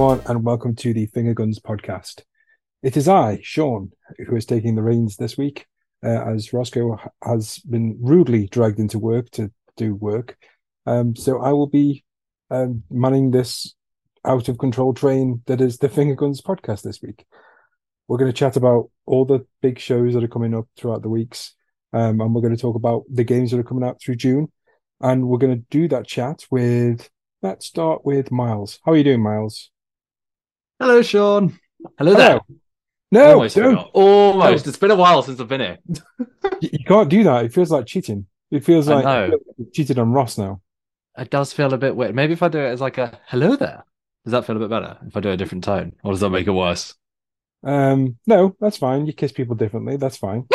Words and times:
everyone, 0.00 0.22
and 0.28 0.42
welcome 0.42 0.74
to 0.74 0.94
the 0.94 1.04
Finger 1.08 1.34
Guns 1.34 1.58
podcast. 1.58 2.22
It 2.82 2.96
is 2.96 3.06
I, 3.06 3.38
Sean, 3.42 3.90
who 4.26 4.34
is 4.34 4.46
taking 4.46 4.74
the 4.74 4.82
reins 4.82 5.16
this 5.16 5.36
week, 5.36 5.66
uh, 6.02 6.24
as 6.24 6.48
Rossko 6.52 6.98
has 7.22 7.58
been 7.58 7.98
rudely 8.00 8.46
dragged 8.46 8.78
into 8.78 8.98
work 8.98 9.28
to 9.32 9.52
do 9.76 9.94
work. 9.94 10.38
Um, 10.86 11.14
so 11.14 11.42
I 11.42 11.52
will 11.52 11.66
be 11.66 12.02
um, 12.50 12.82
manning 12.90 13.30
this 13.30 13.74
out 14.24 14.48
of 14.48 14.56
control 14.56 14.94
train 14.94 15.42
that 15.44 15.60
is 15.60 15.76
the 15.76 15.90
Finger 15.90 16.14
Guns 16.14 16.40
podcast 16.40 16.80
this 16.80 17.02
week. 17.02 17.26
We're 18.08 18.16
going 18.16 18.32
to 18.32 18.38
chat 18.38 18.56
about 18.56 18.90
all 19.04 19.26
the 19.26 19.44
big 19.60 19.78
shows 19.78 20.14
that 20.14 20.24
are 20.24 20.28
coming 20.28 20.54
up 20.54 20.66
throughout 20.78 21.02
the 21.02 21.10
weeks, 21.10 21.54
um, 21.92 22.22
and 22.22 22.34
we're 22.34 22.40
going 22.40 22.56
to 22.56 22.62
talk 22.62 22.76
about 22.76 23.02
the 23.12 23.24
games 23.24 23.50
that 23.50 23.60
are 23.60 23.64
coming 23.64 23.84
out 23.84 24.00
through 24.00 24.16
June. 24.16 24.50
And 25.02 25.28
we're 25.28 25.36
going 25.36 25.58
to 25.58 25.66
do 25.68 25.88
that 25.88 26.06
chat 26.06 26.46
with. 26.50 27.10
Let's 27.42 27.66
start 27.66 28.06
with 28.06 28.32
Miles. 28.32 28.78
How 28.82 28.92
are 28.92 28.96
you 28.96 29.04
doing, 29.04 29.22
Miles? 29.22 29.69
Hello, 30.80 31.02
Sean. 31.02 31.58
Hello, 31.98 32.14
there. 32.14 32.40
No, 33.12 33.34
Almost. 33.34 33.56
don't. 33.56 33.76
forgot. 33.76 33.90
Almost. 33.92 34.66
It's 34.66 34.78
been 34.78 34.90
a 34.90 34.96
while 34.96 35.22
since 35.22 35.38
I've 35.38 35.48
been 35.48 35.60
here. 35.60 35.78
You 36.62 36.70
you 36.72 36.84
can't 36.86 37.10
do 37.10 37.22
that. 37.24 37.44
It 37.44 37.52
feels 37.52 37.70
like 37.70 37.84
cheating. 37.84 38.26
It 38.50 38.64
feels 38.64 38.88
I 38.88 38.94
like 38.94 39.04
know. 39.04 39.38
you 39.58 39.66
cheated 39.74 39.98
on 39.98 40.12
Ross 40.12 40.38
now. 40.38 40.62
It 41.18 41.28
does 41.28 41.52
feel 41.52 41.74
a 41.74 41.78
bit 41.78 41.94
weird. 41.94 42.14
Maybe 42.14 42.32
if 42.32 42.42
I 42.42 42.48
do 42.48 42.60
it 42.60 42.70
as 42.70 42.80
like 42.80 42.96
a 42.96 43.20
hello 43.26 43.56
there, 43.56 43.84
does 44.24 44.32
that 44.32 44.46
feel 44.46 44.56
a 44.56 44.60
bit 44.60 44.70
better? 44.70 44.96
If 45.06 45.14
I 45.14 45.20
do 45.20 45.30
a 45.30 45.36
different 45.36 45.64
tone, 45.64 45.92
or 46.02 46.12
does 46.12 46.20
that 46.20 46.30
make 46.30 46.46
it 46.46 46.52
worse? 46.52 46.94
Um, 47.62 48.16
no, 48.26 48.56
that's 48.58 48.78
fine. 48.78 49.06
You 49.06 49.12
kiss 49.12 49.32
people 49.32 49.56
differently. 49.56 49.98
That's 49.98 50.16
fine. 50.16 50.46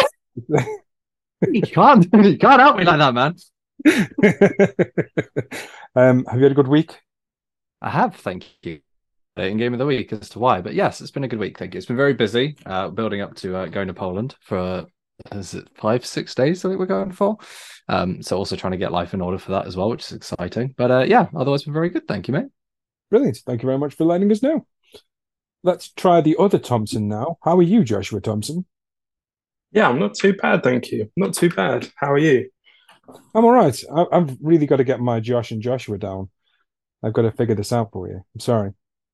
you 0.47 1.61
can't. 1.61 2.07
You 2.13 2.37
can't 2.39 2.61
help 2.61 2.77
me 2.77 2.83
like 2.83 2.97
that, 2.97 3.13
man. 3.13 3.35
um, 5.95 6.25
have 6.25 6.37
you 6.37 6.43
had 6.43 6.51
a 6.51 6.55
good 6.55 6.67
week? 6.67 6.99
I 7.79 7.91
have, 7.91 8.15
thank 8.15 8.47
you. 8.63 8.79
In 9.37 9.57
game 9.57 9.73
of 9.73 9.79
the 9.79 9.85
week 9.85 10.13
as 10.13 10.29
to 10.29 10.39
why, 10.39 10.61
but 10.61 10.75
yes, 10.75 11.01
it's 11.01 11.11
been 11.11 11.25
a 11.25 11.27
good 11.27 11.39
week. 11.39 11.59
Thank 11.59 11.73
you. 11.73 11.77
It's 11.77 11.87
been 11.87 11.97
very 11.97 12.13
busy, 12.13 12.55
uh, 12.65 12.87
building 12.87 13.19
up 13.19 13.35
to 13.35 13.57
uh, 13.57 13.65
going 13.65 13.87
to 13.87 13.93
Poland 13.93 14.33
for 14.39 14.85
is 15.33 15.53
it 15.53 15.67
five, 15.75 16.05
six 16.05 16.33
days? 16.33 16.63
I 16.63 16.69
think 16.69 16.79
we're 16.79 16.85
going 16.85 17.11
for. 17.11 17.37
Um, 17.89 18.21
so 18.21 18.37
also 18.37 18.55
trying 18.55 18.71
to 18.71 18.77
get 18.77 18.93
life 18.93 19.13
in 19.13 19.21
order 19.21 19.37
for 19.37 19.51
that 19.51 19.67
as 19.67 19.75
well, 19.75 19.89
which 19.89 20.05
is 20.05 20.13
exciting. 20.13 20.73
But 20.77 20.91
uh, 20.91 21.05
yeah, 21.07 21.27
otherwise, 21.35 21.63
been 21.63 21.73
very 21.73 21.89
good. 21.89 22.07
Thank 22.07 22.27
you, 22.27 22.33
mate. 22.33 22.47
Brilliant. 23.11 23.39
Thank 23.45 23.61
you 23.61 23.67
very 23.67 23.77
much 23.77 23.95
for 23.95 24.05
letting 24.05 24.31
us 24.31 24.41
know. 24.41 24.65
Let's 25.63 25.91
try 25.91 26.21
the 26.21 26.37
other 26.39 26.59
Thompson 26.59 27.07
now. 27.07 27.37
How 27.43 27.57
are 27.57 27.63
you, 27.63 27.83
Joshua 27.83 28.21
Thompson? 28.21 28.65
Yeah, 29.71 29.89
I'm 29.89 29.99
not 29.99 30.15
too 30.15 30.33
bad, 30.33 30.63
thank 30.63 30.91
you. 30.91 31.11
Not 31.17 31.33
too 31.33 31.49
bad. 31.49 31.89
How 31.95 32.11
are 32.11 32.17
you? 32.17 32.49
I'm 33.33 33.43
all 33.43 33.51
right. 33.51 33.77
I, 33.93 34.05
I've 34.11 34.37
really 34.41 34.65
got 34.65 34.77
to 34.77 34.83
get 34.83 34.99
my 34.99 35.19
Josh 35.19 35.51
and 35.51 35.61
Joshua 35.61 35.97
down. 35.97 36.29
I've 37.03 37.13
got 37.13 37.23
to 37.23 37.31
figure 37.31 37.55
this 37.55 37.73
out 37.73 37.91
for 37.91 38.07
you. 38.07 38.23
I'm 38.33 38.39
sorry. 38.39 38.71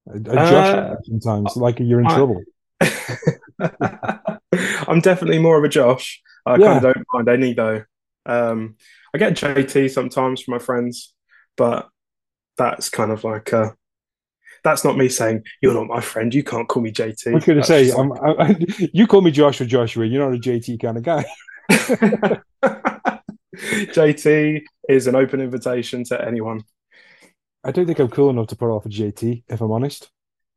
A, 0.09 0.16
a 0.17 0.19
Josh 0.19 0.73
Uh, 0.75 0.95
sometimes 1.03 1.55
like 1.55 1.80
you're 1.80 1.99
in 1.99 2.07
I- 2.07 2.16
trouble. 2.16 2.41
I'm 4.88 4.99
definitely 5.02 5.39
more 5.39 5.57
of 5.57 5.63
a 5.63 5.69
Josh. 5.69 6.21
I 6.45 6.55
Yeah. 6.55 6.66
kind 6.66 6.85
of 6.85 6.94
don't 6.94 7.05
mind 7.13 7.30
any 7.30 7.53
though. 7.53 7.83
Um, 8.25 8.75
I 9.13 9.17
get 9.17 9.33
JT 9.33 9.89
sometimes 9.91 10.41
from 10.41 10.53
my 10.53 10.59
friends, 10.59 11.13
but 11.57 11.88
that's 12.57 12.89
kind 12.89 13.12
of 13.12 13.23
like 13.23 13.53
uh, 13.53 13.72
that's 14.63 14.84
not 14.84 14.97
me 14.97 15.09
saying 15.09 15.44
you're 15.62 15.73
not 15.73 15.88
my 15.88 16.01
friend. 16.01 16.33
You 16.33 16.44
can't 16.44 16.68
call 16.68 16.83
me 16.83 16.91
JT. 16.91 17.28
I 17.31 17.35
was 17.35 17.45
going 17.45 17.59
to 17.59 17.63
say, 17.63 17.91
I'm, 17.91 18.12
I, 18.13 18.35
I, 18.39 18.56
you 18.94 19.07
call 19.07 19.22
me 19.22 19.31
Joshua 19.31 19.66
Joshua. 19.66 20.06
You're 20.06 20.28
not 20.29 20.35
a 20.38 20.39
JT 20.39 20.79
kind 20.81 20.97
of 20.97 21.03
guy. 21.03 21.25
JT 23.56 24.62
is 24.89 25.07
an 25.07 25.16
open 25.16 25.41
invitation 25.41 26.03
to 26.06 26.23
anyone. 26.25 26.63
I 27.63 27.72
don't 27.72 27.85
think 27.85 27.99
I'm 27.99 28.09
cool 28.09 28.29
enough 28.29 28.47
to 28.47 28.55
put 28.55 28.69
off 28.73 28.85
a 28.85 28.89
JT, 28.89 29.44
if 29.47 29.61
I'm 29.61 29.72
honest. 29.72 30.09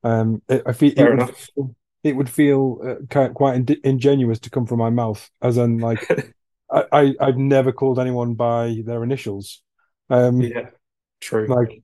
Um, 0.02 0.42
it, 0.48 0.62
I 0.66 0.72
feel 0.72 0.92
it 0.92 0.96
Fair 0.96 1.10
would, 1.10 1.14
enough. 1.14 1.48
feel- 1.54 1.74
it 2.02 2.16
would 2.16 2.28
feel 2.28 2.98
uh, 3.12 3.28
quite 3.32 3.54
in- 3.56 3.80
ingenuous 3.84 4.38
to 4.40 4.50
come 4.50 4.66
from 4.66 4.78
my 4.78 4.90
mouth, 4.90 5.30
as 5.42 5.56
in 5.56 5.78
like 5.78 6.06
I, 6.70 6.84
I 6.92 7.14
I've 7.20 7.38
never 7.38 7.72
called 7.72 7.98
anyone 7.98 8.34
by 8.34 8.82
their 8.84 9.02
initials. 9.02 9.62
Um, 10.10 10.40
Yeah, 10.40 10.70
true. 11.20 11.46
like 11.48 11.82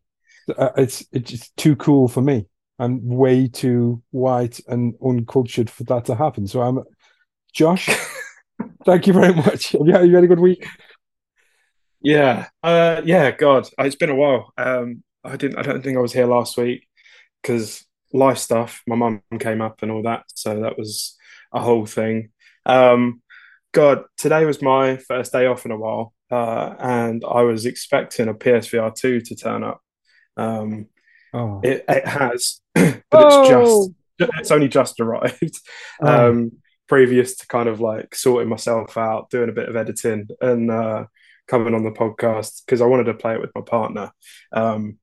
uh, 0.59 0.71
it's 0.77 1.05
it's 1.13 1.31
just 1.31 1.57
too 1.57 1.77
cool 1.77 2.09
for 2.09 2.21
me. 2.21 2.47
I'm 2.79 3.07
way 3.07 3.47
too 3.49 4.03
white 4.11 4.61
and 4.69 4.95
uncultured 5.05 5.69
for 5.71 5.85
that 5.85 6.07
to 6.07 6.15
happen. 6.15 6.47
So 6.47 6.63
I'm 6.63 6.81
Josh. 7.53 7.89
thank 8.85 9.07
you 9.07 9.13
very 9.13 9.35
much. 9.35 9.73
Have 9.73 9.87
you, 9.87 9.93
have 9.93 10.07
you 10.07 10.15
had 10.15 10.25
a 10.25 10.29
good 10.29 10.41
week? 10.41 10.67
Yeah, 12.03 12.49
uh, 12.63 13.03
yeah. 13.05 13.31
God, 13.31 13.69
uh, 13.79 13.85
it's 13.85 13.97
been 13.97 14.11
a 14.11 14.15
while. 14.15 14.53
Um, 14.57 15.03
I 15.25 15.37
didn't. 15.37 15.59
I 15.59 15.63
don't 15.63 15.83
think 15.83 15.97
I 15.97 16.01
was 16.01 16.13
here 16.13 16.27
last 16.27 16.57
week 16.57 16.87
because 17.43 17.85
life 18.13 18.39
stuff. 18.39 18.83
My 18.87 18.97
mum 18.97 19.23
came 19.39 19.61
up 19.61 19.83
and 19.83 19.91
all 19.91 20.03
that, 20.03 20.25
so 20.35 20.61
that 20.61 20.79
was 20.79 21.17
a 21.53 21.61
whole 21.61 21.87
thing. 21.87 22.31
Um, 22.67 23.23
God, 23.73 24.05
today 24.17 24.45
was 24.45 24.63
my 24.63 24.97
first 24.97 25.33
day 25.33 25.47
off 25.47 25.65
in 25.65 25.73
a 25.73 25.77
while, 25.79 26.13
uh, 26.31 26.75
and 26.79 27.23
I 27.29 27.43
was 27.43 27.67
expecting 27.67 28.29
a 28.29 28.35
PSVR 28.35 28.95
two 28.95 29.21
to 29.21 29.35
turn 29.37 29.65
up. 29.65 29.81
Um, 30.37 30.87
Oh, 31.33 31.61
it, 31.63 31.85
it 31.89 32.09
has, 32.09 32.61
but 32.75 33.03
Oh! 33.13 33.43
it's 33.43 33.49
just 34.19 34.31
it's 34.41 34.51
only 34.51 34.69
just 34.69 34.99
arrived. 35.01 35.61
Oh. 36.01 36.31
Um, 36.31 36.53
previous 36.89 37.37
to 37.37 37.47
kind 37.47 37.69
of 37.69 37.81
like 37.81 38.17
sorting 38.17 38.49
myself 38.49 38.97
out, 38.97 39.31
doing 39.31 39.49
a 39.49 39.53
bit 39.53 39.69
of 39.69 39.77
editing, 39.77 40.27
and 40.41 40.71
uh, 40.71 41.05
coming 41.47 41.75
on 41.75 41.85
the 41.85 41.93
podcast 41.93 42.63
because 42.67 42.81
I 42.81 42.87
wanted 42.87 43.05
to 43.05 43.15
play 43.15 43.35
it 43.35 43.41
with 43.41 43.53
my 43.55 43.61
partner. 43.61 44.11
Um, 44.53 44.99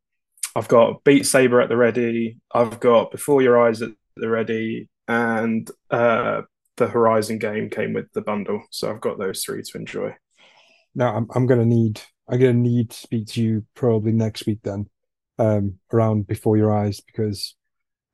I've 0.58 0.68
got 0.68 1.04
Beat 1.04 1.28
Saber 1.28 1.62
at 1.62 1.70
the 1.70 1.78
ready. 1.78 2.40
I've 2.52 2.80
got 2.80 3.12
Before 3.12 3.44
Your 3.44 3.64
Eyes 3.64 3.84
at 3.84 3.92
the 4.16 4.28
ready, 4.28 4.90
and 5.08 5.70
uh, 5.92 6.42
the 6.78 6.88
Horizon 6.88 7.38
game 7.38 7.70
came 7.70 7.94
with 7.94 8.12
the 8.14 8.24
bundle, 8.24 8.64
so 8.72 8.90
I've 8.90 9.00
got 9.00 9.20
those 9.20 9.44
three 9.44 9.62
to 9.62 9.78
enjoy. 9.78 10.16
Now 10.96 11.16
I'm 11.16 11.28
I'm 11.36 11.46
gonna 11.46 11.64
need 11.64 12.02
I'm 12.28 12.40
gonna 12.40 12.54
need 12.54 12.90
to 12.90 12.98
speak 12.98 13.28
to 13.28 13.44
you 13.44 13.68
probably 13.76 14.14
next 14.14 14.48
week 14.48 14.58
then, 14.64 14.90
um, 15.38 15.76
around 15.94 16.26
before 16.26 16.58
your 16.58 16.76
eyes 16.76 17.02
because 17.02 17.56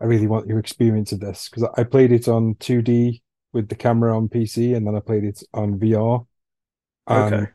I 0.01 0.05
really 0.05 0.27
want 0.27 0.47
your 0.47 0.59
experience 0.59 1.13
of 1.13 1.21
this 1.21 1.47
because 1.47 1.69
I 1.77 1.85
played 1.85 2.11
it 2.11 2.27
on 2.27 2.55
2D 2.55 3.21
with 3.53 3.69
the 3.69 3.75
camera 3.75 4.17
on 4.17 4.27
PC 4.27 4.75
and 4.75 4.85
then 4.85 4.97
I 4.97 4.99
played 4.99 5.23
it 5.23 5.41
on 5.53 5.79
VR. 5.79 6.27
Okay. 7.09 7.47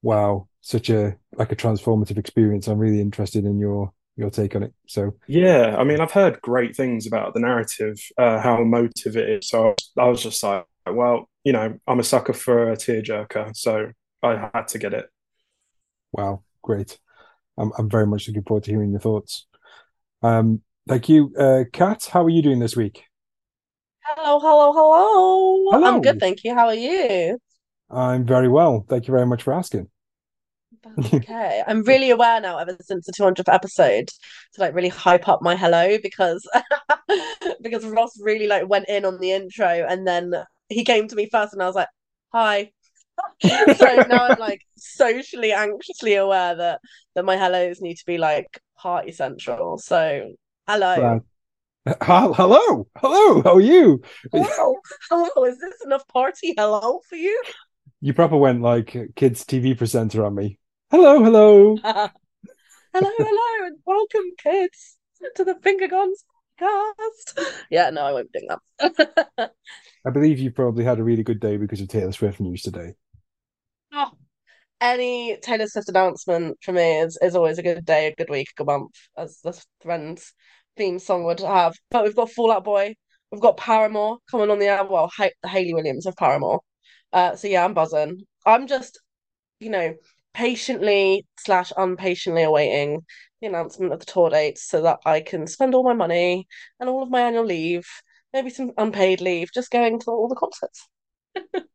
wow, 0.00 0.48
such 0.62 0.88
a 0.88 1.18
like 1.36 1.52
a 1.52 1.56
transformative 1.56 2.16
experience. 2.16 2.68
I'm 2.68 2.78
really 2.78 3.02
interested 3.02 3.44
in 3.44 3.58
your 3.58 3.92
your 4.16 4.30
take 4.30 4.54
on 4.56 4.62
it. 4.62 4.72
So 4.86 5.16
Yeah, 5.26 5.76
I 5.78 5.84
mean, 5.84 6.00
I've 6.00 6.12
heard 6.12 6.40
great 6.40 6.76
things 6.76 7.06
about 7.06 7.34
the 7.34 7.40
narrative, 7.40 7.98
uh, 8.16 8.40
how 8.40 8.62
emotive 8.62 9.16
it 9.16 9.28
is. 9.28 9.48
So 9.48 9.74
I 9.98 10.08
was 10.08 10.22
just 10.22 10.42
like, 10.42 10.66
well, 10.86 11.28
you 11.44 11.52
know, 11.52 11.78
I'm 11.86 12.00
a 12.00 12.04
sucker 12.04 12.32
for 12.32 12.70
a 12.70 12.76
tearjerker, 12.76 13.56
so 13.56 13.90
I 14.22 14.50
had 14.54 14.68
to 14.68 14.78
get 14.78 14.94
it. 14.94 15.06
wow, 16.12 16.42
great. 16.62 16.98
I'm 17.58 17.72
I'm 17.78 17.90
very 17.90 18.06
much 18.06 18.26
looking 18.28 18.42
forward 18.44 18.64
to 18.64 18.70
hearing 18.70 18.90
your 18.90 19.00
thoughts. 19.00 19.46
Um, 20.22 20.62
thank 20.88 21.08
you, 21.08 21.32
uh, 21.38 21.64
Kat. 21.72 22.08
How 22.12 22.24
are 22.24 22.30
you 22.30 22.42
doing 22.42 22.58
this 22.58 22.76
week? 22.76 23.04
Hello, 24.02 24.38
hello, 24.40 24.72
hello. 24.72 25.70
Hello. 25.72 25.86
I'm 25.86 26.00
good, 26.00 26.20
thank 26.20 26.44
you. 26.44 26.54
How 26.54 26.66
are 26.66 26.74
you? 26.74 27.38
I'm 27.90 28.24
very 28.26 28.48
well. 28.48 28.84
Thank 28.88 29.06
you 29.08 29.12
very 29.12 29.26
much 29.26 29.42
for 29.42 29.52
asking. 29.52 29.88
Okay. 31.12 31.62
I'm 31.66 31.82
really 31.82 32.10
aware 32.10 32.40
now, 32.40 32.58
ever 32.58 32.76
since 32.80 33.06
the 33.06 33.12
200th 33.12 33.52
episode, 33.52 34.08
to 34.54 34.60
like 34.60 34.74
really 34.74 34.88
hype 34.88 35.28
up 35.28 35.42
my 35.42 35.56
hello 35.56 35.98
because 36.02 36.48
because 37.62 37.84
Ross 37.84 38.18
really 38.20 38.46
like 38.46 38.68
went 38.68 38.88
in 38.88 39.04
on 39.04 39.18
the 39.18 39.32
intro 39.32 39.86
and 39.88 40.06
then 40.06 40.32
he 40.68 40.84
came 40.84 41.08
to 41.08 41.16
me 41.16 41.28
first 41.30 41.52
and 41.52 41.62
I 41.62 41.66
was 41.66 41.74
like, 41.74 41.88
hi. 42.32 42.70
so 43.42 44.04
now 44.08 44.26
I'm 44.26 44.38
like 44.40 44.60
socially 44.76 45.52
anxiously 45.52 46.16
aware 46.16 46.56
that 46.56 46.80
that 47.14 47.24
my 47.24 47.36
hellos 47.36 47.80
need 47.80 47.94
to 47.94 48.06
be 48.06 48.18
like 48.18 48.60
party 48.76 49.12
central. 49.12 49.78
So 49.78 50.32
hello. 50.66 51.00
Right. 51.00 51.22
Hel- 52.00 52.32
Hello, 52.32 52.88
hello. 52.96 53.42
How 53.42 53.56
are 53.56 53.60
you? 53.60 54.00
Hello. 54.32 54.76
Hello. 55.10 55.44
Is 55.44 55.58
this 55.58 55.84
enough 55.84 56.08
party 56.08 56.54
hello 56.56 57.00
for 57.06 57.16
you? 57.16 57.42
You 58.00 58.14
proper 58.14 58.38
went 58.38 58.62
like 58.62 58.96
kids 59.14 59.44
TV 59.44 59.76
presenter 59.76 60.24
on 60.24 60.34
me. 60.34 60.58
Hello, 60.96 61.24
hello. 61.24 61.76
hello, 61.82 62.10
hello, 62.92 63.66
and 63.66 63.78
welcome, 63.84 64.30
kids, 64.38 64.96
to 65.34 65.42
the 65.42 65.56
Finger 65.56 65.88
Guns 65.88 66.24
podcast. 66.62 67.52
Yeah, 67.68 67.90
no, 67.90 68.02
I 68.02 68.12
won't 68.12 68.30
be 68.30 68.38
doing 68.38 68.56
that. 68.78 69.50
I 70.06 70.10
believe 70.10 70.38
you 70.38 70.52
probably 70.52 70.84
had 70.84 71.00
a 71.00 71.02
really 71.02 71.24
good 71.24 71.40
day 71.40 71.56
because 71.56 71.80
of 71.80 71.88
Taylor 71.88 72.12
Swift 72.12 72.38
news 72.38 72.62
today. 72.62 72.94
oh, 73.92 74.12
any 74.80 75.36
Taylor 75.42 75.66
Swift 75.66 75.88
announcement 75.88 76.58
for 76.62 76.70
me 76.70 77.00
is, 77.00 77.18
is 77.20 77.34
always 77.34 77.58
a 77.58 77.64
good 77.64 77.84
day, 77.84 78.06
a 78.06 78.14
good 78.14 78.30
week, 78.30 78.50
a 78.50 78.58
good 78.58 78.68
month, 78.68 78.94
as 79.18 79.40
the 79.42 79.60
Friends 79.82 80.32
theme 80.76 81.00
song 81.00 81.24
would 81.24 81.40
have. 81.40 81.74
But 81.90 82.04
we've 82.04 82.14
got 82.14 82.30
Fall 82.30 82.52
Out 82.52 82.62
Boy, 82.62 82.94
we've 83.32 83.40
got 83.40 83.56
Paramore 83.56 84.18
coming 84.30 84.48
on 84.48 84.60
the 84.60 84.68
album. 84.68 84.92
Well, 84.92 85.10
ha- 85.12 85.30
Hayley 85.44 85.74
Williams 85.74 86.06
of 86.06 86.14
Paramore. 86.14 86.60
Uh, 87.12 87.34
so 87.34 87.48
yeah, 87.48 87.64
I'm 87.64 87.74
buzzing. 87.74 88.20
I'm 88.46 88.68
just, 88.68 89.00
you 89.58 89.70
know, 89.70 89.94
patiently 90.34 91.26
slash 91.38 91.72
unpatiently 91.76 92.42
awaiting 92.42 93.02
the 93.40 93.46
announcement 93.48 93.92
of 93.92 94.00
the 94.00 94.06
tour 94.06 94.30
dates 94.30 94.64
so 94.68 94.82
that 94.82 95.00
I 95.06 95.20
can 95.22 95.46
spend 95.46 95.74
all 95.74 95.84
my 95.84 95.94
money 95.94 96.46
and 96.80 96.88
all 96.88 97.02
of 97.02 97.10
my 97.10 97.22
annual 97.22 97.44
leave, 97.46 97.86
maybe 98.32 98.50
some 98.50 98.72
unpaid 98.78 99.20
leave, 99.20 99.50
just 99.54 99.70
going 99.70 100.00
to 100.00 100.10
all 100.10 100.28
the 100.28 100.36
concerts. 100.36 100.88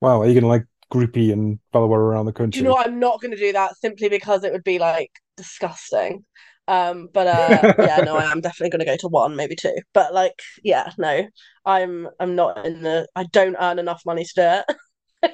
Wow, 0.00 0.22
are 0.22 0.26
you 0.26 0.34
gonna 0.34 0.46
like 0.46 0.66
groupie 0.92 1.32
and 1.32 1.58
follow 1.72 1.90
her 1.92 2.00
around 2.00 2.26
the 2.26 2.32
country? 2.32 2.50
Do 2.50 2.58
you 2.60 2.64
know 2.64 2.72
what? 2.74 2.86
I'm 2.88 2.98
not 2.98 3.20
going 3.20 3.30
to 3.30 3.36
do 3.36 3.52
that 3.52 3.76
simply 3.76 4.08
because 4.08 4.44
it 4.44 4.52
would 4.52 4.64
be 4.64 4.78
like 4.78 5.10
disgusting. 5.36 6.24
Um, 6.66 7.08
but 7.12 7.26
uh, 7.26 7.68
yeah, 7.78 8.00
no, 8.00 8.16
I 8.16 8.30
am 8.30 8.40
definitely 8.40 8.70
going 8.70 8.80
to 8.80 8.86
go 8.92 8.96
to 8.98 9.08
one, 9.08 9.36
maybe 9.36 9.56
two. 9.56 9.76
But 9.94 10.12
like, 10.14 10.40
yeah, 10.62 10.92
no, 10.98 11.28
I'm 11.64 12.08
I'm 12.18 12.34
not 12.34 12.66
in 12.66 12.82
the. 12.82 13.08
I 13.14 13.24
don't 13.32 13.56
earn 13.60 13.78
enough 13.78 14.02
money 14.04 14.24
to 14.24 14.32
do 14.34 14.42
it. 14.42 14.76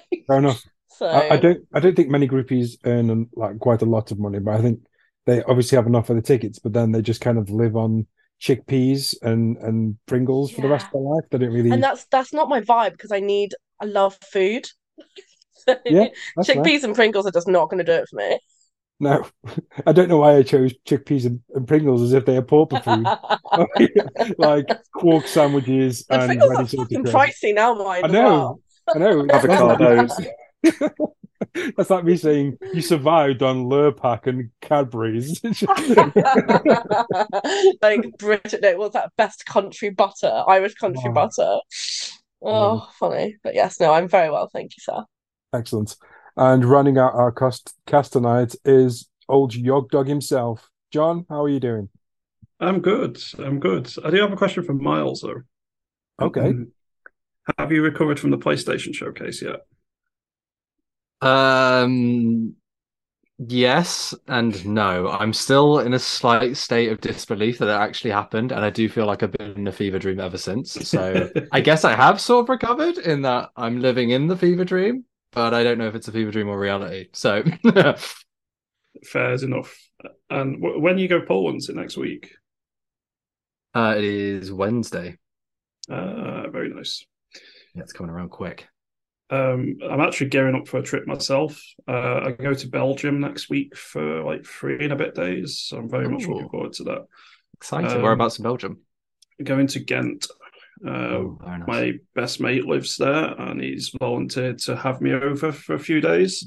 Fair 0.26 0.38
enough. 0.38 0.66
So 0.96 1.06
I, 1.06 1.34
I, 1.34 1.36
don't. 1.36 1.66
I 1.74 1.80
don't 1.80 1.94
think 1.94 2.08
many 2.08 2.26
groupies 2.26 2.78
earn 2.84 3.10
um, 3.10 3.28
like 3.34 3.58
quite 3.58 3.82
a 3.82 3.86
lot 3.86 4.10
of 4.12 4.18
money, 4.18 4.38
but 4.38 4.54
I 4.54 4.62
think 4.62 4.80
they 5.26 5.42
obviously 5.42 5.76
have 5.76 5.86
enough 5.86 6.06
for 6.06 6.14
the 6.14 6.22
tickets. 6.22 6.58
But 6.58 6.72
then 6.72 6.92
they 6.92 7.02
just 7.02 7.20
kind 7.20 7.36
of 7.36 7.50
live 7.50 7.76
on 7.76 8.06
chickpeas 8.40 9.14
and 9.20 9.58
and 9.58 9.98
Pringles 10.06 10.50
yeah. 10.50 10.56
for 10.56 10.62
the 10.62 10.68
rest 10.68 10.86
of 10.86 10.92
their 10.92 11.02
life. 11.02 11.24
They 11.30 11.38
don't 11.38 11.52
really. 11.52 11.70
And 11.70 11.82
that's 11.82 12.06
that's 12.06 12.32
not 12.32 12.48
my 12.48 12.62
vibe 12.62 12.92
because 12.92 13.12
I 13.12 13.20
need. 13.20 13.54
I 13.78 13.84
love 13.84 14.16
food. 14.32 14.66
so 15.52 15.76
yeah, 15.84 16.08
chickpeas 16.38 16.64
nice. 16.64 16.84
and 16.84 16.94
Pringles 16.94 17.26
are 17.26 17.32
just 17.32 17.48
not 17.48 17.68
going 17.68 17.84
to 17.84 17.84
do 17.84 17.92
it 17.92 18.08
for 18.08 18.16
me. 18.16 18.38
No, 18.98 19.26
I 19.86 19.92
don't 19.92 20.08
know 20.08 20.16
why 20.16 20.36
I 20.36 20.42
chose 20.42 20.72
chickpeas 20.88 21.26
and, 21.26 21.40
and 21.54 21.68
Pringles 21.68 22.00
as 22.00 22.14
if 22.14 22.24
they 22.24 22.38
are 22.38 22.42
pauper 22.42 22.80
food, 22.80 23.06
like 24.38 24.66
quark 24.94 25.26
sandwiches 25.26 26.06
and, 26.08 26.22
and 26.22 26.40
Pringles 26.40 26.72
are 26.72 26.76
fucking 26.78 27.04
pricey 27.04 27.54
now, 27.54 27.74
mine. 27.74 28.04
I 28.04 28.08
know, 28.08 28.60
I 28.94 28.98
know. 28.98 29.24
Avocados. 29.24 30.26
That's 31.76 31.90
like 31.90 32.04
me 32.04 32.16
saying 32.16 32.58
you 32.72 32.82
survived 32.82 33.42
on 33.42 33.64
Lurpak 33.64 34.26
and 34.26 34.50
Cadbury's. 34.60 35.40
like 37.82 38.18
British, 38.18 38.60
no, 38.60 38.76
what's 38.76 38.94
that? 38.94 39.12
Best 39.16 39.46
country 39.46 39.90
butter, 39.90 40.44
Irish 40.48 40.74
country 40.74 41.10
butter. 41.12 41.58
Oh, 42.42 42.88
funny. 42.98 43.36
But 43.42 43.54
yes, 43.54 43.80
no, 43.80 43.92
I'm 43.92 44.08
very 44.08 44.30
well, 44.30 44.48
thank 44.52 44.72
you, 44.76 44.80
sir. 44.80 45.04
Excellent. 45.54 45.96
And 46.36 46.64
running 46.64 46.98
out 46.98 47.14
our 47.14 47.32
cast, 47.32 47.74
cast 47.86 48.12
tonight 48.12 48.54
is 48.64 49.08
old 49.28 49.52
Yogdog 49.52 50.06
himself. 50.06 50.68
John, 50.90 51.26
how 51.28 51.44
are 51.44 51.48
you 51.48 51.60
doing? 51.60 51.88
I'm 52.60 52.80
good. 52.80 53.18
I'm 53.38 53.60
good. 53.60 53.92
I 54.04 54.10
do 54.10 54.20
have 54.20 54.32
a 54.32 54.36
question 54.36 54.64
for 54.64 54.74
Miles, 54.74 55.20
though. 55.20 55.42
Okay. 56.20 56.40
Um, 56.40 56.72
have 57.58 57.72
you 57.72 57.82
recovered 57.82 58.18
from 58.18 58.30
the 58.30 58.38
PlayStation 58.38 58.94
showcase 58.94 59.42
yet? 59.42 59.60
Um, 61.20 62.54
yes 63.38 64.14
and 64.28 64.66
no. 64.66 65.08
I'm 65.08 65.32
still 65.32 65.80
in 65.80 65.94
a 65.94 65.98
slight 65.98 66.56
state 66.56 66.92
of 66.92 67.00
disbelief 67.00 67.58
that 67.58 67.68
it 67.68 67.72
actually 67.80 68.12
happened, 68.12 68.52
and 68.52 68.64
I 68.64 68.70
do 68.70 68.88
feel 68.88 69.06
like 69.06 69.22
I've 69.22 69.32
been 69.32 69.52
in 69.56 69.66
a 69.68 69.72
fever 69.72 69.98
dream 69.98 70.20
ever 70.20 70.38
since. 70.38 70.72
So 70.88 71.30
I 71.52 71.60
guess 71.60 71.84
I 71.84 71.94
have 71.94 72.20
sort 72.20 72.44
of 72.44 72.48
recovered 72.50 72.98
in 72.98 73.22
that 73.22 73.50
I'm 73.56 73.80
living 73.80 74.10
in 74.10 74.26
the 74.28 74.36
fever 74.36 74.64
dream, 74.64 75.04
but 75.32 75.54
I 75.54 75.64
don't 75.64 75.78
know 75.78 75.88
if 75.88 75.94
it's 75.94 76.08
a 76.08 76.12
fever 76.12 76.30
dream 76.30 76.48
or 76.48 76.58
reality. 76.58 77.08
So 77.12 77.44
fair 79.04 79.34
enough. 79.34 79.76
And 80.30 80.60
w- 80.60 80.80
when 80.80 80.98
you 80.98 81.08
go 81.08 81.20
Poland, 81.22 81.62
it 81.68 81.76
next 81.76 81.96
week? 81.96 82.32
Uh, 83.74 83.94
it 83.96 84.04
is 84.04 84.52
Wednesday. 84.52 85.18
Uh, 85.88 86.48
very 86.50 86.68
nice. 86.70 87.04
Yeah, 87.74 87.82
it's 87.82 87.92
coming 87.92 88.10
around 88.10 88.30
quick. 88.30 88.68
Um, 89.28 89.78
I'm 89.82 90.00
actually 90.00 90.28
gearing 90.28 90.54
up 90.54 90.68
for 90.68 90.78
a 90.78 90.82
trip 90.82 91.06
myself. 91.06 91.60
Uh, 91.88 92.20
I 92.26 92.30
go 92.32 92.54
to 92.54 92.68
Belgium 92.68 93.20
next 93.20 93.50
week 93.50 93.76
for 93.76 94.22
like 94.22 94.44
three 94.44 94.84
and 94.84 94.92
a 94.92 94.96
bit 94.96 95.14
days. 95.14 95.58
So 95.58 95.78
I'm 95.78 95.88
very 95.88 96.06
Ooh. 96.06 96.10
much 96.10 96.26
looking 96.26 96.48
forward 96.48 96.72
to 96.74 96.84
that. 96.84 97.06
Exciting. 97.54 97.90
Um, 97.90 98.02
Whereabouts 98.02 98.38
in 98.38 98.44
Belgium? 98.44 98.80
Going 99.42 99.66
to 99.68 99.80
Ghent. 99.80 100.26
Uh, 100.86 100.90
oh, 100.90 101.38
nice. 101.44 101.62
My 101.66 101.92
best 102.14 102.40
mate 102.40 102.66
lives 102.66 102.96
there, 102.96 103.34
and 103.40 103.60
he's 103.60 103.94
volunteered 103.98 104.58
to 104.60 104.76
have 104.76 105.00
me 105.00 105.12
over 105.12 105.50
for 105.50 105.74
a 105.74 105.78
few 105.78 106.00
days. 106.00 106.46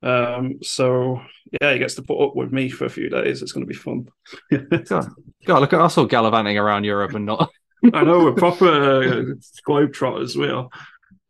Um, 0.00 0.58
so 0.62 1.20
yeah, 1.60 1.72
he 1.72 1.78
gets 1.78 1.94
to 1.96 2.02
put 2.02 2.24
up 2.24 2.36
with 2.36 2.52
me 2.52 2.68
for 2.68 2.84
a 2.84 2.90
few 2.90 3.08
days. 3.08 3.42
It's 3.42 3.52
going 3.52 3.66
to 3.66 3.68
be 3.68 3.74
fun. 3.74 4.06
God, 4.88 5.08
God, 5.44 5.60
look 5.60 5.72
at 5.72 5.80
us 5.80 5.98
all 5.98 6.06
gallivanting 6.06 6.56
around 6.56 6.84
Europe 6.84 7.14
and 7.14 7.26
not. 7.26 7.50
I 7.92 8.04
know 8.04 8.24
we're 8.24 8.32
proper 8.32 8.68
uh, 8.68 9.24
globetrotters. 9.68 10.36
We 10.36 10.48
are. 10.48 10.68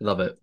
Love 0.00 0.20
it. 0.20 0.38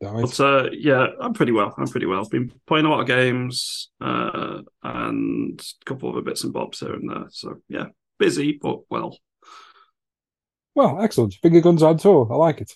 But 0.00 0.38
uh, 0.40 0.68
yeah, 0.72 1.08
I'm 1.20 1.32
pretty 1.32 1.52
well. 1.52 1.74
I'm 1.76 1.88
pretty 1.88 2.06
well. 2.06 2.20
I've 2.20 2.30
Been 2.30 2.52
playing 2.66 2.86
a 2.86 2.90
lot 2.90 3.00
of 3.00 3.06
games 3.06 3.90
uh, 4.00 4.62
and 4.82 5.60
a 5.60 5.84
couple 5.84 6.08
of 6.08 6.16
other 6.16 6.24
bits 6.24 6.44
and 6.44 6.52
bobs 6.52 6.80
here 6.80 6.94
and 6.94 7.10
there. 7.10 7.26
So 7.30 7.56
yeah, 7.68 7.86
busy 8.18 8.58
but 8.60 8.80
well. 8.88 9.18
Well, 10.74 11.02
excellent. 11.02 11.34
Finger 11.42 11.60
guns 11.60 11.82
on 11.82 11.98
tour. 11.98 12.28
I 12.30 12.36
like 12.36 12.60
it. 12.60 12.72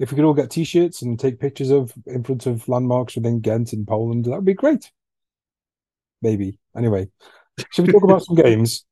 If 0.00 0.10
we 0.10 0.16
could 0.16 0.24
all 0.24 0.34
get 0.34 0.50
T-shirts 0.50 1.02
and 1.02 1.20
take 1.20 1.38
pictures 1.38 1.70
of 1.70 1.92
in 2.06 2.24
front 2.24 2.46
of 2.46 2.68
landmarks 2.68 3.14
within 3.14 3.40
Ghent 3.40 3.72
in 3.72 3.86
Poland, 3.86 4.24
that 4.24 4.30
would 4.30 4.44
be 4.44 4.54
great. 4.54 4.90
Maybe. 6.22 6.58
Anyway, 6.76 7.08
should 7.70 7.86
we 7.86 7.92
talk 7.92 8.02
about 8.02 8.24
some 8.24 8.34
games? 8.42 8.84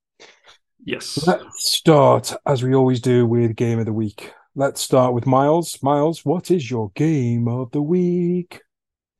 Yes. 0.85 1.27
Let's 1.27 1.73
start 1.73 2.33
as 2.47 2.63
we 2.63 2.75
always 2.75 3.01
do 3.01 3.27
with 3.27 3.57
game 3.57 3.79
of 3.79 3.87
the 3.87 3.93
week. 3.93 4.33
Let's 4.55 4.81
start 4.81 5.15
with 5.15 5.27
Miles. 5.27 5.81
Miles, 5.83 6.25
what 6.25 6.51
is 6.51 6.71
your 6.71 6.91
game 6.95 7.47
of 7.49 7.71
the 7.71 7.83
week? 7.83 8.63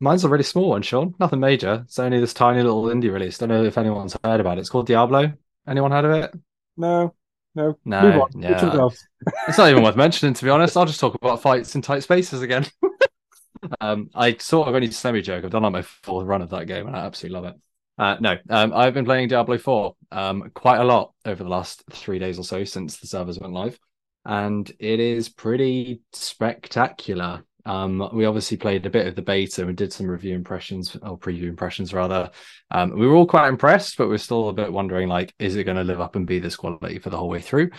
Mine's 0.01 0.25
a 0.25 0.29
really 0.29 0.43
small 0.43 0.71
one, 0.71 0.83
Sean. 0.83 1.15
Nothing 1.21 1.41
major. 1.41 1.83
It's 1.85 1.99
only 1.99 2.19
this 2.19 2.35
tiny 2.35 2.63
little 2.63 2.85
indie 2.85 3.13
release. 3.13 3.39
Don't 3.39 3.51
know 3.51 3.65
if 3.65 3.79
anyone's 3.79 4.17
heard 4.25 4.41
about 4.41 4.59
it. 4.59 4.63
It's 4.63 4.71
called 4.71 4.87
Diablo. 4.87 5.33
Anyone 5.67 5.93
heard 5.93 6.05
of 6.07 6.11
it? 6.13 6.35
No. 6.77 7.15
No. 7.55 7.79
No. 7.85 8.29
Yeah. 8.37 8.89
it's 9.49 9.59
not 9.59 9.71
even 9.71 9.83
worth 9.83 9.97
mentioning, 9.97 10.35
to 10.35 10.45
be 10.45 10.51
honest. 10.51 10.77
I'll 10.77 10.87
just 10.87 11.01
talk 11.01 11.15
about 11.15 11.43
fights 11.43 11.75
in 11.75 11.83
tight 11.83 12.03
spaces 12.03 12.43
again. 12.43 12.67
um, 13.81 14.11
I 14.15 14.37
sort 14.39 14.69
of 14.69 14.75
only 14.75 14.91
semi 14.91 15.21
joke. 15.21 15.45
I've 15.45 15.51
done 15.51 15.63
like 15.63 15.73
my 15.73 15.83
fourth 15.83 16.27
run 16.27 16.43
of 16.43 16.51
that 16.51 16.67
game 16.67 16.87
and 16.87 16.97
I 16.97 17.05
absolutely 17.05 17.41
love 17.41 17.55
it. 17.55 17.61
Uh, 17.99 18.17
no, 18.21 18.37
um, 18.49 18.73
I've 18.73 18.95
been 18.95 19.05
playing 19.05 19.29
Diablo 19.29 19.59
4 19.59 19.97
um, 20.13 20.51
quite 20.55 20.79
a 20.79 20.85
lot 20.85 21.13
over 21.25 21.43
the 21.43 21.51
last 21.51 21.83
three 21.91 22.21
days 22.21 22.39
or 22.39 22.45
so 22.45 22.63
since 22.63 22.99
the 22.99 23.09
servers 23.09 23.41
went 23.41 23.53
live 23.53 23.79
and 24.25 24.71
it 24.79 25.01
is 25.01 25.29
pretty 25.29 26.01
spectacular. 26.13 27.45
Um, 27.65 28.09
we 28.15 28.25
obviously 28.25 28.57
played 28.57 28.87
a 28.87 28.91
bit 28.91 29.07
of 29.07 29.15
the 29.15 29.23
beta 29.23 29.67
and 29.67 29.77
did 29.77 29.93
some 29.93 30.07
review 30.07 30.35
impressions 30.35 30.97
or 31.03 31.19
preview 31.19 31.49
impressions 31.49 31.93
rather. 31.93 32.31
Um, 32.71 32.99
we 32.99 33.07
were 33.07 33.15
all 33.15 33.27
quite 33.27 33.49
impressed, 33.49 33.99
but 33.99 34.09
we're 34.09 34.19
still 34.19 34.49
a 34.49 34.55
bit 34.55 34.73
wondering 34.73 35.09
like, 35.09 35.35
is 35.39 35.57
it 35.57 35.65
going 35.65 35.77
to 35.77 35.85
live 35.85 36.01
up 36.01 36.17
and 36.17 36.27
be 36.27 36.39
this 36.39 36.57
quality 36.57 36.99
for 36.99 37.11
the 37.11 37.19
whole 37.19 37.29
way 37.29 37.41
through? 37.41 37.71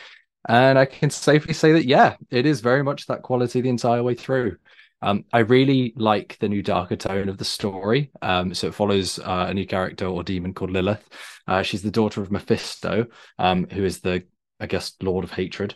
And 0.47 0.77
I 0.77 0.85
can 0.85 1.09
safely 1.09 1.53
say 1.53 1.71
that 1.73 1.85
yeah, 1.85 2.15
it 2.29 2.45
is 2.45 2.61
very 2.61 2.83
much 2.83 3.07
that 3.07 3.23
quality 3.23 3.61
the 3.61 3.69
entire 3.69 4.03
way 4.03 4.13
through. 4.13 4.57
Um, 5.01 5.25
I 5.31 5.39
really 5.39 5.93
like 5.95 6.37
the 6.39 6.49
new 6.49 6.61
darker 6.61 6.95
tone 6.95 7.29
of 7.29 7.37
the 7.37 7.45
story. 7.45 8.11
Um, 8.21 8.53
so 8.53 8.67
it 8.67 8.75
follows 8.75 9.17
uh, 9.19 9.47
a 9.49 9.53
new 9.53 9.65
character 9.65 10.05
or 10.05 10.23
demon 10.23 10.53
called 10.53 10.71
Lilith. 10.71 11.07
Uh, 11.47 11.63
she's 11.63 11.81
the 11.81 11.91
daughter 11.91 12.21
of 12.21 12.31
Mephisto, 12.31 13.07
um, 13.37 13.65
who 13.71 13.83
is 13.83 14.01
the, 14.01 14.23
I 14.59 14.67
guess, 14.67 14.93
Lord 15.01 15.23
of 15.23 15.31
Hatred. 15.31 15.73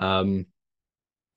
Um, 0.00 0.46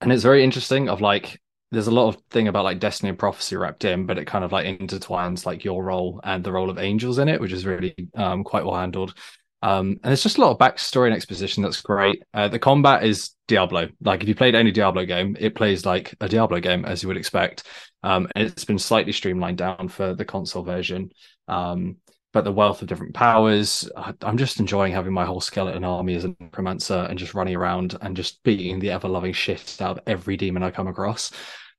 and 0.01 0.11
it's 0.11 0.23
very 0.23 0.43
interesting. 0.43 0.89
Of 0.89 1.01
like, 1.01 1.39
there's 1.71 1.87
a 1.87 1.91
lot 1.91 2.07
of 2.07 2.17
thing 2.31 2.47
about 2.47 2.63
like 2.63 2.79
destiny 2.79 3.09
and 3.09 3.19
prophecy 3.19 3.55
wrapped 3.55 3.85
in, 3.85 4.07
but 4.07 4.17
it 4.17 4.25
kind 4.25 4.43
of 4.43 4.51
like 4.51 4.65
intertwines 4.65 5.45
like 5.45 5.63
your 5.63 5.83
role 5.83 6.19
and 6.23 6.43
the 6.43 6.51
role 6.51 6.71
of 6.71 6.79
angels 6.79 7.19
in 7.19 7.29
it, 7.29 7.39
which 7.39 7.51
is 7.51 7.65
really 7.65 7.95
um, 8.15 8.43
quite 8.43 8.65
well 8.65 8.75
handled. 8.75 9.13
Um, 9.61 9.91
and 10.03 10.11
there's 10.11 10.23
just 10.23 10.37
a 10.37 10.41
lot 10.41 10.51
of 10.51 10.57
backstory 10.57 11.05
and 11.05 11.15
exposition 11.15 11.63
that's 11.63 11.81
great. 11.81 12.21
Uh, 12.33 12.49
the 12.49 12.59
combat 12.59 13.05
is 13.05 13.31
Diablo. 13.47 13.87
Like 14.01 14.21
if 14.21 14.27
you 14.27 14.35
played 14.35 14.55
any 14.55 14.71
Diablo 14.71 15.05
game, 15.05 15.37
it 15.39 15.55
plays 15.55 15.85
like 15.85 16.13
a 16.19 16.27
Diablo 16.27 16.59
game 16.59 16.83
as 16.83 17.01
you 17.01 17.07
would 17.07 17.17
expect. 17.17 17.63
Um, 18.03 18.27
and 18.35 18.45
it's 18.45 18.65
been 18.65 18.77
slightly 18.77 19.13
streamlined 19.13 19.59
down 19.59 19.87
for 19.87 20.15
the 20.15 20.25
console 20.25 20.63
version. 20.63 21.11
Um, 21.47 21.95
but 22.33 22.43
the 22.43 22.51
wealth 22.51 22.81
of 22.81 22.87
different 22.87 23.13
powers. 23.13 23.89
I'm 24.21 24.37
just 24.37 24.59
enjoying 24.59 24.91
having 24.91 25.13
my 25.13 25.23
whole 25.23 25.39
skeleton 25.39 25.83
army 25.83 26.15
as 26.15 26.25
a 26.25 26.35
necromancer 26.39 27.05
and 27.09 27.17
just 27.17 27.35
running 27.35 27.55
around 27.55 27.95
and 28.01 28.17
just 28.17 28.43
beating 28.43 28.79
the 28.79 28.89
ever 28.89 29.07
loving 29.07 29.33
shit 29.33 29.77
out 29.79 29.97
of 29.97 30.03
every 30.07 30.35
demon 30.35 30.63
I 30.63 30.71
come 30.71 30.87
across. 30.87 31.31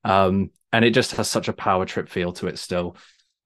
Um, 0.05 0.51
and 0.73 0.85
it 0.85 0.91
just 0.91 1.13
has 1.13 1.29
such 1.29 1.49
a 1.49 1.53
power 1.53 1.85
trip 1.85 2.09
feel 2.09 2.33
to 2.35 2.47
it 2.47 2.59
still. 2.59 2.97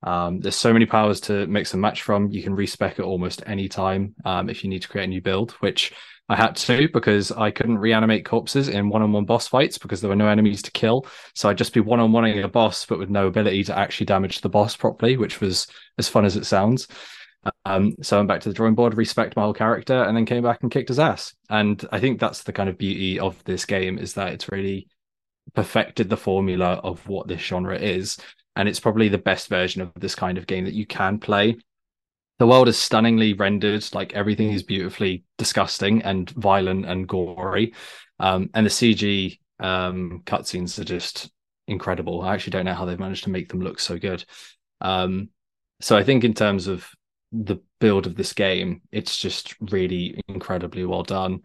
Um, 0.02 0.40
there's 0.40 0.54
so 0.54 0.72
many 0.72 0.86
powers 0.86 1.20
to 1.22 1.46
mix 1.46 1.72
and 1.72 1.82
match 1.82 2.02
from. 2.02 2.30
You 2.30 2.42
can 2.42 2.54
respec 2.54 2.98
it 2.98 3.02
almost 3.02 3.42
any 3.46 3.68
time 3.68 4.14
um, 4.24 4.50
if 4.50 4.62
you 4.62 4.70
need 4.70 4.82
to 4.82 4.88
create 4.88 5.04
a 5.04 5.08
new 5.08 5.22
build, 5.22 5.52
which 5.52 5.92
I 6.28 6.36
had 6.36 6.56
to 6.56 6.88
because 6.92 7.32
I 7.32 7.50
couldn't 7.50 7.78
reanimate 7.78 8.24
corpses 8.24 8.68
in 8.68 8.90
one-on-one 8.90 9.24
boss 9.24 9.48
fights 9.48 9.78
because 9.78 10.00
there 10.00 10.10
were 10.10 10.16
no 10.16 10.28
enemies 10.28 10.62
to 10.62 10.70
kill. 10.70 11.06
So 11.34 11.48
I'd 11.48 11.58
just 11.58 11.72
be 11.72 11.80
one-on-oneing 11.80 12.44
a 12.44 12.48
boss, 12.48 12.84
but 12.84 12.98
with 12.98 13.08
no 13.08 13.26
ability 13.26 13.64
to 13.64 13.78
actually 13.78 14.06
damage 14.06 14.40
the 14.40 14.48
boss 14.50 14.76
properly, 14.76 15.16
which 15.16 15.40
was 15.40 15.66
as 15.96 16.08
fun 16.08 16.24
as 16.24 16.36
it 16.36 16.44
sounds. 16.44 16.86
Um, 17.64 17.94
so 18.02 18.18
I'm 18.18 18.26
back 18.26 18.40
to 18.42 18.50
the 18.50 18.54
drawing 18.54 18.74
board, 18.74 18.96
respect 18.96 19.36
my 19.36 19.42
whole 19.42 19.54
character, 19.54 20.02
and 20.02 20.16
then 20.16 20.26
came 20.26 20.42
back 20.42 20.62
and 20.62 20.70
kicked 20.70 20.88
his 20.88 20.98
ass. 20.98 21.34
And 21.48 21.82
I 21.92 22.00
think 22.00 22.20
that's 22.20 22.42
the 22.42 22.52
kind 22.52 22.68
of 22.68 22.76
beauty 22.76 23.18
of 23.18 23.42
this 23.44 23.64
game 23.64 23.98
is 23.98 24.14
that 24.14 24.32
it's 24.32 24.50
really 24.50 24.88
perfected 25.54 26.10
the 26.10 26.16
formula 26.16 26.74
of 26.84 27.08
what 27.08 27.26
this 27.26 27.40
genre 27.40 27.78
is 27.78 28.18
and 28.58 28.68
it's 28.68 28.80
probably 28.80 29.08
the 29.08 29.16
best 29.16 29.48
version 29.48 29.80
of 29.80 29.92
this 29.94 30.16
kind 30.16 30.36
of 30.36 30.46
game 30.46 30.64
that 30.64 30.74
you 30.74 30.84
can 30.84 31.18
play. 31.18 31.56
The 32.38 32.46
world 32.46 32.68
is 32.68 32.78
stunningly 32.78 33.32
rendered, 33.32 33.84
like 33.92 34.12
everything 34.12 34.52
is 34.52 34.62
beautifully 34.62 35.24
disgusting 35.38 36.02
and 36.02 36.30
violent 36.30 36.86
and 36.86 37.08
gory. 37.08 37.74
Um, 38.20 38.50
and 38.54 38.64
the 38.64 38.70
CG 38.70 39.38
um, 39.60 40.22
cutscenes 40.24 40.78
are 40.78 40.84
just 40.84 41.30
incredible. 41.66 42.22
I 42.22 42.34
actually 42.34 42.52
don't 42.52 42.64
know 42.64 42.74
how 42.74 42.84
they've 42.84 42.98
managed 42.98 43.24
to 43.24 43.30
make 43.30 43.48
them 43.48 43.60
look 43.60 43.80
so 43.80 43.98
good. 43.98 44.24
Um, 44.80 45.30
so 45.80 45.96
I 45.96 46.04
think 46.04 46.24
in 46.24 46.34
terms 46.34 46.66
of 46.66 46.88
the 47.32 47.58
build 47.80 48.06
of 48.06 48.16
this 48.16 48.32
game, 48.32 48.82
it's 48.92 49.18
just 49.18 49.54
really 49.60 50.20
incredibly 50.28 50.84
well 50.84 51.02
done. 51.02 51.40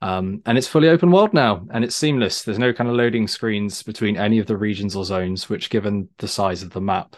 Um, 0.00 0.42
and 0.46 0.56
it's 0.56 0.68
fully 0.68 0.88
open 0.88 1.10
world 1.10 1.34
now 1.34 1.66
and 1.72 1.84
it's 1.84 1.96
seamless. 1.96 2.42
There's 2.42 2.58
no 2.58 2.72
kind 2.72 2.88
of 2.88 2.96
loading 2.96 3.26
screens 3.26 3.82
between 3.82 4.16
any 4.16 4.38
of 4.38 4.46
the 4.46 4.56
regions 4.56 4.94
or 4.94 5.04
zones, 5.04 5.48
which, 5.48 5.70
given 5.70 6.08
the 6.18 6.28
size 6.28 6.62
of 6.62 6.70
the 6.70 6.80
map, 6.80 7.16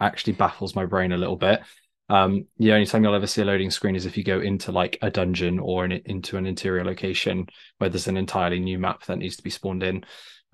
actually 0.00 0.34
baffles 0.34 0.74
my 0.74 0.84
brain 0.84 1.12
a 1.12 1.16
little 1.16 1.36
bit. 1.36 1.60
Um, 2.08 2.46
the 2.58 2.72
only 2.72 2.86
time 2.86 3.04
you'll 3.04 3.14
ever 3.14 3.26
see 3.26 3.42
a 3.42 3.44
loading 3.44 3.70
screen 3.70 3.94
is 3.94 4.06
if 4.06 4.16
you 4.16 4.24
go 4.24 4.40
into 4.40 4.72
like 4.72 4.98
a 5.02 5.10
dungeon 5.10 5.58
or 5.58 5.84
in, 5.84 5.92
into 5.92 6.36
an 6.36 6.46
interior 6.46 6.84
location 6.84 7.46
where 7.78 7.90
there's 7.90 8.08
an 8.08 8.16
entirely 8.16 8.60
new 8.60 8.78
map 8.78 9.04
that 9.04 9.18
needs 9.18 9.36
to 9.36 9.42
be 9.42 9.50
spawned 9.50 9.82
in. 9.82 10.04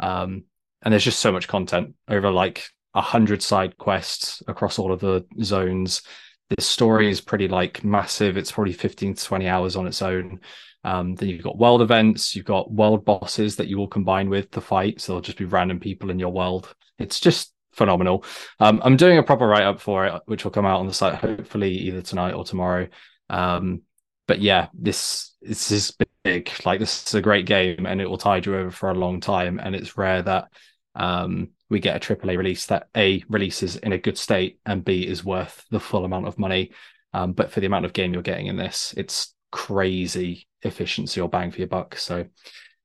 Um, 0.00 0.44
and 0.82 0.92
there's 0.92 1.04
just 1.04 1.20
so 1.20 1.32
much 1.32 1.49
content 1.49 1.94
over 2.08 2.30
like 2.30 2.66
a 2.94 3.00
hundred 3.00 3.42
side 3.42 3.78
quests 3.78 4.42
across 4.49 4.78
all 4.78 4.92
of 4.92 5.00
the 5.00 5.25
zones. 5.42 6.02
The 6.50 6.62
story 6.62 7.08
is 7.08 7.20
pretty 7.20 7.49
like 7.49 7.84
massive. 7.84 8.37
It's 8.37 8.52
probably 8.52 8.73
15 8.73 9.14
to 9.14 9.25
20 9.25 9.49
hours 9.49 9.76
on 9.76 9.87
its 9.87 10.02
own. 10.02 10.40
Um, 10.84 11.14
then 11.14 11.30
you've 11.30 11.42
got 11.42 11.56
world 11.56 11.80
events, 11.80 12.37
you've 12.37 12.44
got 12.44 12.70
world 12.70 13.06
bosses 13.06 13.56
that 13.56 13.68
you 13.68 13.78
will 13.78 13.88
combine 13.88 14.28
with 14.28 14.50
to 14.50 14.61
fight. 14.61 15.00
So 15.00 15.12
there'll 15.12 15.23
just 15.23 15.38
be 15.38 15.46
random 15.46 15.80
people 15.80 16.11
in 16.11 16.18
your 16.18 16.32
world. 16.32 16.75
It's 16.99 17.18
just 17.18 17.53
phenomenal. 17.75 18.25
Um, 18.61 18.81
I'm 18.85 18.97
doing 18.97 19.19
a 19.19 19.23
proper 19.23 19.47
write 19.47 19.64
up 19.64 19.81
for 19.81 20.07
it, 20.07 20.23
which 20.26 20.45
will 20.45 20.50
come 20.50 20.66
out 20.66 20.81
on 20.81 20.87
the 20.87 20.95
site 20.95 21.14
hopefully 21.14 21.73
either 21.73 22.02
tonight 22.02 22.33
or 22.33 22.45
tomorrow. 22.45 22.88
Um, 23.31 23.83
but 24.26 24.40
yeah, 24.40 24.69
this 24.73 25.35
this 25.43 25.71
is 25.71 25.97
big. 26.23 26.50
Like 26.64 26.81
this 26.81 27.07
is 27.07 27.14
a 27.14 27.23
great 27.23 27.47
game, 27.47 27.87
and 27.87 28.00
it 28.00 28.09
will 28.09 28.19
tide 28.19 28.47
you 28.47 28.57
over 28.57 28.71
for 28.71 28.90
a 28.90 28.95
long 28.95 29.21
time. 29.21 29.61
And 29.62 29.75
it's 29.75 29.99
rare 29.99 30.23
that 30.23 30.49
um, 30.95 31.50
we 31.69 31.81
get 31.81 31.97
a 31.97 32.14
AAA 32.14 32.37
release 32.37 32.66
that 32.66 32.88
a 32.97 33.23
releases 33.28 33.76
in 33.76 33.93
a 33.93 33.99
good 33.99 34.16
state 34.16 34.61
and 34.64 34.85
b 34.85 35.07
is 35.07 35.25
worth 35.25 35.64
the 35.71 35.81
full 35.81 36.04
amount 36.04 36.26
of 36.26 36.38
money. 36.38 36.71
Um, 37.12 37.33
but 37.33 37.50
for 37.50 37.61
the 37.61 37.66
amount 37.66 37.85
of 37.85 37.93
game 37.93 38.12
you're 38.12 38.23
getting 38.23 38.47
in 38.47 38.57
this, 38.57 38.95
it's 38.97 39.35
crazy 39.52 40.49
efficiency 40.62 41.21
or 41.21 41.28
bang 41.28 41.50
for 41.50 41.59
your 41.59 41.69
buck. 41.69 41.97
So, 41.97 42.26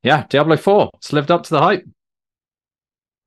yeah, 0.04 0.26
Diablo 0.30 0.58
Four, 0.58 0.92
it's 0.96 1.14
lived 1.14 1.32
up 1.32 1.44
to 1.44 1.50
the 1.50 1.62
hype. 1.62 1.86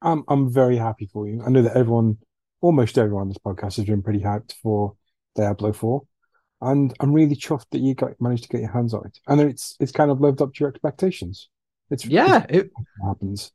I'm 0.03 0.25
I'm 0.29 0.53
very 0.53 0.77
happy 0.77 1.09
for 1.13 1.29
you. 1.29 1.43
I 1.45 1.51
know 1.51 1.63
that 1.63 1.77
everyone, 1.77 2.19
almost 2.61 2.99
everyone 2.99 3.23
on 3.23 3.29
this 3.29 3.39
podcast 3.39 3.77
has 3.77 3.85
been 3.85 4.03
pretty 4.03 4.21
hyped 4.21 4.55
for 4.63 4.95
Diablo 5.35 5.73
Four, 5.73 6.03
and 6.61 6.95
I'm 7.01 7.13
really 7.13 7.37
chuffed 7.37 7.67
that 7.73 7.81
you 7.81 7.95
got 7.95 8.21
managed 8.21 8.45
to 8.45 8.49
get 8.49 8.61
your 8.61 8.73
hands 8.73 8.95
on 8.95 9.07
it. 9.07 9.19
And 9.27 9.41
it's 9.41 9.77
it's 9.81 9.93
kind 9.93 10.11
of 10.11 10.21
lived 10.21 10.43
up 10.43 10.55
to 10.55 10.61
your 10.61 10.71
expectations. 10.71 11.49
It's 11.91 12.05
yeah, 12.05 12.47
it's, 12.49 12.69
it 12.69 12.73
happens. 13.05 13.53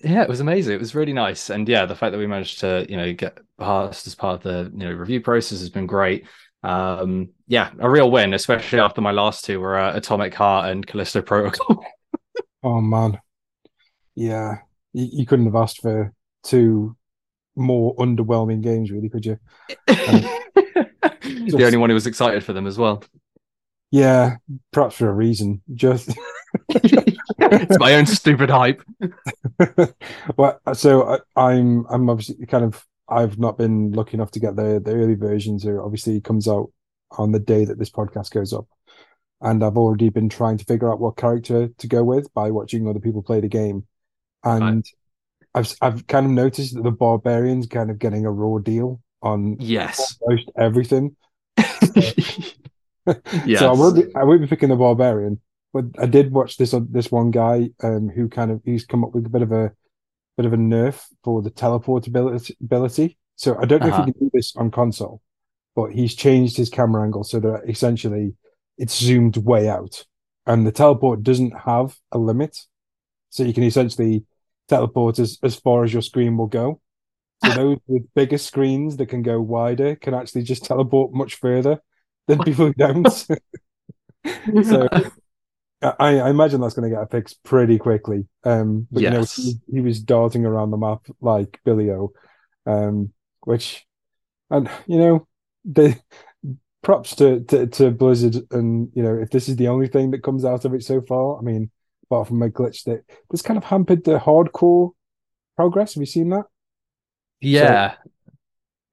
Yeah, 0.00 0.22
it 0.22 0.28
was 0.28 0.40
amazing. 0.40 0.74
It 0.74 0.80
was 0.80 0.94
really 0.94 1.12
nice, 1.12 1.50
and 1.50 1.68
yeah, 1.68 1.86
the 1.86 1.96
fact 1.96 2.12
that 2.12 2.18
we 2.18 2.26
managed 2.26 2.60
to 2.60 2.86
you 2.88 2.96
know 2.96 3.12
get 3.12 3.38
past 3.58 4.06
as 4.06 4.14
part 4.14 4.36
of 4.36 4.42
the 4.42 4.70
you 4.72 4.86
know 4.86 4.92
review 4.92 5.20
process 5.20 5.60
has 5.60 5.70
been 5.70 5.86
great. 5.86 6.26
Um, 6.62 7.30
yeah, 7.46 7.70
a 7.78 7.88
real 7.88 8.10
win, 8.10 8.34
especially 8.34 8.80
after 8.80 9.00
my 9.00 9.12
last 9.12 9.44
two 9.44 9.60
were 9.60 9.78
uh, 9.78 9.96
Atomic 9.96 10.34
Heart 10.34 10.70
and 10.70 10.86
Callisto 10.86 11.22
Protocol. 11.22 11.84
oh 12.62 12.80
man, 12.80 13.20
yeah, 14.14 14.58
you, 14.98 15.08
you, 15.12 15.26
couldn't 15.26 15.46
have 15.46 15.54
asked 15.54 15.80
for 15.80 16.12
two 16.42 16.96
more 17.56 17.94
underwhelming 17.96 18.62
games, 18.62 18.90
really, 18.90 19.08
could 19.08 19.26
you? 19.26 19.38
Um, 19.88 19.96
just, 19.96 21.22
the 21.56 21.64
only 21.64 21.78
one 21.78 21.90
who 21.90 21.94
was 21.94 22.06
excited 22.06 22.44
for 22.44 22.52
them 22.52 22.66
as 22.66 22.78
well. 22.78 23.02
Yeah, 23.90 24.36
perhaps 24.72 24.96
for 24.96 25.08
a 25.08 25.12
reason. 25.12 25.62
Just 25.74 26.10
it's 26.68 27.78
my 27.78 27.94
own 27.94 28.06
stupid 28.06 28.50
hype. 28.50 28.82
well, 30.36 30.60
so 30.74 31.18
I, 31.36 31.50
I'm 31.50 31.86
I'm 31.88 32.10
obviously 32.10 32.44
kind 32.46 32.64
of 32.64 32.84
I've 33.08 33.38
not 33.38 33.56
been 33.56 33.92
lucky 33.92 34.14
enough 34.14 34.30
to 34.32 34.40
get 34.40 34.56
the 34.56 34.80
the 34.84 34.92
early 34.92 35.14
versions. 35.14 35.62
So 35.62 35.82
obviously, 35.82 36.16
it 36.16 36.24
comes 36.24 36.46
out 36.46 36.70
on 37.12 37.32
the 37.32 37.38
day 37.38 37.64
that 37.64 37.78
this 37.78 37.90
podcast 37.90 38.30
goes 38.30 38.52
up, 38.52 38.66
and 39.40 39.64
I've 39.64 39.78
already 39.78 40.10
been 40.10 40.28
trying 40.28 40.58
to 40.58 40.64
figure 40.66 40.92
out 40.92 41.00
what 41.00 41.16
character 41.16 41.68
to 41.68 41.86
go 41.86 42.04
with 42.04 42.32
by 42.34 42.50
watching 42.50 42.86
other 42.86 43.00
people 43.00 43.22
play 43.22 43.40
the 43.40 43.48
game, 43.48 43.86
and. 44.44 44.84
I've 45.54 45.74
I've 45.80 46.06
kind 46.06 46.26
of 46.26 46.32
noticed 46.32 46.74
that 46.74 46.82
the 46.82 46.90
barbarians 46.90 47.66
kind 47.66 47.90
of 47.90 47.98
getting 47.98 48.26
a 48.26 48.30
raw 48.30 48.58
deal 48.58 49.00
on 49.22 49.56
yes 49.58 50.16
almost 50.20 50.50
everything. 50.56 51.16
yes. 51.94 52.44
So 53.56 53.70
I 53.70 53.72
will 53.72 53.94
be 53.94 54.14
I 54.14 54.24
will 54.24 54.38
be 54.38 54.46
picking 54.46 54.68
the 54.68 54.76
barbarian, 54.76 55.40
but 55.72 55.86
I 55.98 56.04
did 56.04 56.30
watch 56.30 56.58
this 56.58 56.74
this 56.90 57.10
one 57.10 57.30
guy 57.30 57.70
um 57.82 58.10
who 58.10 58.28
kind 58.28 58.50
of 58.50 58.60
he's 58.66 58.84
come 58.84 59.02
up 59.02 59.14
with 59.14 59.24
a 59.24 59.30
bit 59.30 59.40
of 59.40 59.50
a 59.50 59.72
bit 60.36 60.44
of 60.44 60.52
a 60.52 60.58
nerf 60.58 61.04
for 61.24 61.40
the 61.40 61.50
teleportability. 61.50 63.16
So 63.36 63.56
I 63.56 63.64
don't 63.64 63.80
know 63.80 63.88
uh-huh. 63.88 64.02
if 64.02 64.06
you 64.08 64.12
can 64.12 64.24
do 64.24 64.30
this 64.34 64.54
on 64.56 64.70
console, 64.70 65.22
but 65.74 65.92
he's 65.92 66.14
changed 66.14 66.58
his 66.58 66.68
camera 66.68 67.02
angle 67.02 67.24
so 67.24 67.40
that 67.40 67.62
essentially 67.66 68.34
it's 68.76 68.98
zoomed 68.98 69.38
way 69.38 69.70
out, 69.70 70.04
and 70.44 70.66
the 70.66 70.72
teleport 70.72 71.22
doesn't 71.22 71.58
have 71.60 71.96
a 72.12 72.18
limit, 72.18 72.58
so 73.30 73.42
you 73.42 73.54
can 73.54 73.62
essentially 73.62 74.24
teleport 74.68 75.18
as, 75.18 75.38
as 75.42 75.56
far 75.56 75.84
as 75.84 75.92
your 75.92 76.02
screen 76.02 76.36
will 76.36 76.46
go. 76.46 76.80
So 77.44 77.50
those 77.54 77.78
with 77.86 78.14
bigger 78.14 78.38
screens 78.38 78.96
that 78.96 79.06
can 79.06 79.22
go 79.22 79.40
wider 79.40 79.96
can 79.96 80.14
actually 80.14 80.42
just 80.42 80.64
teleport 80.64 81.12
much 81.12 81.36
further 81.36 81.80
than 82.26 82.38
people 82.40 82.66
who 82.66 82.74
don't. 82.74 83.10
so 84.64 84.88
I, 85.82 86.18
I, 86.18 86.30
imagine 86.30 86.60
that's 86.60 86.74
going 86.74 86.90
to 86.90 86.96
get 86.96 87.10
fixed 87.10 87.42
pretty 87.44 87.78
quickly. 87.78 88.26
Um, 88.44 88.88
but 88.90 89.02
yes. 89.02 89.38
you 89.38 89.44
know, 89.44 89.50
he, 89.66 89.74
he, 89.76 89.80
was 89.80 90.00
darting 90.00 90.44
around 90.44 90.70
the 90.70 90.76
map 90.76 91.06
like 91.20 91.60
Billy 91.64 91.90
O, 91.90 92.12
um, 92.66 93.12
which, 93.42 93.86
and 94.50 94.68
you 94.86 94.98
know, 94.98 95.28
the 95.64 95.96
props 96.82 97.14
to, 97.16 97.40
to 97.44 97.66
to 97.68 97.90
Blizzard, 97.92 98.36
and 98.50 98.90
you 98.94 99.02
know, 99.02 99.16
if 99.16 99.30
this 99.30 99.48
is 99.48 99.56
the 99.56 99.68
only 99.68 99.86
thing 99.86 100.10
that 100.10 100.22
comes 100.24 100.44
out 100.44 100.64
of 100.64 100.74
it 100.74 100.82
so 100.82 101.00
far, 101.00 101.38
I 101.38 101.42
mean, 101.42 101.70
apart 102.10 102.28
from 102.28 102.42
a 102.42 102.48
glitch 102.48 102.84
that 102.84 103.04
this 103.30 103.42
kind 103.42 103.58
of 103.58 103.64
hampered 103.64 104.04
the 104.04 104.18
hardcore 104.18 104.92
progress. 105.56 105.94
Have 105.94 106.00
you 106.02 106.06
seen 106.06 106.30
that? 106.30 106.44
Yeah. 107.40 107.94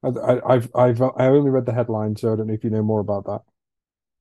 So, 0.03 0.19
I, 0.21 0.53
I've 0.53 0.69
I've 0.75 1.01
I 1.01 1.27
only 1.27 1.49
read 1.49 1.65
the 1.65 1.73
headline, 1.73 2.15
so 2.15 2.33
I 2.33 2.35
don't 2.35 2.47
know 2.47 2.53
if 2.53 2.63
you 2.63 2.69
know 2.69 2.83
more 2.83 2.99
about 2.99 3.25
that. 3.25 3.41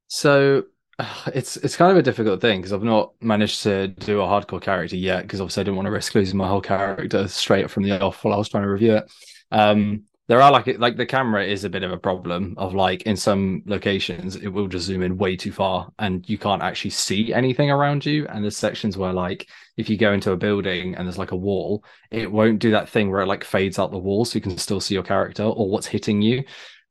So 0.08 0.64
it's 1.26 1.56
it's 1.58 1.76
kind 1.76 1.90
of 1.90 1.98
a 1.98 2.02
difficult 2.02 2.40
thing 2.40 2.60
because 2.60 2.72
I've 2.72 2.82
not 2.82 3.12
managed 3.20 3.62
to 3.62 3.88
do 3.88 4.20
a 4.20 4.24
hardcore 4.24 4.62
character 4.62 4.96
yet 4.96 5.22
because 5.22 5.40
obviously 5.40 5.62
I 5.62 5.64
didn't 5.64 5.76
want 5.76 5.86
to 5.86 5.92
risk 5.92 6.14
losing 6.14 6.36
my 6.36 6.48
whole 6.48 6.60
character 6.60 7.28
straight 7.28 7.64
up 7.64 7.70
from 7.70 7.82
the 7.82 8.00
off 8.00 8.24
while 8.24 8.34
I 8.34 8.38
was 8.38 8.48
trying 8.48 8.64
to 8.64 8.70
review 8.70 8.96
it. 8.96 9.12
Um, 9.50 10.04
there 10.26 10.40
are 10.40 10.50
like 10.50 10.66
like 10.78 10.96
the 10.96 11.06
camera 11.06 11.44
is 11.44 11.64
a 11.64 11.70
bit 11.70 11.82
of 11.82 11.92
a 11.92 11.98
problem 11.98 12.54
of 12.56 12.74
like 12.74 13.02
in 13.02 13.16
some 13.16 13.62
locations 13.66 14.36
it 14.36 14.48
will 14.48 14.68
just 14.68 14.86
zoom 14.86 15.02
in 15.02 15.18
way 15.18 15.36
too 15.36 15.52
far 15.52 15.90
and 15.98 16.28
you 16.28 16.38
can't 16.38 16.62
actually 16.62 16.90
see 16.90 17.32
anything 17.32 17.70
around 17.70 18.06
you 18.06 18.26
and 18.28 18.42
there's 18.42 18.56
sections 18.56 18.96
where 18.96 19.12
like 19.12 19.48
if 19.76 19.90
you 19.90 19.96
go 19.96 20.12
into 20.12 20.32
a 20.32 20.36
building 20.36 20.94
and 20.94 21.06
there's 21.06 21.18
like 21.18 21.32
a 21.32 21.36
wall 21.36 21.84
it 22.10 22.30
won't 22.30 22.58
do 22.58 22.70
that 22.70 22.88
thing 22.88 23.10
where 23.10 23.20
it 23.20 23.26
like 23.26 23.44
fades 23.44 23.78
out 23.78 23.90
the 23.90 23.98
wall 23.98 24.24
so 24.24 24.36
you 24.36 24.40
can 24.40 24.56
still 24.56 24.80
see 24.80 24.94
your 24.94 25.02
character 25.02 25.42
or 25.42 25.68
what's 25.68 25.86
hitting 25.86 26.22
you 26.22 26.42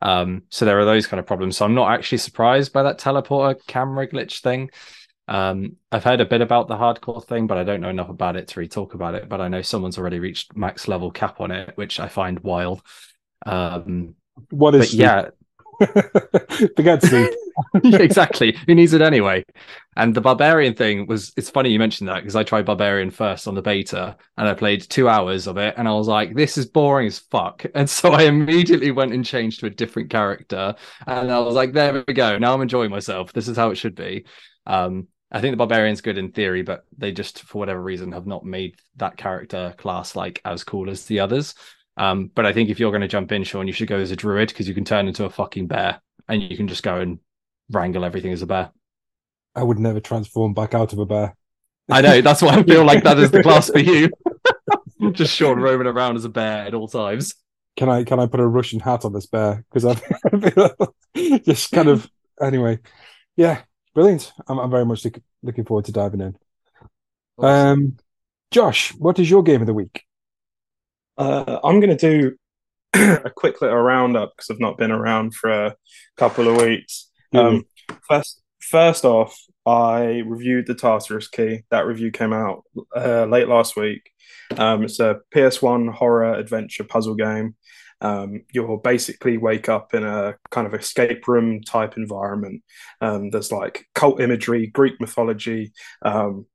um, 0.03 0.43
so 0.49 0.65
there 0.65 0.77
are 0.79 0.85
those 0.85 1.07
kind 1.07 1.19
of 1.19 1.25
problems. 1.25 1.55
So 1.55 1.65
I'm 1.65 1.73
not 1.73 1.93
actually 1.93 2.17
surprised 2.17 2.73
by 2.73 2.83
that 2.83 2.99
teleporter 2.99 3.65
camera 3.67 4.05
glitch 4.05 4.41
thing. 4.41 4.69
Um, 5.29 5.77
I've 5.93 6.03
heard 6.03 6.19
a 6.19 6.25
bit 6.25 6.41
about 6.41 6.67
the 6.67 6.75
hardcore 6.75 7.25
thing, 7.25 7.47
but 7.47 7.57
I 7.57 7.63
don't 7.63 7.79
know 7.79 7.89
enough 7.89 8.09
about 8.09 8.35
it 8.35 8.49
to 8.49 8.59
really 8.59 8.67
talk 8.67 8.93
about 8.93 9.15
it. 9.15 9.29
But 9.29 9.39
I 9.39 9.47
know 9.47 9.61
someone's 9.61 9.97
already 9.97 10.19
reached 10.19 10.57
max 10.57 10.89
level 10.89 11.09
cap 11.09 11.39
on 11.39 11.51
it, 11.51 11.71
which 11.75 12.01
I 12.01 12.09
find 12.09 12.41
wild. 12.41 12.81
Um, 13.45 14.15
what 14.49 14.75
is 14.75 14.93
yeah? 14.93 15.29
Forget 16.75 17.03
sleep. 17.03 17.31
exactly. 17.83 18.57
Who 18.67 18.75
needs 18.75 18.93
it 18.93 19.01
anyway? 19.01 19.43
And 19.95 20.15
the 20.15 20.21
barbarian 20.21 20.73
thing 20.73 21.07
was 21.07 21.33
it's 21.37 21.49
funny 21.49 21.69
you 21.69 21.79
mentioned 21.79 22.09
that 22.09 22.21
because 22.21 22.35
I 22.35 22.43
tried 22.43 22.65
barbarian 22.65 23.11
first 23.11 23.47
on 23.47 23.55
the 23.55 23.61
beta 23.61 24.15
and 24.37 24.47
I 24.47 24.53
played 24.53 24.81
two 24.89 25.07
hours 25.07 25.47
of 25.47 25.57
it 25.57 25.75
and 25.77 25.87
I 25.87 25.93
was 25.93 26.07
like, 26.07 26.35
this 26.35 26.57
is 26.57 26.65
boring 26.65 27.07
as 27.07 27.19
fuck. 27.19 27.65
And 27.75 27.89
so 27.89 28.11
I 28.11 28.23
immediately 28.23 28.91
went 28.91 29.13
and 29.13 29.25
changed 29.25 29.59
to 29.59 29.65
a 29.65 29.71
different 29.71 30.09
character. 30.09 30.75
And 31.07 31.31
I 31.31 31.39
was 31.39 31.55
like, 31.55 31.73
there 31.73 32.03
we 32.07 32.13
go. 32.13 32.37
Now 32.37 32.53
I'm 32.53 32.61
enjoying 32.61 32.91
myself. 32.91 33.33
This 33.33 33.47
is 33.47 33.57
how 33.57 33.71
it 33.71 33.75
should 33.75 33.95
be. 33.95 34.25
Um, 34.65 35.07
I 35.31 35.41
think 35.41 35.53
the 35.53 35.57
barbarian's 35.57 36.01
good 36.01 36.19
in 36.19 36.31
theory, 36.31 36.61
but 36.61 36.85
they 36.95 37.11
just, 37.11 37.41
for 37.41 37.57
whatever 37.57 37.81
reason, 37.81 38.11
have 38.11 38.27
not 38.27 38.45
made 38.45 38.75
that 38.97 39.17
character 39.17 39.73
class 39.77 40.15
like 40.15 40.39
as 40.45 40.63
cool 40.63 40.89
as 40.89 41.05
the 41.05 41.19
others. 41.19 41.55
Um, 41.97 42.31
but 42.33 42.45
I 42.45 42.53
think 42.53 42.69
if 42.69 42.79
you're 42.79 42.91
going 42.91 43.01
to 43.01 43.07
jump 43.07 43.31
in, 43.31 43.43
Sean, 43.43 43.67
you 43.67 43.73
should 43.73 43.87
go 43.87 43.97
as 43.97 44.11
a 44.11 44.15
druid 44.15 44.49
because 44.49 44.67
you 44.67 44.73
can 44.73 44.85
turn 44.85 45.07
into 45.07 45.25
a 45.25 45.29
fucking 45.29 45.67
bear 45.67 46.01
and 46.27 46.41
you 46.41 46.57
can 46.57 46.67
just 46.67 46.83
go 46.83 46.99
and 46.99 47.19
wrangle 47.69 48.05
everything 48.05 48.31
as 48.31 48.41
a 48.41 48.47
bear. 48.47 48.71
I 49.55 49.63
would 49.63 49.79
never 49.79 49.99
transform 49.99 50.53
back 50.53 50.73
out 50.73 50.93
of 50.93 50.99
a 50.99 51.05
bear. 51.05 51.35
I 51.89 52.01
know. 52.01 52.21
That's 52.21 52.41
why 52.41 52.55
I 52.55 52.63
feel 52.63 52.83
like 52.85 53.03
that 53.03 53.19
is 53.19 53.31
the 53.31 53.43
class 53.43 53.69
for 53.69 53.79
you. 53.79 54.09
just 55.11 55.35
Sean 55.35 55.59
roaming 55.59 55.87
around 55.87 56.15
as 56.15 56.25
a 56.25 56.29
bear 56.29 56.65
at 56.65 56.73
all 56.73 56.87
times. 56.87 57.35
can 57.75 57.89
I 57.89 58.03
can 58.03 58.19
I 58.19 58.25
put 58.25 58.39
a 58.39 58.47
Russian 58.47 58.79
hat 58.79 59.05
on 59.05 59.13
this 59.13 59.25
bear? 59.25 59.65
Because 59.71 59.85
I've 59.85 60.81
just 61.43 61.71
kind 61.71 61.89
of 61.89 62.09
anyway. 62.41 62.79
Yeah, 63.35 63.61
brilliant. 63.93 64.31
I'm, 64.47 64.59
I'm 64.59 64.71
very 64.71 64.85
much 64.85 65.03
look, 65.05 65.19
looking 65.41 65.65
forward 65.65 65.85
to 65.85 65.91
diving 65.91 66.21
in. 66.21 66.37
Awesome. 67.37 67.67
Um, 67.67 67.97
Josh, 68.51 68.93
what 68.95 69.19
is 69.19 69.29
your 69.29 69.43
game 69.43 69.61
of 69.61 69.67
the 69.67 69.73
week? 69.73 70.05
Uh, 71.17 71.59
I'm 71.63 71.79
going 71.79 71.95
to 71.95 72.19
do 72.19 72.35
a 72.93 73.29
quick 73.29 73.61
little 73.61 73.77
roundup 73.77 74.33
because 74.35 74.49
I've 74.49 74.59
not 74.59 74.77
been 74.77 74.91
around 74.91 75.35
for 75.35 75.51
a 75.51 75.75
couple 76.17 76.47
of 76.47 76.61
weeks. 76.61 77.09
Um, 77.33 77.65
first, 78.07 78.41
first 78.61 79.05
off, 79.05 79.35
I 79.65 80.23
reviewed 80.25 80.67
the 80.67 80.75
Tartarus 80.75 81.27
Key. 81.27 81.61
That 81.71 81.85
review 81.85 82.11
came 82.11 82.33
out 82.33 82.63
uh, 82.95 83.25
late 83.25 83.47
last 83.47 83.75
week. 83.75 84.11
Um, 84.57 84.83
it's 84.83 84.99
a 84.99 85.19
PS1 85.33 85.93
horror 85.93 86.33
adventure 86.33 86.83
puzzle 86.83 87.15
game. 87.15 87.55
Um, 88.01 88.43
you'll 88.51 88.77
basically 88.77 89.37
wake 89.37 89.69
up 89.69 89.93
in 89.93 90.03
a 90.03 90.35
kind 90.51 90.67
of 90.67 90.73
escape 90.73 91.27
room 91.27 91.61
type 91.61 91.95
environment. 91.95 92.61
Um, 92.99 93.29
there's 93.29 93.51
like 93.51 93.85
cult 93.95 94.19
imagery, 94.19 94.67
Greek 94.67 94.99
mythology, 94.99 95.71
um, 96.01 96.45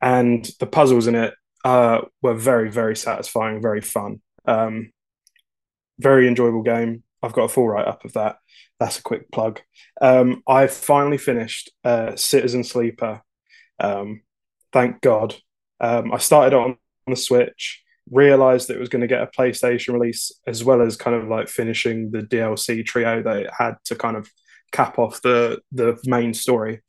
and 0.00 0.50
the 0.58 0.66
puzzles 0.66 1.06
in 1.06 1.14
it 1.14 1.34
uh, 1.64 2.02
were 2.20 2.34
very, 2.34 2.70
very 2.70 2.96
satisfying, 2.96 3.62
very 3.62 3.80
fun. 3.80 4.20
Um, 4.46 4.92
very 5.98 6.26
enjoyable 6.26 6.62
game. 6.62 7.02
I've 7.22 7.32
got 7.32 7.44
a 7.44 7.48
full 7.48 7.68
write 7.68 7.86
up 7.86 8.04
of 8.04 8.14
that. 8.14 8.36
That's 8.80 8.98
a 8.98 9.02
quick 9.02 9.30
plug. 9.30 9.60
Um, 10.00 10.42
I 10.48 10.66
finally 10.66 11.18
finished 11.18 11.70
uh, 11.84 12.16
Citizen 12.16 12.64
Sleeper. 12.64 13.22
Um, 13.78 14.22
thank 14.72 15.00
God. 15.00 15.36
Um, 15.80 16.12
I 16.12 16.18
started 16.18 16.56
on 16.56 16.76
the 17.06 17.16
Switch, 17.16 17.82
realized 18.10 18.68
that 18.68 18.76
it 18.76 18.80
was 18.80 18.88
going 18.88 19.02
to 19.02 19.06
get 19.06 19.22
a 19.22 19.26
PlayStation 19.26 19.94
release, 19.94 20.32
as 20.46 20.64
well 20.64 20.82
as 20.82 20.96
kind 20.96 21.16
of 21.16 21.28
like 21.28 21.48
finishing 21.48 22.10
the 22.10 22.22
DLC 22.22 22.84
trio 22.84 23.22
that 23.22 23.36
it 23.36 23.50
had 23.56 23.76
to 23.84 23.94
kind 23.94 24.16
of 24.16 24.28
cap 24.72 24.98
off 24.98 25.22
the 25.22 25.60
the 25.70 25.98
main 26.04 26.34
story. 26.34 26.80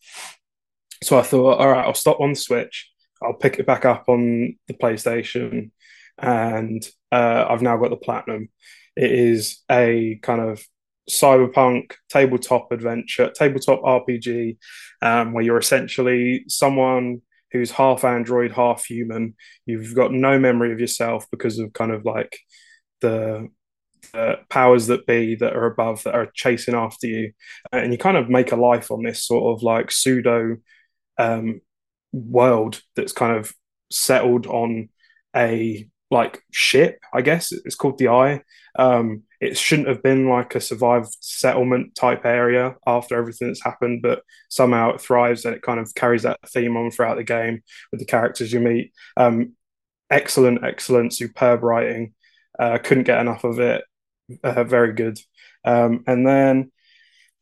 So 1.03 1.19
I 1.19 1.21
thought, 1.21 1.59
all 1.59 1.69
right, 1.69 1.85
I'll 1.85 1.93
stop 1.93 2.21
on 2.21 2.31
the 2.31 2.39
Switch. 2.39 2.92
I'll 3.23 3.33
pick 3.33 3.59
it 3.59 3.65
back 3.65 3.85
up 3.85 4.05
on 4.07 4.57
the 4.67 4.73
PlayStation, 4.73 5.71
and 6.17 6.87
uh, 7.11 7.45
I've 7.49 7.61
now 7.61 7.77
got 7.77 7.89
the 7.89 7.97
platinum. 7.97 8.49
It 8.95 9.11
is 9.11 9.61
a 9.71 10.19
kind 10.21 10.41
of 10.41 10.63
cyberpunk 11.09 11.93
tabletop 12.09 12.71
adventure, 12.71 13.31
tabletop 13.31 13.81
RPG, 13.81 14.57
um, 15.01 15.33
where 15.33 15.43
you're 15.43 15.57
essentially 15.57 16.45
someone 16.47 17.21
who's 17.51 17.71
half 17.71 18.03
android, 18.03 18.51
half 18.51 18.85
human. 18.85 19.35
You've 19.65 19.95
got 19.95 20.11
no 20.11 20.39
memory 20.39 20.71
of 20.73 20.79
yourself 20.79 21.25
because 21.31 21.59
of 21.59 21.73
kind 21.73 21.91
of 21.91 22.05
like 22.05 22.37
the, 23.01 23.49
powers 24.49 24.87
that 24.87 25.07
be 25.07 25.33
that 25.33 25.55
are 25.55 25.65
above 25.65 26.03
that 26.03 26.13
are 26.13 26.29
chasing 26.35 26.75
after 26.75 27.07
you, 27.07 27.31
and 27.71 27.91
you 27.91 27.97
kind 27.97 28.17
of 28.17 28.29
make 28.29 28.51
a 28.51 28.55
life 28.55 28.91
on 28.91 29.01
this 29.01 29.23
sort 29.23 29.55
of 29.55 29.63
like 29.63 29.89
pseudo 29.89 30.57
um, 31.17 31.61
world 32.13 32.81
that's 32.95 33.11
kind 33.11 33.35
of 33.35 33.53
settled 33.91 34.47
on 34.47 34.89
a 35.35 35.87
like 36.11 36.41
ship, 36.51 36.99
I 37.11 37.21
guess 37.21 37.51
it's 37.51 37.75
called 37.75 37.97
the 37.97 38.09
Eye. 38.09 38.41
Um, 38.77 39.23
it 39.41 39.57
shouldn't 39.57 39.87
have 39.87 40.01
been 40.01 40.29
like 40.29 40.55
a 40.55 40.61
survived 40.61 41.17
settlement 41.19 41.95
type 41.95 42.25
area 42.25 42.75
after 42.87 43.17
everything 43.17 43.49
that's 43.49 43.63
happened, 43.63 44.01
but 44.01 44.23
somehow 44.47 44.91
it 44.91 45.01
thrives 45.01 45.43
and 45.43 45.55
it 45.55 45.61
kind 45.61 45.79
of 45.79 45.93
carries 45.95 46.23
that 46.23 46.39
theme 46.47 46.77
on 46.77 46.91
throughout 46.91 47.17
the 47.17 47.23
game 47.23 47.61
with 47.91 47.99
the 47.99 48.05
characters 48.05 48.53
you 48.53 48.59
meet. 48.59 48.93
Um, 49.17 49.53
excellent, 50.09 50.63
excellent, 50.63 51.13
superb 51.13 51.63
writing. 51.63 52.13
Uh, 52.57 52.77
couldn't 52.77 53.03
get 53.03 53.19
enough 53.19 53.43
of 53.43 53.59
it. 53.59 53.83
Uh, 54.43 54.63
very 54.63 54.93
good. 54.93 55.19
Um, 55.65 56.03
and 56.07 56.25
then 56.25 56.71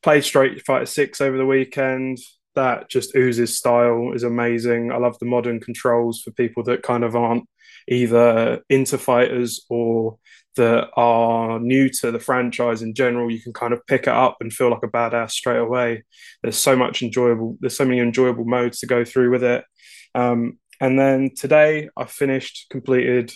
played 0.02 0.24
Street 0.24 0.66
Fighter 0.66 0.86
Six 0.86 1.22
over 1.22 1.38
the 1.38 1.46
weekend 1.46 2.18
that 2.56 2.90
just 2.90 3.16
oozes 3.16 3.58
style 3.58 4.12
is 4.14 4.24
amazing. 4.24 4.92
I 4.92 4.98
love 4.98 5.18
the 5.20 5.26
modern 5.26 5.60
controls 5.60 6.22
for 6.22 6.32
people 6.32 6.64
that 6.64 6.84
kind 6.84 7.04
of 7.04 7.16
aren't 7.16 7.48
either 7.88 8.62
into 8.70 8.98
fighters 8.98 9.66
or 9.70 10.18
that 10.58 10.90
are 10.98 11.60
new 11.60 11.90
to 11.90 12.12
the 12.12 12.20
franchise 12.20 12.82
in 12.82 12.94
general. 12.94 13.32
You 13.32 13.42
can 13.42 13.54
kind 13.54 13.74
of 13.74 13.86
pick 13.88 14.04
it 14.04 14.10
up 14.10 14.38
and 14.42 14.52
feel 14.52 14.70
like 14.70 14.84
a 14.84 14.88
badass 14.88 15.32
straight 15.32 15.60
away. 15.60 16.04
There's 16.44 16.58
so 16.58 16.76
much 16.76 17.02
enjoyable. 17.02 17.58
There's 17.62 17.76
so 17.76 17.86
many 17.86 18.00
enjoyable 18.00 18.46
modes 18.46 18.80
to 18.80 18.86
go 18.88 19.06
through 19.06 19.32
with 19.32 19.44
it. 19.44 19.64
Um, 20.14 20.60
and 20.82 21.00
then 21.00 21.32
today 21.36 21.90
I 21.96 22.06
finished 22.06 22.68
completed 22.70 23.32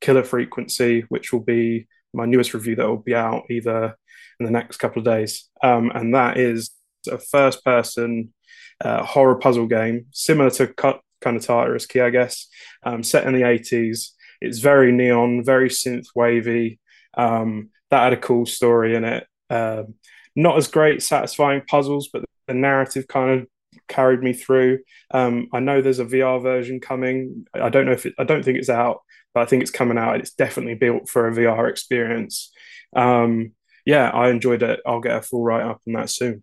Killer 0.00 0.22
Frequency, 0.22 1.04
which 1.08 1.32
will 1.32 1.40
be 1.40 1.88
my 2.14 2.26
newest 2.26 2.54
review 2.54 2.76
that 2.76 2.86
will 2.86 2.98
be 2.98 3.14
out 3.14 3.44
either 3.50 3.96
in 4.38 4.46
the 4.46 4.52
next 4.52 4.76
couple 4.76 5.00
of 5.00 5.04
days. 5.04 5.48
Um, 5.62 5.90
and 5.94 6.14
that 6.14 6.36
is 6.36 6.70
a 7.10 7.18
first 7.18 7.64
person 7.64 8.32
uh, 8.82 9.04
horror 9.04 9.36
puzzle 9.36 9.66
game, 9.66 10.06
similar 10.12 10.50
to 10.50 10.66
cut 10.66 11.00
kind 11.20 11.36
of 11.36 11.44
Tartarus 11.44 11.86
Key, 11.86 12.00
I 12.00 12.10
guess, 12.10 12.48
um, 12.82 13.02
set 13.02 13.26
in 13.26 13.32
the 13.32 13.42
80s. 13.42 14.10
It's 14.40 14.58
very 14.58 14.92
neon, 14.92 15.44
very 15.44 15.68
synth 15.68 16.06
wavy. 16.14 16.80
Um, 17.14 17.70
that 17.90 18.04
had 18.04 18.12
a 18.12 18.16
cool 18.16 18.46
story 18.46 18.96
in 18.96 19.04
it. 19.04 19.26
Uh, 19.48 19.84
not 20.34 20.56
as 20.56 20.68
great, 20.68 21.02
satisfying 21.02 21.62
puzzles, 21.68 22.08
but 22.12 22.24
the 22.48 22.54
narrative 22.54 23.06
kind 23.06 23.40
of 23.40 23.46
carried 23.88 24.22
me 24.22 24.32
through. 24.32 24.80
Um, 25.12 25.48
I 25.52 25.60
know 25.60 25.80
there's 25.80 25.98
a 25.98 26.04
VR 26.04 26.42
version 26.42 26.80
coming. 26.80 27.46
I 27.54 27.68
don't 27.68 27.86
know 27.86 27.92
if 27.92 28.06
it, 28.06 28.14
I 28.18 28.24
don't 28.24 28.44
think 28.44 28.58
it's 28.58 28.70
out, 28.70 29.02
but 29.34 29.42
I 29.42 29.46
think 29.46 29.62
it's 29.62 29.70
coming 29.70 29.98
out. 29.98 30.16
It's 30.16 30.32
definitely 30.32 30.74
built 30.74 31.08
for 31.08 31.28
a 31.28 31.32
VR 31.32 31.68
experience. 31.68 32.50
Um, 32.96 33.52
yeah, 33.84 34.10
I 34.10 34.30
enjoyed 34.30 34.62
it. 34.62 34.80
I'll 34.86 35.00
get 35.00 35.16
a 35.16 35.22
full 35.22 35.42
write 35.42 35.64
up 35.64 35.80
on 35.86 35.94
that 35.94 36.10
soon. 36.10 36.42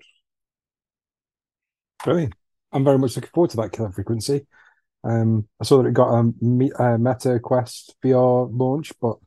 Brilliant. 2.03 2.33
I'm 2.71 2.83
very 2.83 2.97
much 2.97 3.15
looking 3.15 3.31
forward 3.33 3.51
to 3.51 3.57
that 3.57 3.71
killer 3.71 3.91
frequency. 3.91 4.45
Um, 5.03 5.47
I 5.59 5.63
saw 5.63 5.81
that 5.81 5.89
it 5.89 5.93
got 5.93 6.13
a, 6.13 6.19
a 6.19 6.97
Meta 6.97 7.39
Quest 7.39 7.95
VR 8.03 8.49
launch, 8.51 8.91
but 9.01 9.17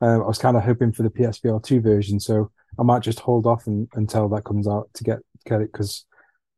um, 0.00 0.22
I 0.22 0.26
was 0.26 0.38
kind 0.38 0.56
of 0.56 0.62
hoping 0.62 0.92
for 0.92 1.02
the 1.02 1.10
PSVR 1.10 1.62
2 1.62 1.80
version, 1.80 2.20
so 2.20 2.50
I 2.78 2.82
might 2.82 3.02
just 3.02 3.20
hold 3.20 3.46
off 3.46 3.66
and, 3.66 3.88
until 3.94 4.28
that 4.30 4.44
comes 4.44 4.68
out 4.68 4.88
to 4.94 5.04
get 5.04 5.18
get 5.46 5.60
it 5.60 5.72
because 5.72 6.04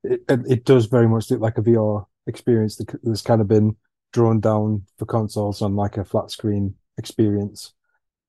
it, 0.03 0.23
it, 0.29 0.65
does 0.65 0.87
very 0.87 1.07
much 1.07 1.31
look 1.31 1.41
like 1.41 1.59
a 1.59 1.63
VR 1.63 2.07
experience 2.27 2.81
that's 3.03 3.23
kind 3.23 3.41
of 3.41 3.49
been 3.49 3.77
drawn 4.13 4.41
down 4.41 4.83
for 4.99 5.05
consoles 5.05 5.61
on 5.61 5.77
like 5.77 5.99
a 5.99 6.05
flat 6.05 6.31
screen 6.31 6.75
experience. 6.97 7.75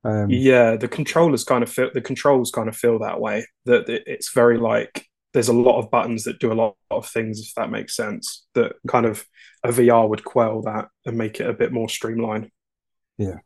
Um, 0.04 0.30
yeah, 0.30 0.76
the 0.76 0.88
controllers 0.88 1.44
kind 1.44 1.64
of 1.64 1.70
feel 1.70 1.90
the 1.94 2.02
controls 2.02 2.52
kind 2.52 2.70
of 2.70 2.76
feel 2.76 3.00
that 3.00 3.20
way. 3.20 3.46
That 3.66 3.90
it's 3.90 4.32
very 4.34 4.58
like 4.58 5.08
there's 5.34 5.48
a 5.48 5.54
lot 5.54 5.80
of 5.80 5.92
buttons 5.92 6.24
that 6.24 6.40
do 6.40 6.52
a 6.52 6.54
lot 6.54 6.76
of 6.90 7.08
things, 7.08 7.40
if 7.40 7.54
that 7.56 7.70
makes 7.70 7.96
sense. 7.96 8.48
That 8.56 8.74
kind 8.88 9.06
of 9.06 9.26
a 9.64 9.70
VR 9.70 10.10
would 10.10 10.24
quell 10.24 10.62
that 10.64 10.88
and 11.06 11.18
make 11.18 11.40
it 11.40 11.50
a 11.50 11.54
bit 11.54 11.72
more 11.72 11.90
streamlined. 11.90 12.50
Yeah, 13.18 13.38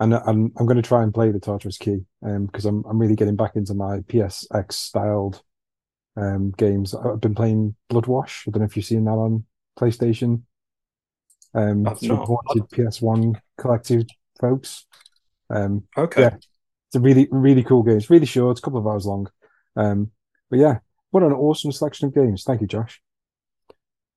and 0.00 0.14
I'm 0.14 0.52
I'm 0.56 0.66
going 0.66 0.76
to 0.76 0.82
try 0.82 1.02
and 1.02 1.14
play 1.14 1.30
the 1.30 1.40
Tartarus 1.40 1.78
Key 1.78 2.00
um 2.24 2.46
because 2.46 2.64
I'm 2.64 2.84
I'm 2.84 2.98
really 2.98 3.16
getting 3.16 3.36
back 3.36 3.56
into 3.56 3.74
my 3.74 4.00
PSX 4.00 4.72
styled 4.72 5.42
um 6.16 6.52
games. 6.56 6.94
I've 6.94 7.20
been 7.20 7.34
playing 7.34 7.74
Bloodwash. 7.90 8.46
I 8.46 8.50
don't 8.50 8.60
know 8.60 8.66
if 8.66 8.76
you've 8.76 8.84
seen 8.84 9.04
that 9.04 9.12
on 9.12 9.44
PlayStation. 9.78 10.42
Um, 11.54 11.84
wanted 11.84 12.68
PS1 12.70 13.40
collective 13.56 14.04
folks. 14.38 14.86
Um, 15.48 15.84
okay. 15.96 16.22
Yeah, 16.22 16.34
it's 16.34 16.96
a 16.96 17.00
really 17.00 17.28
really 17.30 17.64
cool 17.64 17.82
game. 17.82 17.96
It's 17.96 18.10
really 18.10 18.26
short. 18.26 18.52
It's 18.52 18.60
a 18.60 18.62
couple 18.62 18.80
of 18.80 18.86
hours 18.86 19.06
long. 19.06 19.30
Um, 19.74 20.10
but 20.50 20.58
yeah, 20.58 20.78
what 21.10 21.22
an 21.22 21.32
awesome 21.32 21.72
selection 21.72 22.08
of 22.08 22.14
games. 22.14 22.44
Thank 22.44 22.60
you, 22.60 22.66
Josh. 22.66 23.00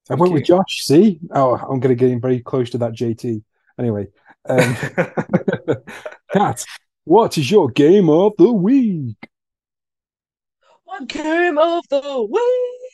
Thank 0.08 0.20
I 0.20 0.22
went 0.22 0.32
you. 0.32 0.36
with 0.36 0.46
Josh. 0.46 0.84
See, 0.84 1.20
oh, 1.34 1.56
I'm 1.56 1.80
going 1.80 1.96
to 1.96 1.96
get 1.96 2.12
in 2.12 2.22
very 2.22 2.40
close 2.40 2.70
to 2.72 2.78
that 2.80 2.94
JT. 2.94 3.44
Anyway, 3.80 4.08
um, 4.48 4.76
Kat, 6.34 6.66
what 7.04 7.38
is 7.38 7.50
your 7.50 7.70
game 7.70 8.10
of 8.10 8.34
the 8.38 8.52
week? 8.52 9.18
What 10.84 11.08
game 11.08 11.58
of 11.58 11.88
the 11.90 12.28
week 12.30 12.92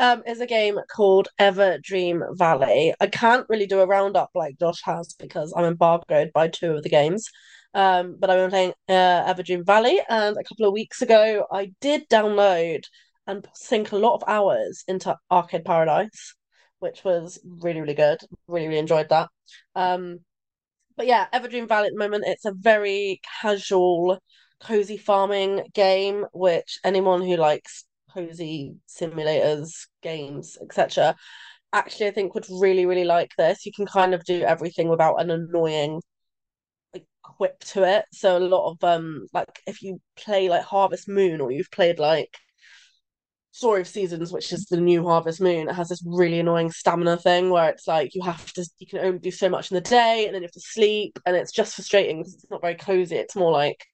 um, 0.00 0.22
is 0.26 0.40
a 0.40 0.46
game 0.46 0.78
called 0.90 1.28
Everdream 1.40 2.36
Valley. 2.36 2.94
I 3.00 3.06
can't 3.06 3.46
really 3.48 3.66
do 3.66 3.80
a 3.80 3.86
roundup 3.86 4.30
like 4.34 4.58
Josh 4.58 4.82
has 4.84 5.14
because 5.14 5.52
I'm 5.56 5.64
embargoed 5.64 6.32
by 6.32 6.48
two 6.48 6.72
of 6.72 6.82
the 6.82 6.88
games. 6.88 7.30
Um, 7.74 8.16
but 8.18 8.30
I've 8.30 8.38
been 8.38 8.50
playing 8.50 8.72
uh, 8.88 9.32
Everdream 9.32 9.64
Valley, 9.64 10.00
and 10.08 10.36
a 10.36 10.44
couple 10.44 10.66
of 10.66 10.72
weeks 10.72 11.02
ago, 11.02 11.46
I 11.52 11.72
did 11.80 12.08
download 12.08 12.84
and 13.28 13.46
sink 13.54 13.92
a 13.92 13.96
lot 13.96 14.14
of 14.14 14.24
hours 14.26 14.82
into 14.88 15.16
Arcade 15.30 15.64
Paradise, 15.64 16.34
which 16.80 17.04
was 17.04 17.38
really, 17.44 17.80
really 17.80 17.94
good. 17.94 18.18
Really, 18.48 18.66
really 18.66 18.80
enjoyed 18.80 19.10
that. 19.10 19.28
Um, 19.76 20.20
but 20.96 21.06
yeah, 21.06 21.28
Everdream 21.32 21.68
Valley 21.68 21.88
at 21.88 21.92
the 21.92 21.98
moment, 21.98 22.24
it's 22.26 22.46
a 22.46 22.52
very 22.52 23.20
casual, 23.42 24.18
cozy 24.60 24.96
farming 24.96 25.68
game, 25.74 26.24
which 26.32 26.80
anyone 26.84 27.22
who 27.22 27.36
likes 27.36 27.84
cozy 28.12 28.76
simulators, 28.88 29.86
games, 30.02 30.56
etc., 30.60 31.14
actually 31.72 32.06
I 32.08 32.12
think 32.12 32.34
would 32.34 32.46
really, 32.50 32.86
really 32.86 33.04
like 33.04 33.32
this. 33.36 33.66
You 33.66 33.72
can 33.76 33.86
kind 33.86 34.14
of 34.14 34.24
do 34.24 34.42
everything 34.42 34.88
without 34.88 35.20
an 35.20 35.30
annoying 35.30 36.00
quip 37.22 37.58
to 37.60 37.84
it. 37.84 38.04
So 38.12 38.36
a 38.36 38.40
lot 38.40 38.70
of 38.70 38.82
um 38.84 39.26
like 39.32 39.60
if 39.66 39.82
you 39.82 40.00
play 40.16 40.48
like 40.48 40.62
Harvest 40.62 41.08
Moon 41.08 41.40
or 41.40 41.50
you've 41.50 41.70
played 41.70 41.98
like 41.98 42.30
Story 43.58 43.80
of 43.80 43.88
Seasons, 43.88 44.32
which 44.32 44.52
is 44.52 44.66
the 44.66 44.76
new 44.76 45.04
Harvest 45.04 45.40
Moon, 45.40 45.68
it 45.68 45.74
has 45.74 45.88
this 45.88 46.00
really 46.06 46.38
annoying 46.38 46.70
stamina 46.70 47.16
thing 47.16 47.50
where 47.50 47.68
it's 47.68 47.88
like 47.88 48.14
you 48.14 48.22
have 48.22 48.52
to 48.52 48.64
you 48.78 48.86
can 48.86 49.00
only 49.00 49.18
do 49.18 49.32
so 49.32 49.48
much 49.48 49.72
in 49.72 49.74
the 49.74 49.80
day 49.80 50.26
and 50.26 50.34
then 50.34 50.42
you 50.42 50.46
have 50.46 50.52
to 50.52 50.60
sleep 50.60 51.18
and 51.26 51.34
it's 51.34 51.50
just 51.50 51.74
frustrating 51.74 52.18
because 52.18 52.34
it's 52.34 52.50
not 52.50 52.60
very 52.60 52.76
cozy. 52.76 53.16
It's 53.16 53.34
more 53.34 53.50
like 53.50 53.84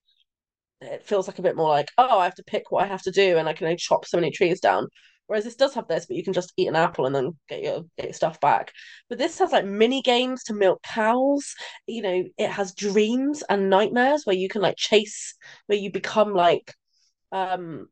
it 0.83 1.03
feels 1.03 1.27
like 1.27 1.39
a 1.39 1.43
bit 1.43 1.57
more 1.57 1.71
like, 1.71 1.91
oh, 1.97 2.19
I 2.19 2.25
have 2.25 2.35
to 2.35 2.45
pick 2.45 2.71
what 2.71 2.85
I 2.85 2.89
have 2.89 3.01
to 3.05 3.11
do 3.11 3.39
and 3.39 3.49
I 3.49 3.55
can 3.55 3.67
only 3.67 3.79
chop 3.79 4.05
so 4.05 4.19
many 4.19 4.31
trees 4.31 4.61
down. 4.61 4.87
Whereas 5.29 5.45
this 5.45 5.57
does 5.57 5.73
have 5.73 5.89
this, 5.89 6.05
but 6.05 6.17
you 6.19 6.25
can 6.25 6.35
just 6.35 6.53
eat 6.59 6.69
an 6.69 6.77
apple 6.77 7.07
and 7.07 7.15
then 7.15 7.33
get 7.49 7.63
your 7.63 7.85
get 7.97 8.09
your 8.09 8.13
stuff 8.13 8.39
back. 8.41 8.71
But 9.09 9.17
this 9.17 9.39
has 9.39 9.53
like 9.53 9.65
mini 9.65 10.03
games 10.03 10.45
to 10.45 10.53
milk 10.53 10.83
cows. 10.83 11.55
You 11.87 12.03
know, 12.03 12.25
it 12.37 12.51
has 12.51 12.75
dreams 12.75 13.43
and 13.49 13.71
nightmares 13.71 14.27
where 14.27 14.37
you 14.37 14.51
can 14.51 14.61
like 14.61 14.77
chase, 14.77 15.35
where 15.69 15.79
you 15.79 15.91
become 15.91 16.35
like 16.35 16.75
um 17.33 17.89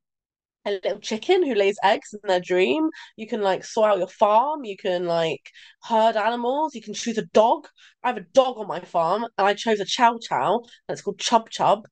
a 0.65 0.73
little 0.73 1.01
chicken 1.01 1.45
who 1.45 1.55
lays 1.55 1.77
eggs 1.83 2.13
in 2.13 2.21
their 2.25 2.41
dream. 2.41 2.89
You 3.17 3.27
can 3.27 3.43
like 3.43 3.65
sort 3.65 3.91
out 3.91 3.99
your 3.99 4.09
farm. 4.09 4.65
You 4.65 4.77
can 4.77 5.07
like 5.07 5.51
herd 5.83 6.17
animals. 6.17 6.75
You 6.75 6.83
can 6.83 6.95
choose 6.95 7.19
a 7.19 7.27
dog. 7.27 7.67
I 8.03 8.09
have 8.09 8.17
a 8.17 8.27
dog 8.33 8.59
on 8.59 8.67
my 8.67 8.81
farm, 8.81 9.25
and 9.25 9.47
I 9.47 9.55
chose 9.55 9.81
a 9.81 9.85
chow 9.85 10.19
chow, 10.19 10.59
and 10.89 10.95
it's 10.95 11.03
called 11.03 11.19
Chub 11.19 11.51
Chub, 11.51 11.87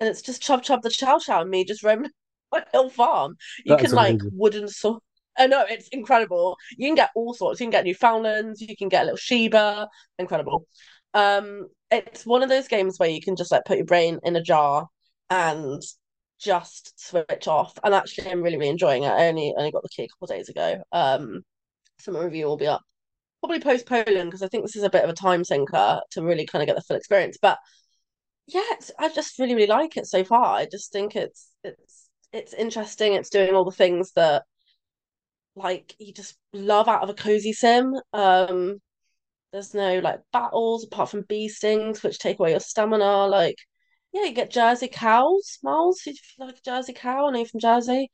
and 0.00 0.08
it's 0.08 0.22
just 0.22 0.42
Chub 0.42 0.62
Chub 0.62 0.82
the 0.82 0.90
chow 0.90 1.18
chow 1.18 1.42
and 1.42 1.50
me 1.50 1.64
just 1.64 1.82
roaming 1.82 2.10
my 2.52 2.64
little 2.72 2.90
farm. 2.90 3.36
You 3.64 3.76
can 3.76 3.92
like 3.92 4.20
wooden 4.32 4.68
sort. 4.68 5.02
I 5.38 5.46
know 5.46 5.64
it's 5.68 5.88
incredible. 5.88 6.56
You 6.78 6.88
can 6.88 6.94
get 6.94 7.10
all 7.14 7.34
sorts. 7.34 7.60
You 7.60 7.66
can 7.66 7.70
get 7.70 7.84
Newfoundlands. 7.84 8.60
You 8.60 8.74
can 8.76 8.88
get 8.88 9.02
a 9.02 9.04
little 9.04 9.18
Shiba. 9.18 9.86
Incredible. 10.18 10.66
Um, 11.12 11.68
it's 11.90 12.24
one 12.26 12.42
of 12.42 12.48
those 12.48 12.68
games 12.68 12.98
where 12.98 13.08
you 13.08 13.20
can 13.20 13.36
just 13.36 13.52
like 13.52 13.64
put 13.66 13.76
your 13.76 13.86
brain 13.86 14.18
in 14.24 14.36
a 14.36 14.42
jar 14.42 14.86
and 15.30 15.82
just 16.38 16.98
switch 17.00 17.48
off. 17.48 17.78
And 17.84 17.94
actually, 17.94 18.30
I'm 18.30 18.42
really, 18.42 18.56
really 18.56 18.70
enjoying 18.70 19.04
it. 19.04 19.08
I 19.08 19.28
only 19.28 19.54
only 19.56 19.72
got 19.72 19.82
the 19.82 19.88
key 19.88 20.04
a 20.04 20.08
couple 20.08 20.28
days 20.28 20.48
ago. 20.48 20.82
Um, 20.92 21.42
so 21.98 22.12
my 22.12 22.22
review 22.22 22.46
will 22.46 22.56
be 22.56 22.66
up 22.66 22.82
probably 23.40 23.60
post 23.60 23.86
Poland 23.86 24.30
because 24.30 24.42
I 24.42 24.48
think 24.48 24.64
this 24.64 24.76
is 24.76 24.82
a 24.82 24.90
bit 24.90 25.04
of 25.04 25.10
a 25.10 25.14
time 25.14 25.44
sinker 25.44 26.00
to 26.10 26.22
really 26.22 26.46
kind 26.46 26.62
of 26.62 26.66
get 26.66 26.76
the 26.76 26.82
full 26.82 26.96
experience. 26.96 27.38
But 27.40 27.58
yeah, 28.46 28.62
I 28.98 29.08
just 29.08 29.38
really, 29.38 29.54
really 29.54 29.66
like 29.66 29.96
it 29.96 30.06
so 30.06 30.24
far. 30.24 30.56
I 30.56 30.66
just 30.70 30.92
think 30.92 31.16
it's 31.16 31.50
it's 31.64 32.08
it's 32.32 32.54
interesting. 32.54 33.14
It's 33.14 33.30
doing 33.30 33.54
all 33.54 33.64
the 33.64 33.70
things 33.70 34.12
that 34.12 34.44
like 35.54 35.94
you 35.98 36.12
just 36.12 36.36
love 36.52 36.88
out 36.88 37.02
of 37.02 37.08
a 37.08 37.14
cozy 37.14 37.52
sim. 37.52 37.94
Um, 38.12 38.80
there's 39.52 39.74
no 39.74 40.00
like 40.00 40.20
battles 40.32 40.84
apart 40.84 41.10
from 41.10 41.24
bee 41.28 41.48
stings, 41.48 42.02
which 42.02 42.18
take 42.18 42.38
away 42.38 42.50
your 42.52 42.60
stamina. 42.60 43.26
Like 43.26 43.56
yeah, 44.16 44.24
you 44.24 44.32
get 44.32 44.50
Jersey 44.50 44.88
cows, 44.88 45.58
Miles. 45.62 46.00
If 46.06 46.16
you 46.38 46.46
like 46.46 46.56
a 46.56 46.60
Jersey 46.64 46.94
cow, 46.94 47.26
and 47.26 47.34
know 47.34 47.40
you're 47.40 47.48
from 47.48 47.60
Jersey. 47.60 48.10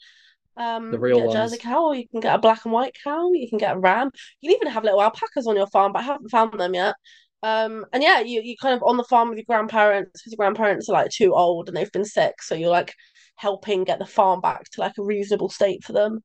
Um, 0.57 0.91
the 0.91 0.99
real 0.99 1.21
get 1.21 1.31
a 1.31 1.33
Jersey 1.33 1.59
cow, 1.59 1.85
or 1.87 1.95
you 1.95 2.09
can 2.09 2.19
get 2.21 2.35
a 2.35 2.39
black 2.39 2.65
and 2.65 2.73
white 2.73 2.97
cow. 3.05 3.31
You 3.33 3.49
can 3.49 3.59
get 3.59 3.77
a 3.77 3.79
ram. 3.79 4.11
You 4.41 4.51
can 4.51 4.57
even 4.57 4.73
have 4.73 4.83
little 4.83 5.01
alpacas 5.01 5.47
on 5.47 5.57
your 5.57 5.69
farm, 5.69 5.93
but 5.93 6.01
I 6.01 6.03
haven't 6.03 6.31
found 6.31 6.59
them 6.59 6.75
yet. 6.75 6.97
Um, 7.45 7.87
and 7.93 8.03
yeah, 8.03 8.21
you 8.21 8.41
you 8.43 8.57
kind 8.61 8.75
of 8.75 8.83
on 8.83 8.97
the 8.97 9.05
farm 9.05 9.29
with 9.29 9.39
your 9.39 9.45
grandparents 9.47 10.11
because 10.13 10.33
your 10.33 10.39
grandparents 10.39 10.89
are 10.89 10.93
like 10.93 11.11
too 11.11 11.35
old 11.35 11.69
and 11.69 11.77
they've 11.77 11.93
been 11.93 12.05
sick, 12.05 12.43
so 12.43 12.57
you're 12.57 12.71
like 12.71 12.93
helping 13.37 13.85
get 13.85 14.01
the 14.01 14.07
farm 14.07 14.41
back 14.41 14.65
to 14.73 14.81
like 14.81 14.95
a 14.99 15.05
reasonable 15.05 15.51
state 15.51 15.85
for 15.85 15.93
them. 15.93 16.21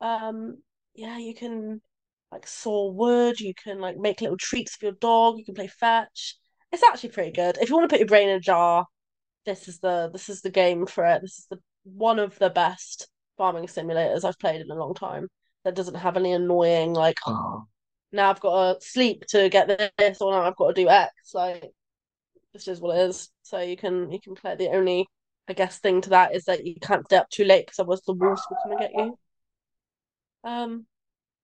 Um, 0.00 0.58
yeah, 0.94 1.18
you 1.18 1.34
can 1.34 1.80
like 2.30 2.46
saw 2.46 2.92
wood. 2.92 3.40
You 3.40 3.54
can 3.54 3.80
like 3.80 3.96
make 3.98 4.20
little 4.20 4.36
treats 4.38 4.76
for 4.76 4.86
your 4.86 4.94
dog. 5.00 5.38
You 5.38 5.44
can 5.44 5.54
play 5.54 5.66
fetch. 5.68 6.36
It's 6.72 6.82
actually 6.84 7.10
pretty 7.10 7.32
good. 7.32 7.58
If 7.60 7.68
you 7.68 7.76
want 7.76 7.90
to 7.90 7.94
put 7.94 8.00
your 8.00 8.08
brain 8.08 8.28
in 8.28 8.36
a 8.36 8.40
jar, 8.40 8.86
this 9.46 9.68
is 9.68 9.78
the 9.78 10.10
this 10.12 10.28
is 10.28 10.42
the 10.42 10.50
game 10.50 10.86
for 10.86 11.04
it. 11.06 11.22
This 11.22 11.38
is 11.38 11.46
the 11.50 11.58
one 11.84 12.18
of 12.18 12.38
the 12.38 12.50
best 12.50 13.08
farming 13.38 13.66
simulators 13.66 14.24
I've 14.24 14.38
played 14.38 14.60
in 14.60 14.70
a 14.70 14.74
long 14.74 14.94
time. 14.94 15.28
That 15.64 15.74
doesn't 15.74 15.94
have 15.94 16.16
any 16.16 16.32
annoying 16.32 16.92
like 16.92 17.18
oh, 17.26 17.64
now 18.12 18.30
I've 18.30 18.40
got 18.40 18.80
to 18.80 18.86
sleep 18.86 19.24
to 19.28 19.48
get 19.48 19.92
this 19.96 20.20
or 20.20 20.32
now 20.32 20.42
I've 20.42 20.56
got 20.56 20.74
to 20.74 20.82
do 20.82 20.88
X. 20.88 21.12
Like 21.32 21.64
this 22.52 22.68
is 22.68 22.80
what 22.80 22.96
it 22.96 23.08
is. 23.08 23.30
So 23.42 23.60
you 23.60 23.76
can 23.76 24.10
you 24.10 24.20
can 24.20 24.34
play. 24.34 24.56
The 24.56 24.68
only 24.70 25.06
I 25.48 25.52
guess 25.52 25.78
thing 25.78 26.00
to 26.02 26.10
that 26.10 26.34
is 26.34 26.44
that 26.44 26.66
you 26.66 26.74
can't 26.80 27.04
stay 27.06 27.16
up 27.16 27.30
too 27.30 27.44
late 27.44 27.66
because 27.66 27.78
otherwise 27.78 28.02
the 28.02 28.14
wolves 28.14 28.42
will 28.50 28.58
come 28.62 28.72
and 28.72 28.80
get 28.80 28.92
you. 28.92 29.18
Um, 30.44 30.86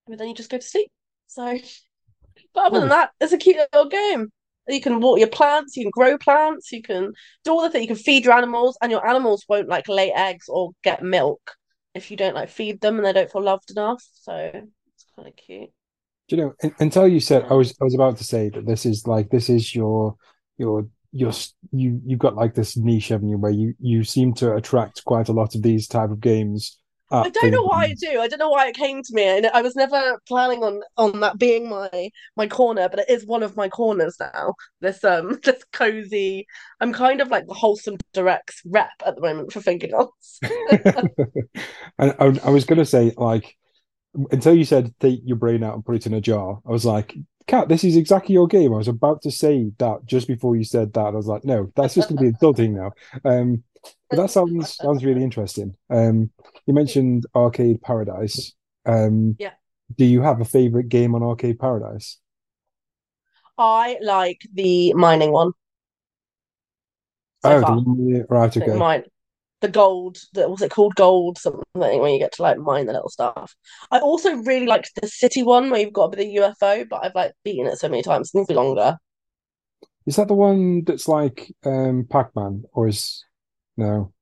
but 0.07 0.19
then 0.19 0.29
you 0.29 0.35
just 0.35 0.51
go 0.51 0.59
to 0.59 0.63
sleep. 0.63 0.91
So, 1.29 1.59
but 2.55 2.67
other 2.67 2.81
than 2.81 2.89
that, 2.89 3.11
it's 3.21 3.33
a 3.33 3.39
cute 3.39 3.57
little 3.57 3.89
game. 3.89 4.31
You 4.69 4.81
can 4.81 5.01
water 5.01 5.21
your 5.21 5.29
plants, 5.29 5.77
you 5.77 5.85
can 5.85 5.91
grow 5.91 6.17
plants, 6.19 6.71
you 6.71 6.83
can 6.83 7.13
do 7.45 7.51
all 7.51 7.63
the 7.63 7.71
things. 7.71 7.83
You 7.83 7.95
can 7.95 7.97
feed 7.97 8.25
your 8.25 8.35
animals, 8.35 8.79
and 8.81 8.93
your 8.93 9.07
animals 9.07 9.45
won't 9.49 9.69
like 9.69 9.89
lay 9.89 10.13
eggs 10.13 10.49
or 10.49 10.71
get 10.85 11.03
milk 11.03 11.57
if 11.95 12.11
you 12.11 12.17
don't 12.17 12.35
like 12.35 12.49
feed 12.49 12.81
them 12.81 12.97
and 12.97 13.05
they 13.05 13.13
don't 13.13 13.31
feel 13.31 13.43
loved 13.43 13.71
enough. 13.71 14.03
So 14.15 14.33
it's 14.35 15.07
kind 15.15 15.29
of 15.29 15.37
cute. 15.37 15.71
Do 16.29 16.37
you 16.37 16.43
know? 16.43 16.55
Until 16.79 17.09
you 17.09 17.21
said, 17.21 17.45
I 17.51 17.55
was 17.55 17.75
I 17.81 17.85
was 17.85 17.95
about 17.95 18.17
to 18.19 18.25
say 18.25 18.49
that 18.51 18.67
this 18.67 18.87
is 18.87 19.07
like 19.07 19.31
this 19.31 19.51
is 19.51 19.75
your 19.75 20.17
your 20.57 20.87
your 21.13 21.33
you 21.73 22.01
you've 22.07 22.19
got 22.19 22.37
like 22.37 22.55
this 22.55 22.77
niche 22.77 23.13
avenue 23.13 23.37
where 23.37 23.53
you 23.53 23.75
you 23.79 24.05
seem 24.05 24.33
to 24.35 24.55
attract 24.55 25.05
quite 25.05 25.29
a 25.29 25.33
lot 25.33 25.55
of 25.55 25.63
these 25.63 25.87
type 25.87 26.11
of 26.11 26.21
games 26.21 26.79
I 27.13 27.29
don't 27.29 27.51
know 27.51 27.63
why 27.63 27.85
I 27.85 27.95
do. 27.99 28.21
I 28.21 28.29
don't 28.29 28.39
know 28.39 28.51
why 28.51 28.69
it 28.69 28.75
came 28.75 29.03
to 29.03 29.15
me, 29.15 29.25
and 29.25 29.47
I 29.47 29.61
was 29.63 29.77
never 29.77 30.19
planning 30.27 30.63
on 30.63 30.81
on 30.97 31.21
that 31.21 31.39
being 31.39 31.69
my 31.69 32.11
my 32.37 32.47
corner, 32.47 32.89
but 32.89 33.01
it 33.01 33.11
is 33.11 33.27
one 33.27 33.43
of 33.43 33.57
my 33.57 33.69
corners 33.69 34.17
now. 34.19 34.55
This 34.81 35.05
um 35.05 35.39
this 35.45 35.63
cozy. 35.73 36.47
I'm 36.81 36.93
kind 36.93 37.21
of 37.21 37.29
like 37.29 37.47
the 37.47 37.55
wholesome 37.55 37.97
directs 38.13 38.63
rep 38.65 38.91
at 39.05 39.17
the 39.17 39.21
moment 39.21 39.53
for 39.53 39.61
Fingerguns. 39.61 40.09
and 41.99 42.15
I, 42.19 42.47
I 42.47 42.51
was 42.51 42.65
gonna 42.65 42.87
say 42.87 43.13
like 43.17 43.57
until 44.31 44.55
you 44.55 44.65
said 44.65 44.95
take 45.01 45.21
your 45.25 45.37
brain 45.37 45.63
out 45.63 45.75
and 45.75 45.85
put 45.85 45.97
it 45.97 46.07
in 46.07 46.15
a 46.15 46.21
jar, 46.21 46.61
I 46.67 46.71
was 46.71 46.85
like, 46.85 47.15
Kat, 47.47 47.69
this 47.69 47.85
is 47.85 47.97
exactly 47.97 48.35
your 48.35 48.47
game. 48.47 48.73
I 48.73 48.79
was 48.79 48.89
about 48.89 49.23
to 49.23 49.31
say 49.31 49.73
that 49.79 50.07
just 50.07 50.29
before 50.29 50.57
you 50.57 50.65
said 50.65 50.93
that. 50.95 51.01
I 51.01 51.11
was 51.11 51.27
like, 51.27 51.45
no, 51.45 51.71
that's 51.77 51.95
just 51.95 52.09
gonna 52.09 52.21
be 52.21 52.33
adulting 52.33 52.71
now. 52.71 52.93
Um 53.31 53.65
but 54.11 54.17
that 54.17 54.31
sounds 54.31 54.77
sounds 54.77 55.05
really 55.05 55.23
interesting. 55.23 55.75
Um, 55.91 56.31
you 56.67 56.75
mentioned 56.75 57.27
Arcade 57.35 57.81
Paradise. 57.83 58.53
Um, 58.85 59.37
yeah. 59.39 59.53
Do 59.97 60.05
you 60.05 60.23
have 60.23 60.41
a 60.41 60.45
favorite 60.45 60.89
game 60.89 61.15
on 61.15 61.23
Arcade 61.23 61.59
Paradise? 61.59 62.19
I 63.59 63.99
like 64.03 64.43
the 64.53 64.93
mining 64.95 65.33
one. 65.33 65.53
So 67.45 67.63
oh, 67.67 67.81
the, 67.81 68.27
right. 68.29 68.57
Okay. 68.57 68.77
Mine, 68.77 69.05
the 69.61 69.69
gold. 69.69 70.19
The, 70.33 70.49
what's 70.49 70.63
it 70.63 70.71
called? 70.71 70.95
Gold 70.95 71.39
something 71.39 71.63
when 71.75 72.13
you 72.13 72.19
get 72.19 72.33
to 72.35 72.43
like 72.43 72.59
mine 72.59 72.87
the 72.87 72.93
little 72.93 73.09
stuff. 73.09 73.55
I 73.91 73.99
also 73.99 74.35
really 74.37 74.67
liked 74.67 74.93
the 75.01 75.09
city 75.09 75.43
one 75.43 75.71
where 75.71 75.81
you've 75.81 75.93
got 75.93 76.13
a 76.13 76.17
bit 76.17 76.27
of 76.27 76.55
UFO, 76.57 76.89
but 76.89 77.05
I've 77.05 77.15
like 77.15 77.33
beaten 77.45 77.67
it 77.67 77.79
so 77.79 77.89
many 77.89 78.03
times. 78.03 78.31
It 78.33 78.39
needs 78.39 78.49
to 78.49 78.55
be 78.55 78.57
longer. 78.57 78.99
Is 80.07 80.17
that 80.17 80.29
the 80.29 80.35
one 80.35 80.85
that's 80.85 81.09
like 81.09 81.53
um 81.65 82.07
Pac 82.09 82.35
Man, 82.37 82.65
or 82.73 82.89
is 82.89 83.25
no. 83.77 84.13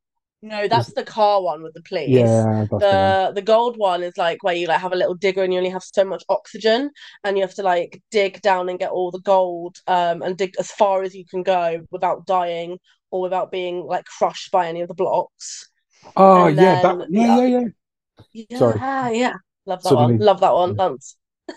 No, 0.42 0.68
that's 0.68 0.94
the 0.94 1.04
car 1.04 1.42
one 1.42 1.62
with 1.62 1.74
the 1.74 1.82
police. 1.82 2.08
Yeah, 2.08 2.64
the 2.70 2.78
the, 2.78 3.32
the 3.34 3.42
gold 3.42 3.76
one 3.76 4.02
is 4.02 4.16
like 4.16 4.42
where 4.42 4.54
you 4.54 4.68
like 4.68 4.80
have 4.80 4.92
a 4.92 4.96
little 4.96 5.14
digger 5.14 5.42
and 5.42 5.52
you 5.52 5.58
only 5.58 5.70
have 5.70 5.82
so 5.82 6.02
much 6.02 6.24
oxygen, 6.30 6.90
and 7.24 7.36
you 7.36 7.42
have 7.42 7.54
to 7.56 7.62
like 7.62 8.02
dig 8.10 8.40
down 8.40 8.70
and 8.70 8.78
get 8.78 8.90
all 8.90 9.10
the 9.10 9.20
gold, 9.20 9.76
um, 9.86 10.22
and 10.22 10.38
dig 10.38 10.54
as 10.58 10.70
far 10.70 11.02
as 11.02 11.14
you 11.14 11.26
can 11.26 11.42
go 11.42 11.86
without 11.90 12.24
dying 12.24 12.78
or 13.10 13.20
without 13.20 13.50
being 13.50 13.84
like 13.84 14.06
crushed 14.06 14.50
by 14.50 14.66
any 14.66 14.80
of 14.80 14.88
the 14.88 14.94
blocks. 14.94 15.68
Oh 16.16 16.46
and 16.46 16.56
yeah, 16.56 16.80
that, 16.80 17.06
yeah, 17.10 17.36
yeah, 17.36 17.46
yeah, 17.46 18.46
yeah. 18.48 18.58
Sorry. 18.58 19.18
yeah. 19.18 19.34
Love 19.66 19.82
that 19.82 19.88
suddenly, 19.90 20.14
one. 20.14 20.24
Love 20.26 20.40
that 20.40 20.54
one. 20.54 20.76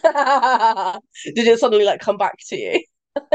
Yeah. 0.04 0.98
Did 1.36 1.48
it 1.48 1.60
suddenly 1.60 1.86
like 1.86 2.02
come 2.02 2.18
back 2.18 2.36
to 2.50 2.58
you? 2.58 2.84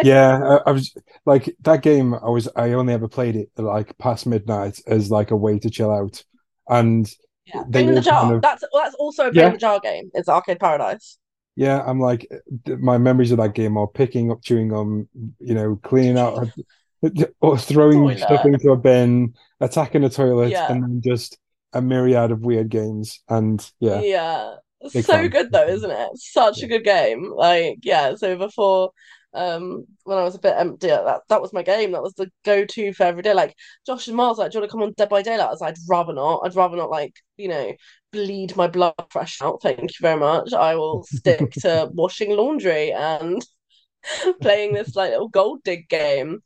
Yeah, 0.03 0.39
I, 0.67 0.71
I, 0.71 0.73
was 0.73 0.95
like 1.27 1.55
that 1.61 1.83
game. 1.83 2.15
I 2.15 2.29
was 2.29 2.49
I 2.57 2.73
only 2.73 2.95
ever 2.95 3.09
played 3.09 3.37
it 3.37 3.51
like 3.57 3.97
past 3.99 4.27
midnight 4.27 4.81
as 4.87 5.11
like 5.11 5.31
a 5.31 5.37
way 5.37 5.59
to 5.59 5.71
chill 5.71 5.91
out, 5.91 6.23
and 6.69 7.11
yeah, 7.47 7.63
in 7.75 7.95
the 7.95 8.01
jar. 8.01 8.23
Kind 8.23 8.35
of, 8.37 8.43
that's 8.43 8.65
that's 8.73 8.95
also 8.97 9.31
a 9.31 9.33
yeah. 9.33 9.57
jar 9.57 9.81
game. 9.81 10.11
It's 10.15 10.29
Arcade 10.29 10.61
Paradise. 10.61 11.19
Yeah, 11.57 11.83
I'm 11.85 12.01
like 12.01 12.29
my 12.67 12.99
memories 12.99 13.33
of 13.33 13.39
that 13.39 13.55
game 13.55 13.77
are 13.77 13.89
picking 13.89 14.31
up 14.31 14.43
chewing 14.43 14.69
gum, 14.69 15.09
you 15.41 15.55
know, 15.55 15.77
cleaning 15.83 16.19
out 16.19 16.49
or 17.41 17.59
throwing 17.59 18.01
toilet. 18.01 18.19
stuff 18.19 18.45
into 18.45 18.71
a 18.71 18.77
bin, 18.77 19.35
attacking 19.61 20.05
a 20.05 20.11
toilet, 20.11 20.51
yeah. 20.51 20.71
and 20.71 20.83
then 20.83 21.01
just 21.03 21.39
a 21.73 21.83
myriad 21.83 22.31
of 22.31 22.41
weird 22.41 22.69
games. 22.69 23.21
And 23.29 23.69
yeah, 23.81 24.01
yeah, 24.01 24.55
so 24.89 25.03
fun. 25.03 25.29
good 25.29 25.53
though, 25.53 25.67
isn't 25.67 25.91
it? 25.91 26.09
Such 26.15 26.61
yeah. 26.61 26.67
a 26.67 26.69
good 26.69 26.85
game. 26.85 27.33
Like 27.35 27.79
yeah, 27.83 28.15
so 28.15 28.37
before 28.37 28.93
um 29.39 29.85
when 30.05 30.19
I 30.19 30.25
was 30.25 30.35
a 30.35 30.41
bit 30.41 30.55
empty. 30.57 30.89
That 30.89 31.23
that 31.29 31.41
was 31.41 31.53
my 31.53 31.63
game. 31.63 31.93
That 31.93 32.03
was 32.03 32.15
the 32.15 32.31
go 32.45 32.65
to 32.65 32.93
for 32.93 33.05
every 33.05 33.23
day. 33.23 33.35
Like 33.35 33.55
Josh 33.87 34.09
and 34.09 34.17
Miles, 34.17 34.39
like, 34.39 34.51
do 34.51 34.59
you 34.59 34.61
want 34.61 34.71
to 34.71 34.73
come 34.73 34.83
on 34.83 34.93
Dead 34.97 35.09
by 35.09 35.23
Daylight? 35.23 35.47
I 35.47 35.51
was 35.51 35.61
like, 35.61 35.75
I'd 35.75 35.89
rather 35.89 36.13
not. 36.13 36.43
I'd 36.45 36.57
rather 36.57 36.77
not 36.77 36.91
like 36.91 37.15
you 37.37 37.49
know 37.49 37.73
bleed 38.13 38.57
my 38.57 38.67
blood 38.67 38.95
fresh 39.11 39.41
out. 39.41 39.63
Thank 39.63 39.81
you 39.81 39.97
very 40.01 40.19
much. 40.19 40.53
I 40.53 40.75
will 40.75 41.05
stick 41.09 41.53
to 41.63 41.89
washing 41.93 42.37
laundry 42.37 42.93
and 42.93 43.45
playing 44.43 44.75
this 44.75 44.97
like 44.97 45.11
little 45.11 45.29
gold 45.29 45.63
dig 45.65 45.89
game. 45.89 46.43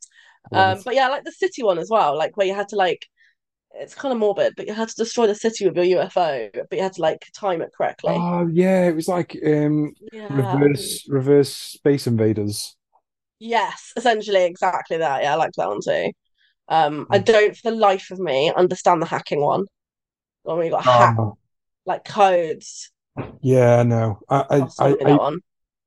Um, 0.52 0.80
but 0.84 0.94
yeah, 0.94 1.06
I 1.06 1.08
like 1.08 1.24
the 1.24 1.32
city 1.32 1.62
one 1.62 1.78
as 1.78 1.88
well, 1.88 2.18
like 2.18 2.36
where 2.36 2.46
you 2.46 2.54
had 2.54 2.68
to 2.70 2.76
like 2.76 3.06
it's 3.74 3.94
kind 3.94 4.12
of 4.12 4.18
morbid, 4.18 4.54
but 4.56 4.66
you 4.66 4.74
had 4.74 4.88
to 4.88 4.94
destroy 4.96 5.26
the 5.26 5.34
city 5.34 5.66
with 5.66 5.76
your 5.76 6.04
UFO, 6.04 6.50
but 6.52 6.76
you 6.76 6.82
had 6.82 6.92
to 6.94 7.00
like 7.00 7.24
time 7.34 7.62
it 7.62 7.72
correctly. 7.76 8.14
Oh 8.14 8.46
yeah, 8.52 8.86
it 8.86 8.94
was 8.94 9.08
like 9.08 9.36
um 9.44 9.94
yeah. 10.12 10.28
reverse 10.30 11.08
reverse 11.08 11.56
space 11.56 12.06
invaders. 12.06 12.76
Yes, 13.44 13.92
essentially 13.96 14.44
exactly 14.44 14.98
that. 14.98 15.22
Yeah, 15.22 15.32
I 15.34 15.36
liked 15.36 15.56
that 15.56 15.68
one 15.68 15.80
too. 15.84 16.12
Um, 16.68 17.06
I 17.10 17.18
Hmm. 17.18 17.20
don't 17.20 17.56
for 17.56 17.70
the 17.70 17.76
life 17.76 18.10
of 18.10 18.20
me 18.20 18.52
understand 18.54 19.02
the 19.02 19.06
hacking 19.06 19.42
one. 19.42 19.66
When 20.44 20.64
you 20.66 20.70
got 20.72 20.84
hack 20.84 21.16
Oh, 21.16 21.36
like 21.86 22.04
codes. 22.04 22.90
yeah, 23.40 23.82
no. 23.82 24.20
I 24.28 24.66
I, 24.78 24.86
I, 24.88 24.96
I. 25.04 25.20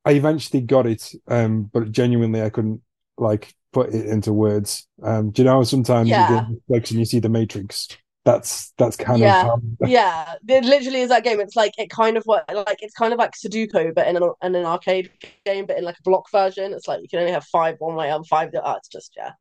I 0.06 0.14
eventually 0.14 0.62
got 0.62 0.88
it, 0.88 1.14
um, 1.28 1.66
but 1.74 1.92
genuinely 1.92 2.42
I 2.42 2.50
couldn't 2.50 2.82
like 3.18 3.56
put 3.74 3.94
it 3.94 4.08
into 4.08 4.34
words. 4.34 4.88
Um, 5.04 5.32
do 5.32 5.42
you 5.44 5.46
know 5.48 5.64
sometimes 5.64 6.18
Yeah. 6.18 6.18
you 6.18 6.62
get 6.70 6.92
and 6.92 7.00
you 7.00 7.06
see 7.06 7.20
the 7.20 7.30
Matrix? 7.30 7.90
That's 8.26 8.72
that's 8.78 8.98
kind 8.98 9.22
Yeah. 9.22 9.38
of 9.38 9.38
how, 9.42 9.62
Yeah, 9.84 10.36
it 10.48 10.66
literally 10.66 11.02
is 11.02 11.10
that 11.10 11.24
game. 11.24 11.40
It's 11.40 11.56
like 11.56 11.74
it 11.78 11.90
kind 11.90 12.18
of 12.18 12.24
what 12.26 12.44
like 12.54 12.78
it's 12.82 12.94
kind 12.96 13.14
of 13.14 13.20
like 13.20 13.34
Sudoku, 13.34 13.94
but 13.94 14.08
in 14.08 14.18
an 14.18 14.24
in 14.42 14.56
an 14.56 14.66
arcade 14.66 15.12
game, 15.46 15.66
but 15.68 15.78
in 15.78 15.84
like 15.84 16.00
a 16.00 16.04
block 16.04 16.30
version. 16.32 16.74
It's 16.74 16.88
like 16.88 17.02
you 17.02 17.08
can 17.10 17.20
only 17.20 17.32
have 17.32 17.46
five 17.46 17.76
one 17.80 17.96
way 17.96 18.10
and 18.10 18.26
five. 18.28 18.50
Oh, 18.56 18.76
it's 18.78 18.90
just 18.90 19.14
yeah. 19.16 19.32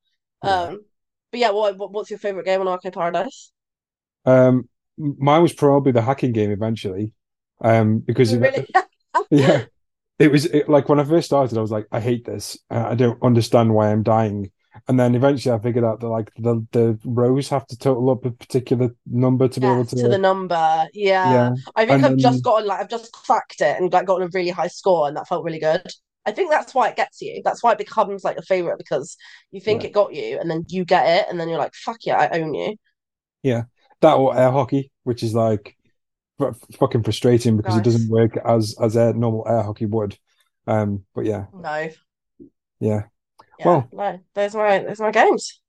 Yeah. 0.42 0.68
Um, 0.68 0.84
but 1.30 1.40
yeah, 1.40 1.50
what, 1.50 1.78
what 1.78 1.92
what's 1.92 2.10
your 2.10 2.18
favorite 2.18 2.44
game 2.46 2.60
on 2.60 2.68
Arcade 2.68 2.92
Paradise? 2.94 3.52
um 4.24 4.68
mine 4.96 5.42
was 5.42 5.52
probably 5.52 5.92
the 5.92 6.02
hacking 6.02 6.32
game 6.32 6.50
eventually. 6.50 7.12
Um, 7.60 7.98
because 7.98 8.32
it- 8.32 8.40
Really? 8.40 8.66
yeah, 9.30 9.64
it 10.18 10.32
was 10.32 10.46
it, 10.46 10.68
like 10.68 10.88
when 10.88 11.00
I 11.00 11.04
first 11.04 11.26
started, 11.26 11.58
I 11.58 11.62
was 11.62 11.72
like, 11.72 11.88
I 11.92 12.00
hate 12.00 12.24
this. 12.26 12.58
Uh, 12.70 12.86
I 12.90 12.96
don't 12.96 13.22
understand 13.22 13.74
why 13.74 13.90
I'm 13.92 14.04
dying. 14.04 14.52
And 14.88 14.98
then 14.98 15.14
eventually 15.14 15.54
I 15.54 15.58
figured 15.60 15.84
out 15.84 16.00
that 16.00 16.08
like 16.08 16.30
the 16.36 16.66
the 16.72 16.98
rows 17.04 17.48
have 17.50 17.66
to 17.68 17.78
total 17.78 18.10
up 18.10 18.24
a 18.24 18.30
particular 18.32 18.90
number 19.06 19.46
to 19.48 19.60
be 19.60 19.66
able 19.66 19.84
to, 19.84 19.96
to 19.96 20.08
the 20.08 20.18
number. 20.18 20.86
Yeah. 20.92 21.32
yeah. 21.32 21.50
I 21.76 21.86
think 21.86 21.96
And 22.02 22.06
I've 22.06 22.16
just 22.18 22.36
then- 22.36 22.42
gotten 22.42 22.66
like 22.68 22.80
I've 22.80 22.88
just 22.88 23.12
cracked 23.12 23.60
it 23.60 23.80
and 23.80 23.92
like 23.92 24.06
gotten 24.06 24.26
a 24.26 24.30
really 24.34 24.50
high 24.50 24.66
score, 24.68 25.06
and 25.08 25.16
that 25.16 25.28
felt 25.28 25.44
really 25.44 25.60
good. 25.60 25.82
I 26.26 26.32
think 26.32 26.50
that's 26.50 26.74
why 26.74 26.88
it 26.88 26.96
gets 26.96 27.20
you. 27.20 27.42
That's 27.44 27.62
why 27.62 27.72
it 27.72 27.78
becomes 27.78 28.24
like 28.24 28.38
a 28.38 28.42
favorite 28.42 28.78
because 28.78 29.16
you 29.52 29.60
think 29.60 29.82
Yeah. 29.82 29.88
it 29.88 29.92
got 29.92 30.14
you, 30.14 30.38
and 30.40 30.50
then 30.50 30.64
you 30.68 30.84
get 30.84 31.06
it, 31.06 31.26
and 31.30 31.38
then 31.38 31.48
you're 31.48 31.58
like, 31.58 31.74
"Fuck 31.74 31.98
yeah, 32.06 32.16
I 32.16 32.40
own 32.40 32.54
you." 32.54 32.76
Yeah. 33.42 33.64
That 34.00 34.14
or 34.14 34.36
air 34.36 34.50
hockey, 34.50 34.90
which 35.04 35.22
is 35.22 35.34
like 35.34 35.76
f- 36.40 36.56
fucking 36.78 37.04
frustrating 37.04 37.56
because 37.56 37.76
it 37.76 37.84
doesn't 37.84 38.08
work 38.10 38.36
as 38.44 38.74
as 38.80 38.96
air 38.96 39.12
normal 39.14 39.44
air 39.48 39.62
hockey 39.62 39.86
would. 39.86 40.18
Um, 40.66 41.04
but 41.14 41.26
yeah, 41.26 41.44
No, 41.54 41.90
yeah. 42.80 43.02
Yeah, 43.58 43.66
Well- 43.66 43.88
no, 43.92 44.20
those 44.34 44.54
are 44.54 44.66
my 44.66 44.78
those 44.84 45.00
are 45.00 45.04
my 45.04 45.10
games. 45.10 45.60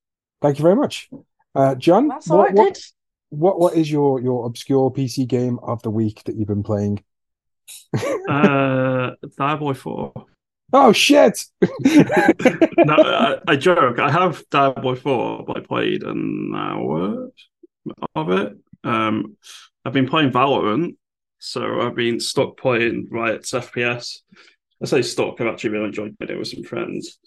Thank 0.41 0.59
you 0.59 0.63
very 0.63 0.75
much, 0.75 1.09
uh, 1.55 1.75
John. 1.75 2.07
That's 2.07 2.29
all 2.29 2.39
what, 2.39 2.47
right, 2.47 2.55
what, 2.55 2.73
dude. 2.73 2.83
what 3.29 3.59
what 3.59 3.73
is 3.75 3.91
your 3.91 4.21
your 4.21 4.45
obscure 4.45 4.91
PC 4.91 5.27
game 5.27 5.59
of 5.63 5.81
the 5.81 5.89
week 5.89 6.23
that 6.25 6.35
you've 6.35 6.47
been 6.47 6.63
playing? 6.63 7.03
Uh, 8.27 9.11
Diablo 9.37 9.73
4. 9.73 10.11
Oh 10.73 10.91
shit! 10.91 11.45
no, 11.61 11.69
I, 12.95 13.37
I 13.47 13.55
joke. 13.55 13.99
I 13.99 14.09
have 14.11 14.43
Diablo 14.49 14.95
4, 14.95 15.43
but 15.45 15.57
I 15.57 15.59
played 15.61 16.03
an 16.03 16.51
hour 16.55 17.29
of 18.15 18.29
it. 18.31 18.57
Um, 18.83 19.37
I've 19.85 19.93
been 19.93 20.07
playing 20.07 20.31
Valorant, 20.31 20.95
so 21.39 21.81
I've 21.81 21.95
been 21.95 22.19
stuck 22.19 22.57
playing 22.57 23.07
Riot's 23.11 23.51
FPS. 23.51 24.19
I 24.81 24.85
say 24.85 25.01
stuck, 25.03 25.39
I've 25.39 25.47
actually 25.47 25.69
really 25.71 25.85
enjoyed 25.85 26.17
playing 26.17 26.33
it 26.33 26.39
with 26.39 26.47
some 26.47 26.63
friends. 26.63 27.19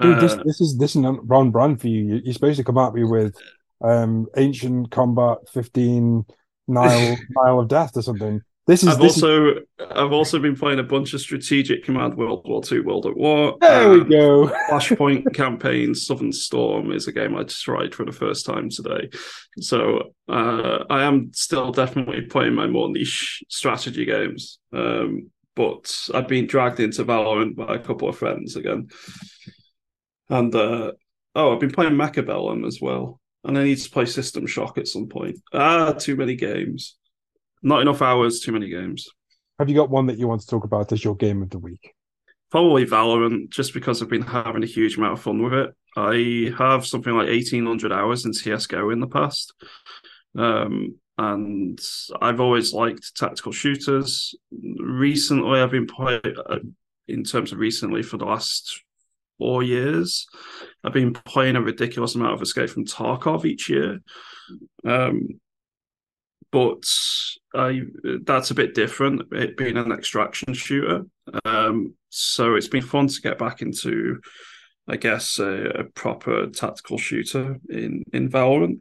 Dude, 0.00 0.20
this 0.20 0.32
Uh, 0.32 0.42
this 0.44 0.60
is 0.60 0.76
this 0.78 0.96
is 0.96 1.04
Ron 1.04 1.50
Brand 1.50 1.80
for 1.80 1.88
you. 1.88 2.04
You- 2.04 2.20
You're 2.24 2.34
supposed 2.34 2.58
to 2.58 2.64
come 2.64 2.78
at 2.78 2.94
me 2.94 3.04
with 3.04 3.34
um 3.82 4.26
ancient 4.36 4.90
combat 4.90 5.38
15 5.52 6.24
Nile 6.68 7.16
Nile 7.30 7.60
of 7.60 7.68
Death 7.68 7.96
or 7.96 8.02
something. 8.02 8.40
This 8.66 8.82
is 8.82 8.88
I've 8.88 8.98
this 8.98 9.18
is 9.18 9.22
also 9.22 9.54
I've 9.90 10.12
also 10.12 10.38
been 10.38 10.56
playing 10.56 10.78
a 10.78 10.84
bunch 10.84 11.12
of 11.12 11.20
strategic 11.20 11.84
command 11.84 12.16
World 12.16 12.46
War 12.48 12.62
Two, 12.62 12.82
World 12.82 13.04
at 13.04 13.14
War. 13.14 13.56
there 13.60 13.90
we 13.90 14.00
um, 14.00 14.08
go. 14.08 14.46
Flashpoint 14.70 15.34
campaign 15.34 15.94
Southern 15.94 16.32
Storm 16.32 16.90
is 16.90 17.06
a 17.06 17.12
game 17.12 17.36
I 17.36 17.42
just 17.42 17.62
tried 17.62 17.94
for 17.94 18.06
the 18.06 18.12
first 18.12 18.46
time 18.46 18.70
today. 18.70 19.10
So 19.58 20.12
uh, 20.28 20.84
I 20.88 21.04
am 21.04 21.30
still 21.34 21.72
definitely 21.72 22.22
playing 22.22 22.54
my 22.54 22.66
more 22.66 22.88
niche 22.88 23.44
strategy 23.50 24.06
games. 24.06 24.58
Um, 24.72 25.30
but 25.54 26.08
I've 26.14 26.26
been 26.28 26.46
dragged 26.46 26.80
into 26.80 27.04
Valorant 27.04 27.54
by 27.54 27.74
a 27.74 27.78
couple 27.78 28.08
of 28.08 28.18
friends 28.18 28.56
again. 28.56 28.88
And 30.28 30.54
uh, 30.54 30.92
oh, 31.34 31.54
I've 31.54 31.60
been 31.60 31.72
playing 31.72 31.94
Mechabellum 31.94 32.66
as 32.66 32.80
well. 32.80 33.20
And 33.44 33.58
I 33.58 33.64
need 33.64 33.78
to 33.78 33.90
play 33.90 34.06
System 34.06 34.46
Shock 34.46 34.78
at 34.78 34.88
some 34.88 35.08
point. 35.08 35.38
Ah, 35.52 35.92
too 35.92 36.16
many 36.16 36.34
games. 36.34 36.96
Not 37.62 37.82
enough 37.82 38.02
hours, 38.02 38.40
too 38.40 38.52
many 38.52 38.70
games. 38.70 39.08
Have 39.58 39.68
you 39.68 39.74
got 39.74 39.90
one 39.90 40.06
that 40.06 40.18
you 40.18 40.26
want 40.26 40.40
to 40.40 40.46
talk 40.46 40.64
about 40.64 40.92
as 40.92 41.04
your 41.04 41.14
game 41.14 41.42
of 41.42 41.50
the 41.50 41.58
week? 41.58 41.94
Probably 42.50 42.86
Valorant, 42.86 43.50
just 43.50 43.74
because 43.74 44.00
I've 44.00 44.08
been 44.08 44.22
having 44.22 44.62
a 44.62 44.66
huge 44.66 44.96
amount 44.96 45.14
of 45.14 45.20
fun 45.20 45.42
with 45.42 45.52
it. 45.52 45.74
I 45.96 46.54
have 46.58 46.86
something 46.86 47.12
like 47.12 47.28
1800 47.28 47.92
hours 47.92 48.24
in 48.24 48.32
CSGO 48.32 48.92
in 48.92 49.00
the 49.00 49.06
past. 49.06 49.52
Um, 50.36 50.96
and 51.16 51.78
I've 52.20 52.40
always 52.40 52.72
liked 52.72 53.16
tactical 53.16 53.52
shooters. 53.52 54.34
Recently, 54.50 55.60
I've 55.60 55.70
been 55.70 55.86
playing, 55.86 56.22
uh, 56.48 56.58
in 57.06 57.22
terms 57.22 57.52
of 57.52 57.58
recently, 57.58 58.02
for 58.02 58.16
the 58.16 58.24
last 58.24 58.82
four 59.38 59.62
years, 59.62 60.26
I've 60.82 60.92
been 60.92 61.12
playing 61.12 61.56
a 61.56 61.62
ridiculous 61.62 62.14
amount 62.14 62.34
of 62.34 62.42
Escape 62.42 62.70
from 62.70 62.84
Tarkov 62.84 63.44
each 63.44 63.68
year. 63.68 64.00
Um, 64.84 65.40
but 66.52 66.84
I 67.52 67.80
that's 68.22 68.52
a 68.52 68.54
bit 68.54 68.74
different, 68.74 69.22
it 69.32 69.56
being 69.56 69.76
an 69.76 69.90
extraction 69.90 70.54
shooter. 70.54 71.04
Um, 71.44 71.94
so 72.10 72.54
it's 72.54 72.68
been 72.68 72.82
fun 72.82 73.08
to 73.08 73.20
get 73.20 73.38
back 73.38 73.60
into, 73.60 74.20
I 74.86 74.96
guess, 74.96 75.40
a, 75.40 75.64
a 75.80 75.84
proper 75.84 76.46
tactical 76.46 76.96
shooter 76.96 77.58
in 77.68 78.04
in 78.12 78.28
Valorant. 78.28 78.80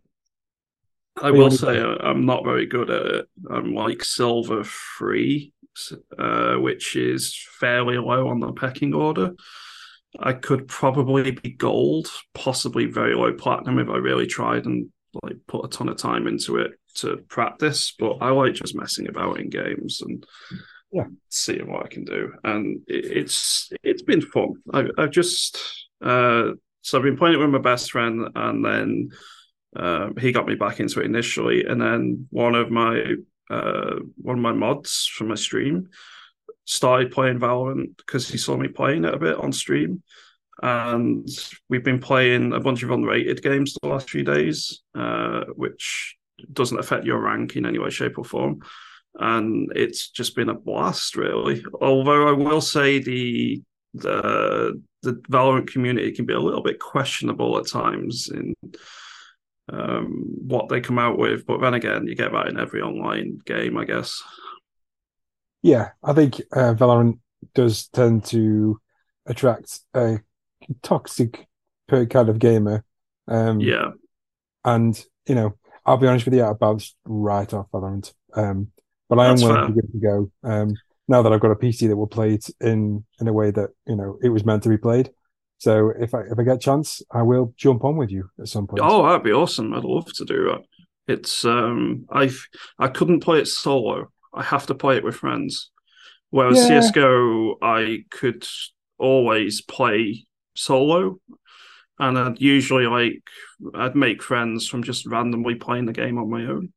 I 1.22 1.32
will 1.32 1.52
say 1.52 1.80
uh, 1.80 1.96
I'm 2.02 2.26
not 2.26 2.44
very 2.44 2.66
good 2.66 2.90
at 2.90 3.06
it. 3.06 3.30
I'm 3.50 3.74
like 3.74 4.04
silver 4.04 4.64
three, 4.98 5.54
uh, 6.18 6.56
which 6.56 6.96
is 6.96 7.36
fairly 7.60 7.98
low 7.98 8.28
on 8.28 8.40
the 8.40 8.52
pecking 8.52 8.94
order. 8.94 9.34
I 10.20 10.34
could 10.34 10.68
probably 10.68 11.32
be 11.32 11.52
gold, 11.52 12.08
possibly 12.34 12.86
very 12.86 13.16
low 13.16 13.34
platinum 13.34 13.80
if 13.80 13.90
I 13.90 13.98
really 13.98 14.28
tried 14.28 14.66
and 14.66 14.88
like 15.24 15.38
put 15.48 15.66
a 15.66 15.68
ton 15.68 15.90
of 15.90 15.98
time 15.98 16.28
into 16.28 16.58
it 16.58 16.72
to 16.96 17.18
practice. 17.28 17.94
But 17.98 18.18
I 18.22 18.30
like 18.30 18.54
just 18.54 18.76
messing 18.76 19.08
about 19.08 19.40
in 19.40 19.50
games 19.50 20.02
and 20.02 20.24
Yeah. 20.92 21.06
seeing 21.30 21.72
what 21.72 21.86
I 21.86 21.88
can 21.90 22.06
do. 22.06 22.34
And 22.44 22.82
it, 22.88 23.06
it's 23.06 23.72
it's 23.84 24.04
been 24.04 24.22
fun. 24.22 24.56
I, 24.72 24.86
I've 24.98 25.12
just 25.12 25.60
uh, 26.02 26.52
so 26.82 26.98
I've 26.98 27.04
been 27.04 27.18
playing 27.18 27.36
it 27.36 27.40
with 27.40 27.50
my 27.50 27.60
best 27.60 27.92
friend, 27.92 28.28
and 28.36 28.64
then 28.64 29.10
um, 29.76 30.16
he 30.20 30.32
got 30.32 30.46
me 30.48 30.56
back 30.56 30.80
into 30.80 31.00
it 31.00 31.06
initially, 31.06 31.66
and 31.66 31.82
then 31.82 32.28
one 32.30 32.56
of 32.56 32.70
my 32.70 33.16
uh, 33.50 33.96
one 34.18 34.38
of 34.38 34.42
my 34.42 34.52
mods 34.52 35.08
from 35.08 35.30
my 35.30 35.36
stream 35.36 35.90
started 36.66 37.12
playing 37.12 37.40
Valorant 37.40 37.98
because 37.98 38.28
he 38.30 38.38
saw 38.38 38.58
me 38.58 38.68
playing 38.68 39.06
it 39.06 39.14
a 39.14 39.20
bit 39.20 39.38
on 39.38 39.52
stream. 39.52 40.04
And 40.62 41.28
we've 41.70 41.84
been 41.84 42.00
playing 42.00 42.54
a 42.54 42.60
bunch 42.60 42.84
of 42.84 42.90
unrated 42.90 43.42
games 43.42 43.76
the 43.82 43.90
last 43.90 44.10
few 44.10 44.24
days, 44.24 44.82
uh, 44.96 45.46
which 45.56 46.16
doesn't 46.52 46.80
affect 46.80 47.06
your 47.06 47.20
rank 47.20 47.56
in 47.56 47.66
any 47.66 47.80
way, 47.80 47.90
shape, 47.90 48.18
or 48.18 48.24
form. 48.24 48.62
And 49.16 49.72
it's 49.76 50.10
just 50.10 50.36
been 50.36 50.50
a 50.50 50.54
blast, 50.54 51.16
really. 51.16 51.64
Although 51.82 52.28
I 52.28 52.32
will 52.32 52.62
say 52.62 53.00
the 53.00 53.62
the 53.94 54.82
the 55.04 55.14
Valorant 55.30 55.72
community 55.72 56.12
can 56.12 56.26
be 56.26 56.34
a 56.34 56.40
little 56.40 56.64
bit 56.64 56.80
questionable 56.80 57.58
at 57.58 57.68
times 57.68 58.30
in 58.34 58.56
um, 59.72 60.24
what 60.48 60.70
they 60.70 60.82
come 60.82 60.98
out 60.98 61.18
with. 61.18 61.46
But 61.46 61.62
then 61.62 61.74
again, 61.74 62.08
you 62.08 62.16
get 62.16 62.32
that 62.32 62.48
in 62.48 62.60
every 62.60 62.82
online 62.82 63.40
game, 63.46 63.78
I 63.78 63.86
guess. 63.86 64.22
Yeah, 65.64 65.90
I 66.04 66.14
think 66.14 66.42
uh, 66.56 66.76
Valorant 66.76 67.20
does 67.56 67.88
tend 67.88 68.26
to 68.26 68.80
attract 69.26 69.80
a 69.96 70.20
toxic 70.82 71.48
kind 71.90 72.30
of 72.30 72.38
gamer. 72.40 72.84
Um, 73.28 73.60
Yeah. 73.60 73.92
and 74.66 75.04
you 75.28 75.36
know, 75.36 75.58
I'll 75.86 75.98
be 75.98 76.08
honest 76.08 76.26
with 76.26 76.34
you, 76.34 76.44
I 76.44 76.54
bounced 76.54 76.96
right 77.06 77.52
off 77.54 77.72
Valorant. 77.72 78.14
Um, 78.36 78.72
but 79.10 79.20
I 79.20 79.28
am 79.28 79.36
willing 79.36 79.56
fair. 79.56 79.68
to 79.68 79.74
give 79.74 79.84
it 79.86 79.98
a 79.98 80.00
go. 80.00 80.32
Um, 80.44 80.76
now 81.08 81.22
that 81.22 81.32
I've 81.32 81.40
got 81.42 81.52
a 81.52 81.56
PC 81.56 81.88
that 81.88 81.98
will 81.98 82.08
play 82.08 82.34
it 82.34 82.50
in 82.62 83.06
in 83.20 83.28
a 83.28 83.34
way 83.34 83.52
that 83.52 83.70
you 83.86 83.96
know 83.96 84.18
it 84.22 84.30
was 84.30 84.46
meant 84.46 84.64
to 84.64 84.70
be 84.70 84.78
played. 84.78 85.12
So 85.60 85.94
if 85.98 86.14
I 86.14 86.22
if 86.22 86.40
I 86.40 86.44
get 86.44 86.56
a 86.56 86.60
chance, 86.60 87.02
I 87.12 87.22
will 87.22 87.54
jump 87.56 87.84
on 87.84 87.96
with 87.96 88.12
you 88.12 88.30
at 88.40 88.48
some 88.48 88.68
point. 88.68 88.82
Oh, 88.84 89.04
that'd 89.06 89.24
be 89.24 89.32
awesome. 89.32 89.74
I'd 89.74 89.84
love 89.84 90.12
to 90.14 90.26
do 90.26 90.46
that. 90.46 90.62
It's 91.08 91.46
um 91.46 92.06
I've 92.12 92.48
I 92.80 92.88
couldn't 92.88 93.20
play 93.22 93.40
it 93.40 93.48
solo. 93.48 94.12
I 94.34 94.44
have 94.44 94.66
to 94.68 94.76
play 94.76 94.98
it 94.98 95.04
with 95.04 95.16
friends. 95.16 95.72
Whereas 96.30 96.58
Yeah. 96.58 96.80
CSGO 96.82 97.56
I 97.62 98.06
could 98.10 98.46
always 98.98 99.62
play 99.62 100.26
solo. 100.56 101.20
and 102.00 102.18
I'd 102.18 102.42
usually 102.42 102.88
like 102.88 103.22
I'd 103.76 103.96
make 103.96 104.24
friends 104.24 104.68
from 104.68 104.82
just 104.84 105.06
randomly 105.06 105.56
playing 105.56 105.86
the 105.86 105.94
game 105.94 106.18
on 106.18 106.30
my 106.30 106.42
own. 106.46 106.74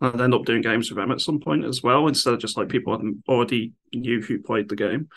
I'd 0.00 0.20
end 0.20 0.32
up 0.34 0.46
doing 0.46 0.62
games 0.62 0.90
with 0.90 0.96
them 0.96 1.10
at 1.10 1.20
some 1.20 1.38
point 1.40 1.64
as 1.64 1.82
well, 1.82 2.06
instead 2.08 2.32
of 2.34 2.40
just 2.40 2.56
like 2.56 2.68
people 2.68 2.94
I 2.94 3.30
already 3.30 3.72
knew 3.92 4.22
who 4.22 4.40
played 4.40 4.68
the 4.68 4.76
game. 4.76 5.08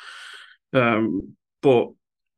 Um, 0.74 1.36
but 1.62 1.90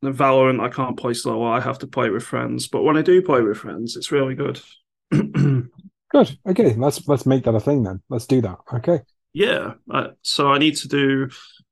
the 0.02 0.12
Valorant, 0.12 0.60
I 0.62 0.69
can't 0.69 0.98
play 0.98 1.13
solo. 1.13 1.46
I 1.48 1.62
have 1.62 1.80
to 1.80 1.88
play 1.88 2.10
with 2.10 2.24
friends. 2.24 2.67
But 2.67 2.84
when 2.84 2.98
I 2.98 3.02
do 3.02 3.22
play 3.22 3.41
with 3.41 3.58
friends, 3.58 3.96
it's 3.96 4.12
really 4.12 4.36
good. 4.36 4.60
good. 5.12 6.38
Okay, 6.46 6.74
let's 6.76 7.08
let's 7.08 7.26
make 7.26 7.43
that 7.46 7.56
a 7.56 7.60
thing 7.60 7.84
then. 7.84 8.02
Let's 8.10 8.28
do 8.28 8.41
that. 8.41 8.58
Okay. 8.74 9.00
Yeah. 9.34 9.74
Uh, 9.91 10.10
so 10.22 10.52
I 10.52 10.60
need 10.60 10.76
to 10.78 10.88
do 10.88 11.30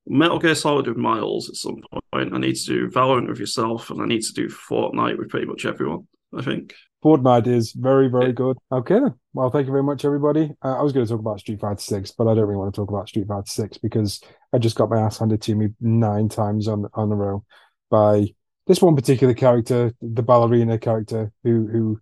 Metal 0.08 0.39
Gear 0.39 0.56
Solid 0.56 0.88
with 0.88 0.97
Miles 0.97 1.50
at 1.50 1.56
some 1.56 1.82
point. 2.12 2.34
I 2.34 2.38
need 2.38 2.56
to 2.56 2.65
do 2.65 2.89
Valorant 2.89 3.30
with 3.30 3.39
yourself, 3.39 3.89
and 3.89 4.02
I 4.02 4.06
need 4.06 4.24
to 4.24 4.34
do 4.34 4.47
Fortnite 4.47 5.17
with 5.17 5.30
pretty 5.30 5.45
much 5.45 5.65
everyone. 5.65 6.08
I 6.38 6.41
think. 6.41 6.74
Fortnite 7.04 7.47
is 7.47 7.71
very, 7.74 8.08
very 8.08 8.32
good. 8.32 8.58
Okay, 8.71 9.00
then. 9.00 9.15
Well, 9.34 9.50
thank 9.50 9.65
you 9.65 9.71
very 9.71 9.84
much, 9.84 10.06
everybody. 10.06 10.52
Uh, 10.63 10.78
I 10.78 10.82
was 10.82 10.93
going 10.93 11.06
to 11.06 11.12
talk 11.12 11.19
about 11.19 11.39
Street 11.39 11.60
Fighter 11.60 11.82
Six, 11.82 12.12
but 12.12 12.28
I 12.28 12.36
don't 12.36 12.45
really 12.45 12.58
want 12.58 12.74
to 12.74 12.80
talk 12.80 12.89
about 12.89 13.10
Street 13.10 13.28
Fighter 13.28 13.47
Six 13.47 13.78
because 13.78 14.21
I 14.54 14.60
just 14.60 14.76
got 14.76 14.89
my 14.89 15.00
ass 15.00 15.17
handed 15.17 15.41
to 15.43 15.56
me 15.56 15.69
nine 15.80 16.30
times 16.30 16.67
on 16.67 16.86
on 16.93 17.10
the 17.10 17.15
row 17.15 17.43
by 17.89 18.28
this 18.67 18.82
one 18.82 18.95
particular 18.95 19.34
character, 19.34 19.93
the 20.02 20.21
ballerina 20.21 20.78
character, 20.78 21.32
who 21.43 21.67
who 21.67 22.02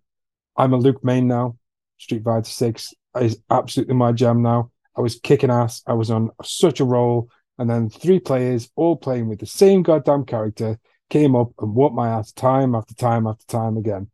I'm 0.58 0.74
a 0.74 0.78
Luke 0.78 1.04
main 1.04 1.28
now. 1.28 1.58
Street 1.98 2.24
Fighter 2.24 2.50
Six 2.50 2.93
is 3.19 3.41
absolutely 3.50 3.95
my 3.95 4.12
jam 4.12 4.41
now. 4.41 4.72
I 5.00 5.02
was 5.02 5.20
kicking 5.20 5.50
ass. 5.50 5.82
I 5.88 5.94
was 5.94 6.12
on 6.12 6.30
such 6.44 6.80
a 6.80 6.86
roll, 6.86 7.30
and 7.58 7.70
then 7.70 7.90
three 7.90 8.20
players 8.20 8.70
all 8.76 8.98
playing 8.98 9.30
with 9.30 9.40
the 9.40 9.48
same 9.48 9.82
goddamn 9.82 10.26
character 10.26 10.78
came 11.10 11.36
up 11.36 11.54
and 11.60 11.74
whooped 11.74 11.96
my 11.96 12.10
ass 12.10 12.32
time 12.32 12.76
after 12.76 12.94
time 12.94 13.26
after 13.26 13.46
time 13.48 13.78
again 13.78 14.12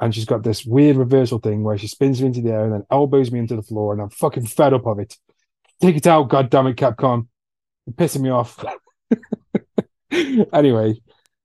and 0.00 0.14
she's 0.14 0.24
got 0.24 0.42
this 0.42 0.64
weird 0.64 0.96
reversal 0.96 1.38
thing 1.38 1.62
where 1.62 1.76
she 1.76 1.86
spins 1.86 2.20
me 2.20 2.28
into 2.28 2.40
the 2.40 2.50
air 2.50 2.64
and 2.64 2.72
then 2.72 2.86
elbows 2.90 3.30
me 3.30 3.38
into 3.38 3.54
the 3.54 3.62
floor, 3.62 3.92
and 3.92 4.00
I'm 4.00 4.10
fucking 4.10 4.46
fed 4.46 4.72
up 4.72 4.86
of 4.86 4.98
it. 4.98 5.16
Take 5.80 5.96
it 5.96 6.06
out, 6.06 6.28
goddamn 6.28 6.68
it, 6.68 6.76
Capcom! 6.76 7.28
You're 7.86 7.94
pissing 7.94 8.22
me 8.22 8.30
off. 8.30 8.64
anyway, 10.52 11.00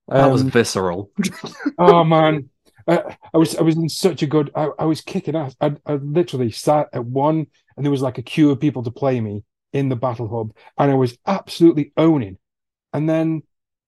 that 0.07 0.23
um, 0.23 0.31
was 0.31 0.41
visceral. 0.43 1.11
oh 1.77 2.03
man, 2.05 2.49
I, 2.87 3.37
was 3.37 3.55
I 3.55 3.61
was 3.61 3.75
in 3.75 3.89
such 3.89 4.21
a 4.21 4.27
good. 4.27 4.51
I, 4.55 4.69
I 4.77 4.85
was 4.85 5.01
kicking 5.01 5.35
ass. 5.35 5.55
I, 5.59 5.75
I 5.85 5.95
literally 5.95 6.51
sat 6.51 6.89
at 6.93 7.05
one, 7.05 7.47
and 7.75 7.85
there 7.85 7.91
was 7.91 8.01
like 8.01 8.17
a 8.17 8.23
queue 8.23 8.51
of 8.51 8.59
people 8.59 8.83
to 8.83 8.91
play 8.91 9.19
me 9.19 9.43
in 9.73 9.89
the 9.89 9.95
battle 9.95 10.27
hub, 10.27 10.55
and 10.77 10.91
I 10.91 10.95
was 10.95 11.17
absolutely 11.25 11.91
owning. 11.97 12.37
And 12.93 13.09
then 13.09 13.43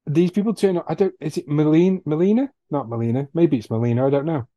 these 0.06 0.32
people 0.32 0.54
turn. 0.54 0.78
Up. 0.78 0.86
I 0.88 0.96
don't. 0.96 1.14
Is 1.20 1.38
it 1.38 1.48
Melina? 1.48 2.00
Melina? 2.06 2.52
Not 2.72 2.90
Melina. 2.90 3.28
Maybe 3.34 3.58
it's 3.58 3.70
Melina. 3.70 4.08
I 4.08 4.10
don't 4.10 4.26
know. 4.26 4.48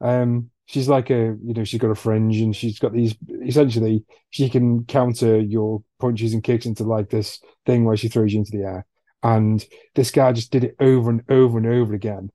Um, 0.00 0.50
she's 0.66 0.88
like 0.88 1.10
a, 1.10 1.36
you 1.42 1.54
know, 1.54 1.64
she's 1.64 1.80
got 1.80 1.90
a 1.90 1.94
fringe 1.94 2.38
and 2.38 2.54
she's 2.54 2.78
got 2.78 2.92
these. 2.92 3.16
Essentially, 3.44 4.04
she 4.30 4.48
can 4.48 4.84
counter 4.84 5.38
your 5.38 5.82
punches 6.00 6.32
and 6.34 6.44
kicks 6.44 6.66
into 6.66 6.84
like 6.84 7.10
this 7.10 7.40
thing 7.66 7.84
where 7.84 7.96
she 7.96 8.08
throws 8.08 8.32
you 8.32 8.40
into 8.40 8.56
the 8.56 8.64
air. 8.64 8.86
And 9.22 9.64
this 9.94 10.10
guy 10.10 10.32
just 10.32 10.52
did 10.52 10.64
it 10.64 10.76
over 10.80 11.10
and 11.10 11.22
over 11.30 11.58
and 11.58 11.66
over 11.66 11.94
again. 11.94 12.30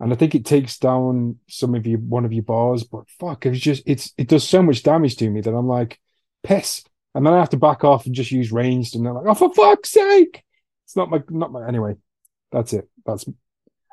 And 0.00 0.12
I 0.12 0.16
think 0.16 0.34
it 0.34 0.44
takes 0.44 0.78
down 0.78 1.38
some 1.48 1.74
of 1.74 1.86
you, 1.86 1.98
one 1.98 2.24
of 2.24 2.32
your 2.32 2.42
bars, 2.42 2.82
but 2.82 3.08
fuck, 3.20 3.46
it's 3.46 3.60
just 3.60 3.82
it's 3.86 4.12
it 4.18 4.28
does 4.28 4.46
so 4.46 4.62
much 4.62 4.82
damage 4.82 5.16
to 5.16 5.30
me 5.30 5.40
that 5.40 5.54
I'm 5.54 5.68
like, 5.68 6.00
piss. 6.42 6.84
And 7.14 7.26
then 7.26 7.34
I 7.34 7.38
have 7.38 7.50
to 7.50 7.56
back 7.56 7.84
off 7.84 8.06
and 8.06 8.14
just 8.14 8.32
use 8.32 8.50
ranged, 8.50 8.96
and 8.96 9.04
they're 9.04 9.12
like, 9.12 9.26
oh 9.26 9.34
for 9.34 9.54
fuck's 9.54 9.90
sake! 9.90 10.42
It's 10.84 10.96
not 10.96 11.10
my 11.10 11.22
not 11.28 11.52
my 11.52 11.66
anyway. 11.68 11.94
That's 12.50 12.72
it. 12.72 12.88
That's 13.06 13.26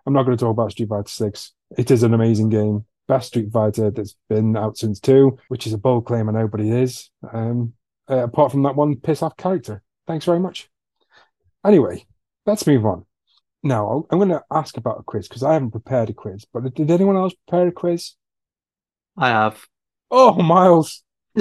I'm 0.05 0.13
not 0.13 0.23
going 0.23 0.35
to 0.37 0.43
talk 0.43 0.51
about 0.51 0.71
Street 0.71 0.89
Fighter 0.89 1.07
Six. 1.07 1.53
It 1.77 1.91
is 1.91 2.03
an 2.03 2.13
amazing 2.13 2.49
game 2.49 2.85
best 3.09 3.29
Street 3.29 3.51
Fighter 3.51 3.91
that's 3.91 4.15
been 4.29 4.55
out 4.55 4.77
since 4.77 5.01
two, 5.01 5.37
which 5.49 5.67
is 5.67 5.73
a 5.73 5.77
bold 5.77 6.05
claim, 6.05 6.29
I 6.29 6.31
know, 6.31 6.47
but 6.47 6.61
it 6.61 6.67
is. 6.67 7.09
Um, 7.33 7.73
uh, 8.09 8.23
apart 8.23 8.51
from 8.51 8.63
that 8.63 8.75
one 8.75 8.95
piss 8.95 9.21
off 9.21 9.35
character. 9.35 9.81
Thanks 10.07 10.25
very 10.25 10.39
much. 10.39 10.69
Anyway, 11.65 12.05
let's 12.45 12.65
move 12.65 12.85
on. 12.85 13.05
Now, 13.61 14.05
I'm 14.09 14.19
going 14.19 14.29
to 14.29 14.43
ask 14.51 14.77
about 14.77 14.99
a 14.99 15.03
quiz 15.03 15.27
because 15.27 15.43
I 15.43 15.53
haven't 15.53 15.71
prepared 15.71 16.09
a 16.09 16.13
quiz, 16.13 16.45
but 16.51 16.73
did 16.73 16.89
anyone 16.89 17.17
else 17.17 17.33
prepare 17.33 17.67
a 17.67 17.71
quiz? 17.71 18.15
I 19.17 19.29
have. 19.29 19.65
Oh, 20.09 20.33
Miles. 20.41 21.03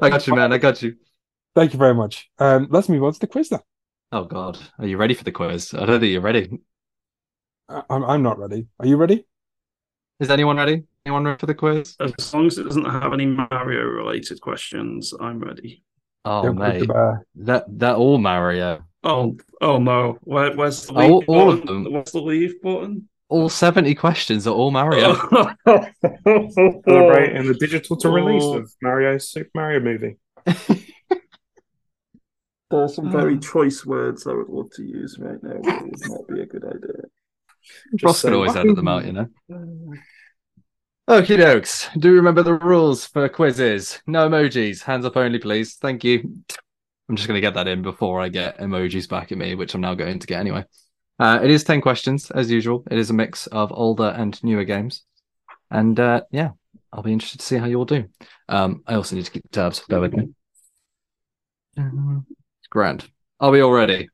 I 0.00 0.10
got 0.10 0.26
you, 0.26 0.34
man. 0.34 0.52
I 0.52 0.58
got 0.58 0.82
you. 0.82 0.96
Thank 1.54 1.72
you 1.72 1.78
very 1.78 1.94
much. 1.94 2.30
Um, 2.38 2.68
let's 2.70 2.88
move 2.88 3.02
on 3.04 3.12
to 3.12 3.20
the 3.20 3.26
quiz 3.26 3.48
then. 3.48 3.60
Oh 4.12 4.24
God, 4.24 4.58
are 4.78 4.86
you 4.86 4.96
ready 4.96 5.12
for 5.12 5.24
the 5.24 5.32
quiz? 5.32 5.74
I 5.74 5.84
don't 5.84 6.00
think 6.00 6.12
you're 6.12 6.22
ready. 6.22 6.50
I'm 7.68 8.04
I'm 8.04 8.22
not 8.22 8.38
ready. 8.38 8.66
Are 8.80 8.86
you 8.86 8.96
ready? 8.96 9.26
Is 10.20 10.30
anyone 10.30 10.56
ready? 10.56 10.84
Anyone 11.04 11.24
ready 11.24 11.38
for 11.38 11.46
the 11.46 11.54
quiz? 11.54 11.94
As 12.00 12.32
long 12.32 12.46
as 12.46 12.58
it 12.58 12.64
doesn't 12.64 12.86
have 12.86 13.12
any 13.12 13.26
Mario 13.26 13.82
related 13.82 14.40
questions, 14.40 15.12
I'm 15.20 15.40
ready. 15.40 15.82
Oh 16.30 16.42
Don't 16.42 16.58
mate, 16.58 16.86
that 17.36 17.64
that 17.78 17.96
all 17.96 18.18
Mario. 18.18 18.84
Oh 19.02 19.38
oh 19.62 19.78
no, 19.78 20.18
Where, 20.20 20.54
where's 20.54 20.84
the 20.84 20.92
leave 20.92 21.10
all, 21.10 21.24
all 21.26 21.50
of 21.50 21.64
them? 21.64 21.90
What's 21.90 22.12
the 22.12 22.20
leave 22.20 22.60
button? 22.60 23.08
All 23.30 23.48
seventy 23.48 23.94
questions 23.94 24.46
are 24.46 24.54
all 24.54 24.70
Mario. 24.70 25.16
Oh. 25.16 25.54
Celebrating 26.84 27.46
the 27.46 27.56
digital 27.58 27.96
to 27.96 28.10
release 28.10 28.42
oh. 28.42 28.58
of 28.58 28.70
Mario 28.82 29.16
Super 29.16 29.50
Mario 29.54 29.80
movie. 29.80 30.18
There 32.70 32.82
are 32.82 32.88
some 32.88 33.10
very 33.10 33.36
mm. 33.36 33.42
choice 33.42 33.86
words 33.86 34.26
I 34.26 34.34
would 34.34 34.50
love 34.50 34.70
to 34.72 34.82
use 34.82 35.16
right 35.18 35.42
now, 35.42 35.58
but 35.62 35.74
it 35.74 35.84
would 35.84 36.10
not 36.10 36.28
be 36.28 36.40
a 36.42 36.44
good 36.44 36.66
idea. 36.66 37.04
Ross 38.02 38.20
can 38.20 38.34
always 38.34 38.54
edit 38.54 38.76
them 38.76 38.88
out, 38.88 39.06
you 39.06 39.12
know. 39.12 39.28
Okie 41.08 41.38
dokes. 41.38 41.88
Do 41.98 42.12
remember 42.12 42.42
the 42.42 42.58
rules 42.58 43.06
for 43.06 43.26
quizzes. 43.30 44.02
No 44.06 44.28
emojis. 44.28 44.82
Hands 44.82 45.06
up 45.06 45.16
only, 45.16 45.38
please. 45.38 45.76
Thank 45.76 46.04
you. 46.04 46.20
I'm 47.08 47.16
just 47.16 47.26
going 47.26 47.38
to 47.38 47.40
get 47.40 47.54
that 47.54 47.66
in 47.66 47.80
before 47.80 48.20
I 48.20 48.28
get 48.28 48.58
emojis 48.58 49.08
back 49.08 49.32
at 49.32 49.38
me, 49.38 49.54
which 49.54 49.74
I'm 49.74 49.80
now 49.80 49.94
going 49.94 50.18
to 50.18 50.26
get 50.26 50.38
anyway. 50.38 50.66
Uh, 51.18 51.40
it 51.42 51.50
is 51.50 51.64
10 51.64 51.80
questions, 51.80 52.30
as 52.30 52.50
usual. 52.50 52.84
It 52.90 52.98
is 52.98 53.08
a 53.08 53.14
mix 53.14 53.46
of 53.46 53.72
older 53.72 54.14
and 54.18 54.38
newer 54.44 54.64
games. 54.64 55.04
And 55.70 55.98
uh, 55.98 56.24
yeah, 56.30 56.50
I'll 56.92 57.02
be 57.02 57.14
interested 57.14 57.40
to 57.40 57.46
see 57.46 57.56
how 57.56 57.64
you 57.64 57.78
all 57.78 57.86
do. 57.86 58.04
Um, 58.50 58.82
I 58.86 58.94
also 58.96 59.16
need 59.16 59.24
to 59.24 59.30
keep 59.30 59.50
tabs. 59.50 59.82
Bear 59.88 60.00
with 60.00 60.12
me. 60.12 60.28
Grand. 62.68 63.08
Are 63.40 63.50
we 63.50 63.62
all 63.62 63.72
ready? 63.72 64.10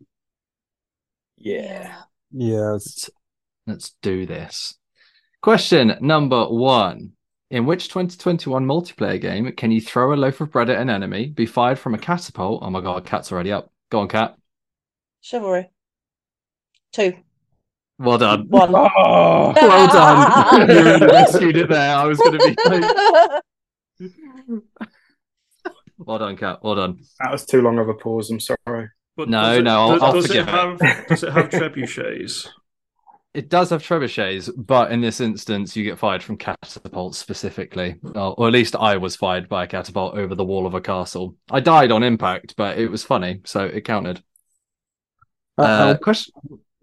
Yeah. 1.38 2.02
Yes. 2.30 3.11
Let's 3.66 3.96
do 4.00 4.26
this. 4.26 4.76
Question 5.44 5.94
number 6.00 6.46
one. 6.46 7.12
In 7.50 7.66
which 7.66 7.88
2021 7.88 8.64
multiplayer 8.64 9.20
game 9.20 9.52
can 9.52 9.70
you 9.70 9.78
throw 9.78 10.14
a 10.14 10.16
loaf 10.16 10.40
of 10.40 10.50
bread 10.50 10.70
at 10.70 10.80
an 10.80 10.88
enemy, 10.88 11.26
be 11.26 11.44
fired 11.44 11.78
from 11.78 11.92
a 11.92 11.98
catapult? 11.98 12.62
Oh 12.62 12.70
my 12.70 12.80
god, 12.80 13.04
Kat's 13.04 13.30
already 13.30 13.52
up. 13.52 13.70
Go 13.90 14.00
on, 14.00 14.09
Kat. 14.09 14.38
Chivalry. 15.20 15.68
Two. 16.94 17.12
Well 17.98 18.16
done. 18.16 18.48
One. 18.48 18.70
Oh, 18.96 19.52
well 19.54 19.87
done. 19.88 20.61
you 20.70 20.83
really 20.83 21.07
rescued 21.09 21.59
it 21.59 21.68
there. 21.68 21.94
I 21.94 22.07
was 22.07 22.16
going 22.16 22.38
to 22.38 22.38
be 22.38 22.57
like... 24.00 24.62
well 25.98 26.18
done, 26.21 26.38
Kat. 26.38 26.60
Well 26.64 26.77
done. 26.77 27.00
That 27.21 27.33
was 27.33 27.44
too 27.44 27.60
long 27.60 27.79
of 27.79 27.90
a 27.90 27.94
pause. 27.94 28.31
I'm 28.31 28.40
sorry. 28.40 28.88
But 29.14 29.29
no, 29.29 29.56
it, 29.56 29.62
no, 29.62 29.79
I'll, 29.79 29.92
does, 29.92 30.02
I'll 30.02 30.12
does 30.14 30.27
forgive 30.27 30.48
it. 30.48 30.50
Have, 30.50 30.79
it. 30.81 31.08
Does 31.08 31.23
it 31.23 31.33
have 31.35 31.50
trebuchets? 31.50 32.48
It 33.35 33.48
does 33.48 33.70
have 33.70 33.82
trebuchets, 33.82 34.48
but 34.56 34.92
in 34.92 35.00
this 35.00 35.20
instance, 35.20 35.74
you 35.74 35.82
get 35.82 35.98
fired 35.98 36.22
from 36.22 36.37
catapults 36.37 37.18
specifically, 37.18 37.96
or 38.14 38.46
at 38.46 38.52
least 38.52 38.76
I 38.76 38.96
was 38.96 39.16
fired 39.16 39.48
by 39.48 39.64
a 39.64 39.66
catapult 39.66 40.14
over 40.14 40.37
the 40.37 40.44
wall 40.44 40.66
of 40.66 40.74
a 40.74 40.80
castle. 40.80 41.35
I 41.50 41.58
died 41.58 41.90
on 41.90 42.04
impact, 42.04 42.54
but 42.56 42.78
it 42.78 42.88
was 42.88 43.02
funny, 43.02 43.40
so 43.44 43.64
it 43.64 43.85
counted. 43.85 44.22
Uh, 45.58 45.62
uh, 45.62 45.96
question. 45.96 46.32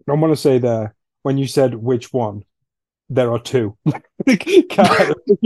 I 0.06 0.12
want 0.12 0.32
to 0.32 0.36
say 0.36 0.58
there 0.58 0.94
when 1.22 1.38
you 1.38 1.46
said 1.46 1.74
which 1.74 2.12
one, 2.12 2.44
there 3.14 3.30
are 3.30 3.38
two. 3.38 3.76
Fifty 4.26 4.62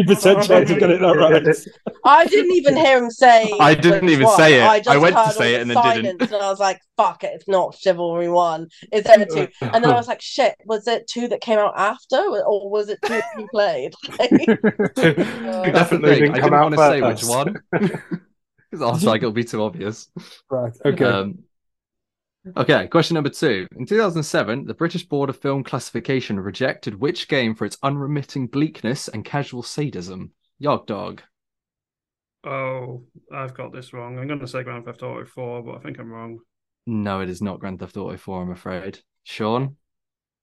percent 0.06 0.44
chance 0.44 0.70
of 0.70 0.78
getting 0.78 1.02
that 1.02 1.16
right. 1.16 1.92
I 2.04 2.26
didn't 2.26 2.52
even 2.52 2.76
hear 2.76 2.98
him 3.02 3.10
say. 3.10 3.52
I 3.58 3.74
didn't 3.74 4.08
even 4.08 4.26
one. 4.26 4.36
say 4.36 4.60
it. 4.60 4.88
I, 4.88 4.94
I 4.94 4.96
went 4.98 5.16
to 5.16 5.32
say 5.32 5.54
it 5.54 5.62
and 5.62 5.70
then 5.70 6.02
didn't. 6.02 6.22
And 6.22 6.34
I 6.34 6.50
was 6.50 6.60
like, 6.60 6.80
"Fuck 6.96 7.24
it, 7.24 7.32
it's 7.34 7.48
not 7.48 7.74
Chivalry 7.74 8.28
One. 8.28 8.68
Is 8.92 9.04
there 9.04 9.24
two?" 9.26 9.48
And 9.60 9.82
then 9.82 9.90
I 9.90 9.96
was 9.96 10.08
like, 10.08 10.20
"Shit, 10.22 10.54
was 10.64 10.86
it 10.86 11.08
two 11.08 11.28
that 11.28 11.40
came 11.40 11.58
out 11.58 11.74
after, 11.76 12.16
or 12.16 12.70
was 12.70 12.88
it 12.88 12.98
two 13.04 13.20
you 13.38 13.48
played?" 13.48 13.94
Like, 14.18 14.32
uh, 14.32 15.62
Definitely, 15.64 16.20
didn't 16.20 16.34
I 16.36 16.40
didn't 16.40 16.52
want 16.52 16.74
to 16.74 16.78
say 16.78 17.02
which 17.02 17.24
one 17.24 17.56
because 18.70 18.82
I 18.82 18.92
was 18.92 19.04
like, 19.04 19.22
it'll 19.22 19.32
be 19.32 19.44
too 19.44 19.62
obvious. 19.62 20.08
Right. 20.50 20.72
Okay. 20.84 21.04
Um, 21.04 21.38
Okay, 22.54 22.86
question 22.86 23.14
number 23.14 23.30
two. 23.30 23.66
In 23.76 23.86
2007, 23.86 24.66
the 24.66 24.74
British 24.74 25.04
Board 25.04 25.30
of 25.30 25.38
Film 25.38 25.64
Classification 25.64 26.38
rejected 26.38 26.94
which 26.94 27.28
game 27.28 27.54
for 27.54 27.64
its 27.64 27.78
unremitting 27.82 28.46
bleakness 28.46 29.08
and 29.08 29.24
casual 29.24 29.62
sadism? 29.62 30.30
Yogdog. 30.62 31.20
Oh, 32.44 33.02
I've 33.32 33.54
got 33.54 33.72
this 33.72 33.92
wrong. 33.92 34.18
I'm 34.18 34.28
going 34.28 34.38
to 34.38 34.46
say 34.46 34.62
Grand 34.62 34.84
Theft 34.84 35.02
Auto 35.02 35.24
4, 35.24 35.62
but 35.64 35.76
I 35.76 35.78
think 35.80 35.98
I'm 35.98 36.12
wrong. 36.12 36.38
No, 36.86 37.20
it 37.20 37.28
is 37.28 37.42
not 37.42 37.58
Grand 37.58 37.80
Theft 37.80 37.96
Auto 37.96 38.16
4, 38.16 38.42
I'm 38.42 38.50
afraid. 38.52 39.00
Sean? 39.24 39.76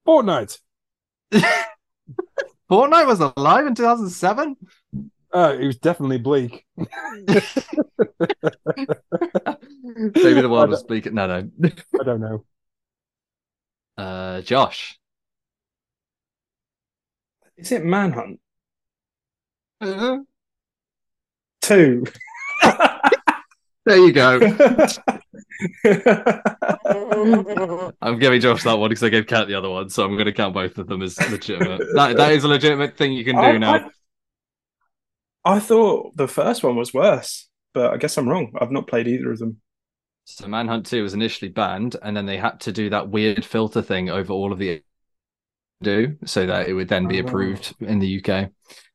Fortnite. 0.05 0.59
Fortnite 1.31 3.07
was 3.07 3.21
alive 3.21 3.65
in 3.65 3.75
2007? 3.75 4.57
Uh, 5.33 5.57
it 5.59 5.65
was 5.65 5.77
definitely 5.77 6.19
bleak. 6.19 6.65
Maybe 6.77 6.87
the 10.41 10.49
world 10.49 10.69
was 10.69 10.83
bleak. 10.83 11.11
No, 11.11 11.25
no. 11.25 11.49
I 11.99 12.03
don't 12.03 12.21
know. 12.21 12.45
Uh, 13.95 14.41
Josh. 14.41 14.99
Is 17.57 17.71
it 17.71 17.85
Manhunt? 17.85 18.39
Uh-huh. 19.79 20.17
Two. 21.61 22.03
there 23.85 23.97
you 23.97 24.11
go. 24.11 24.39
I'm 28.01 28.17
giving 28.17 28.41
Josh 28.41 28.63
that 28.63 28.79
one 28.79 28.89
because 28.89 29.03
I 29.03 29.09
gave 29.09 29.27
Kat 29.27 29.47
the 29.47 29.53
other 29.53 29.69
one, 29.69 29.89
so 29.89 30.03
I'm 30.03 30.13
going 30.13 30.25
to 30.25 30.33
count 30.33 30.55
both 30.55 30.79
of 30.79 30.87
them 30.87 31.03
as 31.03 31.19
legitimate. 31.29 31.81
that 31.93 32.17
that 32.17 32.31
is 32.31 32.43
a 32.43 32.47
legitimate 32.47 32.97
thing 32.97 33.13
you 33.13 33.23
can 33.23 33.35
do 33.35 33.41
I, 33.41 33.57
now. 33.59 33.75
I, 33.75 33.89
I 35.45 35.59
thought 35.59 36.15
the 36.15 36.27
first 36.27 36.63
one 36.63 36.75
was 36.75 36.93
worse, 36.93 37.49
but 37.73 37.93
I 37.93 37.97
guess 37.97 38.17
I'm 38.17 38.29
wrong. 38.29 38.53
I've 38.59 38.71
not 38.71 38.87
played 38.87 39.07
either 39.07 39.31
of 39.31 39.39
them. 39.39 39.61
So 40.25 40.47
Manhunt 40.47 40.85
2 40.85 41.03
was 41.03 41.13
initially 41.13 41.49
banned, 41.49 41.95
and 42.01 42.15
then 42.15 42.25
they 42.25 42.37
had 42.37 42.59
to 42.61 42.71
do 42.71 42.89
that 42.89 43.09
weird 43.09 43.43
filter 43.45 43.81
thing 43.81 44.09
over 44.09 44.31
all 44.33 44.51
of 44.53 44.59
the 44.59 44.83
do 45.81 46.17
so 46.25 46.45
that 46.47 46.67
it 46.67 46.73
would 46.73 46.87
then 46.87 47.07
be 47.07 47.19
Oh. 47.19 47.19
approved 47.19 47.75
in 47.81 47.99
the 47.99 48.07
UK. 48.07 48.49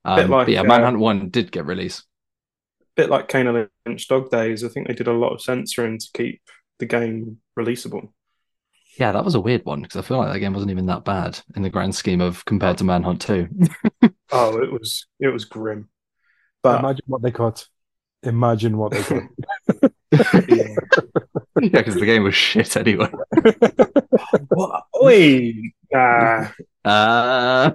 Um, 0.04 0.30
like, 0.30 0.46
but 0.46 0.52
yeah, 0.52 0.60
uh, 0.60 0.64
Manhunt 0.64 0.98
1 0.98 1.30
did 1.30 1.52
get 1.52 1.66
released. 1.66 2.04
bit 2.96 3.10
like 3.10 3.28
Kane 3.28 3.68
Lynch 3.86 4.08
Dog 4.08 4.30
Days. 4.30 4.64
I 4.64 4.68
think 4.68 4.88
they 4.88 4.94
did 4.94 5.08
a 5.08 5.12
lot 5.12 5.32
of 5.32 5.42
censoring 5.42 5.98
to 5.98 6.06
keep 6.14 6.42
the 6.78 6.86
game 6.86 7.38
releasable. 7.58 8.10
Yeah, 8.98 9.12
that 9.12 9.24
was 9.24 9.34
a 9.36 9.40
weird 9.40 9.64
one 9.64 9.82
because 9.82 9.96
I 9.96 10.02
feel 10.02 10.18
like 10.18 10.32
that 10.32 10.40
game 10.40 10.52
wasn't 10.54 10.72
even 10.72 10.86
that 10.86 11.04
bad 11.04 11.38
in 11.54 11.62
the 11.62 11.70
grand 11.70 11.94
scheme 11.94 12.20
of 12.20 12.44
compared 12.44 12.78
to 12.78 12.84
Manhunt 12.84 13.20
2. 13.22 13.48
Oh, 14.30 14.58
it 14.62 14.70
was 14.72 15.06
it 15.20 15.28
was 15.28 15.44
grim. 15.44 15.88
But 16.62 16.80
Imagine 16.80 17.04
what 17.06 17.22
they 17.22 17.30
cut. 17.30 17.66
Imagine 18.22 18.76
what 18.76 18.92
they 18.92 19.02
cut. 19.02 19.22
yeah. 20.48 20.74
yeah, 21.60 21.68
because 21.70 21.94
the 21.94 22.06
game 22.06 22.24
was 22.24 22.34
shit 22.34 22.76
anyway. 22.76 23.10
what? 24.48 24.84
Oi, 25.02 25.52
nah. 25.92 26.48
Uh, 26.84 27.70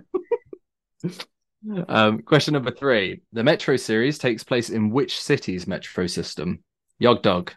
um, 1.88 2.22
question 2.24 2.54
number 2.54 2.72
three. 2.72 3.22
The 3.32 3.44
Metro 3.44 3.78
series 3.78 4.18
takes 4.18 4.44
place 4.44 4.70
in 4.70 4.90
which 4.90 5.22
city's 5.22 5.68
metro 5.68 6.08
system? 6.08 6.64
Yogdog. 7.02 7.52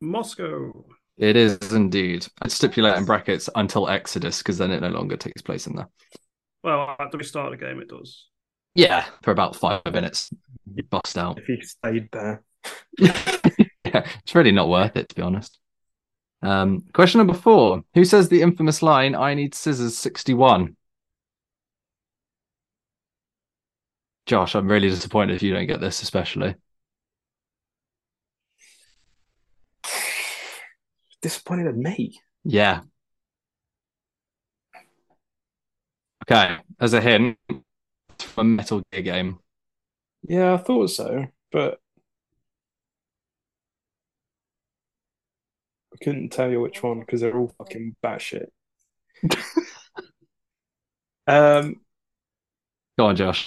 Moscow. 0.00 0.84
It 1.16 1.36
is 1.36 1.72
indeed. 1.72 2.26
I'd 2.42 2.52
stipulate 2.52 2.98
in 2.98 3.06
brackets 3.06 3.48
until 3.54 3.88
Exodus 3.88 4.38
because 4.38 4.58
then 4.58 4.70
it 4.70 4.82
no 4.82 4.88
longer 4.88 5.16
takes 5.16 5.40
place 5.40 5.66
in 5.66 5.76
there. 5.76 5.88
Well, 6.62 6.94
at 6.98 7.10
the 7.10 7.24
start 7.24 7.52
of 7.52 7.58
the 7.58 7.64
game, 7.64 7.80
it 7.80 7.88
does. 7.88 8.26
Yeah, 8.76 9.06
for 9.22 9.30
about 9.30 9.56
five 9.56 9.80
minutes. 9.90 10.30
You 10.74 10.82
bust 10.82 11.16
out. 11.16 11.38
If 11.38 11.46
he 11.46 11.60
stayed 11.62 12.10
there, 12.12 12.42
yeah, 12.98 14.06
it's 14.22 14.34
really 14.34 14.52
not 14.52 14.68
worth 14.68 14.96
it, 14.96 15.08
to 15.08 15.14
be 15.14 15.22
honest. 15.22 15.58
Um, 16.42 16.84
question 16.92 17.18
number 17.18 17.32
four. 17.34 17.82
Who 17.94 18.04
says 18.04 18.28
the 18.28 18.42
infamous 18.42 18.82
line, 18.82 19.14
I 19.14 19.32
need 19.34 19.54
scissors 19.54 19.96
61? 19.96 20.76
Josh, 24.26 24.54
I'm 24.54 24.68
really 24.68 24.90
disappointed 24.90 25.36
if 25.36 25.42
you 25.42 25.54
don't 25.54 25.66
get 25.66 25.80
this, 25.80 26.02
especially. 26.02 26.54
disappointed 31.22 31.68
at 31.68 31.76
me. 31.76 32.20
Yeah. 32.44 32.82
Okay, 36.28 36.56
as 36.80 36.92
a 36.92 37.00
hint, 37.00 37.38
a 38.36 38.44
Metal 38.44 38.82
Gear 38.92 39.02
game. 39.02 39.38
Yeah, 40.28 40.54
I 40.54 40.56
thought 40.58 40.88
so, 40.90 41.26
but 41.52 41.78
I 45.94 46.04
couldn't 46.04 46.30
tell 46.30 46.50
you 46.50 46.60
which 46.60 46.82
one 46.82 47.00
because 47.00 47.20
they're 47.20 47.36
all 47.36 47.52
fucking 47.58 47.96
batshit. 48.04 48.46
um, 51.26 51.76
Go 52.98 53.06
on, 53.06 53.16
Josh. 53.16 53.46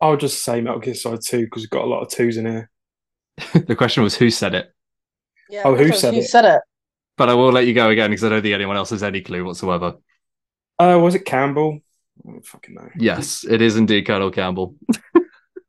I'll 0.00 0.16
just 0.16 0.42
say 0.44 0.60
Metal 0.60 0.80
Gear 0.80 0.94
Solid 0.94 1.22
2 1.24 1.44
because 1.44 1.62
we've 1.62 1.70
got 1.70 1.84
a 1.84 1.86
lot 1.86 2.02
of 2.02 2.08
twos 2.08 2.36
in 2.36 2.46
here. 2.46 2.70
the 3.66 3.76
question 3.76 4.02
was 4.02 4.16
who 4.16 4.30
said 4.30 4.54
it, 4.54 4.72
Yeah, 5.48 5.62
Oh, 5.64 5.74
who 5.74 5.92
said 5.92 6.14
who 6.14 6.20
it? 6.20 6.28
said 6.28 6.44
it? 6.44 6.60
but 7.16 7.28
I 7.28 7.34
will 7.34 7.52
let 7.52 7.66
you 7.66 7.74
go 7.74 7.90
again 7.90 8.10
because 8.10 8.24
I 8.24 8.30
don't 8.30 8.42
think 8.42 8.54
anyone 8.54 8.76
else 8.76 8.90
has 8.90 9.02
any 9.02 9.20
clue 9.20 9.44
whatsoever. 9.44 9.96
Uh, 10.78 10.98
was 11.00 11.14
it 11.14 11.24
Campbell? 11.24 11.80
I 12.26 12.30
don't 12.30 12.46
fucking 12.46 12.74
know. 12.74 12.88
Yes, 12.96 13.44
it 13.48 13.60
is 13.62 13.76
indeed 13.76 14.06
Colonel 14.06 14.30
Campbell. 14.30 14.76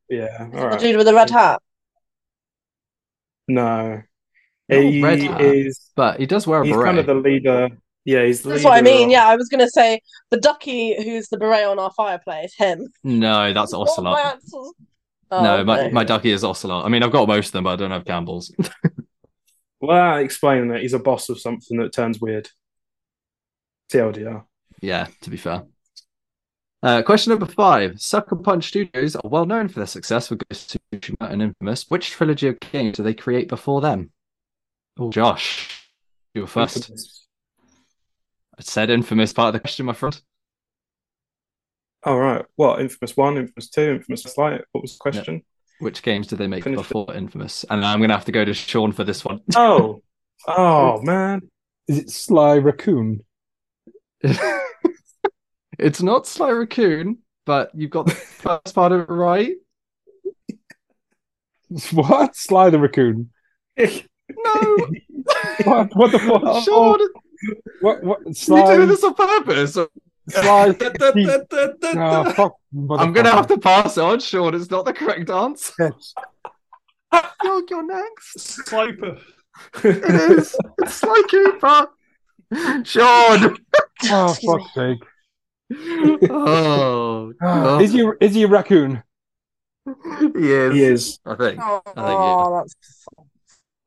Yeah, 0.10 0.48
all 0.54 0.70
The 0.70 0.78
dude 0.78 0.98
with 0.98 1.08
the 1.08 1.14
red 1.16 1.32
hat. 1.32 1.60
No, 3.48 4.02
Not 4.70 4.80
he 4.80 5.02
red 5.02 5.22
hat. 5.22 5.42
is. 5.42 5.90
But 5.96 6.20
he 6.20 6.28
does 6.28 6.46
wear 6.46 6.60
a 6.62 6.64
beret. 6.64 6.68
He's 6.68 6.76
beret. 6.76 6.86
kind 6.88 7.00
of 7.00 7.06
the 7.08 7.16
leader. 7.16 7.70
Yeah, 8.06 8.26
he's 8.26 8.42
the 8.42 8.50
That's 8.50 8.64
what 8.64 8.74
I 8.78 8.82
mean. 8.82 9.06
of- 9.06 9.12
Yeah, 9.12 9.26
I 9.28 9.36
was 9.36 9.50
gonna 9.50 9.70
say 9.70 10.02
the 10.30 10.38
ducky 10.38 11.02
who's 11.04 11.30
the 11.30 11.38
beret 11.38 11.66
on 11.66 11.80
our 11.80 11.92
fireplace. 11.98 12.54
Him. 12.56 12.88
No, 13.04 13.54
that's 13.54 13.74
What 13.74 13.90
Ocelot. 13.90 14.40
Oh, 15.32 15.44
no, 15.44 15.64
my, 15.64 15.80
okay. 15.80 15.92
my 15.92 16.04
ducky 16.04 16.30
is 16.30 16.44
Ocelot. 16.44 16.86
I 16.86 16.90
mean, 16.90 17.02
I've 17.02 17.12
got 17.12 17.28
most 17.28 17.48
of 17.48 17.52
them, 17.54 17.64
but 17.64 17.72
I 17.72 17.76
don't 17.78 17.92
have 17.92 18.06
Campbell's. 18.06 18.54
Well, 19.82 20.18
explaining 20.20 20.70
that 20.70 20.82
he's 20.82 20.94
a 20.94 21.00
boss 21.00 21.28
of 21.28 21.42
something 21.42 21.78
that 21.80 21.92
turns 21.92 22.22
weird. 22.22 22.50
TLDR. 23.92 24.46
yeah, 24.82 25.08
to 25.22 25.30
be 25.30 25.36
fair. 25.36 25.64
Uh, 26.84 27.02
question 27.02 27.32
number 27.32 27.46
five. 27.46 28.02
Sucker 28.02 28.36
Punch 28.36 28.68
Studios 28.68 29.16
are 29.16 29.30
well 29.30 29.46
known 29.46 29.70
for 29.70 29.80
their 29.80 29.88
success 29.88 30.30
with 30.30 30.46
Ghost 30.50 30.76
of 30.76 30.82
Tsushima 30.92 31.32
and 31.32 31.42
Infamous. 31.42 31.86
Which 31.88 32.12
trilogy 32.12 32.50
of 32.50 32.60
games 32.60 32.98
did 32.98 33.04
they 33.04 33.14
create 33.14 33.48
before 33.48 33.80
them? 33.80 34.12
Oh, 35.00 35.10
Josh, 35.10 35.90
you 36.34 36.42
were 36.42 36.48
first. 36.48 36.92
I 38.60 38.62
said 38.62 38.90
Infamous 38.90 39.32
part 39.32 39.48
of 39.48 39.54
the 39.54 39.62
question, 39.62 39.86
my 39.86 39.94
friend. 39.94 40.22
All 42.04 42.20
right. 42.20 42.44
Well, 42.58 42.76
Infamous 42.76 43.16
One, 43.16 43.38
Infamous 43.38 43.70
Two, 43.70 43.94
Infamous 43.94 44.38
Light. 44.38 44.62
What 44.74 44.82
was 44.82 44.94
the 44.94 45.00
question? 45.00 45.42
Which 45.80 46.04
games 46.04 46.28
did 46.28 46.38
they 46.38 46.48
make 46.48 46.66
Finish 46.66 46.80
it. 46.80 46.84
before 46.84 47.14
Infamous? 47.16 47.64
And 47.70 47.86
I'm 47.86 48.00
going 48.00 48.10
to 48.10 48.16
have 48.16 48.26
to 48.26 48.34
go 48.34 48.44
to 48.44 48.54
Sean 48.54 48.92
for 48.92 49.06
this 49.06 49.24
one. 49.24 49.40
Oh, 49.56 50.04
oh 50.48 51.02
man. 51.02 51.50
Is 51.88 52.00
it 52.00 52.10
Sly 52.10 52.56
Raccoon? 52.56 53.24
it's 55.80 56.02
not 56.02 56.28
Sly 56.28 56.50
Raccoon, 56.50 57.20
but 57.46 57.72
you've 57.74 57.92
got 57.92 58.06
the 58.08 58.12
first 58.16 58.74
part 58.76 58.92
of 58.92 59.02
it 59.02 59.10
right. 59.10 59.56
What? 61.92 62.36
Sly 62.36 62.70
the 62.70 62.80
Raccoon? 62.80 63.32
No, 63.78 63.86
What? 65.64 65.96
What 65.96 66.12
the 66.12 66.20
fuck? 66.20 66.64
Sean, 66.64 67.00
oh, 67.02 67.10
oh. 67.16 67.20
What? 67.82 68.04
What? 68.04 68.20
you 68.26 68.34
doing 68.66 68.88
this 68.88 69.04
on 69.04 69.14
purpose? 69.16 69.74
Sly? 70.30 70.72
Fuck. 72.34 72.56
I'm 72.74 72.90
Oh, 72.90 73.12
gonna 73.12 73.30
have 73.32 73.48
to 73.48 73.58
pass 73.58 73.98
it 73.98 74.02
on, 74.04 74.20
Sean. 74.20 74.56
It's 74.56 74.72
not 74.72 74.86
the 74.86 74.94
correct 74.94 75.30
answer. 75.30 75.74
Yes. 75.80 76.14
You're, 77.44 77.64
you're 77.70 77.86
next. 77.86 78.38
Sliper. 78.66 79.20
It 79.84 80.32
is. 80.32 80.56
It's 80.80 80.94
Sly 80.96 81.24
Cooper. 81.30 81.88
Sean. 82.86 83.58
Oh, 84.06 84.30
Excuse 84.32 84.40
fuck's 84.52 84.74
sake. 84.74 85.04
Oh, 86.30 87.34
Ah, 87.42 87.80
Is 87.80 87.94
he? 87.94 88.08
Is 88.22 88.34
he 88.36 88.44
a 88.44 88.48
raccoon? 88.48 89.04
he 89.86 90.52
is. 90.52 90.74
He 90.74 90.84
is. 90.84 91.20
I 91.26 91.36
think. 91.36 91.60
Oh, 91.62 91.82
I 91.86 92.08
think 92.08 92.20
yeah. 92.20 92.50
that's 92.62 92.76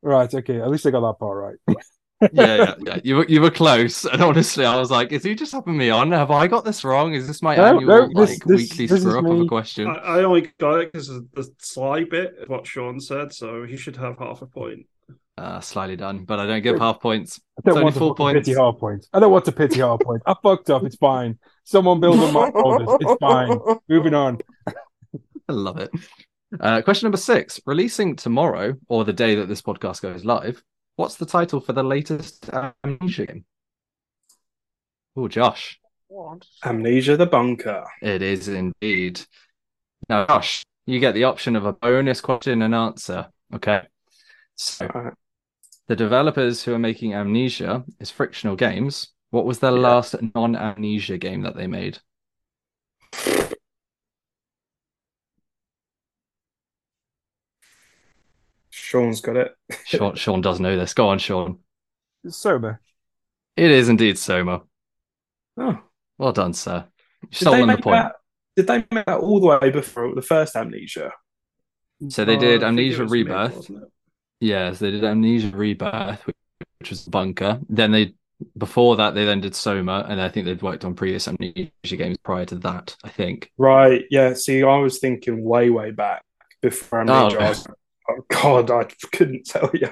Right. 0.03 0.33
Okay. 0.33 0.61
At 0.61 0.69
least 0.69 0.85
I 0.85 0.91
got 0.91 1.01
that 1.01 1.19
part 1.19 1.57
right. 1.67 1.77
yeah, 2.33 2.55
yeah, 2.55 2.73
yeah. 2.85 2.99
You 3.03 3.15
were 3.17 3.25
you 3.27 3.41
were 3.41 3.51
close, 3.51 4.05
and 4.05 4.21
honestly, 4.23 4.65
I 4.65 4.75
was 4.79 4.89
like, 4.89 5.11
"Is 5.11 5.23
he 5.23 5.35
just 5.35 5.51
having 5.51 5.77
me 5.77 5.89
on? 5.89 6.11
Have 6.11 6.31
I 6.31 6.47
got 6.47 6.65
this 6.65 6.83
wrong? 6.83 7.13
Is 7.13 7.27
this 7.27 7.41
my 7.43 7.55
No, 7.55 7.63
annual 7.65 7.87
no, 7.87 8.07
this- 8.07 8.29
like 8.39 8.43
this- 8.45 8.57
weekly 8.69 8.87
this 8.87 9.01
screw 9.01 9.19
up 9.19 9.25
of 9.25 9.39
a 9.41 9.45
question?" 9.45 9.87
I, 9.87 9.93
I 10.19 10.23
only 10.23 10.51
got 10.59 10.79
it 10.79 10.91
because 10.91 11.09
of 11.09 11.25
the 11.33 11.47
sly 11.59 12.03
bit 12.05 12.35
of 12.39 12.49
what 12.49 12.65
Sean 12.65 12.99
said, 12.99 13.33
so 13.33 13.65
he 13.65 13.77
should 13.77 13.97
have 13.97 14.17
half 14.19 14.41
a 14.41 14.47
point. 14.47 14.87
Uh, 15.37 15.59
slightly 15.59 15.95
done, 15.95 16.25
but 16.25 16.39
I 16.39 16.47
don't 16.47 16.63
give 16.63 16.79
half 16.79 16.99
points. 16.99 17.39
I 17.59 17.61
don't 17.61 17.71
It's 17.71 17.75
only 17.75 17.83
want 17.83 17.93
to 17.95 17.99
four 17.99 18.15
fucking 18.15 18.41
pity 18.41 18.55
points. 18.55 18.59
half 18.59 18.79
points. 18.79 19.09
I 19.13 19.19
don't 19.19 19.31
want 19.31 19.45
to 19.45 19.51
pity 19.51 19.79
half 19.81 19.99
points. 19.99 20.23
I 20.25 20.35
fucked 20.41 20.69
up. 20.71 20.83
It's 20.83 20.95
fine. 20.95 21.37
Someone 21.63 21.99
build 21.99 22.19
on 22.19 22.33
my 22.33 22.49
shoulders. 22.49 22.87
It's 23.01 23.19
fine. 23.19 23.59
Moving 23.87 24.15
on. 24.15 24.39
I 24.67 25.53
love 25.53 25.77
it. 25.77 25.91
Uh, 26.59 26.81
question 26.81 27.05
number 27.05 27.17
six: 27.17 27.59
Releasing 27.67 28.15
tomorrow 28.15 28.73
or 28.87 29.05
the 29.05 29.13
day 29.13 29.35
that 29.35 29.47
this 29.47 29.61
podcast 29.61 30.01
goes 30.01 30.25
live, 30.25 30.63
what's 30.95 31.15
the 31.15 31.25
title 31.25 31.59
for 31.59 31.73
the 31.73 31.83
latest 31.83 32.49
Amnesia 32.83 33.27
game? 33.27 33.45
Oh, 35.15 35.27
Josh, 35.27 35.79
What? 36.07 36.45
Amnesia 36.65 37.15
the 37.17 37.25
Bunker. 37.27 37.83
it 38.01 38.21
is 38.21 38.47
indeed. 38.47 39.21
Now, 40.09 40.25
Josh, 40.25 40.63
you 40.85 40.99
get 40.99 41.13
the 41.13 41.25
option 41.25 41.55
of 41.55 41.65
a 41.65 41.73
bonus 41.73 42.21
question 42.21 42.61
and 42.63 42.73
answer. 42.73 43.27
Okay, 43.53 43.81
so 44.55 44.85
Alright. 44.87 45.13
The 45.87 45.95
developers 45.95 46.63
who 46.63 46.73
are 46.73 46.79
making 46.79 47.13
Amnesia 47.13 47.83
is 47.99 48.11
Frictional 48.11 48.55
Games. 48.55 49.09
What 49.31 49.45
was 49.45 49.59
their 49.59 49.71
Yeah. 49.71 49.79
last 49.79 50.15
non-amnesia 50.35 51.17
game 51.17 51.41
that 51.41 51.55
they 51.55 51.67
made? 51.67 51.99
Sean's 58.69 59.21
got 59.21 59.37
it. 59.37 59.55
Sean, 59.85 60.15
Sean 60.15 60.41
does 60.41 60.59
know 60.59 60.77
this. 60.77 60.93
Go 60.93 61.09
on, 61.09 61.19
Sean. 61.19 61.59
Soma. 62.27 62.79
It 63.55 63.71
is 63.71 63.89
indeed 63.89 64.17
Soma. 64.17 64.63
Oh, 65.57 65.81
Well 66.17 66.33
done, 66.33 66.53
sir. 66.53 66.85
You've 67.21 67.31
did 67.31 67.45
they 67.45 67.51
stolen 67.51 67.61
the 67.61 67.73
make 67.75 67.81
point. 67.81 67.95
that? 68.03 68.15
Did 68.55 68.67
they 68.67 68.85
make 68.91 69.05
that 69.05 69.19
all 69.19 69.39
the 69.39 69.47
way 69.59 69.69
before 69.71 70.13
the 70.15 70.21
first 70.21 70.55
Amnesia? 70.55 71.11
So 72.09 72.25
they 72.25 72.37
did 72.37 72.61
Oh, 72.63 72.67
I 72.67 72.69
think 72.75 72.91
it 72.91 72.99
Amnesia 72.99 73.03
was 73.03 73.11
mid, 73.11 73.27
Wasn't? 74.41 74.49
Yes, 74.49 74.79
they 74.79 74.91
did 74.91 75.03
Amnesia 75.03 75.55
Rebirth, 75.55 76.25
which, 76.27 76.35
which 76.79 76.89
was 76.91 77.03
Bunker. 77.03 77.59
Then 77.69 77.91
they, 77.91 78.13
before 78.57 78.95
that, 78.97 79.15
they 79.15 79.25
then 79.25 79.41
did 79.41 79.55
Soma, 79.55 80.05
and 80.07 80.21
I 80.21 80.29
think 80.29 80.45
they'd 80.45 80.61
worked 80.61 80.85
on 80.85 80.93
previous 80.93 81.27
Amnesia 81.27 81.71
games 81.83 82.17
prior 82.23 82.45
to 82.45 82.55
that. 82.59 82.95
I 83.03 83.09
think. 83.09 83.51
Right. 83.57 84.05
Yeah. 84.09 84.33
See, 84.33 84.63
I 84.63 84.77
was 84.77 84.99
thinking 84.99 85.43
way, 85.43 85.69
way 85.69 85.91
back 85.91 86.23
before 86.61 87.01
Amnesia. 87.01 87.37
Oh. 87.37 87.43
I 87.43 87.49
was, 87.49 87.67
oh, 88.09 88.21
God, 88.29 88.71
I 88.71 88.85
couldn't 89.11 89.45
tell 89.45 89.71
you. 89.73 89.89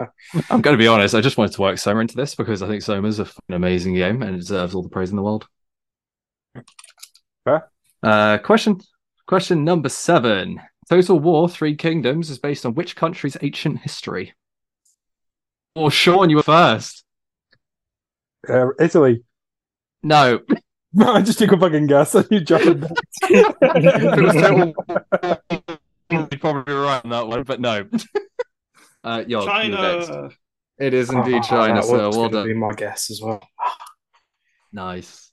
I'm 0.49 0.61
going 0.61 0.75
to 0.75 0.81
be 0.81 0.87
honest. 0.87 1.15
I 1.15 1.21
just 1.21 1.37
wanted 1.37 1.53
to 1.53 1.61
work 1.61 1.77
Soma 1.77 2.01
into 2.01 2.15
this 2.15 2.35
because 2.35 2.61
I 2.61 2.67
think 2.67 2.83
Soma's 2.83 3.19
an 3.19 3.27
amazing 3.49 3.95
game 3.95 4.21
and 4.21 4.35
it 4.35 4.39
deserves 4.39 4.75
all 4.75 4.83
the 4.83 4.89
praise 4.89 5.09
in 5.09 5.15
the 5.15 5.23
world. 5.23 5.47
Fair. 7.43 7.69
Uh, 8.03 8.37
question. 8.37 8.79
Question 9.27 9.63
number 9.63 9.89
seven. 9.89 10.61
Total 10.89 11.19
War: 11.19 11.49
Three 11.49 11.75
Kingdoms 11.75 12.29
is 12.29 12.37
based 12.39 12.65
on 12.65 12.75
which 12.75 12.95
country's 12.95 13.37
ancient 13.41 13.79
history? 13.79 14.33
Oh, 15.75 15.89
Sean, 15.89 16.29
you 16.29 16.37
were 16.37 16.43
first. 16.43 17.03
Uh, 18.47 18.67
Italy. 18.79 19.23
No, 20.03 20.39
No, 20.97 21.11
I 21.13 21.21
just 21.21 21.39
took 21.39 21.51
a 21.51 21.57
fucking 21.57 21.87
guess 21.87 22.15
and 22.15 22.25
you 22.31 22.39
jumped. 22.39 22.85
if 23.23 23.55
it 23.61 24.23
was 24.23 24.33
Total 24.33 24.73
War, 24.87 25.39
you'd 26.09 26.39
probably 26.39 26.63
be 26.63 26.71
right 26.73 27.03
on 27.03 27.09
that 27.09 27.27
one, 27.27 27.43
but 27.43 27.59
no. 27.59 27.85
Uh, 29.03 29.23
yo, 29.27 29.41
you're 29.43 29.77
next. 29.77 30.07
China. 30.07 30.29
It 30.79 30.93
is 30.93 31.09
indeed 31.09 31.35
Oh, 31.35 31.41
China, 31.41 31.73
that 31.75 31.83
sir. 31.83 32.07
was 32.07 32.15
Well 32.15 32.29
gonna 32.29 32.43
done. 32.43 32.47
Be 32.47 32.53
my 32.53 32.73
guess 32.73 33.11
as 33.11 33.19
well. 33.21 33.41
Nice. 34.71 35.31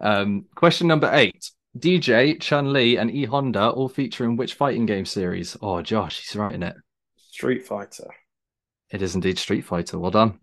um, 0.00 0.46
question 0.54 0.86
number 0.86 1.10
eight. 1.12 1.50
Dee 1.78 1.98
Jay, 1.98 2.36
Chun 2.36 2.72
Li, 2.72 2.96
and 2.96 3.10
E 3.10 3.24
Honda 3.24 3.70
all 3.70 3.88
feature 3.88 4.24
in 4.24 4.36
which 4.36 4.54
fighting 4.54 4.86
game 4.86 5.06
series? 5.06 5.56
Oh, 5.62 5.80
Josh, 5.82 6.20
he's 6.20 6.36
right 6.36 6.52
in 6.52 6.62
it. 6.62 6.76
Street 7.16 7.66
Fighter. 7.66 8.08
It 8.90 9.00
is 9.00 9.14
indeed 9.14 9.38
Street 9.38 9.62
Fighter. 9.62 9.98
Well 9.98 10.10
done. 10.10 10.38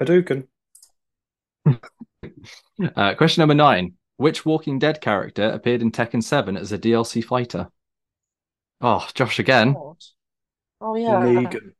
Hadouken. 0.00 0.46
Uh, 2.96 3.14
question 3.14 3.42
number 3.42 3.54
nine. 3.54 3.94
Which 4.16 4.44
Walking 4.44 4.78
Dead 4.78 5.00
character 5.00 5.48
appeared 5.50 5.82
in 5.82 5.90
Tekken 5.92 6.22
7 6.22 6.56
as 6.56 6.72
a 6.72 6.78
DLC 6.78 7.24
fighter? 7.24 7.68
Oh, 8.80 9.06
Josh 9.14 9.38
again. 9.38 9.76
Oh 10.80 10.96
yeah. 10.96 11.20
Negan. 11.20 11.72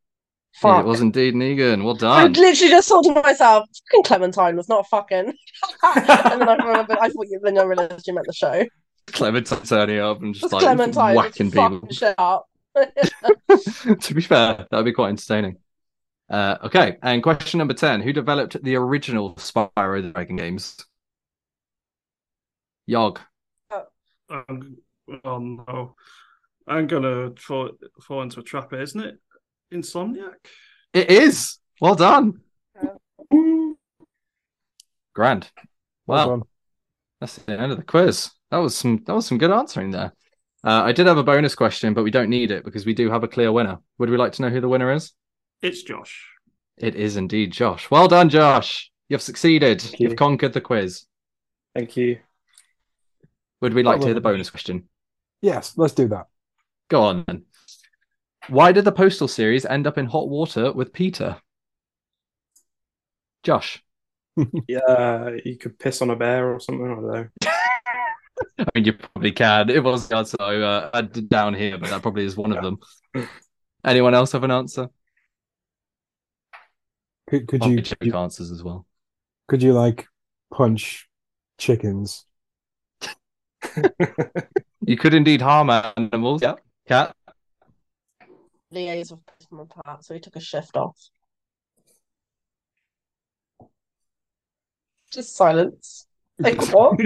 Fuck. 0.55 0.85
It 0.85 0.89
was 0.89 1.01
indeed 1.01 1.35
Negan. 1.35 1.85
Well 1.85 1.95
done. 1.95 2.19
I 2.19 2.27
literally 2.27 2.71
just 2.71 2.89
thought 2.89 3.05
to 3.05 3.13
myself, 3.13 3.69
fucking 3.91 4.03
Clementine 4.03 4.57
was 4.57 4.69
not 4.69 4.89
fucking. 4.89 5.27
and 5.83 6.07
then 6.41 6.49
I 6.49 6.57
remembered, 6.57 6.99
I 6.99 7.11
thought 7.11 7.27
you, 7.29 7.41
then 7.43 7.59
I 7.59 7.63
realised 7.63 8.07
you 8.07 8.15
meant 8.15 8.27
the 8.27 8.33
show. 8.33 8.67
Clementine 9.07 9.63
turning 9.63 10.01
up 10.01 10.21
and 10.21 10.35
just 10.35 10.43
Just 10.43 10.53
like 10.53 10.63
Clementine 10.63 11.15
whacking 11.15 11.51
people. 11.51 11.87
shit 11.91 12.15
up. 12.19 12.47
to 12.75 14.15
be 14.15 14.21
fair, 14.21 14.67
that 14.71 14.77
would 14.77 14.85
be 14.85 14.93
quite 14.93 15.11
entertaining. 15.11 15.59
Uh, 16.29 16.59
okay, 16.65 16.97
and 17.03 17.23
question 17.23 17.59
number 17.59 17.73
10 17.73 18.03
Who 18.03 18.13
developed 18.13 18.63
the 18.63 18.77
original 18.77 19.35
Spyro 19.37 20.03
the 20.03 20.11
Dragon 20.11 20.37
games? 20.37 20.77
Yog. 22.87 23.21
Um, 24.31 24.77
oh 25.25 25.39
no. 25.39 25.95
I'm 26.67 26.87
gonna 26.87 27.31
fall, 27.39 27.71
fall 28.03 28.23
into 28.23 28.41
a 28.41 28.43
trap 28.43 28.71
here, 28.71 28.83
isn't 28.83 29.01
it? 29.01 29.19
Insomniac? 29.73 30.35
It 30.93 31.11
is. 31.11 31.59
Well 31.81 31.95
done. 31.95 32.41
Grand. 35.15 35.51
Well 36.07 36.29
Wow, 36.29 36.37
done. 36.37 36.43
that's 37.21 37.37
the 37.37 37.59
end 37.59 37.73
of 37.73 37.79
the 37.79 37.85
quiz. 37.85 38.31
That 38.51 38.59
was 38.59 38.77
some 38.77 39.03
that 39.07 39.15
was 39.15 39.27
some 39.27 39.39
good 39.39 39.51
answering 39.51 39.91
there. 39.91 40.13
Uh, 40.65 40.83
I 40.85 40.93
did 40.93 41.07
have 41.07 41.19
a 41.19 41.23
bonus 41.23 41.55
question, 41.55 41.95
but 41.95 42.03
we 42.03 42.11
don't 42.11 42.31
need 42.31 42.51
it 42.51 42.65
because 42.65 42.87
we 42.87 42.95
do 42.95 43.11
have 43.11 43.23
a 43.25 43.29
clear 43.29 43.53
winner. 43.53 43.79
Would 43.99 44.11
we 44.11 44.17
like 44.17 44.33
to 44.33 44.43
know 44.43 44.49
who 44.49 44.61
the 44.61 44.69
winner 44.69 44.93
is? 44.93 45.13
It's 45.63 45.83
Josh. 45.83 46.27
It 46.77 46.95
is 46.95 47.17
indeed 47.17 47.53
Josh. 47.53 47.91
Well 47.91 48.09
done, 48.09 48.29
Josh. 48.29 48.91
You've 49.09 49.23
succeeded. 49.23 49.81
Thank 49.83 50.01
you. 50.01 50.09
You've 50.09 50.19
conquered 50.19 50.53
the 50.53 50.61
quiz. 50.61 51.05
Thank 51.75 51.97
you. 51.97 52.19
Would 53.61 53.75
we 53.75 53.83
like 53.83 53.95
Well 53.97 54.01
to 54.03 54.07
hear 54.07 54.15
the 54.15 54.21
bonus 54.21 54.51
question? 54.51 54.89
Yes, 55.43 55.75
let's 55.77 55.95
do 55.95 56.09
that. 56.09 56.27
Go 56.89 57.03
on 57.03 57.25
then. 57.27 57.45
Why 58.49 58.73
did 58.73 58.85
the 58.85 58.93
Postal 58.93 59.29
series 59.29 59.67
end 59.67 59.87
up 59.87 59.99
in 59.99 60.07
hot 60.07 60.29
water 60.29 60.73
with 60.73 60.93
PETA? 60.93 61.41
Josh. 63.43 63.83
Yeah, 64.69 65.31
you 65.45 65.57
could 65.57 65.81
piss 65.81 66.01
on 66.01 66.11
a 66.11 66.17
bear 66.17 66.55
or 66.55 66.61
something. 66.61 66.85
I 66.85 66.95
don't 66.95 67.13
know. 67.13 67.27
I 68.61 68.67
mean, 68.73 68.85
you 68.85 68.93
probably 68.93 69.33
can. 69.33 69.69
It 69.69 69.83
was 69.83 70.07
the 70.07 70.17
answer 70.17 70.37
I 70.39 70.57
uh, 70.57 70.91
had 70.95 71.29
down 71.29 71.55
here, 71.55 71.77
but 71.77 71.91
that 71.91 72.03
probably 72.03 72.25
is 72.25 72.37
one 72.37 72.57
of 72.57 72.63
them. 72.63 72.79
Anyone 73.85 74.15
else 74.15 74.31
have 74.33 74.45
an 74.45 74.53
answer? 74.53 74.91
Could, 77.29 77.49
could 77.49 77.65
you, 77.65 77.81
joke 77.81 78.05
you 78.05 78.15
answers 78.15 78.53
as 78.53 78.63
well. 78.63 78.87
could 79.49 79.61
you 79.61 79.73
like 79.73 80.07
punch 80.53 81.09
chickens? 81.59 82.25
You 84.81 84.97
could 84.97 85.15
indeed 85.15 85.43
harm 85.43 85.69
animals. 85.71 86.43
Yeah. 86.43 86.55
Kat. 86.87 87.15
Liaise 88.73 89.11
with 89.13 89.21
my 89.51 89.65
part, 89.65 90.05
so 90.05 90.15
he 90.15 90.21
took 90.21 90.37
a 90.37 90.41
shift 90.41 90.77
off. 90.77 90.97
Just 95.11 95.37
silence. 95.37 96.07
Like 96.39 96.61
what? 96.73 96.99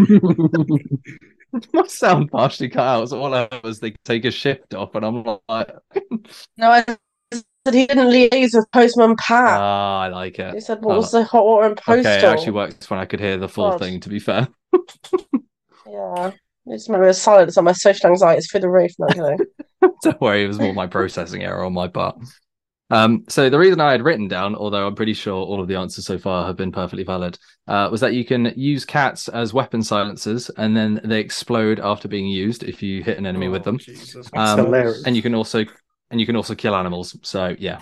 My 1.72 1.86
sound 1.86 2.30
partially 2.30 2.68
cut 2.68 2.80
out, 2.86 3.08
so 3.10 3.20
all 3.22 3.34
I 3.34 3.48
was 3.62 3.78
they 3.78 3.92
take 4.04 4.24
a 4.24 4.30
shift 4.30 4.74
off, 4.74 4.94
and 4.94 5.04
I'm 5.04 5.22
like, 5.48 5.70
No, 6.56 6.70
I 6.70 6.84
said 6.86 7.74
he 7.74 7.86
didn't 7.86 8.08
liaise 8.08 8.54
with 8.54 8.66
Postman 8.72 9.16
Pat. 9.16 9.60
ah, 9.60 10.00
I 10.00 10.08
like 10.08 10.38
it. 10.38 10.54
he 10.54 10.60
said, 10.60 10.82
"What 10.82 10.96
was 10.96 11.12
the 11.12 11.24
hot 11.24 11.44
water 11.44 11.66
and 11.68 11.76
postal?" 11.76 12.00
Okay, 12.00 12.18
it 12.18 12.24
actually 12.24 12.52
works 12.52 12.90
when 12.90 12.98
I 13.00 13.04
could 13.04 13.20
hear 13.20 13.36
the 13.36 13.48
full 13.48 13.70
God. 13.70 13.80
thing. 13.80 14.00
To 14.00 14.08
be 14.08 14.18
fair. 14.18 14.48
Yeah, 15.86 16.30
it 16.66 16.72
just 16.74 16.88
made 16.90 17.00
me 17.00 17.12
silence 17.12 17.56
on 17.58 17.64
my 17.64 17.72
social 17.72 18.10
anxiety 18.10 18.38
is 18.38 18.50
through 18.50 18.60
the 18.60 18.70
roof. 18.70 18.92
No, 18.98 19.06
kidding. 19.08 19.38
Don't 20.02 20.20
worry, 20.20 20.44
it 20.44 20.48
was 20.48 20.58
more 20.58 20.72
my 20.74 20.86
processing 20.86 21.42
error 21.42 21.64
on 21.64 21.72
my 21.72 21.88
part. 21.88 22.16
Um, 22.90 23.24
so 23.26 23.48
the 23.48 23.58
reason 23.58 23.80
I 23.80 23.90
had 23.92 24.02
written 24.02 24.28
down, 24.28 24.54
although 24.54 24.86
I'm 24.86 24.94
pretty 24.94 25.14
sure 25.14 25.34
all 25.34 25.62
of 25.62 25.66
the 25.68 25.76
answers 25.76 26.04
so 26.04 26.18
far 26.18 26.46
have 26.46 26.56
been 26.56 26.70
perfectly 26.70 27.04
valid, 27.04 27.38
uh, 27.66 27.88
was 27.90 28.02
that 28.02 28.12
you 28.12 28.22
can 28.24 28.52
use 28.54 28.84
cats 28.84 29.28
as 29.28 29.54
weapon 29.54 29.82
silencers, 29.82 30.50
and 30.58 30.76
then 30.76 31.00
they 31.02 31.18
explode 31.18 31.80
after 31.80 32.06
being 32.06 32.26
used 32.26 32.62
if 32.64 32.82
you 32.82 33.02
hit 33.02 33.16
an 33.16 33.24
enemy 33.24 33.48
with 33.48 33.62
Oh, 33.62 33.64
them. 33.64 33.78
Jesus. 33.78 34.28
Um, 34.34 34.58
hilarious. 34.58 35.04
And 35.06 35.16
you 35.16 35.22
can 35.22 35.34
also 35.34 35.64
and 36.10 36.20
you 36.20 36.26
can 36.26 36.36
also 36.36 36.54
kill 36.54 36.76
animals. 36.76 37.16
So 37.22 37.56
yeah, 37.58 37.80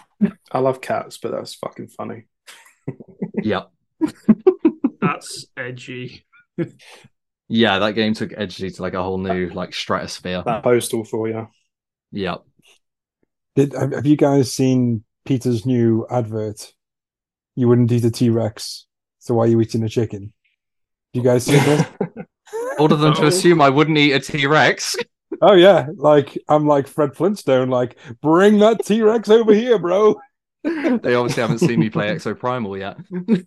I 0.53 0.61
love 0.61 0.81
cats, 0.81 1.19
but 1.19 1.33
that's 1.33 1.57
fucking 1.57 1.89
funny. 1.89 2.27
yeah, 3.43 3.63
That's 5.01 5.47
edgy. 5.57 6.25
yeah. 7.51 7.79
That 7.79 7.95
game 7.95 8.15
took 8.15 8.33
Edgy 8.37 8.71
to 8.71 8.83
like 8.83 8.95
a 8.95 9.03
whole 9.03 9.19
new 9.19 9.49
like 9.51 9.75
stratosphere. 9.75 10.43
That 10.45 10.63
postal 10.63 11.05
for 11.05 11.29
you. 11.29 11.49
Yeah. 12.13 12.37
Did 13.57 13.73
have 13.73 13.93
have 13.93 14.07
you 14.07 14.17
guys 14.17 14.53
seen 14.53 15.05
PETA's 15.27 15.67
new 15.67 16.07
advert? 16.11 16.73
You 17.57 17.69
wouldn't 17.69 17.93
eat 17.93 18.05
a 18.05 18.11
T 18.11 18.31
Rex, 18.31 18.87
so 19.19 19.35
why 19.35 19.45
are 19.45 19.49
you 19.49 19.61
eating 19.61 19.83
a 19.83 19.89
chicken? 19.89 20.33
You 21.13 21.23
guys 21.23 21.45
see 21.45 21.59
this? 21.59 21.87
Order 22.79 22.97
them 22.97 23.15
to 23.15 23.27
assume 23.27 23.61
I 23.61 23.69
wouldn't 23.69 23.99
eat 23.99 24.13
a 24.13 24.21
T 24.21 24.47
Rex. 24.47 24.97
oh 25.43 25.55
yeah, 25.55 25.89
like 25.97 26.39
I'm 26.49 26.67
like 26.67 26.87
Fred 26.87 27.17
Flintstone, 27.17 27.69
like 27.69 27.99
bring 28.21 28.59
that 28.61 28.85
T 28.85 29.03
Rex 29.03 29.29
over 29.29 29.53
here, 29.53 29.79
bro. 29.79 30.21
they 30.63 31.15
obviously 31.15 31.41
haven't 31.41 31.59
seen 31.59 31.81
me 31.81 31.91
play 31.91 32.15
Exoprimal 32.15 32.79
yet. 32.79 32.97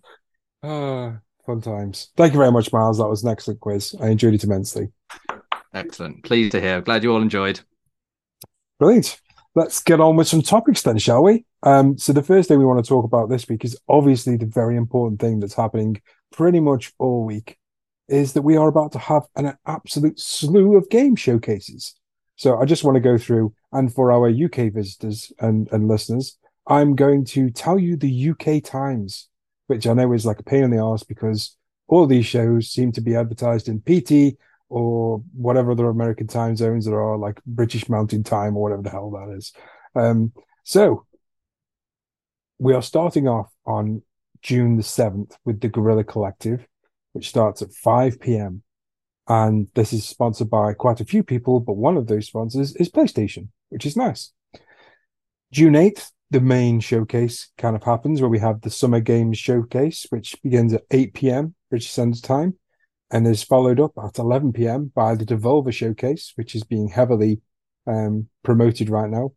Ah, 0.66 1.18
fun 1.44 1.60
times. 1.60 2.10
Thank 2.16 2.32
you 2.32 2.38
very 2.38 2.52
much, 2.52 2.72
Miles. 2.72 2.98
That 2.98 3.08
was 3.08 3.22
an 3.22 3.30
excellent 3.30 3.60
quiz. 3.60 3.94
I 4.00 4.08
enjoyed 4.08 4.34
it 4.34 4.44
immensely. 4.44 4.88
Excellent. 5.72 6.22
Pleased 6.24 6.52
to 6.52 6.60
hear. 6.60 6.80
Glad 6.80 7.02
you 7.02 7.12
all 7.12 7.22
enjoyed. 7.22 7.60
Brilliant. 8.78 9.20
Let's 9.54 9.80
get 9.82 10.00
on 10.00 10.16
with 10.16 10.26
some 10.26 10.42
topics 10.42 10.82
then, 10.82 10.98
shall 10.98 11.22
we? 11.22 11.44
Um, 11.62 11.96
so 11.96 12.12
the 12.12 12.22
first 12.22 12.48
thing 12.48 12.58
we 12.58 12.64
want 12.64 12.84
to 12.84 12.88
talk 12.88 13.04
about 13.04 13.28
this 13.28 13.48
week 13.48 13.64
is 13.64 13.78
obviously 13.88 14.36
the 14.36 14.46
very 14.46 14.76
important 14.76 15.20
thing 15.20 15.40
that's 15.40 15.54
happening 15.54 16.00
pretty 16.32 16.60
much 16.60 16.92
all 16.98 17.24
week 17.24 17.56
is 18.08 18.32
that 18.32 18.42
we 18.42 18.56
are 18.56 18.68
about 18.68 18.92
to 18.92 18.98
have 18.98 19.22
an 19.36 19.56
absolute 19.66 20.18
slew 20.18 20.76
of 20.76 20.90
game 20.90 21.16
showcases. 21.16 21.94
So 22.36 22.58
I 22.58 22.64
just 22.64 22.84
want 22.84 22.96
to 22.96 23.00
go 23.00 23.16
through, 23.16 23.54
and 23.72 23.92
for 23.92 24.10
our 24.10 24.28
UK 24.28 24.72
visitors 24.72 25.32
and, 25.38 25.68
and 25.70 25.88
listeners, 25.88 26.36
I'm 26.66 26.96
going 26.96 27.24
to 27.26 27.50
tell 27.50 27.78
you 27.78 27.96
the 27.96 28.30
UK 28.30 28.62
times 28.62 29.28
which 29.66 29.86
I 29.86 29.92
know 29.94 30.12
is 30.12 30.26
like 30.26 30.40
a 30.40 30.44
pain 30.44 30.64
in 30.64 30.70
the 30.70 30.82
ass 30.82 31.02
because 31.02 31.56
all 31.86 32.06
these 32.06 32.26
shows 32.26 32.70
seem 32.70 32.92
to 32.92 33.00
be 33.00 33.14
advertised 33.14 33.68
in 33.68 33.80
PT 33.80 34.38
or 34.68 35.22
whatever 35.34 35.72
other 35.72 35.88
American 35.88 36.26
time 36.26 36.56
zones 36.56 36.86
there 36.86 37.00
are, 37.00 37.16
like 37.16 37.40
British 37.44 37.88
Mountain 37.88 38.24
Time 38.24 38.56
or 38.56 38.62
whatever 38.62 38.82
the 38.82 38.90
hell 38.90 39.10
that 39.10 39.34
is. 39.36 39.52
Um, 39.94 40.32
so 40.64 41.06
we 42.58 42.72
are 42.72 42.82
starting 42.82 43.28
off 43.28 43.52
on 43.66 44.02
June 44.42 44.76
the 44.76 44.82
7th 44.82 45.32
with 45.44 45.60
the 45.60 45.68
Guerrilla 45.68 46.04
Collective, 46.04 46.66
which 47.12 47.28
starts 47.28 47.62
at 47.62 47.72
5 47.72 48.20
p.m. 48.20 48.62
And 49.26 49.68
this 49.74 49.92
is 49.92 50.06
sponsored 50.06 50.50
by 50.50 50.74
quite 50.74 51.00
a 51.00 51.04
few 51.04 51.22
people, 51.22 51.60
but 51.60 51.76
one 51.76 51.96
of 51.96 52.06
those 52.06 52.26
sponsors 52.26 52.74
is 52.76 52.90
PlayStation, 52.90 53.48
which 53.70 53.86
is 53.86 53.96
nice. 53.96 54.32
June 55.50 55.74
8th, 55.74 56.10
the 56.30 56.40
main 56.40 56.80
showcase 56.80 57.50
kind 57.58 57.76
of 57.76 57.82
happens 57.82 58.20
where 58.20 58.30
we 58.30 58.38
have 58.38 58.60
the 58.60 58.70
Summer 58.70 59.00
Games 59.00 59.38
Showcase, 59.38 60.06
which 60.10 60.34
begins 60.42 60.72
at 60.72 60.84
8 60.90 61.14
p.m. 61.14 61.54
British 61.70 61.90
Standard 61.90 62.22
Time 62.22 62.54
and 63.10 63.26
is 63.26 63.42
followed 63.42 63.78
up 63.78 63.92
at 64.02 64.18
11 64.18 64.52
p.m. 64.52 64.90
by 64.94 65.14
the 65.14 65.24
Devolver 65.24 65.72
Showcase, 65.72 66.32
which 66.36 66.54
is 66.54 66.64
being 66.64 66.88
heavily 66.88 67.40
um, 67.86 68.28
promoted 68.42 68.88
right 68.88 69.10
now. 69.10 69.32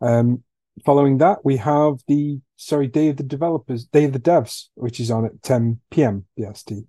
Um, 0.00 0.42
following 0.84 1.18
that, 1.18 1.44
we 1.44 1.56
have 1.58 1.96
the 2.06 2.40
sorry 2.56 2.86
Day 2.86 3.08
of 3.08 3.16
the 3.16 3.22
Developers, 3.22 3.84
Day 3.84 4.04
of 4.04 4.12
the 4.12 4.20
Devs, 4.20 4.68
which 4.74 5.00
is 5.00 5.10
on 5.10 5.26
at 5.26 5.42
10 5.42 5.80
p.m. 5.90 6.24
BST. 6.38 6.86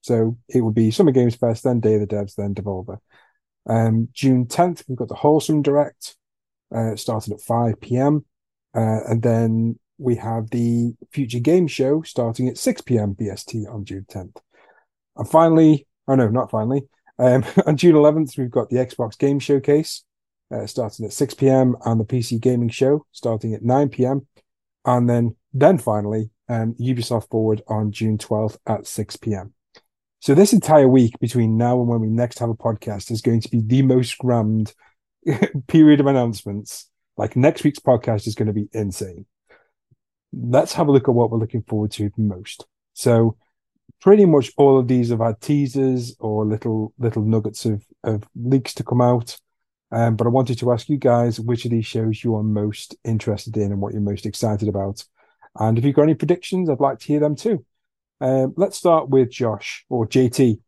So 0.00 0.38
it 0.48 0.60
would 0.60 0.74
be 0.74 0.90
Summer 0.90 1.12
Games 1.12 1.36
first, 1.36 1.64
then 1.64 1.80
Day 1.80 1.94
of 1.94 2.00
the 2.00 2.06
Devs, 2.06 2.34
then 2.34 2.54
Devolver. 2.54 2.98
Um, 3.66 4.08
June 4.12 4.46
10th, 4.46 4.84
we've 4.88 4.98
got 4.98 5.08
the 5.08 5.14
Wholesome 5.14 5.62
Direct, 5.62 6.16
uh, 6.74 6.96
started 6.96 7.32
at 7.32 7.40
5 7.40 7.80
p.m. 7.80 8.24
Uh, 8.74 9.00
and 9.08 9.22
then 9.22 9.78
we 9.98 10.16
have 10.16 10.50
the 10.50 10.94
Future 11.12 11.38
Game 11.38 11.66
Show 11.66 12.02
starting 12.02 12.48
at 12.48 12.58
6 12.58 12.80
p.m. 12.82 13.14
BST 13.14 13.72
on 13.72 13.84
June 13.84 14.06
10th. 14.10 14.36
And 15.16 15.28
finally, 15.28 15.86
oh 16.08 16.14
no, 16.16 16.28
not 16.28 16.50
finally, 16.50 16.82
um, 17.18 17.44
on 17.66 17.76
June 17.76 17.94
11th, 17.94 18.36
we've 18.36 18.50
got 18.50 18.70
the 18.70 18.76
Xbox 18.76 19.18
Game 19.18 19.38
Showcase 19.38 20.04
uh, 20.52 20.66
starting 20.66 21.06
at 21.06 21.12
6 21.12 21.34
p.m. 21.34 21.76
and 21.84 22.00
the 22.00 22.04
PC 22.04 22.40
Gaming 22.40 22.68
Show 22.68 23.06
starting 23.12 23.54
at 23.54 23.62
9 23.62 23.88
p.m. 23.90 24.26
And 24.84 25.08
then, 25.08 25.36
then 25.52 25.78
finally, 25.78 26.30
um, 26.48 26.74
Ubisoft 26.74 27.30
Forward 27.30 27.62
on 27.68 27.92
June 27.92 28.18
12th 28.18 28.58
at 28.66 28.86
6 28.86 29.16
p.m. 29.16 29.54
So 30.20 30.34
this 30.34 30.52
entire 30.52 30.88
week 30.88 31.18
between 31.20 31.56
now 31.56 31.78
and 31.78 31.88
when 31.88 32.00
we 32.00 32.08
next 32.08 32.38
have 32.38 32.48
a 32.48 32.54
podcast 32.54 33.10
is 33.10 33.20
going 33.20 33.40
to 33.42 33.50
be 33.50 33.60
the 33.60 33.82
most 33.82 34.16
crammed 34.18 34.72
period 35.66 36.00
of 36.00 36.06
announcements. 36.06 36.90
Like 37.16 37.36
next 37.36 37.64
week's 37.64 37.78
podcast 37.78 38.26
is 38.26 38.34
going 38.34 38.48
to 38.48 38.52
be 38.52 38.68
insane. 38.72 39.26
Let's 40.32 40.72
have 40.74 40.88
a 40.88 40.92
look 40.92 41.08
at 41.08 41.14
what 41.14 41.30
we're 41.30 41.38
looking 41.38 41.62
forward 41.62 41.92
to 41.92 42.10
most. 42.16 42.66
So 42.92 43.36
pretty 44.00 44.24
much 44.24 44.50
all 44.56 44.78
of 44.78 44.88
these 44.88 45.10
have 45.10 45.20
had 45.20 45.40
teasers 45.40 46.16
or 46.18 46.44
little 46.44 46.92
little 46.98 47.22
nuggets 47.22 47.64
of, 47.64 47.84
of 48.02 48.24
leaks 48.34 48.74
to 48.74 48.84
come 48.84 49.00
out. 49.00 49.38
Um, 49.92 50.16
but 50.16 50.26
I 50.26 50.30
wanted 50.30 50.58
to 50.58 50.72
ask 50.72 50.88
you 50.88 50.96
guys 50.96 51.38
which 51.38 51.64
of 51.64 51.70
these 51.70 51.86
shows 51.86 52.24
you 52.24 52.34
are 52.34 52.42
most 52.42 52.96
interested 53.04 53.56
in 53.56 53.70
and 53.70 53.80
what 53.80 53.92
you're 53.92 54.02
most 54.02 54.26
excited 54.26 54.68
about. 54.68 55.04
And 55.56 55.78
if 55.78 55.84
you've 55.84 55.94
got 55.94 56.02
any 56.02 56.14
predictions, 56.14 56.68
I'd 56.68 56.80
like 56.80 56.98
to 56.98 57.06
hear 57.06 57.20
them 57.20 57.36
too. 57.36 57.64
Um, 58.20 58.54
let's 58.56 58.76
start 58.76 59.08
with 59.08 59.30
Josh 59.30 59.84
or 59.88 60.06
JT. 60.06 60.60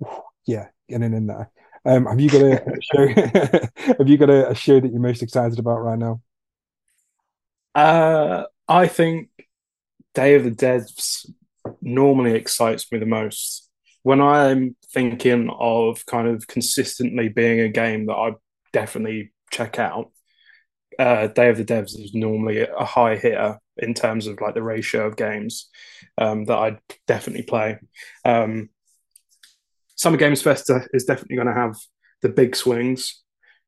yeah, 0.46 0.68
getting 0.88 1.12
in 1.12 1.26
there. 1.26 1.50
Um, 1.84 2.06
have 2.06 2.20
you 2.20 2.28
got 2.28 2.42
a 2.42 2.78
show? 2.82 3.08
have 3.98 4.08
you 4.08 4.16
got 4.16 4.30
a, 4.30 4.50
a, 4.50 4.54
show 4.54 4.80
that 4.80 4.90
you're 4.90 5.00
most 5.00 5.22
excited 5.22 5.58
about 5.58 5.84
right 5.84 5.98
now? 5.98 6.20
Uh, 7.76 8.44
I 8.66 8.88
think 8.88 9.28
Day 10.14 10.34
of 10.34 10.44
the 10.44 10.50
Devs 10.50 11.30
normally 11.82 12.32
excites 12.32 12.90
me 12.90 12.98
the 12.98 13.04
most. 13.04 13.68
When 14.02 14.22
I'm 14.22 14.76
thinking 14.94 15.50
of 15.50 16.06
kind 16.06 16.26
of 16.26 16.46
consistently 16.46 17.28
being 17.28 17.60
a 17.60 17.68
game 17.68 18.06
that 18.06 18.14
I 18.14 18.32
definitely 18.72 19.34
check 19.50 19.78
out, 19.78 20.10
uh, 20.98 21.26
Day 21.26 21.50
of 21.50 21.58
the 21.58 21.66
Devs 21.66 22.00
is 22.00 22.14
normally 22.14 22.60
a 22.62 22.84
high 22.86 23.16
hitter 23.16 23.58
in 23.76 23.92
terms 23.92 24.26
of 24.26 24.40
like 24.40 24.54
the 24.54 24.62
ratio 24.62 25.06
of 25.06 25.16
games 25.16 25.68
um, 26.16 26.46
that 26.46 26.56
I'd 26.56 26.78
definitely 27.06 27.42
play. 27.42 27.76
Um, 28.24 28.70
Summer 29.96 30.16
Games 30.16 30.40
Festa 30.40 30.88
is 30.94 31.04
definitely 31.04 31.36
going 31.36 31.48
to 31.48 31.54
have 31.54 31.76
the 32.22 32.30
big 32.30 32.56
swings. 32.56 33.22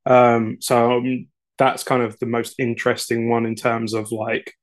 Um, 0.07 0.57
so 0.61 0.97
um, 0.99 1.27
that's 1.59 1.83
kind 1.83 2.03
of 2.03 2.19
the 2.19 2.27
most 2.27 2.55
interesting 2.59 3.29
one 3.29 3.45
in 3.45 3.55
terms 3.55 3.93
of 3.95 4.13
like 4.13 4.55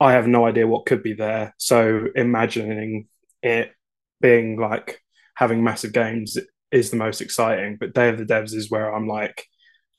I 0.00 0.12
have 0.12 0.26
no 0.26 0.46
idea 0.46 0.66
what 0.66 0.86
could 0.86 1.02
be 1.02 1.12
there. 1.12 1.54
So 1.58 2.08
imagining 2.16 3.06
it 3.42 3.72
being 4.20 4.58
like 4.58 5.00
having 5.36 5.62
massive 5.62 5.92
games 5.92 6.36
is 6.72 6.90
the 6.90 6.96
most 6.96 7.20
exciting. 7.20 7.76
But 7.78 7.94
Day 7.94 8.08
of 8.08 8.18
the 8.18 8.24
Devs 8.24 8.54
is 8.54 8.70
where 8.70 8.92
I'm 8.92 9.06
like, 9.06 9.46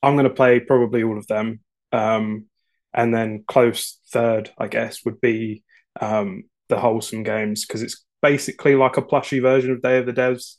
I'm 0.01 0.15
going 0.15 0.27
to 0.27 0.33
play 0.33 0.59
probably 0.59 1.03
all 1.03 1.17
of 1.17 1.27
them. 1.27 1.61
Um, 1.93 2.47
and 2.93 3.13
then 3.13 3.45
close 3.47 3.99
third, 4.11 4.51
I 4.57 4.67
guess, 4.67 5.05
would 5.05 5.21
be 5.21 5.63
um, 6.01 6.43
the 6.67 6.79
wholesome 6.79 7.23
games 7.23 7.65
because 7.65 7.81
it's 7.81 8.03
basically 8.21 8.75
like 8.75 8.97
a 8.97 9.01
plushy 9.01 9.39
version 9.39 9.71
of 9.71 9.81
Day 9.81 9.99
of 9.99 10.05
the 10.05 10.13
Devs. 10.13 10.55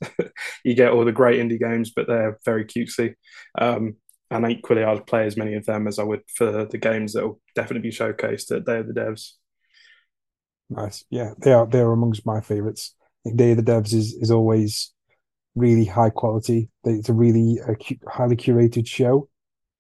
you 0.64 0.74
get 0.74 0.92
all 0.92 1.04
the 1.04 1.12
great 1.12 1.40
indie 1.40 1.60
games, 1.60 1.92
but 1.94 2.06
they're 2.06 2.38
very 2.44 2.64
cutesy. 2.64 3.14
Um, 3.58 3.96
and 4.30 4.50
equally, 4.50 4.84
I'd 4.84 5.06
play 5.06 5.26
as 5.26 5.36
many 5.36 5.54
of 5.54 5.66
them 5.66 5.86
as 5.86 5.98
I 5.98 6.02
would 6.02 6.22
for 6.34 6.64
the 6.64 6.78
games 6.78 7.12
that 7.12 7.24
will 7.24 7.40
definitely 7.54 7.88
be 7.88 7.96
showcased 7.96 8.54
at 8.54 8.64
Day 8.64 8.78
of 8.78 8.88
the 8.88 8.94
Devs. 8.94 9.32
Nice, 10.70 11.04
yeah, 11.10 11.32
they 11.38 11.52
are 11.52 11.66
they 11.66 11.80
are 11.80 11.92
amongst 11.92 12.26
my 12.26 12.40
favorites. 12.40 12.94
Day 13.36 13.52
of 13.52 13.58
the 13.58 13.62
Devs 13.62 13.92
is 13.92 14.14
is 14.14 14.30
always 14.30 14.92
really 15.54 15.84
high 15.84 16.10
quality. 16.10 16.70
It's 16.84 17.08
a 17.08 17.14
really 17.14 17.60
uh, 17.60 17.74
highly 18.08 18.36
curated 18.36 18.86
show 18.86 19.28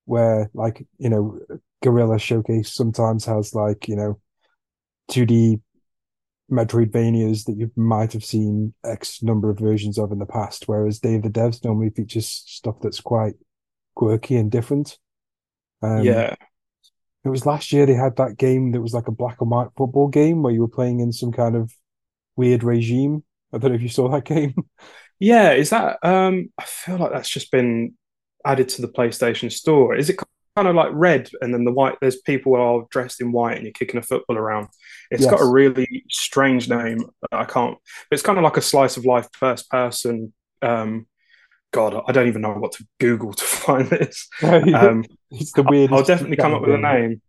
where, 0.04 0.50
like, 0.54 0.86
you 0.98 1.08
know, 1.08 1.40
Guerrilla 1.82 2.18
Showcase 2.18 2.72
sometimes 2.72 3.24
has 3.24 3.54
like 3.54 3.88
you 3.88 3.96
know, 3.96 4.20
two 5.08 5.26
D 5.26 5.60
Metroidvanias 6.50 7.46
that 7.46 7.56
you 7.56 7.70
might 7.74 8.12
have 8.12 8.24
seen 8.24 8.74
X 8.84 9.22
number 9.22 9.50
of 9.50 9.58
versions 9.58 9.98
of 9.98 10.12
in 10.12 10.18
the 10.18 10.26
past, 10.26 10.68
whereas 10.68 11.00
Day 11.00 11.14
of 11.14 11.22
the 11.22 11.30
Devs 11.30 11.64
normally 11.64 11.90
features 11.90 12.28
stuff 12.28 12.76
that's 12.82 13.00
quite 13.00 13.34
quirky 13.94 14.36
and 14.36 14.50
different. 14.50 14.98
Um, 15.82 16.02
yeah. 16.02 16.34
It 17.24 17.28
was 17.30 17.46
last 17.46 17.72
year 17.72 17.86
they 17.86 17.94
had 17.94 18.16
that 18.16 18.36
game 18.36 18.72
that 18.72 18.80
was 18.80 18.92
like 18.92 19.08
a 19.08 19.12
black 19.12 19.40
and 19.40 19.50
white 19.50 19.68
football 19.76 20.08
game 20.08 20.42
where 20.42 20.52
you 20.52 20.60
were 20.60 20.68
playing 20.68 21.00
in 21.00 21.12
some 21.12 21.32
kind 21.32 21.56
of 21.56 21.72
weird 22.36 22.62
regime. 22.62 23.24
I 23.52 23.58
don't 23.58 23.70
know 23.70 23.76
if 23.76 23.82
you 23.82 23.88
saw 23.88 24.08
that 24.10 24.24
game. 24.24 24.54
Yeah, 25.18 25.52
is 25.52 25.70
that 25.70 25.98
um 26.02 26.50
I 26.58 26.64
feel 26.64 26.98
like 26.98 27.12
that's 27.12 27.28
just 27.28 27.50
been 27.50 27.94
added 28.44 28.68
to 28.70 28.82
the 28.82 28.88
PlayStation 28.88 29.50
Store. 29.50 29.96
Is 29.96 30.10
it 30.10 30.18
kind 30.56 30.68
of 30.68 30.74
like 30.74 30.90
red 30.92 31.30
and 31.40 31.52
then 31.52 31.64
the 31.64 31.72
white 31.72 31.96
there's 32.00 32.20
people 32.20 32.54
are 32.54 32.86
dressed 32.90 33.20
in 33.20 33.32
white 33.32 33.56
and 33.56 33.64
you're 33.64 33.72
kicking 33.72 33.98
a 33.98 34.02
football 34.02 34.36
around. 34.36 34.68
It's 35.10 35.22
yes. 35.22 35.30
got 35.30 35.40
a 35.40 35.50
really 35.50 36.04
strange 36.10 36.68
name. 36.68 37.08
I 37.32 37.44
can't 37.44 37.78
it's 38.10 38.22
kind 38.22 38.38
of 38.38 38.44
like 38.44 38.56
a 38.56 38.62
slice 38.62 38.96
of 38.96 39.04
life 39.04 39.28
first 39.32 39.70
person 39.70 40.32
um 40.62 41.06
God, 41.74 42.00
I 42.06 42.12
don't 42.12 42.28
even 42.28 42.42
know 42.42 42.52
what 42.52 42.70
to 42.72 42.86
Google 43.00 43.32
to 43.32 43.44
find 43.66 43.88
this. 43.88 44.28
Um, 44.40 45.04
it's 45.32 45.52
the 45.52 45.64
weirdest. 45.64 45.92
I'll 45.92 46.04
definitely 46.04 46.36
come 46.36 46.54
up 46.54 46.62
with 46.62 46.70
a 46.70 46.78
name. 46.78 47.20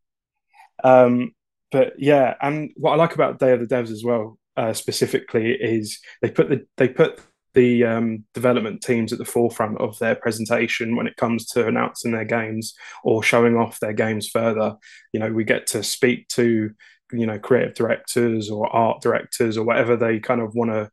Um, 0.84 1.32
but 1.72 1.93
yeah, 1.98 2.36
and 2.41 2.70
what 2.78 2.91
I 2.91 2.96
like 2.96 3.16
about 3.16 3.39
Day 3.39 3.54
of 3.54 3.60
the 3.60 3.66
Devs 3.66 3.89
as 3.89 4.04
well, 4.04 4.38
uh, 4.56 4.74
specifically, 4.74 5.54
is 5.54 6.00
they 6.22 6.30
put 6.30 6.50
the 6.50 6.68
they 6.78 6.88
put 6.88 7.20
the 7.56 7.86
um, 7.86 8.26
development 8.36 8.84
teams 8.84 9.12
at 9.12 9.18
the 9.18 9.26
forefront 9.26 9.80
of 9.80 9.98
their 9.98 10.14
presentation 10.14 10.96
when 10.96 11.08
it 11.08 11.16
comes 11.16 11.48
to 11.48 11.66
announcing 11.68 12.12
their 12.12 12.26
games 12.26 12.76
or 13.04 13.24
showing 13.24 13.58
off 13.58 13.80
their 13.80 13.93
games 13.93 14.30
further. 14.30 14.76
You 15.12 15.22
know, 15.22 15.34
we 15.34 15.43
get 15.43 15.66
to 15.68 15.82
speak 15.82 16.28
to 16.30 16.70
you 17.12 17.26
know 17.26 17.39
creative 17.39 17.74
directors 17.74 18.52
or 18.52 18.68
art 18.76 19.02
directors 19.02 19.58
or 19.58 19.66
whatever 19.66 19.96
they 19.96 20.20
kind 20.20 20.41
of 20.41 20.54
want 20.54 20.70
to 20.70 20.91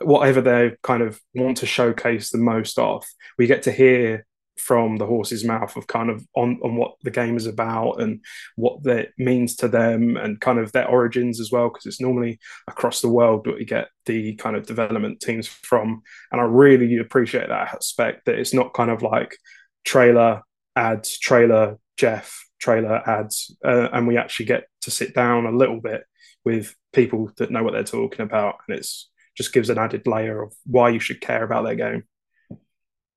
whatever 0.00 0.40
they 0.40 0.76
kind 0.82 1.02
of 1.02 1.20
want 1.34 1.58
to 1.58 1.66
showcase 1.66 2.30
the 2.30 2.38
most 2.38 2.78
of, 2.78 3.04
we 3.38 3.46
get 3.46 3.62
to 3.64 3.72
hear 3.72 4.26
from 4.56 4.96
the 4.96 5.06
horse's 5.06 5.44
mouth 5.44 5.76
of 5.76 5.86
kind 5.86 6.10
of 6.10 6.24
on, 6.34 6.58
on 6.62 6.76
what 6.76 6.94
the 7.02 7.10
game 7.10 7.36
is 7.36 7.46
about 7.46 8.00
and 8.00 8.20
what 8.56 8.82
that 8.84 9.08
means 9.18 9.56
to 9.56 9.68
them 9.68 10.16
and 10.16 10.40
kind 10.40 10.58
of 10.58 10.70
their 10.72 10.88
origins 10.88 11.40
as 11.40 11.50
well 11.50 11.68
because 11.68 11.86
it's 11.86 12.00
normally 12.00 12.38
across 12.68 13.00
the 13.00 13.08
world 13.08 13.44
that 13.44 13.56
we 13.56 13.64
get 13.64 13.88
the 14.06 14.34
kind 14.36 14.54
of 14.56 14.66
development 14.66 15.20
teams 15.20 15.46
from. 15.46 16.02
And 16.30 16.40
i 16.40 16.44
really 16.44 16.96
appreciate 16.98 17.48
that 17.48 17.74
aspect 17.74 18.26
that 18.26 18.38
it's 18.38 18.54
not 18.54 18.74
kind 18.74 18.90
of 18.90 19.02
like 19.02 19.36
trailer 19.84 20.42
ads 20.76 21.18
trailer 21.18 21.78
jeff 21.96 22.48
trailer 22.60 23.08
ads 23.08 23.56
uh, 23.64 23.88
and 23.92 24.06
we 24.06 24.16
actually 24.16 24.46
get 24.46 24.64
to 24.82 24.90
sit 24.90 25.14
down 25.14 25.46
a 25.46 25.52
little 25.52 25.80
bit 25.80 26.04
with 26.44 26.74
people 26.92 27.30
that 27.36 27.50
know 27.50 27.62
what 27.62 27.72
they're 27.72 27.84
talking 27.84 28.22
about 28.22 28.56
and 28.66 28.78
it's 28.78 29.10
just 29.36 29.52
gives 29.52 29.70
an 29.70 29.78
added 29.78 30.06
layer 30.06 30.42
of 30.42 30.54
why 30.64 30.90
you 30.90 31.00
should 31.00 31.20
care 31.20 31.42
about 31.44 31.64
their 31.64 31.74
game. 31.74 32.04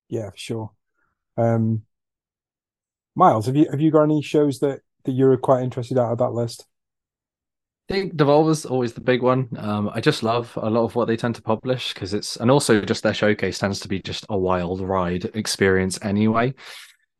Yeah, 0.08 0.30
for 0.30 0.36
sure. 0.36 0.70
Um, 1.36 1.82
Miles, 3.14 3.46
have 3.46 3.56
you 3.56 3.68
have 3.70 3.80
you 3.80 3.90
got 3.90 4.04
any 4.04 4.22
shows 4.22 4.60
that 4.60 4.80
that 5.04 5.12
you're 5.12 5.36
quite 5.36 5.62
interested 5.62 5.98
out 5.98 6.12
of 6.12 6.18
that 6.18 6.32
list? 6.32 6.66
I 7.90 7.94
think 7.94 8.16
Devolver's 8.16 8.66
always 8.66 8.92
the 8.92 9.00
big 9.00 9.22
one. 9.22 9.48
Um, 9.56 9.90
I 9.94 10.00
just 10.00 10.22
love 10.22 10.52
a 10.60 10.68
lot 10.68 10.84
of 10.84 10.94
what 10.94 11.08
they 11.08 11.16
tend 11.16 11.36
to 11.36 11.42
publish 11.42 11.94
because 11.94 12.12
it's, 12.12 12.36
and 12.36 12.50
also 12.50 12.82
just 12.82 13.02
their 13.02 13.14
showcase 13.14 13.58
tends 13.58 13.80
to 13.80 13.88
be 13.88 13.98
just 13.98 14.26
a 14.28 14.36
wild 14.36 14.82
ride 14.82 15.24
experience 15.32 15.98
anyway. 16.02 16.52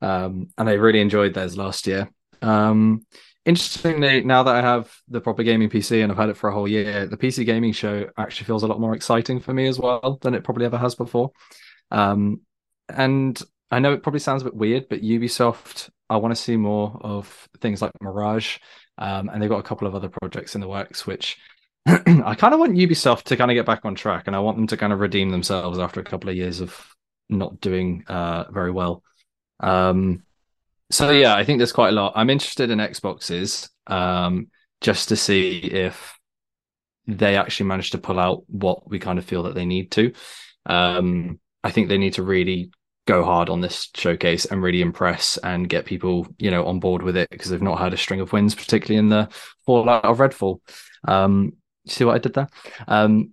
Um, 0.03 0.49
and 0.59 0.68
I 0.68 0.74
really 0.74 1.01
enjoyed 1.01 1.32
theirs 1.32 1.57
last 1.57 1.86
year. 1.86 2.11
Um, 2.42 3.07
interestingly, 3.49 4.22
now 4.22 4.42
that 4.42 4.55
I 4.55 4.61
have 4.61 4.94
the 5.09 5.20
proper 5.20 5.42
gaming 5.42 5.70
PC 5.70 6.03
and 6.03 6.12
I've 6.12 6.18
had 6.18 6.28
it 6.28 6.36
for 6.36 6.49
a 6.49 6.55
whole 6.55 6.68
year, 6.68 7.07
the 7.07 7.16
PC 7.16 7.44
gaming 7.44 7.72
show 7.72 8.09
actually 8.16 8.46
feels 8.46 8.62
a 8.62 8.66
lot 8.66 8.80
more 8.80 8.94
exciting 8.94 9.40
for 9.40 9.53
me 9.53 9.66
as 9.66 9.78
well 9.78 10.18
than 10.22 10.34
it 10.34 10.44
probably 10.44 10.66
ever 10.66 10.78
has 10.78 10.94
before. 10.94 11.32
Um, 11.90 12.42
and 12.88 13.40
I 13.70 13.80
know 13.80 13.92
it 13.92 14.03
probably 14.03 14.20
sounds 14.20 14.42
a 14.42 14.44
bit 14.46 14.55
weird, 14.55 14.88
but 14.88 15.03
Ubisoft, 15.03 15.90
I 16.09 16.16
want 16.16 16.34
to 16.34 16.40
see 16.40 16.57
more 16.57 16.99
of 17.03 17.49
things 17.61 17.82
like 17.82 17.92
Mirage 18.01 18.59
um, 18.99 19.28
and 19.28 19.40
they've 19.40 19.49
got 19.49 19.61
a 19.61 19.64
couple 19.64 19.86
of 19.86 19.94
other 19.94 20.09
projects 20.09 20.55
in 20.55 20.61
the 20.61 20.68
works, 20.68 21.07
which 21.07 21.38
I 21.86 22.34
kind 22.34 22.53
of 22.53 22.61
want 22.61 22.74
Ubisoft 22.74 23.24
to 23.24 23.36
kind 23.36 23.51
of 23.51 23.55
get 23.55 23.64
back 23.64 23.84
on 23.84 23.94
track, 23.94 24.24
and 24.26 24.34
I 24.34 24.40
want 24.40 24.57
them 24.59 24.66
to 24.66 24.76
kind 24.76 24.92
of 24.92 25.01
redeem 25.01 25.30
themselves 25.30 25.78
after 25.78 26.01
a 26.01 26.05
couple 26.05 26.28
of 26.28 26.36
years 26.36 26.61
of 26.61 26.76
not 27.30 27.61
doing 27.61 28.05
uh, 28.09 28.51
very 28.51 28.72
well. 28.72 29.03
Um, 29.61 30.24
so 30.91 31.11
yeah, 31.11 31.34
I 31.34 31.45
think 31.45 31.59
there's 31.59 31.72
quite 31.72 31.91
a 31.91 31.93
lot. 31.93 32.12
I'm 32.16 32.30
interested 32.30 32.70
in 32.70 32.78
Xboxes 32.78 33.68
um, 33.86 34.49
just 34.80 35.09
to 35.11 35.16
see 35.16 35.59
if 35.59 36.18
they 37.07 37.36
actually 37.36 37.66
manage 37.66 37.91
to 37.91 37.99
pull 37.99 38.18
out 38.18 38.45
what 38.49 38.89
we 38.89 38.99
kind 38.99 39.18
of 39.18 39.24
feel 39.24 39.45
that 39.45 39.55
they 39.55 39.66
need 39.66 39.91
to. 39.93 40.12
Um, 40.66 41.41
I 41.64 41.70
think 41.70 41.89
they 41.89 41.99
need 41.99 42.14
to 42.14 42.22
really 42.22 42.70
go 43.07 43.24
hard 43.24 43.49
on 43.49 43.62
this 43.62 43.89
showcase 43.95 44.45
and 44.45 44.62
really 44.62 44.82
impress 44.82 45.39
and 45.39 45.68
get 45.68 45.86
people, 45.86 46.26
you 46.39 46.51
know, 46.51 46.66
on 46.66 46.78
board 46.78 47.03
with 47.03 47.16
it 47.16 47.30
because 47.30 47.51
they've 47.51 47.62
not 47.62 47.78
had 47.78 47.95
a 47.95 47.97
string 47.97 48.20
of 48.20 48.32
wins, 48.32 48.55
particularly 48.55 48.99
in 48.99 49.09
the 49.09 49.28
fallout 49.64 50.05
of 50.05 50.18
Redfall. 50.18 50.61
Um, 51.07 51.55
see 51.86 52.05
what 52.05 52.14
I 52.14 52.18
did 52.18 52.34
there? 52.34 52.49
Um, 52.86 53.30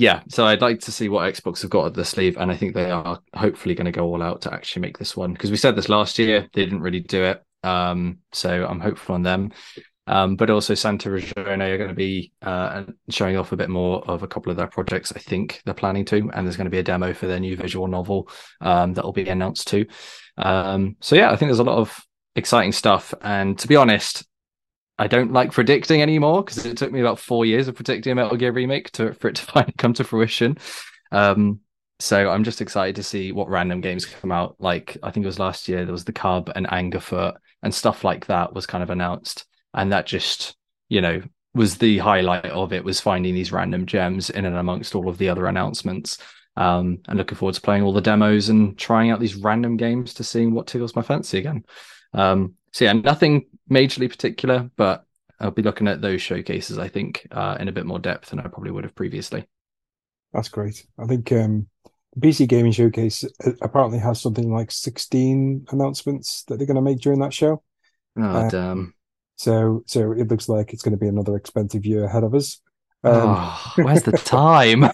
yeah, 0.00 0.22
so 0.28 0.46
I'd 0.46 0.62
like 0.62 0.80
to 0.80 0.92
see 0.92 1.10
what 1.10 1.30
Xbox 1.30 1.60
have 1.60 1.70
got 1.70 1.84
at 1.84 1.94
the 1.94 2.06
sleeve, 2.06 2.38
and 2.38 2.50
I 2.50 2.56
think 2.56 2.72
they 2.72 2.90
are 2.90 3.20
hopefully 3.34 3.74
going 3.74 3.84
to 3.84 3.92
go 3.92 4.06
all 4.06 4.22
out 4.22 4.40
to 4.42 4.54
actually 4.54 4.80
make 4.80 4.96
this 4.96 5.14
one 5.14 5.34
because 5.34 5.50
we 5.50 5.58
said 5.58 5.76
this 5.76 5.90
last 5.90 6.18
year, 6.18 6.48
they 6.54 6.64
didn't 6.64 6.80
really 6.80 7.00
do 7.00 7.22
it. 7.24 7.44
Um, 7.62 8.20
so 8.32 8.66
I'm 8.66 8.80
hopeful 8.80 9.14
on 9.14 9.22
them. 9.22 9.52
Um, 10.06 10.36
but 10.36 10.48
also 10.48 10.74
Santa 10.74 11.10
Ragione 11.10 11.68
are 11.68 11.76
going 11.76 11.90
to 11.90 11.94
be 11.94 12.32
uh, 12.40 12.84
showing 13.10 13.36
off 13.36 13.52
a 13.52 13.56
bit 13.56 13.68
more 13.68 14.02
of 14.10 14.22
a 14.22 14.26
couple 14.26 14.50
of 14.50 14.56
their 14.56 14.68
projects. 14.68 15.12
I 15.14 15.18
think 15.18 15.60
they're 15.66 15.74
planning 15.74 16.06
to, 16.06 16.30
and 16.32 16.46
there's 16.46 16.56
going 16.56 16.64
to 16.64 16.70
be 16.70 16.78
a 16.78 16.82
demo 16.82 17.12
for 17.12 17.26
their 17.26 17.38
new 17.38 17.54
visual 17.54 17.86
novel 17.86 18.30
um, 18.62 18.94
that 18.94 19.04
will 19.04 19.12
be 19.12 19.28
announced 19.28 19.68
too. 19.68 19.84
Um, 20.38 20.96
so 21.00 21.14
yeah, 21.14 21.30
I 21.30 21.36
think 21.36 21.50
there's 21.50 21.58
a 21.58 21.64
lot 21.64 21.78
of 21.78 21.94
exciting 22.36 22.72
stuff. 22.72 23.12
And 23.20 23.58
to 23.58 23.68
be 23.68 23.76
honest, 23.76 24.24
I 25.00 25.06
don't 25.06 25.32
like 25.32 25.50
predicting 25.52 26.02
anymore 26.02 26.44
because 26.44 26.66
it 26.66 26.76
took 26.76 26.92
me 26.92 27.00
about 27.00 27.18
four 27.18 27.46
years 27.46 27.68
of 27.68 27.74
predicting 27.74 28.12
a 28.12 28.14
Metal 28.14 28.36
Gear 28.36 28.52
remake 28.52 28.90
to 28.92 29.14
for 29.14 29.28
it 29.28 29.36
to 29.36 29.42
finally 29.46 29.72
come 29.78 29.94
to 29.94 30.04
fruition. 30.04 30.58
Um, 31.10 31.60
so 31.98 32.28
I'm 32.28 32.44
just 32.44 32.60
excited 32.60 32.96
to 32.96 33.02
see 33.02 33.32
what 33.32 33.48
random 33.48 33.80
games 33.80 34.04
come 34.04 34.30
out. 34.30 34.56
Like 34.58 34.98
I 35.02 35.10
think 35.10 35.24
it 35.24 35.26
was 35.26 35.38
last 35.38 35.68
year, 35.68 35.86
there 35.86 35.92
was 35.92 36.04
the 36.04 36.12
Cub 36.12 36.52
and 36.54 36.66
Angerfoot 36.66 37.34
and 37.62 37.74
stuff 37.74 38.04
like 38.04 38.26
that 38.26 38.52
was 38.52 38.66
kind 38.66 38.82
of 38.82 38.90
announced 38.90 39.46
and 39.72 39.90
that 39.90 40.06
just 40.06 40.54
you 40.90 41.00
know 41.00 41.22
was 41.54 41.78
the 41.78 41.96
highlight 41.96 42.44
of 42.46 42.74
it 42.74 42.84
was 42.84 43.00
finding 43.00 43.34
these 43.34 43.52
random 43.52 43.86
gems 43.86 44.28
in 44.28 44.44
and 44.44 44.56
amongst 44.56 44.94
all 44.94 45.08
of 45.08 45.16
the 45.16 45.30
other 45.30 45.46
announcements 45.46 46.18
um, 46.56 46.98
and 47.08 47.16
looking 47.16 47.36
forward 47.36 47.54
to 47.54 47.60
playing 47.62 47.82
all 47.82 47.92
the 47.92 48.02
demos 48.02 48.50
and 48.50 48.78
trying 48.78 49.10
out 49.10 49.18
these 49.18 49.34
random 49.34 49.78
games 49.78 50.14
to 50.14 50.24
seeing 50.24 50.52
what 50.52 50.66
tickles 50.66 50.94
my 50.94 51.02
fancy 51.02 51.38
again 51.38 51.64
um, 52.12 52.54
so 52.72 52.84
yeah 52.84 52.92
nothing 52.92 53.46
majorly 53.70 54.08
particular 54.08 54.70
but 54.76 55.04
i'll 55.40 55.50
be 55.50 55.62
looking 55.62 55.88
at 55.88 56.00
those 56.00 56.22
showcases 56.22 56.78
i 56.78 56.88
think 56.88 57.26
uh, 57.30 57.56
in 57.60 57.68
a 57.68 57.72
bit 57.72 57.86
more 57.86 57.98
depth 57.98 58.30
than 58.30 58.40
i 58.40 58.42
probably 58.42 58.70
would 58.70 58.84
have 58.84 58.94
previously 58.94 59.46
that's 60.32 60.48
great 60.48 60.84
i 60.98 61.06
think 61.06 61.30
um, 61.32 61.66
the 62.16 62.28
pc 62.28 62.48
gaming 62.48 62.72
showcase 62.72 63.24
uh, 63.44 63.52
apparently 63.62 63.98
has 63.98 64.20
something 64.20 64.52
like 64.52 64.70
16 64.70 65.66
announcements 65.70 66.44
that 66.44 66.58
they're 66.58 66.66
going 66.66 66.74
to 66.76 66.82
make 66.82 67.00
during 67.00 67.20
that 67.20 67.34
show 67.34 67.62
oh 68.18 68.22
uh, 68.22 68.48
damn 68.48 68.94
so 69.40 69.82
so 69.86 70.12
it 70.12 70.28
looks 70.28 70.50
like 70.50 70.74
it's 70.74 70.82
going 70.82 70.92
to 70.92 70.98
be 71.00 71.08
another 71.08 71.34
expensive 71.34 71.86
year 71.86 72.04
ahead 72.04 72.24
of 72.24 72.34
us. 72.34 72.60
Um, 73.02 73.14
oh, 73.14 73.72
where's 73.76 74.02
the 74.02 74.12
time? 74.12 74.84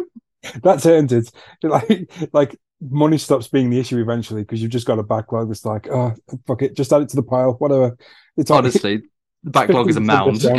that's 0.62 0.86
it. 0.86 1.30
Like 1.62 2.10
like 2.32 2.58
money 2.80 3.18
stops 3.18 3.48
being 3.48 3.70
the 3.70 3.78
issue 3.78 3.98
eventually 3.98 4.42
because 4.42 4.62
you've 4.62 4.70
just 4.70 4.86
got 4.86 4.98
a 4.98 5.02
backlog 5.02 5.48
that's 5.48 5.64
like, 5.64 5.88
oh 5.90 6.14
fuck 6.46 6.62
it, 6.62 6.76
just 6.76 6.92
add 6.92 7.02
it 7.02 7.08
to 7.10 7.16
the 7.16 7.22
pile, 7.22 7.52
whatever. 7.54 7.96
It's 8.36 8.50
honestly 8.50 9.02
the 9.42 9.50
backlog 9.50 9.88
is 9.88 9.96
a 9.96 10.00
mound. 10.02 10.44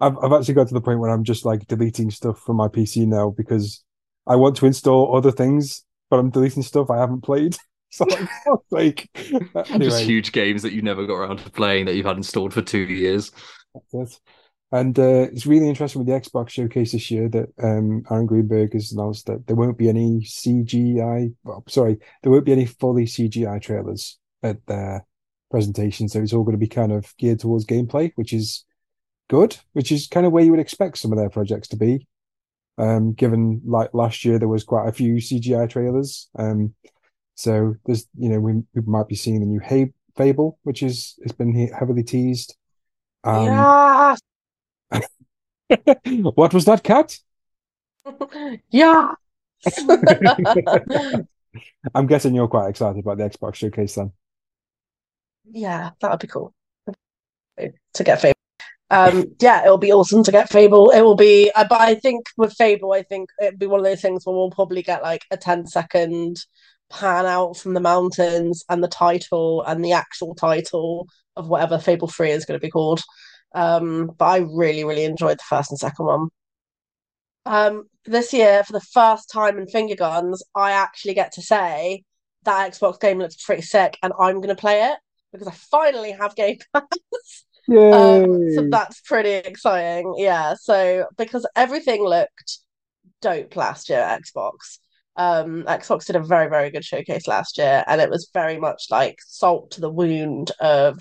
I've 0.00 0.16
I've 0.18 0.32
actually 0.32 0.54
got 0.54 0.68
to 0.68 0.74
the 0.74 0.80
point 0.80 1.00
where 1.00 1.10
I'm 1.10 1.24
just 1.24 1.44
like 1.44 1.66
deleting 1.66 2.10
stuff 2.10 2.40
from 2.40 2.56
my 2.56 2.68
PC 2.68 3.06
now 3.06 3.30
because 3.30 3.84
I 4.26 4.36
want 4.36 4.56
to 4.56 4.66
install 4.66 5.16
other 5.16 5.32
things, 5.32 5.84
but 6.10 6.18
I'm 6.18 6.30
deleting 6.30 6.62
stuff 6.62 6.90
I 6.90 6.98
haven't 6.98 7.22
played. 7.22 7.56
So 7.94 8.06
like, 8.70 9.10
anyway. 9.14 9.78
just 9.80 10.04
huge 10.04 10.32
games 10.32 10.62
that 10.62 10.72
you 10.72 10.80
never 10.80 11.06
got 11.06 11.16
around 11.16 11.40
to 11.40 11.50
playing 11.50 11.84
that 11.84 11.94
you've 11.94 12.06
had 12.06 12.16
installed 12.16 12.54
for 12.54 12.62
two 12.62 12.78
years. 12.78 13.32
And 14.72 14.98
uh, 14.98 15.28
it's 15.30 15.44
really 15.44 15.68
interesting 15.68 16.02
with 16.02 16.08
the 16.08 16.18
Xbox 16.18 16.48
showcase 16.48 16.92
this 16.92 17.10
year 17.10 17.28
that 17.28 17.50
um, 17.62 18.04
Aaron 18.10 18.24
Greenberg 18.24 18.72
has 18.72 18.90
announced 18.90 19.26
that 19.26 19.46
there 19.46 19.54
won't 19.54 19.76
be 19.76 19.90
any 19.90 20.20
CGI. 20.22 21.34
Well, 21.44 21.62
sorry, 21.68 21.98
there 22.22 22.32
won't 22.32 22.46
be 22.46 22.52
any 22.52 22.64
fully 22.64 23.04
CGI 23.04 23.60
trailers 23.60 24.18
at 24.42 24.64
their 24.66 25.04
presentation. 25.50 26.08
So 26.08 26.22
it's 26.22 26.32
all 26.32 26.42
going 26.42 26.56
to 26.56 26.66
be 26.66 26.68
kind 26.68 26.90
of 26.90 27.14
geared 27.18 27.40
towards 27.40 27.66
gameplay, 27.66 28.12
which 28.14 28.32
is 28.32 28.64
good. 29.28 29.58
Which 29.74 29.92
is 29.92 30.08
kind 30.08 30.24
of 30.24 30.32
where 30.32 30.42
you 30.42 30.50
would 30.52 30.60
expect 30.60 30.96
some 30.96 31.12
of 31.12 31.18
their 31.18 31.30
projects 31.30 31.68
to 31.68 31.76
be. 31.76 32.06
Um, 32.78 33.12
given 33.12 33.60
like 33.66 33.92
last 33.92 34.24
year 34.24 34.38
there 34.38 34.48
was 34.48 34.64
quite 34.64 34.88
a 34.88 34.92
few 34.92 35.16
CGI 35.16 35.68
trailers. 35.68 36.30
Um, 36.38 36.74
so 37.34 37.74
there's, 37.84 38.08
you 38.18 38.30
know, 38.30 38.40
we, 38.40 38.54
we 38.74 38.82
might 38.86 39.08
be 39.08 39.16
seeing 39.16 39.40
the 39.40 39.46
new 39.46 39.60
hey, 39.60 39.92
Fable, 40.16 40.58
which 40.62 40.82
is 40.82 41.18
has 41.22 41.32
been 41.32 41.54
heavily 41.68 42.02
teased. 42.02 42.56
Um, 43.24 43.44
yeah. 43.44 44.16
what 46.34 46.54
was 46.54 46.64
that, 46.64 46.82
Kat? 46.82 47.18
yeah. 48.70 49.14
I'm 51.94 52.06
guessing 52.06 52.34
you're 52.34 52.48
quite 52.48 52.68
excited 52.68 52.98
about 52.98 53.18
the 53.18 53.28
Xbox 53.28 53.56
showcase 53.56 53.94
then. 53.94 54.12
Yeah, 55.50 55.90
that 56.00 56.10
would 56.10 56.20
be 56.20 56.28
cool 56.28 56.54
to 57.58 58.04
get 58.04 58.20
Fable. 58.20 58.36
Um, 58.90 59.34
yeah, 59.40 59.64
it'll 59.64 59.78
be 59.78 59.92
awesome 59.92 60.22
to 60.24 60.32
get 60.32 60.50
Fable. 60.50 60.90
It 60.90 61.00
will 61.00 61.16
be, 61.16 61.50
uh, 61.54 61.66
but 61.68 61.80
I 61.80 61.94
think 61.94 62.26
with 62.36 62.52
Fable, 62.52 62.92
I 62.92 63.02
think 63.02 63.30
it'd 63.40 63.58
be 63.58 63.66
one 63.66 63.80
of 63.80 63.86
those 63.86 64.02
things 64.02 64.26
where 64.26 64.36
we'll 64.36 64.50
probably 64.50 64.82
get 64.82 65.02
like 65.02 65.24
a 65.30 65.36
10 65.36 65.66
second 65.66 66.36
pan 66.90 67.24
out 67.24 67.56
from 67.56 67.72
the 67.72 67.80
mountains 67.80 68.64
and 68.68 68.84
the 68.84 68.88
title 68.88 69.62
and 69.62 69.82
the 69.82 69.92
actual 69.92 70.34
title 70.34 71.08
of 71.36 71.48
whatever 71.48 71.78
Fable 71.78 72.08
3 72.08 72.30
is 72.32 72.44
going 72.44 72.58
to 72.60 72.64
be 72.64 72.70
called. 72.70 73.00
Um, 73.54 74.12
but 74.18 74.24
I 74.24 74.38
really, 74.38 74.84
really 74.84 75.04
enjoyed 75.04 75.38
the 75.38 75.44
first 75.48 75.70
and 75.70 75.78
second 75.78 76.06
one. 76.06 76.28
Um, 77.44 77.84
this 78.04 78.32
year, 78.32 78.62
for 78.64 78.72
the 78.72 78.80
first 78.80 79.30
time 79.30 79.58
in 79.58 79.66
Finger 79.66 79.96
Guns, 79.96 80.42
I 80.54 80.72
actually 80.72 81.14
get 81.14 81.32
to 81.32 81.42
say 81.42 82.04
that 82.44 82.72
Xbox 82.72 83.00
game 83.00 83.18
looks 83.18 83.42
pretty 83.42 83.62
sick 83.62 83.98
and 84.02 84.12
I'm 84.18 84.36
going 84.36 84.48
to 84.48 84.54
play 84.54 84.90
it 84.90 84.98
because 85.32 85.48
I 85.48 85.52
finally 85.52 86.12
have 86.12 86.34
Game 86.34 86.58
Pass. 86.74 87.44
Um, 87.70 88.50
so 88.54 88.68
that's 88.70 89.00
pretty 89.02 89.30
exciting. 89.30 90.14
Yeah. 90.18 90.54
So 90.60 91.06
because 91.16 91.46
everything 91.54 92.02
looked 92.02 92.58
dope 93.20 93.54
last 93.56 93.88
year 93.88 94.00
at 94.00 94.20
Xbox 94.22 94.78
um 95.16 95.64
xbox 95.64 96.06
did 96.06 96.16
a 96.16 96.20
very 96.20 96.48
very 96.48 96.70
good 96.70 96.84
showcase 96.84 97.26
last 97.26 97.58
year 97.58 97.84
and 97.86 98.00
it 98.00 98.08
was 98.08 98.30
very 98.32 98.58
much 98.58 98.84
like 98.90 99.18
salt 99.26 99.70
to 99.70 99.80
the 99.80 99.90
wound 99.90 100.50
of 100.60 100.98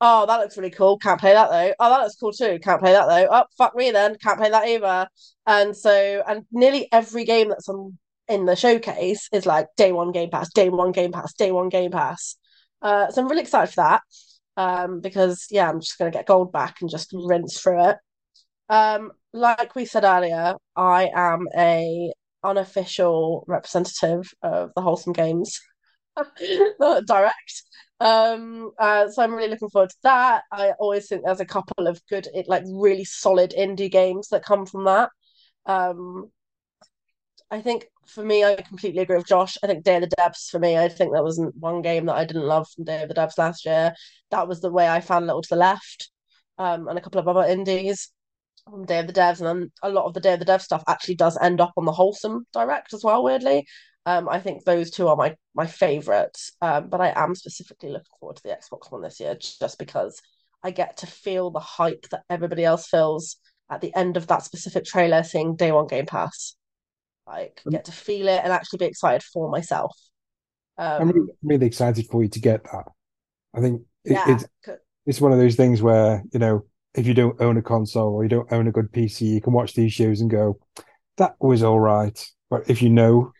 oh 0.00 0.26
that 0.26 0.38
looks 0.38 0.56
really 0.56 0.70
cool. 0.70 0.98
Can't 0.98 1.20
play 1.20 1.32
that 1.32 1.50
though. 1.50 1.74
Oh 1.78 1.90
that 1.90 2.02
looks 2.02 2.16
cool 2.16 2.32
too. 2.32 2.58
Can't 2.62 2.80
play 2.80 2.92
that 2.92 3.06
though. 3.06 3.28
Oh 3.30 3.44
fuck 3.56 3.74
me 3.74 3.90
then. 3.90 4.16
Can't 4.22 4.38
play 4.38 4.50
that 4.50 4.68
either. 4.68 5.08
And 5.46 5.76
so 5.76 6.22
and 6.26 6.44
nearly 6.52 6.88
every 6.92 7.24
game 7.24 7.48
that's 7.48 7.68
on 7.68 7.98
in 8.28 8.44
the 8.44 8.56
showcase 8.56 9.28
is 9.32 9.46
like 9.46 9.68
day 9.76 9.92
one 9.92 10.10
game 10.12 10.30
pass 10.30 10.52
day 10.52 10.68
one 10.68 10.92
game 10.92 11.12
pass 11.12 11.32
day 11.34 11.52
one 11.52 11.68
game 11.68 11.90
pass. 11.90 12.36
Uh 12.82 13.10
so 13.10 13.22
i'm 13.22 13.28
really 13.28 13.42
excited 13.42 13.72
for 13.72 13.82
that 13.82 14.02
um 14.56 15.00
because 15.00 15.46
yeah 15.50 15.68
i'm 15.68 15.80
just 15.80 15.98
gonna 15.98 16.10
get 16.10 16.26
gold 16.26 16.52
back 16.52 16.80
and 16.80 16.90
just 16.90 17.10
rinse 17.12 17.60
through 17.60 17.90
it. 17.90 17.96
Um 18.68 19.12
like 19.32 19.74
we 19.74 19.84
said 19.84 20.04
earlier 20.04 20.54
i 20.76 21.10
am 21.14 21.46
a 21.56 22.12
unofficial 22.42 23.44
representative 23.48 24.30
of 24.42 24.70
the 24.74 24.80
Wholesome 24.82 25.12
Games 25.12 25.60
direct. 27.06 27.62
Um, 28.00 28.70
uh, 28.78 29.08
so 29.08 29.22
I'm 29.22 29.34
really 29.34 29.48
looking 29.50 29.70
forward 29.70 29.90
to 29.90 29.96
that. 30.02 30.42
I 30.52 30.72
always 30.78 31.08
think 31.08 31.24
there's 31.24 31.40
a 31.40 31.46
couple 31.46 31.86
of 31.86 32.00
good, 32.08 32.28
like 32.46 32.64
really 32.66 33.04
solid 33.04 33.54
indie 33.58 33.90
games 33.90 34.28
that 34.28 34.44
come 34.44 34.66
from 34.66 34.84
that. 34.84 35.10
Um, 35.66 36.30
I 37.50 37.60
think 37.60 37.86
for 38.06 38.24
me, 38.24 38.44
I 38.44 38.56
completely 38.56 39.02
agree 39.02 39.16
with 39.16 39.26
Josh. 39.26 39.56
I 39.62 39.66
think 39.66 39.84
Day 39.84 39.96
of 39.96 40.02
the 40.02 40.16
Devs 40.16 40.50
for 40.50 40.58
me, 40.58 40.76
I 40.76 40.88
think 40.88 41.12
there 41.12 41.22
wasn't 41.22 41.56
one 41.56 41.82
game 41.82 42.06
that 42.06 42.16
I 42.16 42.24
didn't 42.24 42.46
love 42.46 42.68
from 42.70 42.84
Day 42.84 43.02
of 43.02 43.08
the 43.08 43.14
Devs 43.14 43.38
last 43.38 43.64
year. 43.64 43.94
That 44.30 44.48
was 44.48 44.60
the 44.60 44.70
way 44.72 44.88
I 44.88 45.00
found 45.00 45.26
Little 45.26 45.42
to 45.42 45.48
the 45.50 45.56
Left. 45.56 46.10
um, 46.58 46.88
and 46.88 46.98
a 46.98 47.02
couple 47.02 47.20
of 47.20 47.28
other 47.28 47.48
indies 47.48 48.10
on 48.66 48.84
Day 48.86 49.00
of 49.00 49.06
the 49.08 49.12
Devs, 49.12 49.38
and 49.40 49.46
then 49.48 49.72
a 49.82 49.90
lot 49.90 50.06
of 50.06 50.14
the 50.14 50.20
Day 50.20 50.34
of 50.34 50.40
the 50.40 50.44
Dev 50.46 50.62
stuff 50.62 50.84
actually 50.88 51.16
does 51.16 51.38
end 51.40 51.60
up 51.60 51.72
on 51.76 51.84
the 51.84 51.92
Wholesome 51.92 52.46
Direct 52.52 52.94
as 52.94 53.04
well. 53.04 53.24
Weirdly, 53.24 53.66
um, 54.06 54.28
I 54.28 54.38
think 54.38 54.64
those 54.64 54.90
two 54.90 55.08
are 55.08 55.16
my 55.16 55.36
my 55.54 55.66
favorites. 55.66 56.52
Um, 56.62 56.88
but 56.88 57.00
I 57.00 57.12
am 57.16 57.34
specifically 57.34 57.90
looking 57.90 58.06
forward 58.20 58.36
to 58.36 58.42
the 58.44 58.50
Xbox 58.50 58.90
One 58.90 59.02
this 59.02 59.18
year, 59.18 59.36
just 59.36 59.78
because 59.78 60.22
I 60.62 60.70
get 60.70 60.98
to 60.98 61.06
feel 61.06 61.50
the 61.50 61.60
hype 61.60 62.06
that 62.12 62.22
everybody 62.30 62.64
else 62.64 62.88
feels 62.88 63.36
at 63.68 63.80
the 63.80 63.94
end 63.96 64.16
of 64.16 64.28
that 64.28 64.44
specific 64.44 64.84
trailer, 64.84 65.24
seeing 65.24 65.56
Day 65.56 65.72
One 65.72 65.88
Game 65.88 66.06
Pass. 66.06 66.54
Like, 67.26 67.60
get 67.68 67.86
to 67.86 67.92
feel 67.92 68.28
it 68.28 68.40
and 68.44 68.52
actually 68.52 68.78
be 68.78 68.84
excited 68.84 69.24
for 69.24 69.50
myself. 69.50 69.92
Um, 70.78 71.02
I'm 71.02 71.08
really, 71.10 71.32
really 71.42 71.66
excited 71.66 72.06
for 72.06 72.22
you 72.22 72.28
to 72.28 72.40
get 72.40 72.62
that. 72.62 72.84
I 73.54 73.60
think 73.60 73.82
it, 74.04 74.12
yeah, 74.12 74.24
it's 74.28 74.44
it's 75.06 75.20
one 75.20 75.32
of 75.32 75.38
those 75.38 75.56
things 75.56 75.82
where 75.82 76.22
you 76.32 76.38
know 76.38 76.64
if 76.94 77.08
you 77.08 77.14
don't 77.14 77.40
own 77.40 77.56
a 77.56 77.62
console 77.62 78.14
or 78.14 78.22
you 78.22 78.28
don't 78.28 78.52
own 78.52 78.68
a 78.68 78.72
good 78.72 78.92
PC, 78.92 79.22
you 79.22 79.40
can 79.40 79.52
watch 79.52 79.74
these 79.74 79.92
shows 79.92 80.20
and 80.20 80.30
go, 80.30 80.60
"That 81.16 81.34
was 81.40 81.64
all 81.64 81.80
right." 81.80 82.24
But 82.48 82.70
if 82.70 82.80
you 82.80 82.90
know 82.90 83.32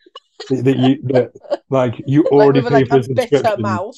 that, 0.49 0.63
that 0.65 0.77
you 0.77 1.01
that 1.03 1.31
like 1.69 2.01
you 2.05 2.25
already 2.31 2.61
like 2.61 2.67
pay 2.67 2.83
like 2.83 2.87
for 2.87 2.97
a 2.97 2.99
a 2.99 3.03
subscription, 3.03 3.61
mouth. 3.61 3.95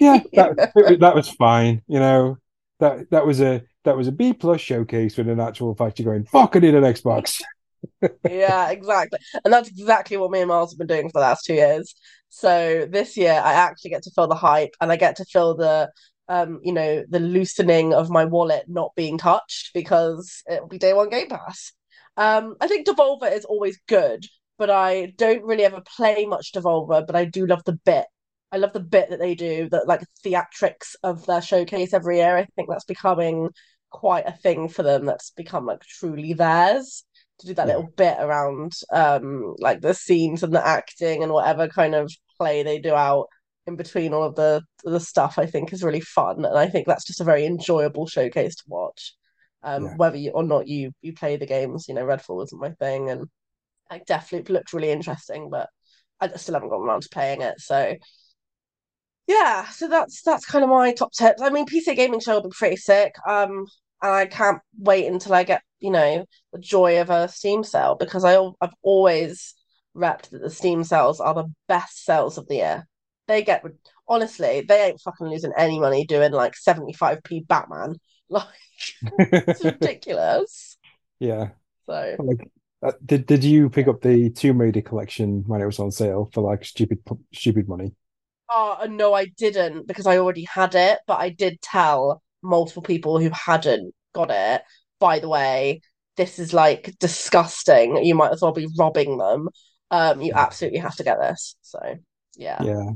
yeah, 0.00 0.20
that 0.34 0.56
it- 0.76 1.00
that 1.00 1.14
was 1.14 1.28
fine. 1.28 1.82
You 1.86 2.00
know 2.00 2.38
that 2.80 3.10
that 3.10 3.26
was 3.26 3.40
a 3.40 3.62
that 3.84 3.96
was 3.96 4.08
a 4.08 4.12
B 4.12 4.32
plus 4.32 4.60
showcase 4.60 5.16
with 5.16 5.28
an 5.28 5.40
actual 5.40 5.74
fact 5.74 5.98
you're 5.98 6.12
going, 6.12 6.24
"Fuck, 6.26 6.56
I 6.56 6.60
need 6.60 6.74
an 6.74 6.84
Xbox." 6.84 7.42
yeah, 8.28 8.70
exactly. 8.70 9.18
And 9.44 9.52
that's 9.52 9.68
exactly 9.68 10.16
what 10.16 10.30
me 10.30 10.40
and 10.40 10.48
Miles 10.48 10.72
have 10.72 10.78
been 10.78 10.86
doing 10.86 11.08
for 11.08 11.20
the 11.20 11.26
last 11.26 11.44
two 11.44 11.54
years. 11.54 11.94
So 12.28 12.86
this 12.90 13.16
year 13.16 13.32
I 13.32 13.52
actually 13.54 13.90
get 13.90 14.02
to 14.04 14.10
feel 14.10 14.26
the 14.28 14.34
hype 14.34 14.74
and 14.80 14.90
I 14.92 14.96
get 14.96 15.16
to 15.16 15.24
feel 15.24 15.54
the 15.56 15.90
um, 16.28 16.58
you 16.64 16.72
know, 16.72 17.04
the 17.08 17.20
loosening 17.20 17.94
of 17.94 18.10
my 18.10 18.24
wallet 18.24 18.64
not 18.68 18.92
being 18.96 19.16
touched 19.16 19.72
because 19.74 20.42
it'll 20.50 20.66
be 20.66 20.78
day 20.78 20.92
one 20.92 21.08
Game 21.08 21.28
Pass. 21.28 21.72
Um, 22.16 22.56
I 22.60 22.66
think 22.66 22.86
Devolver 22.86 23.32
is 23.32 23.44
always 23.44 23.78
good, 23.86 24.26
but 24.58 24.70
I 24.70 25.12
don't 25.16 25.44
really 25.44 25.64
ever 25.64 25.80
play 25.96 26.26
much 26.26 26.52
Devolver, 26.52 27.06
but 27.06 27.16
I 27.16 27.24
do 27.24 27.46
love 27.46 27.62
the 27.64 27.78
bit. 27.84 28.06
I 28.52 28.58
love 28.58 28.72
the 28.72 28.80
bit 28.80 29.10
that 29.10 29.18
they 29.18 29.34
do, 29.34 29.68
that 29.70 29.88
like 29.88 30.02
theatrics 30.24 30.94
of 31.02 31.26
their 31.26 31.42
showcase 31.42 31.92
every 31.92 32.18
year. 32.18 32.36
I 32.36 32.46
think 32.56 32.68
that's 32.70 32.84
becoming 32.84 33.50
quite 33.90 34.26
a 34.26 34.32
thing 34.32 34.68
for 34.68 34.82
them 34.82 35.06
that's 35.06 35.30
become 35.30 35.64
like 35.66 35.80
truly 35.82 36.32
theirs 36.34 37.04
to 37.38 37.46
do 37.46 37.54
that 37.54 37.66
Yeah. 37.66 37.74
little 37.76 37.92
bit 37.96 38.16
around 38.18 38.72
um 38.92 39.54
like 39.58 39.80
the 39.80 39.94
scenes 39.94 40.42
and 40.42 40.52
the 40.54 40.66
acting 40.66 41.22
and 41.22 41.32
whatever 41.32 41.68
kind 41.68 41.94
of 41.94 42.12
play 42.36 42.62
they 42.62 42.78
do 42.78 42.92
out 42.94 43.26
in 43.66 43.76
between 43.76 44.12
all 44.12 44.24
of 44.24 44.34
the 44.34 44.62
the 44.84 45.00
stuff 45.00 45.38
I 45.38 45.46
think 45.46 45.72
is 45.72 45.82
really 45.84 46.00
fun 46.00 46.44
and 46.44 46.58
I 46.58 46.68
think 46.68 46.86
that's 46.86 47.06
just 47.06 47.20
a 47.20 47.24
very 47.24 47.46
enjoyable 47.46 48.06
showcase 48.06 48.56
to 48.56 48.64
watch. 48.66 49.14
Um 49.62 49.84
Yeah. 49.84 49.96
whether 49.96 50.16
you 50.16 50.32
or 50.32 50.42
not 50.44 50.66
you 50.68 50.92
you 51.02 51.12
play 51.14 51.36
the 51.36 51.46
games, 51.46 51.86
you 51.88 51.94
know, 51.94 52.04
Redfall 52.04 52.44
isn't 52.44 52.60
my 52.60 52.72
thing 52.72 53.10
and 53.10 53.28
like 53.90 54.06
Deathloop 54.06 54.48
looked 54.48 54.72
really 54.72 54.90
interesting, 54.90 55.50
but 55.50 55.68
I 56.20 56.28
still 56.36 56.54
haven't 56.54 56.70
gotten 56.70 56.86
around 56.86 57.02
to 57.02 57.08
playing 57.10 57.42
it. 57.42 57.60
So 57.60 57.96
yeah, 59.26 59.66
so 59.68 59.88
that's 59.88 60.22
that's 60.22 60.46
kind 60.46 60.62
of 60.64 60.70
my 60.70 60.92
top 60.92 61.12
tips. 61.12 61.42
I 61.42 61.50
mean, 61.50 61.66
PC 61.66 61.94
gaming 61.96 62.20
show 62.20 62.34
will 62.34 62.48
be 62.48 62.56
pretty 62.56 62.76
sick. 62.76 63.14
Um, 63.28 63.66
and 64.02 64.12
I 64.12 64.26
can't 64.26 64.60
wait 64.78 65.06
until 65.10 65.34
I 65.34 65.42
get 65.44 65.62
you 65.80 65.90
know 65.90 66.24
the 66.52 66.58
joy 66.60 67.00
of 67.00 67.10
a 67.10 67.28
Steam 67.28 67.64
sale 67.64 67.96
because 67.98 68.24
I 68.24 68.36
I've 68.60 68.74
always 68.82 69.54
repped 69.96 70.30
that 70.30 70.42
the 70.42 70.50
Steam 70.50 70.84
sales 70.84 71.20
are 71.20 71.34
the 71.34 71.52
best 71.68 72.04
sales 72.04 72.38
of 72.38 72.46
the 72.48 72.56
year. 72.56 72.88
They 73.26 73.42
get 73.42 73.64
honestly, 74.08 74.60
they 74.68 74.86
ain't 74.86 75.00
fucking 75.00 75.26
losing 75.26 75.52
any 75.56 75.80
money 75.80 76.06
doing 76.06 76.32
like 76.32 76.54
seventy 76.56 76.92
five 76.92 77.22
p 77.24 77.40
Batman. 77.40 77.96
Like 78.28 78.48
it's 79.46 79.62
ridiculous. 79.64 80.76
yeah. 81.18 81.50
So 81.86 82.16
Like, 82.18 82.48
uh, 82.86 82.92
did 83.04 83.26
did 83.26 83.44
you 83.44 83.68
pick 83.68 83.88
up 83.88 84.00
the 84.00 84.30
Tomb 84.30 84.60
Raider 84.60 84.82
collection 84.82 85.44
when 85.46 85.60
it 85.60 85.66
was 85.66 85.78
on 85.78 85.90
sale 85.90 86.30
for 86.32 86.42
like 86.42 86.64
stupid 86.64 86.98
stupid 87.34 87.68
money? 87.68 87.92
Oh, 88.48 88.86
no, 88.88 89.12
I 89.12 89.26
didn't 89.26 89.86
because 89.88 90.06
I 90.06 90.18
already 90.18 90.44
had 90.44 90.74
it, 90.74 91.00
but 91.06 91.18
I 91.18 91.30
did 91.30 91.60
tell 91.60 92.22
multiple 92.42 92.82
people 92.82 93.18
who 93.18 93.30
hadn't 93.30 93.92
got 94.14 94.30
it, 94.30 94.62
by 95.00 95.18
the 95.18 95.28
way, 95.28 95.80
this 96.16 96.38
is 96.38 96.54
like 96.54 96.94
disgusting. 97.00 98.04
You 98.04 98.14
might 98.14 98.32
as 98.32 98.42
well 98.42 98.52
be 98.52 98.68
robbing 98.78 99.18
them. 99.18 99.48
Um, 99.90 100.20
you 100.20 100.32
absolutely 100.34 100.78
have 100.78 100.96
to 100.96 101.04
get 101.04 101.18
this. 101.20 101.56
So, 101.62 101.78
yeah. 102.36 102.62
Yeah, 102.62 102.90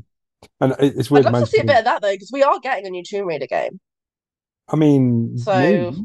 and 0.61 0.73
it- 0.79 0.97
it's 0.97 1.11
I'd 1.13 1.25
love 1.25 1.45
to 1.45 1.47
see 1.47 1.61
a 1.61 1.65
bit 1.65 1.79
of 1.79 1.85
that 1.85 2.03
though, 2.03 2.13
because 2.13 2.31
we 2.33 2.43
are 2.43 2.59
getting 2.61 2.87
a 2.87 2.91
new 2.91 3.03
Tomb 3.05 3.27
Raider 3.27 3.47
game. 3.47 3.81
I 4.69 4.77
mean, 4.77 5.37
So- 5.39 5.59
maybe, 5.59 5.97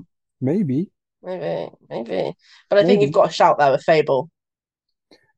maybe, 0.41 0.89
Maybe, 1.25 1.71
maybe. 1.89 2.33
But 2.69 2.79
I 2.79 2.83
think 2.83 2.99
Maybe. 2.99 3.05
you've 3.05 3.13
got 3.13 3.29
a 3.29 3.33
shout 3.33 3.57
there 3.59 3.71
with 3.71 3.83
Fable 3.83 4.29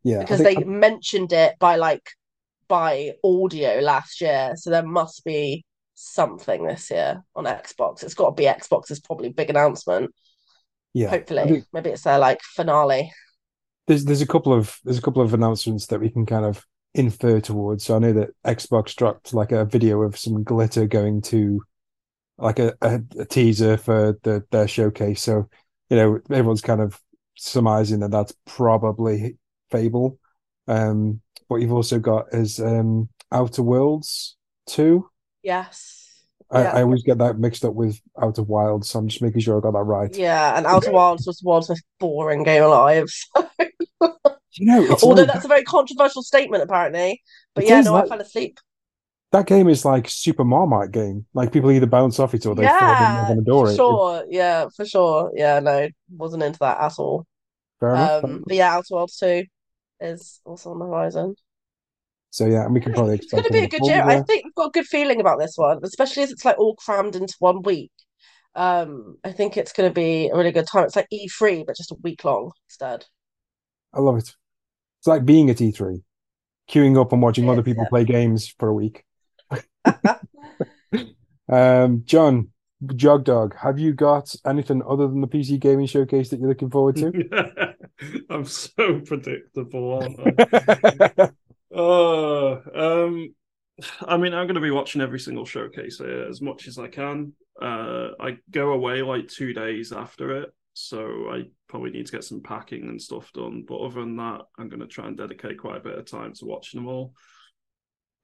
yeah. 0.04 0.20
Because 0.20 0.40
they 0.40 0.56
mentioned 0.56 1.34
it 1.34 1.56
by 1.60 1.76
like 1.76 2.12
by 2.70 3.14
audio 3.26 3.80
last 3.80 4.22
year. 4.22 4.54
So 4.56 4.70
there 4.70 4.86
must 4.86 5.26
be 5.26 5.66
something 5.96 6.66
this 6.66 6.90
year 6.90 7.24
on 7.36 7.44
Xbox. 7.44 8.04
It's 8.04 8.14
got 8.14 8.30
to 8.30 8.36
be 8.36 8.46
Xbox's 8.48 9.02
probably 9.02 9.30
big 9.34 9.50
announcement. 9.50 10.12
yeah. 10.94 11.08
I 11.08 11.10
Hopefully, 11.12 11.44
think 11.44 11.66
maybe 11.74 11.90
it's 11.90 12.04
their 12.04 12.20
like 12.20 12.42
finale. 12.42 13.12
there's 13.88 14.06
there's 14.06 14.22
a 14.22 14.28
couple 14.28 14.54
of 14.54 14.80
there's 14.86 14.98
a 14.98 15.02
couple 15.02 15.22
of 15.22 15.34
announcements 15.34 15.88
that 15.88 16.00
we 16.00 16.10
can 16.10 16.26
kind 16.26 16.46
of 16.46 16.66
infer 16.94 17.42
towards. 17.42 17.84
So 17.84 17.98
I 17.98 18.00
know 18.00 18.14
that 18.14 18.30
Xbox 18.46 18.96
dropped 18.96 19.34
like 19.34 19.52
a 19.52 19.66
video 19.66 20.02
of 20.04 20.18
some 20.18 20.44
glitter 20.44 20.88
going 20.88 21.22
to 21.24 21.62
like 22.38 22.60
a, 22.60 22.76
a, 22.82 23.02
a 23.20 23.26
teaser 23.26 23.76
for 23.76 24.18
the 24.24 24.46
their 24.52 24.70
showcase. 24.70 25.22
So 25.22 25.50
you 25.90 25.98
know 25.98 26.20
everyone's 26.30 26.62
kind 26.62 26.82
of 26.82 27.00
surmising 27.36 28.00
that 28.00 28.12
that's 28.12 28.34
probably 28.46 29.38
Fable. 29.72 30.18
Um, 30.68 31.22
what 31.48 31.62
you've 31.62 31.74
also 31.74 32.00
got 32.00 32.34
is 32.34 32.60
um, 32.60 33.10
Outer 33.32 33.64
Worlds 33.64 34.36
two. 34.66 35.10
Yes. 35.44 35.94
I, 36.50 36.62
Yeah. 36.62 36.72
I 36.78 36.82
always 36.84 37.04
get 37.04 37.18
that 37.18 37.38
mixed 37.38 37.66
up 37.66 37.74
with 37.74 38.00
Outer 38.22 38.44
Wilds, 38.44 38.90
so 38.90 39.00
I'm 39.00 39.08
just 39.10 39.22
making 39.22 39.42
sure 39.42 39.58
I 39.58 39.62
got 39.62 39.74
that 39.74 39.84
right. 39.84 40.16
Yeah, 40.16 40.58
and 40.58 40.66
Outer 40.66 40.92
Wilds 40.92 41.28
was 41.28 41.40
the 41.40 41.50
most 41.50 41.72
boring 42.00 42.44
game 42.44 42.64
alive. 42.64 43.10
You 44.60 44.66
know, 44.66 44.88
Although 45.04 45.22
like- 45.24 45.28
that's 45.34 45.46
a 45.46 45.50
very 45.50 45.64
controversial 45.64 46.24
statement, 46.24 46.64
apparently. 46.64 47.22
But 47.54 47.66
It 47.66 47.70
yeah, 47.70 47.82
no, 47.82 47.94
like- 47.94 48.06
I 48.06 48.08
fell 48.08 48.22
asleep. 48.22 48.60
That 49.38 49.48
game 49.48 49.68
is 49.70 49.86
like 49.86 50.10
Super 50.10 50.44
Marmite 50.44 50.92
game. 50.92 51.26
Like 51.34 51.52
people 51.52 51.72
either 51.72 51.86
bounce 51.86 52.20
off 52.20 52.34
it 52.34 52.46
or 52.46 52.56
they 52.56 52.70
fall 52.70 52.98
Yeah, 52.98 53.32
and 53.32 53.40
adore 53.40 53.68
for 53.68 53.74
it. 53.74 53.76
sure. 53.76 54.26
Yeah, 54.30 54.68
for 54.76 54.86
sure. 54.86 55.32
Yeah, 55.36 55.60
no, 55.60 55.90
wasn't 56.10 56.44
into 56.44 56.60
that 56.60 56.80
at 56.80 56.94
all. 57.00 57.26
Fair 57.80 57.96
enough. 57.96 58.12
Um, 58.24 58.44
but 58.48 58.56
yeah, 58.56 58.74
Outer 58.74 58.96
Worlds 58.96 59.18
2 59.18 59.46
is 60.02 60.42
also 60.46 60.72
on 60.72 60.80
the 60.80 60.86
horizon. 60.86 61.36
so 62.30 62.46
yeah, 62.46 62.66
and 62.66 62.74
we 62.74 62.80
can 62.82 62.94
probably 62.94 63.16
It's 63.16 63.32
going 63.32 63.44
to 63.44 63.52
be 63.52 63.60
a 63.60 63.68
good 63.68 63.86
year. 63.86 64.02
full, 64.02 64.12
I 64.12 64.22
think 64.22 64.46
we've 64.46 64.56
got 64.56 64.68
a 64.68 64.72
good 64.72 64.86
feeling 64.86 65.20
about 65.20 65.40
this 65.40 65.54
one, 65.58 65.80
especially 65.84 66.24
as 66.24 66.32
it's 66.32 66.46
like 66.46 66.58
all 66.60 66.76
crammed 66.76 67.16
into 67.16 67.36
one 67.40 67.62
week. 67.64 67.92
Um, 68.56 69.18
I 69.24 69.32
think 69.32 69.58
it's 69.58 69.74
going 69.74 69.90
to 69.90 69.94
be 69.94 70.30
a 70.30 70.36
really 70.38 70.52
good 70.52 70.68
time. 70.68 70.86
It's 70.86 70.96
like 70.96 71.08
E3, 71.14 71.64
but 71.66 71.76
just 71.78 71.92
a 71.92 71.98
week 72.04 72.24
long 72.26 72.52
instead. 72.68 73.06
I 73.94 74.00
love 74.02 74.18
it. 74.18 74.36
It's 75.00 75.08
like 75.08 75.26
being 75.26 75.50
at 75.50 75.62
E3, 75.62 76.04
queuing 76.70 77.00
up 77.00 77.14
and 77.14 77.22
watching 77.22 77.46
It 77.46 77.50
other 77.50 77.62
is, 77.62 77.66
people 77.66 77.86
yeah. 77.86 77.90
play 77.90 78.06
games 78.06 78.48
for 78.60 78.70
a 78.70 78.74
week. 78.74 79.04
Um, 81.50 82.04
John, 82.06 82.50
Yogdog, 82.84 83.56
have 83.56 83.80
you 83.80 83.94
got 83.94 84.36
anything 84.46 84.82
other 84.88 85.08
than 85.08 85.22
the 85.22 85.28
PC 85.28 85.60
gaming 85.60 85.86
showcase 85.86 86.30
that 86.30 86.40
you're 86.40 86.50
looking 86.50 86.70
forward 86.70 86.98
to? 86.98 87.76
I'm 88.30 88.46
so 88.46 89.00
predictable, 89.00 90.02
aren't 90.02 91.18
I? 91.18 91.30
Oh, 91.80 92.62
um, 92.74 93.36
I 94.08 94.16
mean, 94.16 94.34
I'm 94.34 94.48
going 94.48 94.56
to 94.56 94.62
be 94.62 94.72
watching 94.72 95.02
every 95.02 95.20
single 95.20 95.46
showcase 95.46 95.98
here 95.98 96.26
as 96.28 96.42
much 96.42 96.66
as 96.68 96.80
I 96.80 96.88
can. 96.88 97.34
Uh, 97.62 98.12
I 98.20 98.38
go 98.50 98.72
away 98.72 99.02
like 99.02 99.28
two 99.28 99.54
days 99.54 99.92
after 99.92 100.42
it, 100.42 100.50
so 100.74 101.30
I 101.30 101.44
probably 101.68 101.92
need 101.92 102.06
to 102.06 102.14
get 102.14 102.24
some 102.24 102.42
packing 102.42 102.88
and 102.88 103.02
stuff 103.02 103.32
done. 103.34 103.66
But 103.68 103.80
other 103.80 104.00
than 104.00 104.16
that, 104.16 104.44
I'm 104.58 104.70
going 104.70 104.80
to 104.80 104.88
try 104.88 105.08
and 105.08 105.18
dedicate 105.18 105.60
quite 105.60 105.78
a 105.78 105.84
bit 105.84 106.00
of 106.00 106.10
time 106.10 106.34
to 106.36 106.46
watching 106.46 106.80
them 106.80 106.88
all. 106.88 107.14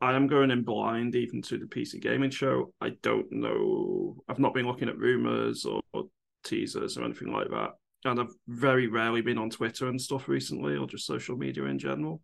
I 0.03 0.15
am 0.15 0.27
going 0.27 0.51
in 0.51 0.63
blind 0.63 1.15
even 1.15 1.41
to 1.43 1.57
the 1.57 1.65
PC 1.65 2.01
gaming 2.01 2.29
show. 2.29 2.73
I 2.81 2.89
don't 3.01 3.31
know. 3.31 4.17
I've 4.27 4.37
not 4.37 4.53
been 4.53 4.67
looking 4.67 4.89
at 4.89 4.97
rumors 4.97 5.63
or, 5.63 5.81
or 5.93 6.03
teasers 6.43 6.97
or 6.97 7.05
anything 7.05 7.31
like 7.31 7.49
that. 7.51 7.69
And 8.03 8.19
I've 8.19 8.35
very 8.49 8.87
rarely 8.87 9.21
been 9.21 9.37
on 9.37 9.49
Twitter 9.49 9.87
and 9.87 10.01
stuff 10.01 10.27
recently, 10.27 10.75
or 10.75 10.87
just 10.87 11.05
social 11.05 11.37
media 11.37 11.63
in 11.63 11.79
general. 11.79 12.19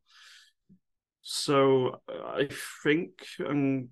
So 1.21 2.01
I 2.09 2.49
think 2.84 3.11
um, 3.47 3.88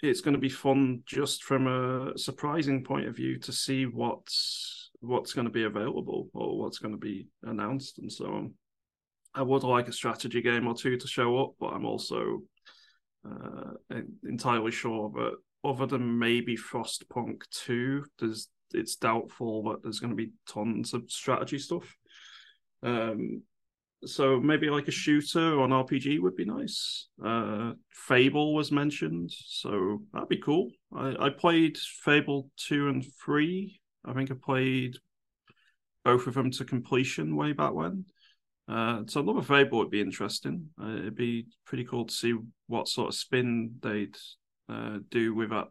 it's 0.00 0.20
going 0.20 0.34
to 0.34 0.40
be 0.40 0.48
fun 0.48 1.02
just 1.04 1.42
from 1.42 1.66
a 1.66 2.16
surprising 2.16 2.84
point 2.84 3.08
of 3.08 3.16
view 3.16 3.40
to 3.40 3.52
see 3.52 3.86
what's 3.86 4.90
what's 5.00 5.32
going 5.32 5.46
to 5.46 5.52
be 5.52 5.64
available 5.64 6.28
or 6.32 6.60
what's 6.60 6.78
going 6.78 6.94
to 6.94 6.98
be 6.98 7.26
announced 7.42 7.98
and 7.98 8.12
so 8.12 8.26
on. 8.26 8.54
I 9.34 9.42
would 9.42 9.64
like 9.64 9.88
a 9.88 9.92
strategy 9.92 10.42
game 10.42 10.68
or 10.68 10.74
two 10.74 10.96
to 10.96 11.08
show 11.08 11.38
up, 11.38 11.54
but 11.58 11.74
I'm 11.74 11.84
also 11.84 12.42
uh, 13.26 14.00
entirely 14.24 14.70
sure 14.70 15.10
that 15.14 15.32
other 15.64 15.86
than 15.86 16.18
maybe 16.18 16.56
Frostpunk 16.56 17.42
2, 17.50 18.04
there's 18.18 18.48
it's 18.74 18.96
doubtful 18.96 19.62
that 19.64 19.82
there's 19.82 20.00
going 20.00 20.10
to 20.10 20.16
be 20.16 20.32
tons 20.48 20.92
of 20.92 21.10
strategy 21.10 21.58
stuff. 21.58 21.96
Um, 22.82 23.42
so 24.04 24.38
maybe 24.40 24.68
like 24.70 24.88
a 24.88 24.92
shooter 24.92 25.54
or 25.54 25.64
an 25.64 25.70
RPG 25.70 26.20
would 26.20 26.36
be 26.36 26.44
nice. 26.44 27.08
Uh, 27.24 27.72
Fable 27.90 28.54
was 28.54 28.70
mentioned, 28.70 29.30
so 29.32 30.02
that'd 30.12 30.28
be 30.28 30.38
cool. 30.38 30.70
I, 30.94 31.14
I 31.18 31.30
played 31.30 31.78
Fable 31.78 32.50
two 32.56 32.88
and 32.88 33.04
three. 33.24 33.80
I 34.04 34.12
think 34.12 34.30
I 34.30 34.34
played 34.34 34.96
both 36.04 36.26
of 36.26 36.34
them 36.34 36.50
to 36.52 36.64
completion 36.64 37.36
way 37.36 37.52
back 37.52 37.72
when. 37.72 38.04
Uh, 38.68 39.02
so 39.06 39.20
another 39.20 39.42
Fable 39.42 39.78
would 39.78 39.90
be 39.90 40.00
interesting. 40.00 40.68
Uh, 40.80 40.96
it'd 40.96 41.14
be 41.14 41.46
pretty 41.64 41.84
cool 41.84 42.04
to 42.04 42.14
see 42.14 42.34
what 42.66 42.88
sort 42.88 43.08
of 43.08 43.14
spin 43.14 43.76
they'd 43.80 44.16
uh, 44.68 44.98
do 45.10 45.34
with 45.34 45.50
that 45.50 45.68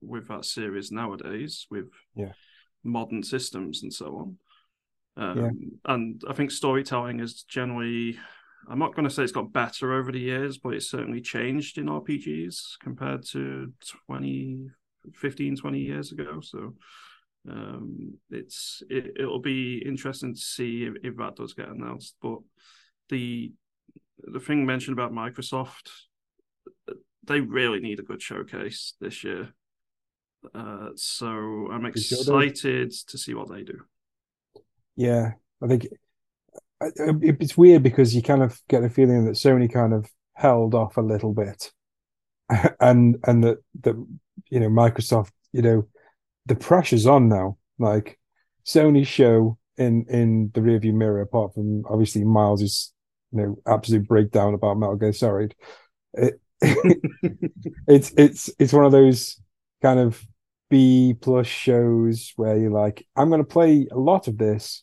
with 0.00 0.28
that 0.28 0.44
series 0.44 0.90
nowadays 0.90 1.66
with 1.70 1.86
yeah. 2.14 2.32
modern 2.82 3.22
systems 3.22 3.82
and 3.82 3.92
so 3.92 4.16
on. 4.16 4.38
Um, 5.16 5.38
Yeah. 5.38 5.92
And 5.92 6.22
I 6.28 6.32
think 6.32 6.50
storytelling 6.50 7.20
is 7.20 7.42
generally, 7.44 8.18
I'm 8.68 8.78
not 8.78 8.94
going 8.94 9.06
to 9.06 9.14
say 9.14 9.22
it's 9.22 9.32
got 9.32 9.52
better 9.52 9.92
over 9.92 10.10
the 10.10 10.20
years, 10.20 10.58
but 10.58 10.74
it's 10.74 10.90
certainly 10.90 11.20
changed 11.20 11.78
in 11.78 11.86
RPGs 11.86 12.78
compared 12.82 13.24
to 13.28 13.72
20, 14.06 14.66
15, 15.14 15.56
20 15.56 15.78
years 15.78 16.12
ago. 16.12 16.40
So 16.40 16.74
um, 17.48 18.14
it's 18.30 18.82
it, 18.88 19.16
it'll 19.18 19.40
be 19.40 19.82
interesting 19.84 20.34
to 20.34 20.40
see 20.40 20.84
if, 20.84 20.94
if 21.02 21.16
that 21.16 21.36
does 21.36 21.54
get 21.54 21.68
announced. 21.68 22.16
But 22.22 22.38
the 23.08 23.52
the 24.18 24.40
thing 24.40 24.64
mentioned 24.64 24.98
about 24.98 25.12
Microsoft, 25.12 25.90
they 27.24 27.40
really 27.40 27.80
need 27.80 28.00
a 28.00 28.04
good 28.04 28.22
showcase 28.22 28.94
this 29.00 29.24
year. 29.24 29.54
Uh, 30.54 30.90
so 30.96 31.68
I'm 31.72 31.86
excited 31.86 32.92
to 33.08 33.18
see 33.18 33.34
what 33.34 33.50
they 33.50 33.62
do. 33.62 33.80
Yeah, 34.96 35.32
I 35.62 35.66
think 35.66 35.86
it's 36.80 37.56
weird 37.56 37.82
because 37.82 38.14
you 38.14 38.22
kind 38.22 38.42
of 38.42 38.60
get 38.68 38.82
the 38.82 38.90
feeling 38.90 39.24
that 39.24 39.32
Sony 39.32 39.72
kind 39.72 39.92
of 39.92 40.08
held 40.34 40.74
off 40.74 40.96
a 40.96 41.02
little 41.02 41.32
bit, 41.32 41.72
and 42.80 43.16
and 43.24 43.44
that 43.44 43.58
that 43.82 43.94
you 44.50 44.60
know 44.60 44.68
Microsoft, 44.68 45.30
you 45.52 45.62
know, 45.62 45.88
the 46.46 46.54
pressure's 46.54 47.06
on 47.06 47.28
now. 47.28 47.58
Like 47.78 48.18
Sony's 48.64 49.08
show 49.08 49.58
in 49.76 50.06
in 50.08 50.50
the 50.54 50.60
rearview 50.60 50.94
mirror, 50.94 51.20
apart 51.20 51.54
from 51.54 51.84
obviously 51.86 52.24
Miles's 52.24 52.92
you 53.32 53.38
know 53.40 53.58
absolute 53.66 54.06
breakdown 54.06 54.54
about 54.54 54.78
Metal 54.78 54.96
Gear 54.96 55.12
Solid, 55.12 55.54
it, 56.14 56.40
it's 56.60 58.12
it's 58.16 58.50
it's 58.58 58.72
one 58.72 58.84
of 58.84 58.92
those 58.92 59.40
kind 59.82 59.98
of 59.98 60.24
B 60.70 61.14
plus 61.20 61.46
shows 61.46 62.32
where 62.36 62.56
you're 62.56 62.70
like, 62.70 63.06
I'm 63.16 63.28
going 63.28 63.40
to 63.40 63.44
play 63.44 63.86
a 63.90 63.98
lot 63.98 64.28
of 64.28 64.38
this, 64.38 64.82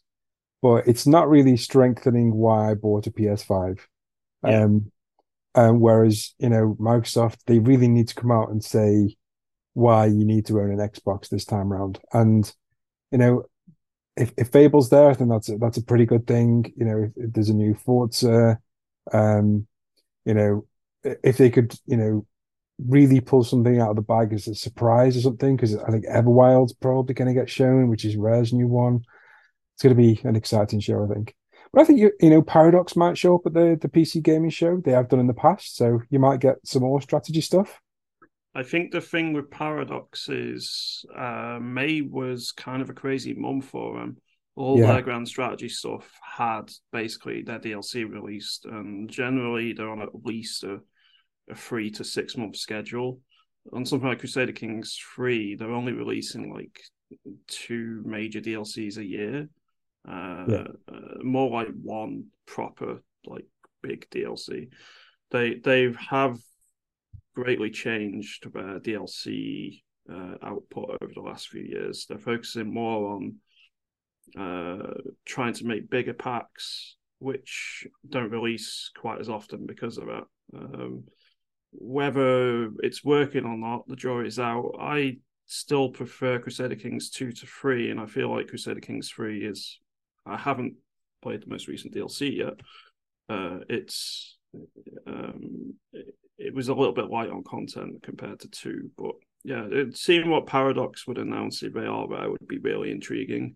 but 0.62 0.88
it's 0.88 1.08
not 1.08 1.30
really 1.30 1.58
strengthening 1.58 2.34
why 2.36 2.72
I 2.72 2.74
bought 2.76 3.08
a 3.08 3.12
PS5. 3.12 3.80
Yeah. 4.46 4.64
Um, 4.64 4.92
um, 5.54 5.80
whereas 5.80 6.34
you 6.40 6.50
know 6.50 6.76
Microsoft, 6.80 7.38
they 7.46 7.60
really 7.60 7.88
need 7.88 8.08
to 8.10 8.16
come 8.16 8.32
out 8.32 8.50
and 8.50 8.64
say 8.64 9.18
why 9.74 10.06
you 10.06 10.26
need 10.26 10.46
to 10.48 10.60
own 10.60 10.72
an 10.72 10.78
Xbox 10.78 11.30
this 11.30 11.46
time 11.46 11.72
around. 11.72 12.00
And 12.14 12.52
you 13.12 13.18
know, 13.18 13.44
if 14.18 14.34
if 14.38 14.50
Fable's 14.50 14.90
there, 14.90 15.10
I 15.10 15.14
think 15.14 15.30
that's 15.30 15.50
a, 15.50 15.58
that's 15.58 15.78
a 15.78 15.84
pretty 15.84 16.06
good 16.06 16.28
thing. 16.28 16.72
You 16.76 16.86
know, 16.86 17.04
if, 17.04 17.12
if 17.16 17.34
there's 17.34 17.50
a 17.50 17.54
new 17.54 17.74
Forza, 17.74 18.60
um, 19.14 19.68
you 20.26 20.34
know, 20.34 20.66
if 21.04 21.38
they 21.38 21.50
could, 21.50 21.74
you 21.86 21.98
know, 21.98 22.26
really 22.86 23.22
pull 23.22 23.44
something 23.44 23.80
out 23.80 23.92
of 23.92 23.96
the 23.96 24.02
bag 24.02 24.34
as 24.34 24.48
a 24.48 24.56
surprise 24.56 25.18
or 25.18 25.22
something, 25.22 25.56
because 25.56 25.76
I 25.78 25.92
think 25.92 26.06
Everwild's 26.06 26.74
probably 26.74 27.14
going 27.14 27.34
to 27.34 27.40
get 27.40 27.50
shown, 27.50 27.90
which 27.90 28.06
is 28.06 28.16
Rare's 28.18 28.54
new 28.54 28.68
one. 28.68 29.04
It's 29.76 29.84
going 29.84 29.96
to 29.96 30.02
be 30.02 30.20
an 30.28 30.36
exciting 30.36 30.80
show, 30.80 31.04
I 31.04 31.14
think. 31.14 31.36
But 31.74 31.82
I 31.82 31.86
think 31.86 32.00
you 32.00 32.12
you 32.20 32.30
know 32.30 32.42
Paradox 32.42 32.96
might 32.96 33.18
show 33.18 33.36
up 33.36 33.46
at 33.46 33.54
the 33.54 33.78
the 33.82 33.88
PC 33.88 34.22
gaming 34.22 34.50
show. 34.50 34.82
They 34.84 34.92
have 34.92 35.08
done 35.08 35.22
in 35.22 35.28
the 35.28 35.34
past, 35.34 35.78
so 35.78 36.02
you 36.10 36.20
might 36.20 36.42
get 36.42 36.58
some 36.66 36.82
more 36.82 37.02
strategy 37.02 37.42
stuff. 37.42 37.80
I 38.54 38.64
think 38.64 38.92
the 38.92 39.02
thing 39.02 39.34
with 39.34 39.50
Paradox 39.50 40.28
is 40.28 41.06
uh, 41.16 41.60
May 41.62 42.02
was 42.02 42.52
kind 42.52 42.82
of 42.82 42.90
a 42.90 42.94
crazy 42.94 43.34
month 43.34 43.66
for 43.66 44.00
them. 44.00 44.18
All 44.56 44.78
Yeah. 44.80 44.88
their 44.94 45.02
grand 45.02 45.28
strategy 45.28 45.70
stuff 45.70 46.20
had 46.22 46.70
basically 46.92 47.44
their 47.44 47.60
DLC 47.60 48.04
released, 48.04 48.66
and 48.66 49.10
generally 49.10 49.74
they're 49.74 49.90
on 49.90 50.02
at 50.02 50.14
least 50.26 50.64
a, 50.66 50.82
a 51.50 51.56
three 51.56 51.90
to 51.92 52.04
six 52.04 52.36
month 52.36 52.58
schedule. 52.58 53.22
On 53.72 53.86
something 53.86 54.10
like 54.10 54.20
Crusader 54.20 54.52
Kings 54.52 54.98
3, 55.16 55.56
they're 55.56 55.72
only 55.72 55.94
releasing 55.94 56.52
like 56.54 56.82
two 57.48 58.02
major 58.06 58.42
DLCs 58.42 58.98
a 58.98 59.06
year. 59.06 59.48
Uh, 60.08 60.46
Yeah. 60.50 60.68
uh, 60.88 61.24
more 61.24 61.50
like 61.50 61.70
one 61.82 62.26
proper 62.46 63.02
like 63.26 63.46
big 63.82 64.10
DLC. 64.10 64.70
They 65.30 65.56
they 65.56 65.94
have 66.10 66.38
greatly 67.36 67.70
changed 67.70 68.52
their 68.54 68.80
DLC 68.80 69.82
uh, 70.12 70.36
output 70.44 70.98
over 71.02 71.12
the 71.14 71.22
last 71.22 71.50
few 71.50 71.62
years. 71.62 72.06
They're 72.08 72.18
focusing 72.18 72.74
more 72.74 73.16
on 73.16 73.36
uh, 74.38 74.94
trying 75.26 75.54
to 75.54 75.66
make 75.66 75.90
bigger 75.90 76.14
packs, 76.14 76.96
which 77.20 77.88
don't 78.08 78.32
release 78.32 78.92
quite 78.96 79.20
as 79.20 79.30
often 79.30 79.66
because 79.66 79.98
of 79.98 80.08
that. 80.08 80.24
Um, 80.56 81.04
whether 81.74 82.70
it's 82.80 83.04
working 83.04 83.46
or 83.46 83.58
not, 83.58 83.88
the 83.88 83.96
jury's 83.96 84.40
out. 84.40 84.76
I 84.80 85.18
still 85.46 85.90
prefer 85.90 86.40
Crusader 86.40 86.76
Kings 86.76 87.10
2 87.10 87.32
to 87.32 87.46
3, 87.46 87.92
and 87.92 88.00
I 88.00 88.06
feel 88.06 88.34
like 88.34 88.48
Crusader 88.48 88.82
Kings 88.82 89.10
3 89.10 89.46
is. 89.46 89.80
I 90.26 90.38
haven't 90.38 90.76
played 91.22 91.42
the 91.42 91.50
most 91.50 91.68
recent 91.68 91.94
DLC 91.94 92.38
yet. 92.38 92.54
Uh, 93.30 93.60
it's. 93.70 94.38
Um, 95.08 95.74
it, 95.94 96.16
it 96.38 96.54
was 96.54 96.70
a 96.70 96.74
little 96.74 96.94
bit 96.94 97.10
light 97.10 97.30
on 97.30 97.44
content 97.44 98.02
compared 98.04 98.40
to 98.42 98.48
2, 98.50 98.92
but 98.98 99.12
yeah, 99.44 99.66
it, 99.72 99.98
seeing 99.98 100.30
what 100.30 100.48
Paradox 100.48 101.08
would 101.08 101.18
announce 101.18 101.64
if 101.64 101.74
they 101.74 101.86
are 101.86 102.08
there 102.08 102.30
would 102.30 102.48
be 102.48 102.60
really 102.60 102.92
intriguing. 102.92 103.56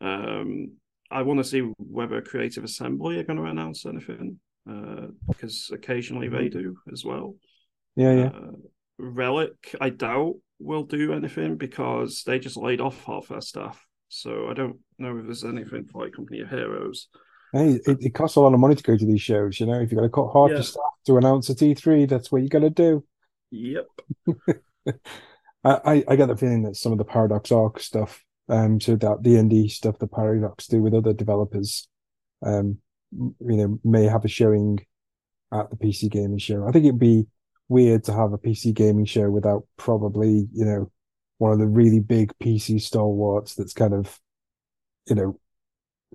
Um, 0.00 0.72
I 1.10 1.22
want 1.22 1.38
to 1.38 1.44
see 1.44 1.60
whether 1.78 2.20
Creative 2.20 2.64
Assembly 2.64 3.18
are 3.18 3.24
going 3.24 3.38
to 3.38 3.44
announce 3.44 3.86
anything 3.86 4.38
uh, 4.68 5.06
because 5.26 5.70
occasionally 5.72 6.28
they 6.28 6.48
do 6.48 6.76
as 6.92 7.04
well. 7.04 7.34
Yeah, 7.96 8.12
yeah. 8.12 8.26
Uh, 8.26 8.52
Relic, 8.98 9.74
I 9.80 9.90
doubt 9.90 10.34
will 10.58 10.84
do 10.84 11.12
anything 11.12 11.56
because 11.56 12.24
they 12.26 12.38
just 12.38 12.56
laid 12.56 12.80
off 12.80 13.04
half 13.04 13.28
their 13.28 13.40
staff. 13.40 13.84
So 14.08 14.48
I 14.48 14.54
don't 14.54 14.78
know 14.98 15.16
if 15.18 15.24
there's 15.24 15.44
anything 15.44 15.86
for 15.86 16.04
like 16.04 16.12
Company 16.12 16.40
of 16.40 16.50
Heroes. 16.50 17.08
Hey, 17.52 17.80
it, 17.86 17.98
it 18.00 18.14
costs 18.14 18.36
a 18.36 18.40
lot 18.40 18.52
of 18.52 18.60
money 18.60 18.74
to 18.74 18.82
go 18.82 18.96
to 18.96 19.06
these 19.06 19.22
shows. 19.22 19.58
You 19.58 19.66
know, 19.66 19.80
if 19.80 19.90
you've 19.90 19.98
got 19.98 20.02
to 20.02 20.10
cut 20.10 20.32
half 20.32 20.50
Yeah. 20.50 20.60
staff 20.60 20.82
to 21.06 21.16
announce 21.16 21.48
a 21.48 21.54
T3, 21.54 22.08
that's 22.08 22.30
what 22.30 22.42
you 22.42 22.48
got 22.48 22.60
to 22.60 22.70
do. 22.70 23.04
Yep. 23.50 23.86
I, 25.64 26.04
I, 26.06 26.16
get 26.16 26.28
the 26.28 26.36
feeling 26.36 26.62
that 26.62 26.76
some 26.76 26.92
of 26.92 26.98
the 26.98 27.04
Paradox 27.04 27.50
Arc 27.50 27.80
stuff, 27.80 28.24
um, 28.48 28.80
so 28.80 28.96
that 28.96 29.22
the 29.22 29.34
indie 29.34 29.70
stuff 29.70 29.98
that 29.98 30.12
Paradox 30.12 30.66
do 30.66 30.80
with 30.80 30.94
other 30.94 31.12
developers, 31.12 31.88
um, 32.44 32.78
you 33.12 33.34
know, 33.40 33.78
may 33.84 34.04
have 34.04 34.24
a 34.24 34.28
showing 34.28 34.78
at 35.52 35.70
the 35.70 35.76
PC 35.76 36.10
gaming 36.10 36.38
show. 36.38 36.66
I 36.66 36.70
think 36.70 36.84
it'd 36.84 36.98
be 36.98 37.26
weird 37.68 38.04
to 38.04 38.12
have 38.12 38.32
a 38.32 38.38
PC 38.38 38.72
gaming 38.74 39.04
show 39.04 39.30
without 39.30 39.64
probably, 39.76 40.48
you 40.52 40.64
know, 40.64 40.90
one 41.38 41.52
of 41.52 41.58
the 41.58 41.66
really 41.66 42.00
big 42.00 42.32
PC 42.42 42.80
stalwarts 42.80 43.54
that's 43.54 43.72
kind 43.72 43.94
of, 43.94 44.18
you 45.08 45.14
know, 45.14 45.40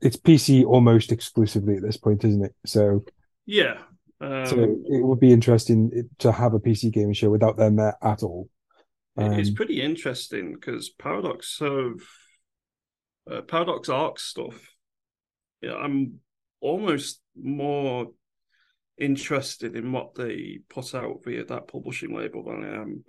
it's 0.03 0.17
PC 0.17 0.65
almost 0.65 1.11
exclusively 1.11 1.75
at 1.77 1.81
this 1.81 1.97
point, 1.97 2.23
isn't 2.23 2.43
it? 2.45 2.55
So, 2.65 3.03
Yeah. 3.45 3.81
Um, 4.21 4.45
so 4.45 4.59
it 4.63 5.03
would 5.03 5.19
be 5.19 5.33
interesting 5.33 6.09
to 6.19 6.31
have 6.31 6.53
a 6.53 6.59
PC 6.59 6.91
gaming 6.93 7.13
show 7.13 7.29
without 7.29 7.57
them 7.57 7.75
there 7.75 7.97
at 8.01 8.23
all. 8.23 8.49
It- 9.17 9.39
It's 9.39 9.49
Um, 9.49 9.55
pretty 9.55 9.81
interesting 9.81 10.53
because 10.53 10.89
Paradox 10.89 11.59
have 11.59 11.99
uh, 13.29 13.41
Paradox 13.41 13.87
Arc 13.89 14.19
stuff. 14.19 14.75
Yeah, 15.61 15.75
I'm 15.75 16.19
almost 16.59 17.21
more 17.35 18.11
interested 18.97 19.75
in 19.75 19.91
what 19.91 20.13
they 20.15 20.59
put 20.69 20.93
out 20.93 21.23
via 21.23 21.45
that 21.45 21.67
publishing 21.67 22.13
label 22.15 22.43
than 22.43 22.63
I 22.63 22.81
am 22.81 23.03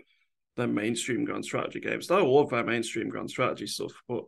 their 0.56 0.68
mainstream 0.68 1.24
grand 1.24 1.44
strategy 1.44 1.80
games. 1.80 2.10
I 2.10 2.20
love 2.22 2.50
their 2.50 2.64
mainstream 2.64 3.08
grand 3.08 3.28
strategy 3.30 3.66
stuff, 3.66 3.92
but 4.08 4.24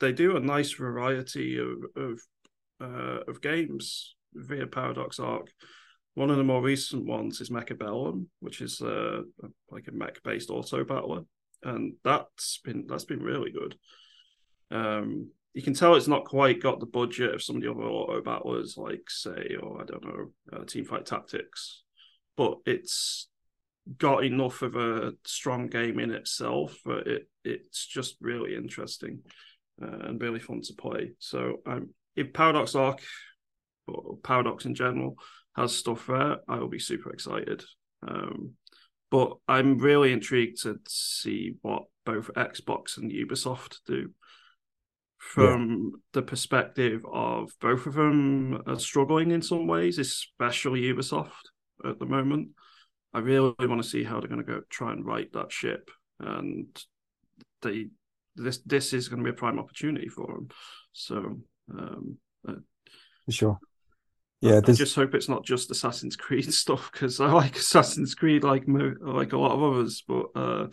they 0.00 0.12
do 0.12 0.36
a 0.36 0.40
nice 0.40 0.72
variety 0.72 1.58
of 1.58 1.84
of 1.96 2.20
uh, 2.80 3.20
of 3.26 3.42
games 3.42 4.14
via 4.34 4.66
Paradox 4.66 5.18
Arc. 5.18 5.50
One 6.14 6.30
of 6.30 6.36
the 6.36 6.44
more 6.44 6.62
recent 6.62 7.04
ones 7.06 7.40
is 7.40 7.50
Mechabellum, 7.50 8.26
which 8.40 8.60
is 8.60 8.80
uh, 8.80 9.22
like 9.70 9.88
a 9.88 9.92
mech-based 9.92 10.50
auto 10.50 10.84
battler, 10.84 11.22
and 11.62 11.94
that's 12.04 12.60
been 12.64 12.86
that's 12.88 13.04
been 13.04 13.22
really 13.22 13.50
good. 13.50 13.76
Um, 14.70 15.30
you 15.54 15.62
can 15.62 15.74
tell 15.74 15.94
it's 15.94 16.08
not 16.08 16.24
quite 16.24 16.62
got 16.62 16.78
the 16.78 16.86
budget 16.86 17.34
of 17.34 17.42
some 17.42 17.56
of 17.56 17.62
the 17.62 17.70
other 17.70 17.82
auto 17.82 18.22
battlers, 18.22 18.76
like 18.76 19.08
say, 19.08 19.56
or 19.60 19.80
I 19.80 19.84
don't 19.84 20.04
know, 20.04 20.26
uh, 20.52 20.64
Teamfight 20.64 21.04
Tactics, 21.04 21.82
but 22.36 22.58
it's 22.66 23.28
got 23.96 24.24
enough 24.24 24.62
of 24.62 24.76
a 24.76 25.14
strong 25.24 25.66
game 25.68 25.98
in 25.98 26.10
itself, 26.10 26.78
it 26.86 27.28
it's 27.44 27.86
just 27.86 28.16
really 28.20 28.54
interesting 28.54 29.20
uh, 29.82 30.06
and 30.08 30.20
really 30.20 30.40
fun 30.40 30.60
to 30.62 30.74
play. 30.74 31.12
So 31.18 31.56
um, 31.66 31.90
if 32.16 32.32
Paradox 32.32 32.74
Arc 32.74 33.00
or 33.86 34.18
Paradox 34.22 34.64
in 34.64 34.74
general 34.74 35.16
has 35.56 35.74
stuff 35.74 36.06
there, 36.06 36.38
I 36.48 36.58
will 36.58 36.68
be 36.68 36.78
super 36.78 37.10
excited. 37.10 37.64
Um, 38.06 38.52
but 39.10 39.32
I'm 39.48 39.78
really 39.78 40.12
intrigued 40.12 40.62
to 40.62 40.78
see 40.86 41.54
what 41.62 41.84
both 42.04 42.30
Xbox 42.34 42.96
and 42.98 43.10
Ubisoft 43.10 43.78
do 43.86 44.10
from 45.18 45.92
yeah. 45.92 45.98
the 46.12 46.22
perspective 46.22 47.02
of 47.12 47.50
both 47.60 47.86
of 47.86 47.94
them 47.94 48.62
are 48.66 48.78
struggling 48.78 49.30
in 49.30 49.42
some 49.42 49.66
ways, 49.66 49.98
especially 49.98 50.82
Ubisoft 50.82 51.32
at 51.84 51.98
the 51.98 52.06
moment. 52.06 52.50
I 53.12 53.20
really 53.20 53.54
want 53.60 53.82
to 53.82 53.88
see 53.88 54.04
how 54.04 54.20
they're 54.20 54.28
going 54.28 54.44
to 54.44 54.52
go 54.52 54.60
try 54.70 54.92
and 54.92 55.04
right 55.04 55.32
that 55.32 55.50
ship, 55.50 55.90
and 56.20 56.66
they 57.62 57.88
this 58.42 58.58
this 58.58 58.92
is 58.92 59.08
going 59.08 59.18
to 59.18 59.24
be 59.24 59.30
a 59.30 59.38
prime 59.38 59.58
opportunity 59.58 60.08
for 60.08 60.26
them. 60.26 60.48
So, 60.92 61.40
um, 61.72 62.18
uh, 62.46 62.54
sure. 63.28 63.58
Yeah, 64.40 64.60
I, 64.64 64.70
I 64.70 64.72
just 64.72 64.94
hope 64.94 65.14
it's 65.14 65.28
not 65.28 65.44
just 65.44 65.70
Assassin's 65.70 66.16
Creed 66.16 66.52
stuff 66.54 66.90
because 66.92 67.20
I 67.20 67.30
like 67.30 67.56
Assassin's 67.56 68.14
Creed 68.14 68.44
like 68.44 68.64
like 68.66 69.32
a 69.32 69.38
lot 69.38 69.52
of 69.52 69.62
others, 69.62 70.02
but 70.06 70.26
uh, 70.34 70.66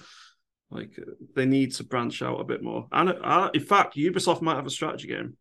like 0.70 0.98
they 1.36 1.46
need 1.46 1.74
to 1.76 1.84
branch 1.84 2.22
out 2.22 2.40
a 2.40 2.46
bit 2.46 2.62
more. 2.62 2.88
And 2.92 3.10
uh, 3.10 3.50
in 3.54 3.62
fact, 3.62 3.96
Ubisoft 3.96 4.42
might 4.42 4.56
have 4.56 4.68
a 4.68 4.72
strategy 4.72 5.08
game. 5.08 5.38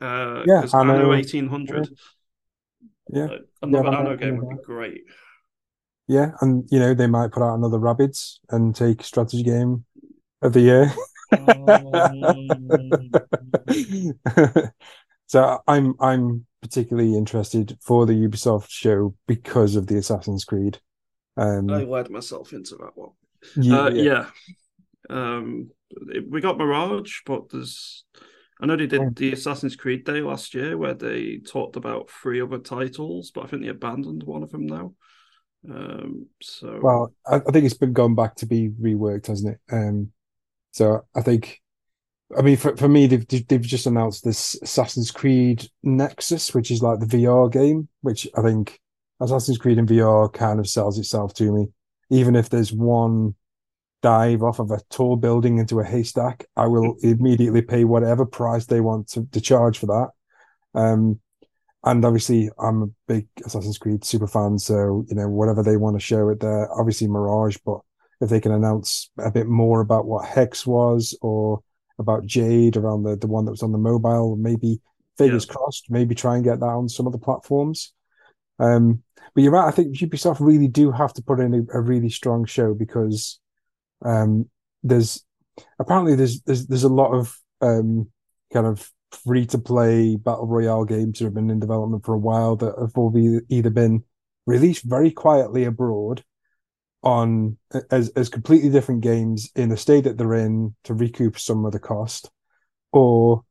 Uh, 0.00 0.42
yeah, 0.46 0.66
Anno, 0.72 0.94
Anno 0.94 1.14
eighteen 1.14 1.48
hundred. 1.48 1.88
Yeah, 3.10 3.24
uh, 3.24 3.38
another 3.62 3.90
yeah, 3.90 3.98
Anno 3.98 4.16
game 4.16 4.36
would 4.38 4.56
be 4.56 4.62
great. 4.64 5.02
Yeah, 6.08 6.32
and 6.40 6.66
you 6.70 6.78
know 6.78 6.94
they 6.94 7.06
might 7.06 7.32
put 7.32 7.42
out 7.42 7.54
another 7.54 7.78
Rabbids 7.78 8.38
and 8.50 8.74
take 8.74 9.02
strategy 9.02 9.42
game 9.42 9.84
of 10.42 10.52
the 10.52 10.60
year. 10.60 10.92
Um... 11.32 13.10
so 15.26 15.60
I'm 15.66 15.94
I'm 16.00 16.46
particularly 16.62 17.16
interested 17.16 17.76
for 17.80 18.06
the 18.06 18.14
Ubisoft 18.14 18.70
show 18.70 19.14
because 19.26 19.76
of 19.76 19.86
the 19.86 19.96
Assassin's 19.98 20.44
Creed. 20.44 20.78
Um, 21.36 21.70
I 21.70 21.84
led 21.84 22.10
myself 22.10 22.52
into 22.52 22.76
that 22.76 22.96
one. 22.96 23.10
Yeah, 23.56 23.80
uh, 23.80 23.90
yeah. 23.90 24.26
yeah. 25.10 25.26
Um, 25.34 25.70
we 26.28 26.40
got 26.40 26.58
Mirage, 26.58 27.20
but 27.24 27.48
there's. 27.50 28.04
I 28.60 28.66
know 28.66 28.74
they 28.74 28.88
did 28.88 29.14
the 29.14 29.32
Assassin's 29.32 29.76
Creed 29.76 30.04
Day 30.04 30.20
last 30.20 30.52
year 30.52 30.76
where 30.76 30.94
they 30.94 31.38
talked 31.38 31.76
about 31.76 32.10
three 32.10 32.40
other 32.40 32.58
titles, 32.58 33.30
but 33.30 33.44
I 33.44 33.46
think 33.46 33.62
they 33.62 33.68
abandoned 33.68 34.24
one 34.24 34.42
of 34.42 34.50
them 34.50 34.66
now. 34.66 34.94
Um, 35.70 36.26
so 36.42 36.80
well, 36.82 37.12
I, 37.24 37.36
I 37.36 37.52
think 37.52 37.66
it's 37.66 37.76
been 37.76 37.92
gone 37.92 38.16
back 38.16 38.34
to 38.36 38.46
be 38.46 38.70
reworked, 38.70 39.28
hasn't 39.28 39.54
it? 39.54 39.72
Um, 39.72 40.10
so 40.72 41.04
I 41.14 41.22
think, 41.22 41.60
I 42.36 42.42
mean, 42.42 42.56
for 42.56 42.76
for 42.76 42.88
me, 42.88 43.06
they've 43.06 43.26
they've 43.48 43.60
just 43.60 43.86
announced 43.86 44.24
this 44.24 44.58
Assassin's 44.62 45.10
Creed 45.10 45.68
Nexus, 45.82 46.54
which 46.54 46.70
is 46.70 46.82
like 46.82 47.00
the 47.00 47.06
VR 47.06 47.50
game, 47.50 47.88
which 48.02 48.28
I 48.36 48.42
think 48.42 48.80
Assassin's 49.20 49.58
Creed 49.58 49.78
in 49.78 49.86
VR 49.86 50.32
kind 50.32 50.60
of 50.60 50.68
sells 50.68 50.98
itself 50.98 51.34
to 51.34 51.52
me. 51.52 51.68
Even 52.10 52.36
if 52.36 52.48
there's 52.48 52.72
one 52.72 53.34
dive 54.02 54.42
off 54.42 54.58
of 54.60 54.70
a 54.70 54.80
tall 54.90 55.16
building 55.16 55.58
into 55.58 55.80
a 55.80 55.84
haystack, 55.84 56.46
I 56.56 56.66
will 56.66 56.96
immediately 57.02 57.62
pay 57.62 57.84
whatever 57.84 58.24
price 58.24 58.66
they 58.66 58.80
want 58.80 59.08
to, 59.08 59.26
to 59.32 59.40
charge 59.40 59.78
for 59.78 59.86
that. 59.86 60.10
Um, 60.78 61.20
and 61.84 62.04
obviously, 62.04 62.50
I'm 62.58 62.82
a 62.82 62.86
big 63.06 63.28
Assassin's 63.44 63.78
Creed 63.78 64.04
super 64.04 64.26
fan, 64.26 64.58
so 64.58 65.04
you 65.08 65.14
know 65.14 65.28
whatever 65.28 65.62
they 65.62 65.76
want 65.76 65.96
to 65.96 66.00
show 66.00 66.28
it 66.28 66.40
there. 66.40 66.68
Obviously, 66.72 67.06
Mirage, 67.06 67.56
but 67.64 67.80
if 68.20 68.28
they 68.28 68.40
can 68.40 68.52
announce 68.52 69.10
a 69.18 69.30
bit 69.30 69.46
more 69.46 69.80
about 69.80 70.06
what 70.06 70.26
Hex 70.26 70.66
was 70.66 71.16
or 71.20 71.60
about 71.98 72.26
Jade 72.26 72.76
around 72.76 73.02
the 73.02 73.16
the 73.16 73.26
one 73.26 73.44
that 73.44 73.50
was 73.50 73.62
on 73.62 73.72
the 73.72 73.78
mobile, 73.78 74.36
maybe 74.36 74.80
fingers 75.16 75.46
yeah. 75.46 75.54
crossed, 75.54 75.86
maybe 75.90 76.14
try 76.14 76.36
and 76.36 76.44
get 76.44 76.60
that 76.60 76.66
on 76.66 76.88
some 76.88 77.06
of 77.06 77.12
the 77.12 77.18
platforms. 77.18 77.92
Um, 78.58 79.02
but 79.34 79.42
you're 79.42 79.52
right. 79.52 79.68
I 79.68 79.72
think 79.72 79.96
Ubisoft 79.96 80.38
really 80.40 80.68
do 80.68 80.90
have 80.90 81.12
to 81.14 81.22
put 81.22 81.40
in 81.40 81.54
a, 81.54 81.78
a 81.78 81.80
really 81.80 82.10
strong 82.10 82.44
show 82.44 82.74
because 82.74 83.38
um, 84.04 84.48
there's 84.82 85.24
apparently 85.78 86.14
there's 86.14 86.40
there's 86.42 86.66
there's 86.66 86.84
a 86.84 86.88
lot 86.88 87.12
of 87.12 87.36
um, 87.60 88.10
kind 88.52 88.66
of 88.66 88.90
free 89.12 89.46
to 89.46 89.58
play 89.58 90.16
battle 90.16 90.46
royale 90.46 90.84
games 90.84 91.18
that 91.18 91.24
have 91.24 91.34
been 91.34 91.50
in 91.50 91.60
development 91.60 92.04
for 92.04 92.14
a 92.14 92.18
while 92.18 92.56
that 92.56 92.74
have 92.78 92.92
all 92.96 93.10
be, 93.10 93.40
either 93.48 93.70
been 93.70 94.04
released 94.46 94.84
very 94.84 95.10
quietly 95.10 95.64
abroad 95.64 96.22
on 97.02 97.56
as 97.90 98.10
as 98.10 98.28
completely 98.28 98.70
different 98.70 99.02
games 99.02 99.50
in 99.54 99.68
the 99.68 99.76
state 99.76 100.04
that 100.04 100.18
they're 100.18 100.34
in 100.34 100.74
to 100.84 100.94
recoup 100.94 101.38
some 101.38 101.64
of 101.64 101.72
the 101.72 101.78
cost, 101.78 102.30
or 102.92 103.42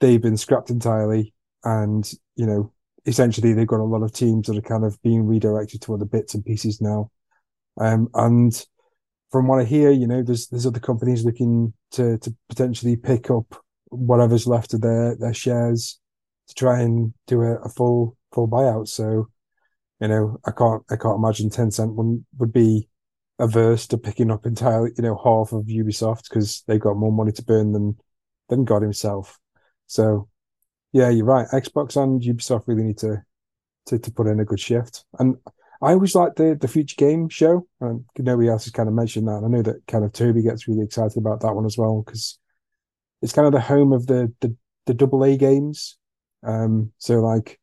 they've 0.00 0.22
been 0.22 0.36
scrapped 0.36 0.70
entirely 0.70 1.34
and 1.64 2.12
you 2.36 2.46
know 2.46 2.72
essentially 3.06 3.52
they've 3.52 3.66
got 3.66 3.80
a 3.80 3.84
lot 3.84 4.02
of 4.02 4.12
teams 4.12 4.46
that 4.46 4.56
are 4.56 4.62
kind 4.62 4.84
of 4.84 5.00
being 5.02 5.26
redirected 5.26 5.80
to 5.82 5.94
other 5.94 6.04
bits 6.04 6.34
and 6.34 6.44
pieces 6.44 6.80
now. 6.80 7.10
Um, 7.80 8.08
and 8.14 8.64
from 9.30 9.46
what 9.46 9.60
I 9.60 9.64
hear, 9.64 9.90
you 9.90 10.06
know, 10.06 10.22
there's 10.22 10.48
there's 10.48 10.66
other 10.66 10.80
companies 10.80 11.24
looking 11.24 11.72
to 11.92 12.18
to 12.18 12.34
potentially 12.48 12.96
pick 12.96 13.30
up 13.30 13.62
whatever's 13.86 14.46
left 14.46 14.74
of 14.74 14.82
their 14.82 15.16
their 15.16 15.34
shares 15.34 15.98
to 16.48 16.54
try 16.54 16.80
and 16.80 17.12
do 17.26 17.42
a, 17.42 17.56
a 17.56 17.68
full 17.68 18.16
full 18.32 18.48
buyout. 18.48 18.88
So, 18.88 19.28
you 20.00 20.08
know, 20.08 20.38
I 20.44 20.50
can't 20.52 20.82
I 20.90 20.96
can't 20.96 21.18
imagine 21.18 21.50
Tencent 21.50 21.94
would 21.94 22.24
would 22.38 22.52
be 22.52 22.88
averse 23.38 23.86
to 23.88 23.98
picking 23.98 24.30
up 24.30 24.46
entirely, 24.46 24.92
you 24.96 25.02
know, 25.02 25.16
half 25.22 25.52
of 25.52 25.66
Ubisoft 25.66 26.24
because 26.28 26.62
they've 26.66 26.80
got 26.80 26.96
more 26.96 27.12
money 27.12 27.32
to 27.32 27.44
burn 27.44 27.72
than 27.72 27.96
than 28.48 28.64
God 28.64 28.82
himself. 28.82 29.38
So, 29.86 30.28
yeah, 30.92 31.10
you're 31.10 31.24
right. 31.24 31.46
Xbox 31.52 31.96
and 32.00 32.20
Ubisoft 32.22 32.64
really 32.66 32.82
need 32.82 32.98
to 32.98 33.22
to 33.86 33.98
to 33.98 34.12
put 34.12 34.26
in 34.26 34.40
a 34.40 34.44
good 34.44 34.60
shift. 34.60 35.04
And 35.18 35.36
I 35.80 35.92
always 35.92 36.14
like 36.14 36.34
the 36.36 36.56
the 36.60 36.68
future 36.68 36.96
game 36.96 37.28
show, 37.28 37.66
and 37.80 38.04
nobody 38.18 38.48
else 38.48 38.64
has 38.64 38.72
kind 38.72 38.88
of 38.88 38.94
mentioned 38.94 39.28
that. 39.28 39.42
I 39.44 39.48
know 39.48 39.62
that 39.62 39.86
kind 39.86 40.04
of 40.04 40.12
Toby 40.12 40.42
gets 40.42 40.66
really 40.66 40.84
excited 40.84 41.16
about 41.16 41.40
that 41.40 41.54
one 41.54 41.66
as 41.66 41.78
well 41.78 42.02
because 42.04 42.38
it's 43.22 43.32
kind 43.32 43.46
of 43.46 43.52
the 43.52 43.60
home 43.60 43.92
of 43.92 44.06
the 44.06 44.32
the 44.40 44.54
the 44.86 44.94
double 44.94 45.24
A 45.24 45.36
games. 45.36 45.96
Um, 46.42 46.92
so 46.98 47.20
like, 47.20 47.60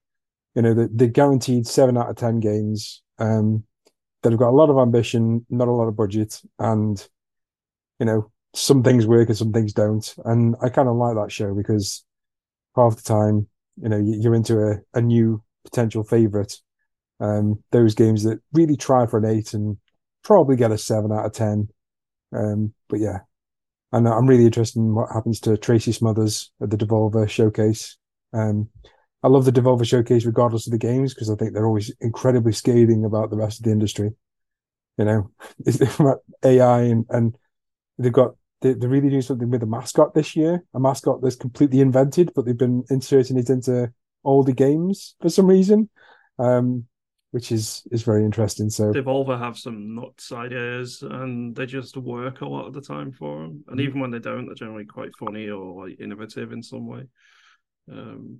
you 0.56 0.62
know, 0.62 0.74
the 0.74 0.90
the 0.94 1.08
guaranteed 1.08 1.68
seven 1.68 1.98
out 1.98 2.10
of 2.10 2.16
ten 2.16 2.40
games 2.40 3.04
um, 3.20 3.64
that 4.24 4.32
have 4.32 4.40
got 4.40 4.50
a 4.50 4.58
lot 4.58 4.70
of 4.70 4.78
ambition, 4.78 5.46
not 5.50 5.68
a 5.68 5.72
lot 5.72 5.88
of 5.88 5.96
budget, 5.96 6.42
and 6.60 7.08
you 8.00 8.06
know, 8.06 8.32
some 8.54 8.84
things 8.84 9.06
work 9.06 9.30
and 9.30 9.38
some 9.38 9.52
things 9.52 9.74
don't. 9.74 10.16
And 10.26 10.56
I 10.62 10.70
kind 10.70 10.88
of 10.88 10.96
like 10.96 11.16
that 11.16 11.32
show 11.32 11.54
because 11.54 12.04
half 12.76 12.96
the 12.96 13.04
time, 13.04 13.48
you 13.82 13.90
know, 13.90 13.98
you're 13.98 14.36
into 14.36 14.60
a, 14.60 14.98
a 14.98 15.02
new 15.02 15.44
potential 15.64 16.04
favorite 16.04 16.58
um, 17.20 17.64
those 17.72 17.96
games 17.96 18.24
that 18.24 18.42
really 18.54 18.76
try 18.76 19.06
for 19.06 19.18
an 19.18 19.26
eight 19.26 19.54
and 19.54 19.78
probably 20.24 20.56
get 20.56 20.72
a 20.72 20.78
seven 20.78 21.12
out 21.12 21.26
of 21.26 21.34
ten. 21.34 21.70
Um, 22.36 22.74
but 22.90 23.00
yeah, 23.00 23.20
and 23.92 24.08
I'm 24.08 24.28
really 24.28 24.46
interested 24.46 24.80
in 24.80 24.94
what 24.94 25.12
happens 25.12 25.40
to 25.42 25.58
Tracy 25.58 25.92
Smothers 25.92 26.52
at 26.62 26.70
the 26.70 26.78
Devolver 26.78 27.30
Showcase. 27.30 27.98
Um, 28.34 28.70
I 29.26 29.28
love 29.28 29.44
the 29.44 29.52
Devolver 29.52 29.88
Showcase 29.88 30.24
regardless 30.24 30.68
of 30.68 30.72
the 30.72 30.78
games 30.78 31.16
because 31.16 31.32
I 31.32 31.36
think 31.36 31.54
they're 31.54 31.66
always 31.66 31.92
incredibly 32.00 32.54
scathing 32.54 33.06
about 33.06 33.32
the 33.32 33.38
rest 33.38 33.60
of 33.60 33.64
the 33.64 33.72
industry. 33.72 34.12
You 35.00 35.06
know, 35.06 35.32
it's 35.66 36.00
about 36.00 36.20
AI 36.44 36.82
and, 36.82 37.06
and 37.10 37.36
they've 37.98 38.14
got 38.14 38.36
they, 38.62 38.74
they're 38.74 38.88
really 38.88 39.10
doing 39.10 39.24
something 39.24 39.50
with 39.50 39.64
a 39.64 39.66
mascot 39.66 40.14
this 40.14 40.36
year, 40.36 40.64
a 40.76 40.80
mascot 40.80 41.24
that's 41.24 41.36
completely 41.36 41.82
invented, 41.82 42.34
but 42.36 42.46
they've 42.46 42.56
been 42.56 42.84
inserting 42.92 43.40
it 43.40 43.50
into 43.50 43.92
all 44.22 44.44
the 44.44 44.54
games 44.54 45.16
for 45.20 45.30
some 45.30 45.48
reason. 45.48 45.90
Um, 46.38 46.86
which 47.32 47.52
is 47.52 47.82
is 47.92 48.04
very 48.04 48.24
interesting. 48.24 48.70
So 48.70 48.94
Devolver 48.94 49.40
have 49.40 49.58
some 49.58 49.96
nuts 49.96 50.32
ideas, 50.32 51.02
and 51.02 51.56
they 51.56 51.66
just 51.66 51.98
work 51.98 52.42
a 52.42 52.48
lot 52.48 52.68
of 52.68 52.74
the 52.74 52.82
time 52.82 53.12
for 53.12 53.42
them. 53.42 53.64
And 53.68 53.80
mm-hmm. 53.80 53.88
even 53.88 54.00
when 54.02 54.12
they 54.12 54.20
don't, 54.20 54.46
they're 54.46 54.56
generally 54.56 54.86
quite 54.86 55.16
funny 55.20 55.50
or 55.50 55.88
like 55.88 56.00
innovative 56.00 56.52
in 56.52 56.62
some 56.62 56.86
way. 56.86 57.08
Um, 57.92 58.40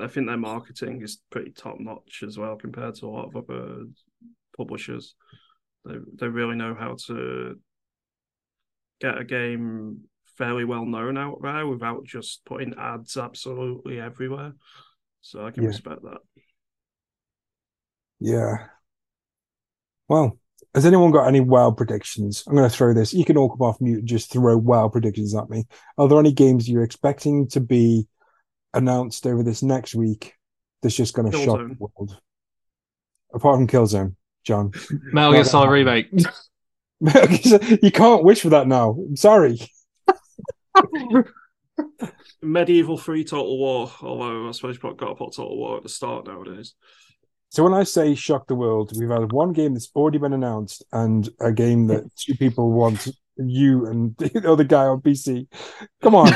I 0.00 0.06
think 0.06 0.26
their 0.26 0.36
marketing 0.36 1.02
is 1.02 1.20
pretty 1.30 1.50
top 1.52 1.76
notch 1.78 2.22
as 2.26 2.38
well 2.38 2.56
compared 2.56 2.94
to 2.96 3.06
a 3.06 3.10
lot 3.10 3.26
of 3.26 3.36
other 3.36 3.84
publishers. 4.56 5.14
They 5.84 5.96
they 6.14 6.28
really 6.28 6.56
know 6.56 6.74
how 6.74 6.96
to 7.06 7.56
get 9.00 9.18
a 9.18 9.24
game 9.24 10.02
fairly 10.38 10.64
well 10.64 10.86
known 10.86 11.18
out 11.18 11.40
there 11.42 11.66
without 11.66 12.04
just 12.04 12.44
putting 12.44 12.74
ads 12.78 13.16
absolutely 13.16 14.00
everywhere. 14.00 14.54
So 15.20 15.46
I 15.46 15.50
can 15.50 15.64
yeah. 15.64 15.68
respect 15.68 16.02
that. 16.02 16.18
Yeah. 18.18 18.66
Well, 20.08 20.38
has 20.74 20.86
anyone 20.86 21.10
got 21.10 21.26
any 21.26 21.40
wild 21.40 21.76
predictions? 21.76 22.44
I'm 22.46 22.54
going 22.54 22.68
to 22.68 22.74
throw 22.74 22.94
this. 22.94 23.12
You 23.12 23.24
can 23.24 23.36
all 23.36 23.50
come 23.50 23.62
off 23.62 23.80
mute 23.80 23.98
and 24.00 24.08
just 24.08 24.32
throw 24.32 24.56
wild 24.56 24.92
predictions 24.92 25.34
at 25.34 25.50
me. 25.50 25.64
Are 25.98 26.08
there 26.08 26.18
any 26.18 26.32
games 26.32 26.68
you're 26.68 26.82
expecting 26.82 27.48
to 27.48 27.60
be 27.60 28.06
announced 28.74 29.26
over 29.26 29.42
this 29.42 29.62
next 29.62 29.94
week 29.94 30.34
that's 30.82 30.96
just 30.96 31.14
going 31.14 31.30
to 31.30 31.38
shock 31.38 31.58
the 31.58 31.76
world? 31.78 32.18
Apart 33.34 33.56
from 33.56 33.66
Killzone. 33.66 34.14
John. 34.44 34.72
Metal 35.12 35.32
Gear 35.32 35.44
Solid 35.44 35.70
remake. 35.70 36.08
you 36.12 37.90
can't 37.90 38.24
wish 38.24 38.40
for 38.40 38.50
that 38.50 38.66
now. 38.66 38.90
I'm 38.90 39.16
sorry. 39.16 39.60
Medieval 42.42 42.98
3 42.98 43.24
Total 43.24 43.58
War, 43.58 43.90
although 44.02 44.48
I 44.48 44.52
suppose 44.52 44.74
you've 44.74 44.96
got 44.96 45.08
to 45.08 45.14
put 45.14 45.34
Total 45.34 45.56
War 45.56 45.76
at 45.76 45.82
the 45.82 45.88
start 45.88 46.26
nowadays. 46.26 46.74
So 47.50 47.62
when 47.62 47.74
I 47.74 47.84
say 47.84 48.14
shock 48.14 48.46
the 48.46 48.54
world, 48.54 48.92
we've 48.98 49.10
had 49.10 49.30
one 49.30 49.52
game 49.52 49.74
that's 49.74 49.90
already 49.94 50.18
been 50.18 50.32
announced 50.32 50.84
and 50.92 51.28
a 51.40 51.52
game 51.52 51.86
that 51.88 52.10
two 52.16 52.34
people 52.34 52.72
want 52.72 53.08
you 53.36 53.86
and 53.86 54.16
the 54.16 54.48
other 54.48 54.64
guy 54.64 54.84
on 54.84 55.02
PC. 55.02 55.46
Come 56.02 56.14
on. 56.14 56.32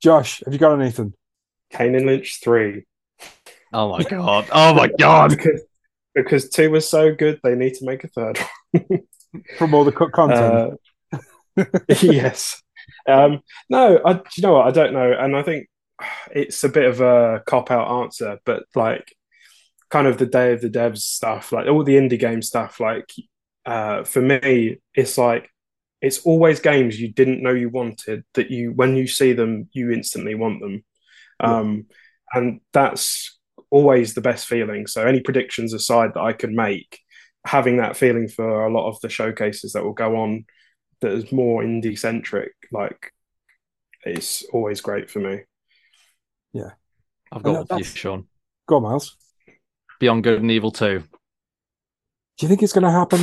Josh, 0.00 0.42
have 0.44 0.52
you 0.52 0.58
got 0.58 0.80
anything? 0.80 1.14
Kane 1.70 1.94
and 1.94 2.06
Lynch 2.06 2.40
3. 2.42 2.84
Oh 3.72 3.90
my 3.90 4.02
god. 4.04 4.48
Oh 4.52 4.74
my 4.74 4.88
god. 4.98 5.30
because, 5.30 5.62
because 6.14 6.48
two 6.48 6.70
was 6.70 6.88
so 6.88 7.14
good, 7.14 7.40
they 7.42 7.54
need 7.54 7.74
to 7.74 7.86
make 7.86 8.04
a 8.04 8.08
third. 8.08 8.38
From 9.58 9.74
all 9.74 9.84
the 9.84 9.92
cut 9.92 10.12
content. 10.12 10.80
Uh, 11.12 11.64
yes. 12.00 12.62
Um, 13.06 13.40
no, 13.68 14.00
I, 14.04 14.12
you 14.36 14.42
know 14.42 14.54
what? 14.54 14.68
I 14.68 14.70
don't 14.70 14.92
know. 14.92 15.12
And 15.12 15.36
I 15.36 15.42
think 15.42 15.68
it's 16.30 16.62
a 16.64 16.68
bit 16.68 16.86
of 16.86 17.00
a 17.00 17.42
cop 17.46 17.70
out 17.70 18.02
answer, 18.02 18.38
but 18.44 18.64
like 18.74 19.14
kind 19.90 20.06
of 20.06 20.18
the 20.18 20.26
day 20.26 20.52
of 20.52 20.60
the 20.60 20.70
devs 20.70 20.98
stuff, 20.98 21.52
like 21.52 21.66
all 21.66 21.84
the 21.84 21.96
indie 21.96 22.18
game 22.18 22.42
stuff, 22.42 22.80
like 22.80 23.10
uh, 23.66 24.04
for 24.04 24.22
me, 24.22 24.78
it's 24.94 25.18
like 25.18 25.50
it's 26.00 26.20
always 26.20 26.60
games 26.60 27.00
you 27.00 27.12
didn't 27.12 27.42
know 27.42 27.52
you 27.52 27.68
wanted 27.68 28.24
that 28.34 28.50
you 28.50 28.72
when 28.72 28.96
you 28.96 29.06
see 29.06 29.32
them 29.32 29.68
you 29.72 29.90
instantly 29.90 30.34
want 30.34 30.60
them. 30.60 30.84
Um, 31.40 31.86
and 32.32 32.60
that's 32.72 33.38
always 33.70 34.14
the 34.14 34.20
best 34.20 34.46
feeling. 34.46 34.86
So 34.86 35.06
any 35.06 35.20
predictions 35.20 35.72
aside 35.72 36.14
that 36.14 36.22
i 36.22 36.32
can 36.32 36.54
make 36.54 37.00
having 37.44 37.78
that 37.78 37.96
feeling 37.96 38.28
for 38.28 38.66
a 38.66 38.72
lot 38.72 38.88
of 38.88 39.00
the 39.00 39.08
showcases 39.08 39.72
that 39.72 39.84
will 39.84 39.92
go 39.92 40.16
on 40.16 40.44
that 41.00 41.12
is 41.12 41.32
more 41.32 41.62
indie 41.62 41.98
centric 41.98 42.52
like 42.72 43.12
it's 44.04 44.42
always 44.52 44.80
great 44.80 45.10
for 45.10 45.20
me. 45.20 45.40
Yeah. 46.52 46.70
I've 47.32 47.42
got 47.42 47.54
one 47.54 47.66
for 47.66 47.78
you 47.78 47.84
sean. 47.84 48.26
Go 48.66 48.76
on 48.76 48.82
miles. 48.82 49.16
Beyond 50.00 50.22
good 50.22 50.40
and 50.40 50.50
evil 50.50 50.70
2 50.70 51.02
do 52.38 52.46
you 52.46 52.48
think 52.48 52.62
it's 52.62 52.72
going 52.72 52.84
to 52.84 52.90
happen 52.90 53.20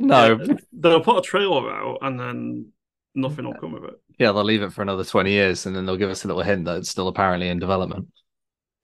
no, 0.00 0.38
yeah, 0.42 0.54
they'll 0.72 1.00
put 1.00 1.18
a 1.18 1.22
trailer 1.22 1.70
out 1.70 1.98
and 2.02 2.18
then 2.18 2.66
nothing 3.14 3.44
will 3.44 3.54
come 3.54 3.74
of 3.74 3.84
it. 3.84 4.00
Yeah, 4.18 4.32
they'll 4.32 4.44
leave 4.44 4.62
it 4.62 4.72
for 4.72 4.82
another 4.82 5.04
twenty 5.04 5.30
years, 5.32 5.66
and 5.66 5.76
then 5.76 5.86
they'll 5.86 5.96
give 5.96 6.10
us 6.10 6.24
a 6.24 6.26
little 6.26 6.42
hint 6.42 6.64
that 6.64 6.78
it's 6.78 6.90
still 6.90 7.08
apparently 7.08 7.48
in 7.48 7.58
development. 7.58 8.08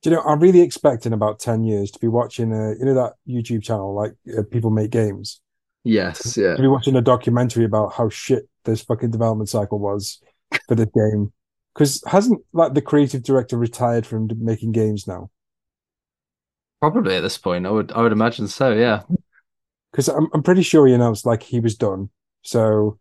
Do 0.03 0.11
you 0.11 0.17
know? 0.17 0.23
I'm 0.23 0.41
really 0.41 0.61
expecting 0.61 1.13
about 1.13 1.41
ten 1.41 1.65
years 1.65 1.91
to 1.93 1.99
be 1.99 2.09
watching 2.09 2.53
a, 2.53 2.75
you 2.79 2.85
know, 2.85 2.95
that 2.95 3.15
YouTube 3.29 3.63
channel 3.63 3.95
like 3.95 4.13
uh, 4.37 4.43
people 4.51 4.71
make 4.71 4.91
games. 4.91 5.41
Yes, 5.85 6.37
yeah. 6.37 6.55
To 6.55 6.63
be 6.63 6.69
watching 6.69 6.97
a 6.97 7.01
documentary 7.01 7.65
about 7.65 7.95
how 7.95 8.09
shit 8.09 8.49
this 8.65 8.83
fucking 8.83 9.11
development 9.11 9.49
cycle 9.49 9.79
was 9.79 10.21
for 10.69 10.75
the 10.75 10.87
game, 10.87 11.33
because 11.75 12.03
hasn't 12.07 12.43
like 12.53 12.75
the 12.75 12.83
creative 12.83 13.23
director 13.23 13.57
retired 13.57 14.07
from 14.07 14.29
making 14.39 14.73
games 14.73 15.07
now? 15.07 15.31
Probably 16.81 17.17
at 17.17 17.23
this 17.23 17.39
point, 17.39 17.67
I 17.67 17.71
would, 17.71 17.91
I 17.93 18.03
would 18.03 18.13
imagine 18.13 18.49
so. 18.49 18.73
Yeah 18.73 19.03
because 19.97 20.09
I'm, 20.09 20.29
I'm 20.35 20.43
pretty 20.43 20.61
sure 20.61 20.87
he 20.87 20.93
announced 20.93 21.25
like 21.25 21.43
he 21.43 21.59
was 21.59 21.75
done. 21.75 22.11
So 22.43 22.99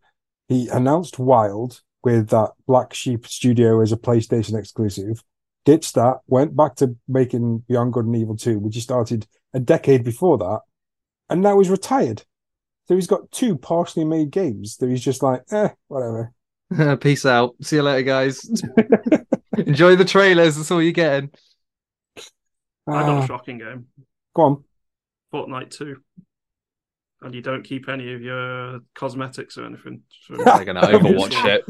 he 0.48 0.68
announced 0.68 1.18
Wild 1.18 1.82
with 2.02 2.30
that 2.30 2.52
Black 2.66 2.94
Sheep 2.94 3.26
Studio 3.26 3.82
as 3.82 3.92
a 3.92 3.98
PlayStation 3.98 4.58
exclusive, 4.58 5.22
ditched 5.66 5.94
that, 5.96 6.20
went 6.26 6.56
back 6.56 6.76
to 6.76 6.96
making 7.06 7.64
Beyond 7.68 7.92
Good 7.92 8.06
and 8.06 8.16
Evil 8.16 8.34
2, 8.34 8.58
which 8.60 8.76
he 8.76 8.80
started 8.80 9.26
a 9.52 9.60
decade 9.60 10.04
before 10.04 10.38
that, 10.38 10.60
and 11.28 11.42
now 11.42 11.58
he's 11.58 11.68
retired. 11.68 12.22
So 12.88 12.94
he's 12.94 13.06
got 13.06 13.30
two 13.30 13.58
partially 13.58 14.04
made 14.04 14.30
games 14.30 14.78
that 14.78 14.88
he's 14.88 15.04
just 15.04 15.22
like, 15.22 15.42
eh, 15.50 15.68
whatever. 15.88 16.32
Peace 17.00 17.26
out. 17.26 17.56
See 17.60 17.76
you 17.76 17.82
later, 17.82 18.04
guys. 18.04 18.48
Enjoy 19.58 19.96
the 19.96 20.04
trailers. 20.06 20.56
That's 20.56 20.70
all 20.70 20.80
you're 20.80 20.92
getting. 20.92 21.30
I 22.86 23.02
got 23.02 23.08
a 23.08 23.12
ah. 23.16 23.26
shocking 23.26 23.58
game. 23.58 23.86
Go 24.34 24.42
on. 24.42 24.64
Fortnite 25.34 25.70
2 25.76 25.96
and 27.22 27.34
you 27.34 27.42
don't 27.42 27.62
keep 27.62 27.88
any 27.88 28.12
of 28.12 28.22
your 28.22 28.80
cosmetics 28.94 29.56
or 29.56 29.64
anything. 29.64 30.02
So 30.26 30.36
They're 30.44 30.64
gonna 30.64 30.80
Overwatch 30.82 31.32
shit. 31.32 31.64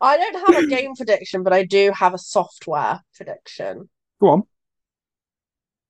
I 0.00 0.16
don't 0.16 0.54
have 0.54 0.64
a 0.64 0.66
game 0.66 0.94
prediction, 0.96 1.42
but 1.42 1.52
I 1.52 1.64
do 1.64 1.92
have 1.94 2.14
a 2.14 2.18
software 2.18 3.00
prediction. 3.14 3.88
Go 4.20 4.28
on. 4.28 4.42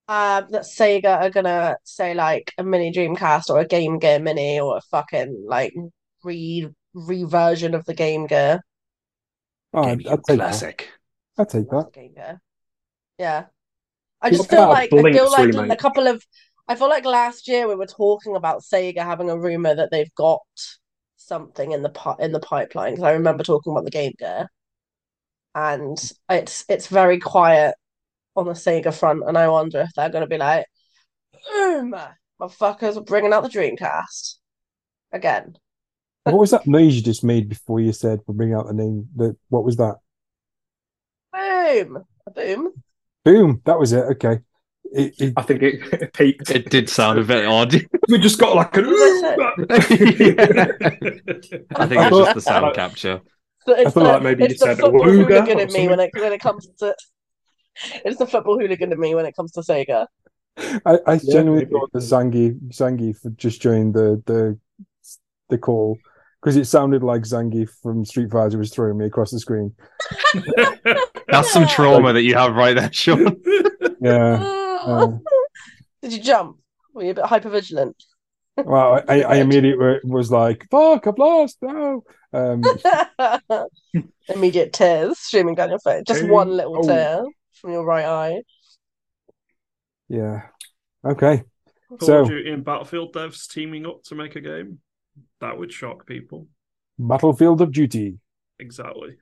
Um, 0.07 0.49
that 0.51 0.63
Sega 0.63 1.23
are 1.23 1.31
gonna 1.31 1.77
say 1.85 2.15
like 2.15 2.53
a 2.59 2.65
mini 2.65 2.93
Dreamcast 2.93 3.49
or 3.49 3.61
a 3.61 3.67
Game 3.67 3.99
Gear 3.99 4.19
Mini 4.19 4.61
or 4.61 4.77
a 4.77 4.83
fucking 4.83 5.47
like 5.49 5.75
re 6.23 6.69
reversion 6.95 7.75
of 7.75 7.85
the 7.87 7.95
Game 7.95 8.27
Gear. 8.27 8.61
Oh, 9.73 9.83
I'd, 9.83 10.07
I'd 10.07 10.25
take 10.25 10.39
classic. 10.39 10.91
That. 11.37 11.43
I'd 11.43 11.49
take 11.49 11.71
that. 11.71 11.93
Game 11.93 12.15
Gear. 12.15 12.41
Yeah. 13.19 13.45
I 14.21 14.31
just 14.31 14.49
feel 14.49 14.69
like 14.69 14.93
I 14.93 15.13
feel 15.13 15.31
like 15.31 15.55
remake. 15.55 15.73
a 15.73 15.77
couple 15.77 16.07
of 16.07 16.25
I 16.67 16.77
feel 16.77 16.89
like 16.89 17.05
last 17.05 17.47
year 17.47 17.69
we 17.69 17.75
were 17.75 17.87
talking 17.87 18.37
about 18.37 18.63
Sega 18.63 18.99
having 18.99 19.29
a 19.29 19.39
rumor 19.39 19.75
that 19.75 19.91
they've 19.91 20.15
got 20.15 20.41
something 21.17 21.73
in 21.73 21.83
the 21.83 22.17
in 22.19 22.33
the 22.33 22.41
pipeline 22.41 22.93
because 22.93 23.05
I 23.05 23.13
remember 23.13 23.45
talking 23.45 23.73
about 23.73 23.85
the 23.85 23.91
Game 23.91 24.13
Gear, 24.19 24.49
and 25.55 25.99
it's 26.31 26.65
it's 26.69 26.87
very 26.87 27.19
quiet 27.19 27.75
on 28.37 28.47
the 28.47 28.53
Sega 28.53 28.95
front, 28.99 29.25
and 29.27 29.37
I 29.37 29.49
wonder 29.49 29.81
if 29.81 29.91
they're 29.95 30.09
going 30.11 30.23
to 30.23 30.29
be 30.29 30.39
like, 30.39 30.67
"Boom, 31.53 31.95
motherfuckers, 32.41 32.97
are 32.97 33.03
bringing 33.03 33.33
out 33.33 33.43
the 33.43 33.49
Dreamcast 33.51 34.37
again." 35.13 35.57
what 36.25 36.39
was 36.39 36.53
that 36.53 36.67
noise 36.67 36.97
you 36.97 37.03
just 37.03 37.23
made 37.23 37.51
before 37.51 37.81
you 37.81 37.93
said 37.93 38.19
we're 38.27 38.35
bringing 38.35 38.55
out 38.55 38.67
the 38.67 38.73
name? 38.73 39.07
The 39.15 39.37
what 39.51 39.65
was 39.65 39.77
that? 39.77 39.97
Boom, 41.33 42.05
a 42.27 42.31
boom. 42.31 42.73
Boom. 43.25 43.61
That 43.67 43.79
was 43.79 43.93
it. 43.93 44.05
Okay. 44.13 44.39
It, 44.95 45.15
it, 45.21 45.33
I 45.37 45.43
think 45.43 45.63
it, 45.65 46.13
peaked. 46.13 46.51
It 46.51 46.71
did 46.71 46.89
sound 46.89 47.19
a 47.19 47.25
bit 47.25 47.45
odd. 47.47 47.75
we 48.09 48.19
just 48.19 48.39
got 48.39 48.55
like 48.55 48.77
a. 48.77 48.81
I 48.85 48.97
think 51.87 52.01
it's 52.01 52.17
just 52.17 52.35
the 52.35 52.41
sound 52.41 52.75
capture. 52.77 53.21
I 53.67 53.91
feel 53.91 54.05
like 54.05 54.23
maybe 54.23 54.45
you 54.45 54.55
said 54.57 54.79
football 54.79 55.03
hooligan 55.03 55.59
in 55.59 55.73
me 55.73 55.89
when 55.89 55.99
it 55.99 56.11
when 56.15 56.33
it 56.33 56.41
comes 56.41 56.69
to. 56.79 56.95
It's 58.05 58.19
the 58.19 58.27
football 58.27 58.59
hooligan 58.61 58.93
in 58.93 59.01
me 59.01 59.17
when 59.17 59.27
it 59.27 59.35
comes 59.35 59.51
to 59.53 59.63
Sega. 59.63 60.07
I, 60.57 60.99
I 61.07 61.15
yeah, 61.15 61.19
genuinely 61.33 61.65
maybe. 61.65 61.73
thought 61.73 61.91
the 61.93 61.99
Zangief 61.99 62.57
Zangief 62.69 63.37
just 63.37 63.61
joined 63.61 63.95
the 63.95 64.23
the 64.27 64.57
the 65.49 65.59
call 65.59 65.99
because 66.41 66.55
it 66.57 66.67
sounded 66.67 67.03
like 67.03 67.23
Zangief 67.23 67.71
from 67.83 68.05
Street 68.05 68.31
Fighter 68.31 68.59
was 68.59 68.73
throwing 68.73 68.99
me 68.99 69.07
across 69.07 69.33
the 69.33 69.41
screen. 69.41 69.75
That's 71.27 71.53
some 71.53 71.67
trauma 71.67 72.05
like, 72.05 72.15
that 72.15 72.23
you 72.23 72.37
have 72.37 72.55
right 72.55 72.77
there, 72.77 72.93
Sean. 72.93 73.43
yeah. 74.01 74.61
Um, 74.85 75.23
Did 76.03 76.13
you 76.13 76.21
jump? 76.21 76.59
Were 76.93 77.05
you 77.05 77.11
a 77.11 77.15
bit 77.15 77.25
hyper 77.25 77.51
vigilant? 77.51 78.03
Well, 78.57 79.03
I, 79.09 79.23
I 79.23 79.35
immediately 79.39 79.99
was 80.05 80.31
like, 80.31 80.69
"Fuck! 80.71 81.09
I've 81.09 81.19
lost!" 81.19 81.59
No. 81.61 82.05
Um, 82.33 82.63
Immediate 84.29 84.73
tears 84.73 85.19
streaming 85.19 85.57
down 85.57 85.71
your 85.71 85.81
face. 85.81 86.05
Just 86.07 86.25
one 86.29 86.51
little 86.51 86.79
oh. 86.79 86.87
tear 86.87 87.25
from 87.55 87.73
your 87.73 87.85
right 87.85 88.05
eye. 88.05 88.43
Yeah. 90.09 90.43
Okay. 91.05 91.43
Call 91.89 91.99
so, 92.07 92.21
of 92.21 92.29
Duty 92.29 92.51
and 92.51 92.65
Battlefield 92.65 93.13
devs 93.13 93.49
teaming 93.49 93.87
up 93.87 94.05
to 94.05 94.15
make 94.15 94.37
a 94.37 94.41
game. 94.41 94.79
That 95.41 95.59
would 95.59 95.73
shock 95.73 96.07
people. 96.07 96.47
Battlefield 96.97 97.61
of 97.61 97.73
Duty. 97.73 98.19
Exactly. 98.61 99.17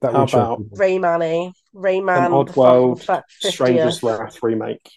That 0.00 0.12
How 0.12 0.20
would 0.20 0.30
shock 0.30 0.58
about 0.58 0.70
Rayman? 0.72 1.52
Rayman. 1.74 2.30
Oddworld, 2.30 3.22
Stranger's 3.28 4.02
Wrath 4.02 4.38
remake. 4.42 4.90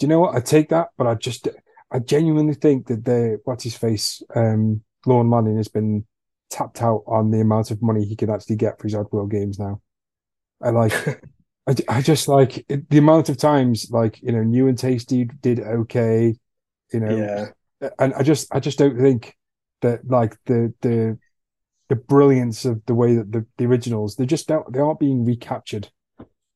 Do 0.00 0.06
you 0.06 0.08
know 0.08 0.20
what? 0.20 0.34
I 0.34 0.40
take 0.40 0.70
that, 0.70 0.88
but 0.96 1.06
I 1.06 1.14
just, 1.14 1.46
I 1.92 1.98
genuinely 1.98 2.54
think 2.54 2.86
that 2.86 3.04
the 3.04 3.38
what's 3.44 3.64
his 3.64 3.76
face, 3.76 4.22
um, 4.34 4.82
Lorne 5.04 5.30
Lanning 5.30 5.58
has 5.58 5.68
been 5.68 6.06
tapped 6.48 6.80
out 6.82 7.04
on 7.06 7.30
the 7.30 7.40
amount 7.40 7.70
of 7.70 7.82
money 7.82 8.04
he 8.04 8.16
can 8.16 8.30
actually 8.30 8.56
get 8.56 8.78
for 8.78 8.88
his 8.88 8.94
Oddworld 8.94 9.30
games 9.30 9.58
now. 9.58 9.82
I 10.62 10.70
like, 10.70 10.92
I, 11.68 11.74
I 11.86 12.00
just 12.00 12.28
like 12.28 12.64
it, 12.70 12.88
the 12.88 12.96
amount 12.96 13.28
of 13.28 13.36
times, 13.36 13.90
like 13.90 14.20
you 14.22 14.32
know, 14.32 14.42
New 14.42 14.68
and 14.68 14.78
Tasty 14.78 15.26
did 15.26 15.60
okay, 15.60 16.34
you 16.94 17.00
know, 17.00 17.52
yeah. 17.82 17.90
and 17.98 18.14
I 18.14 18.22
just, 18.22 18.48
I 18.54 18.58
just 18.58 18.78
don't 18.78 18.98
think 18.98 19.36
that 19.82 20.08
like 20.08 20.34
the 20.46 20.72
the 20.80 21.18
the 21.90 21.96
brilliance 21.96 22.64
of 22.64 22.80
the 22.86 22.94
way 22.94 23.16
that 23.16 23.32
the, 23.32 23.44
the 23.58 23.66
originals 23.66 24.16
they 24.16 24.24
just 24.24 24.46
don't 24.46 24.72
they 24.72 24.78
aren't 24.78 25.00
being 25.00 25.24
recaptured 25.24 25.90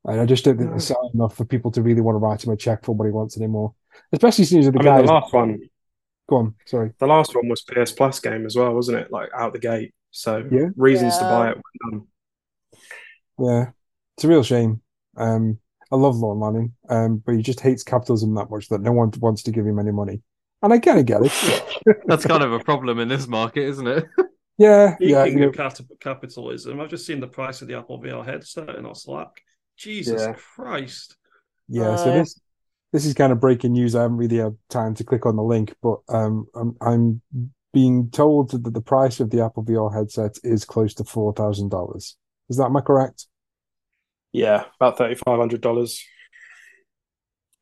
and 0.05 0.21
I 0.21 0.27
just 0.27 0.45
don't 0.45 0.59
think 0.59 0.71
there's 0.71 0.93
enough 1.15 1.37
for 1.37 1.45
people 1.45 1.71
to 1.73 1.83
really 1.83 2.01
want 2.01 2.15
to 2.17 2.19
write 2.19 2.45
him 2.45 2.53
a 2.53 2.57
check 2.57 2.85
for 2.85 2.93
what 2.93 3.07
he 3.07 3.11
wants 3.11 3.37
anymore. 3.37 3.75
Especially 4.13 4.45
since 4.45 4.67
the 4.67 4.79
I 4.79 4.83
guys. 4.83 4.99
Mean, 4.99 5.07
the 5.07 5.13
last 5.13 5.33
one. 5.33 5.61
Go 6.29 6.37
on. 6.37 6.55
Sorry. 6.67 6.93
The 6.99 7.07
last 7.07 7.35
one 7.35 7.49
was 7.49 7.63
PS 7.63 7.93
Plus 7.93 8.21
game 8.21 8.47
as 8.47 8.57
well, 8.57 8.75
wasn't 8.75 8.99
it? 8.99 9.11
Like 9.11 9.31
out 9.35 9.53
the 9.53 9.59
gate. 9.59 9.95
So 10.11 10.47
yeah. 10.51 10.69
reasons 10.77 11.15
yeah. 11.15 11.21
to 11.21 11.25
buy 11.25 11.51
it. 11.51 12.03
Yeah, 13.39 13.71
it's 14.17 14.25
a 14.25 14.29
real 14.29 14.43
shame. 14.43 14.81
Um, 15.17 15.59
I 15.91 15.97
love 15.97 16.17
Lorne 16.17 16.41
Lanning, 16.41 16.73
um, 16.89 17.23
but 17.25 17.35
he 17.35 17.43
just 17.43 17.61
hates 17.61 17.83
capitalism 17.83 18.35
that 18.35 18.51
much 18.51 18.69
that 18.69 18.81
no 18.81 18.93
one 18.93 19.13
wants 19.19 19.43
to 19.45 19.51
give 19.51 19.67
him 19.67 19.79
any 19.79 19.91
money. 19.91 20.23
And 20.63 20.73
I 20.73 20.79
kind 20.79 20.99
of 20.99 21.07
get 21.07 21.21
it. 21.23 21.97
That's 22.07 22.25
kind 22.25 22.43
of 22.43 22.53
a 22.53 22.61
problem 22.61 22.99
in 23.01 23.09
this 23.09 23.27
market, 23.27 23.65
isn't 23.65 23.87
it? 23.87 24.07
Yeah, 24.57 24.95
Speaking 24.95 25.11
yeah. 25.11 25.25
You 25.25 25.41
know, 25.41 25.49
of 25.49 26.01
capitalism, 26.01 26.81
I've 26.81 26.89
just 26.89 27.07
seen 27.07 27.21
the 27.21 27.27
price 27.27 27.61
of 27.61 27.69
the 27.69 27.75
Apple 27.75 28.01
VR 28.01 28.25
headset 28.25 28.77
in 28.77 28.87
our 28.87 28.95
Slack. 28.95 29.43
Jesus 29.77 30.23
Yeah. 30.23 30.35
Christ! 30.35 31.17
Yeah, 31.69 31.97
so 31.97 32.11
Uh, 32.11 32.15
this 32.19 32.41
this 32.93 33.07
is 33.07 33.15
kind 33.15 33.33
of 33.33 33.41
breaking 33.41 33.73
news. 33.73 33.95
I 33.97 34.03
haven't 34.03 34.19
really 34.19 34.37
had 34.37 34.57
time 34.69 34.95
to 34.95 35.05
click 35.05 35.27
on 35.27 35.37
the 35.37 35.43
link, 35.43 35.75
but 35.83 35.99
um, 36.09 36.47
I'm 36.55 36.77
I'm 36.81 37.23
being 37.73 38.11
told 38.11 38.51
that 38.51 38.73
the 38.73 38.81
price 38.81 39.19
of 39.19 39.31
the 39.31 39.41
Apple 39.45 39.65
VR 39.65 39.93
headset 39.93 40.39
is 40.45 40.65
close 40.65 40.95
to 40.95 41.05
four 41.05 41.33
thousand 41.33 41.71
dollars. 41.71 42.17
Is 42.49 42.57
that 42.59 42.67
am 42.67 42.77
I 42.77 42.81
correct? 42.83 43.27
Yeah, 44.33 44.65
about 44.77 44.99
thirty 44.99 45.15
five 45.17 45.39
hundred 45.39 45.61
dollars. 45.61 46.05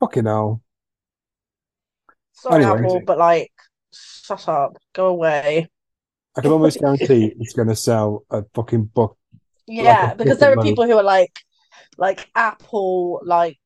Fucking 0.01 0.25
hell! 0.27 0.63
Sorry, 2.33 2.65
Anyway. 2.65 2.79
Apple, 2.81 3.03
but 3.07 3.19
like, 3.19 3.53
shut 3.93 4.49
up, 4.49 4.77
go 4.93 5.07
away. 5.07 5.69
I 6.37 6.41
can 6.41 6.51
almost 6.51 6.81
guarantee 6.81 7.33
it's 7.39 7.53
going 7.55 7.69
to 7.69 7.77
sell 7.77 8.25
a 8.31 8.43
fucking 8.55 8.85
book. 8.87 9.17
Yeah, 9.67 10.13
a 10.13 10.17
because 10.17 10.39
there 10.39 10.51
are 10.51 10.57
fucking 10.57 10.73
people 10.73 10.87
who 10.87 10.97
are 10.99 11.03
like, 11.05 11.33
like 11.99 12.28
Apple, 12.35 13.20
like 13.24 13.59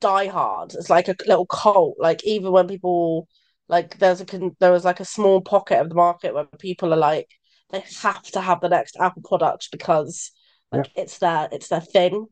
diehard. 0.00 0.74
It's 0.74 0.90
like 0.90 1.08
a 1.08 1.16
little 1.26 1.46
cult. 1.46 1.96
Like 1.98 2.24
even 2.24 2.52
when 2.52 2.68
people 2.68 3.28
like, 3.68 3.98
there's 3.98 4.20
a 4.20 4.24
con- 4.26 4.56
there 4.60 4.72
was 4.72 4.84
like 4.84 5.00
a 5.00 5.04
small 5.04 5.40
pocket 5.40 5.80
of 5.80 5.88
the 5.88 5.94
market 5.94 6.34
where 6.34 6.44
people 6.58 6.92
are 6.92 6.96
like, 6.98 7.28
they 7.70 7.84
have 8.02 8.22
to 8.32 8.40
have 8.40 8.60
the 8.60 8.68
next 8.68 8.96
Apple 9.00 9.22
product 9.22 9.68
because 9.72 10.30
like 10.70 10.90
it's 10.94 11.18
their 11.18 11.48
it's 11.52 11.68
their 11.68 11.80
thing, 11.80 12.26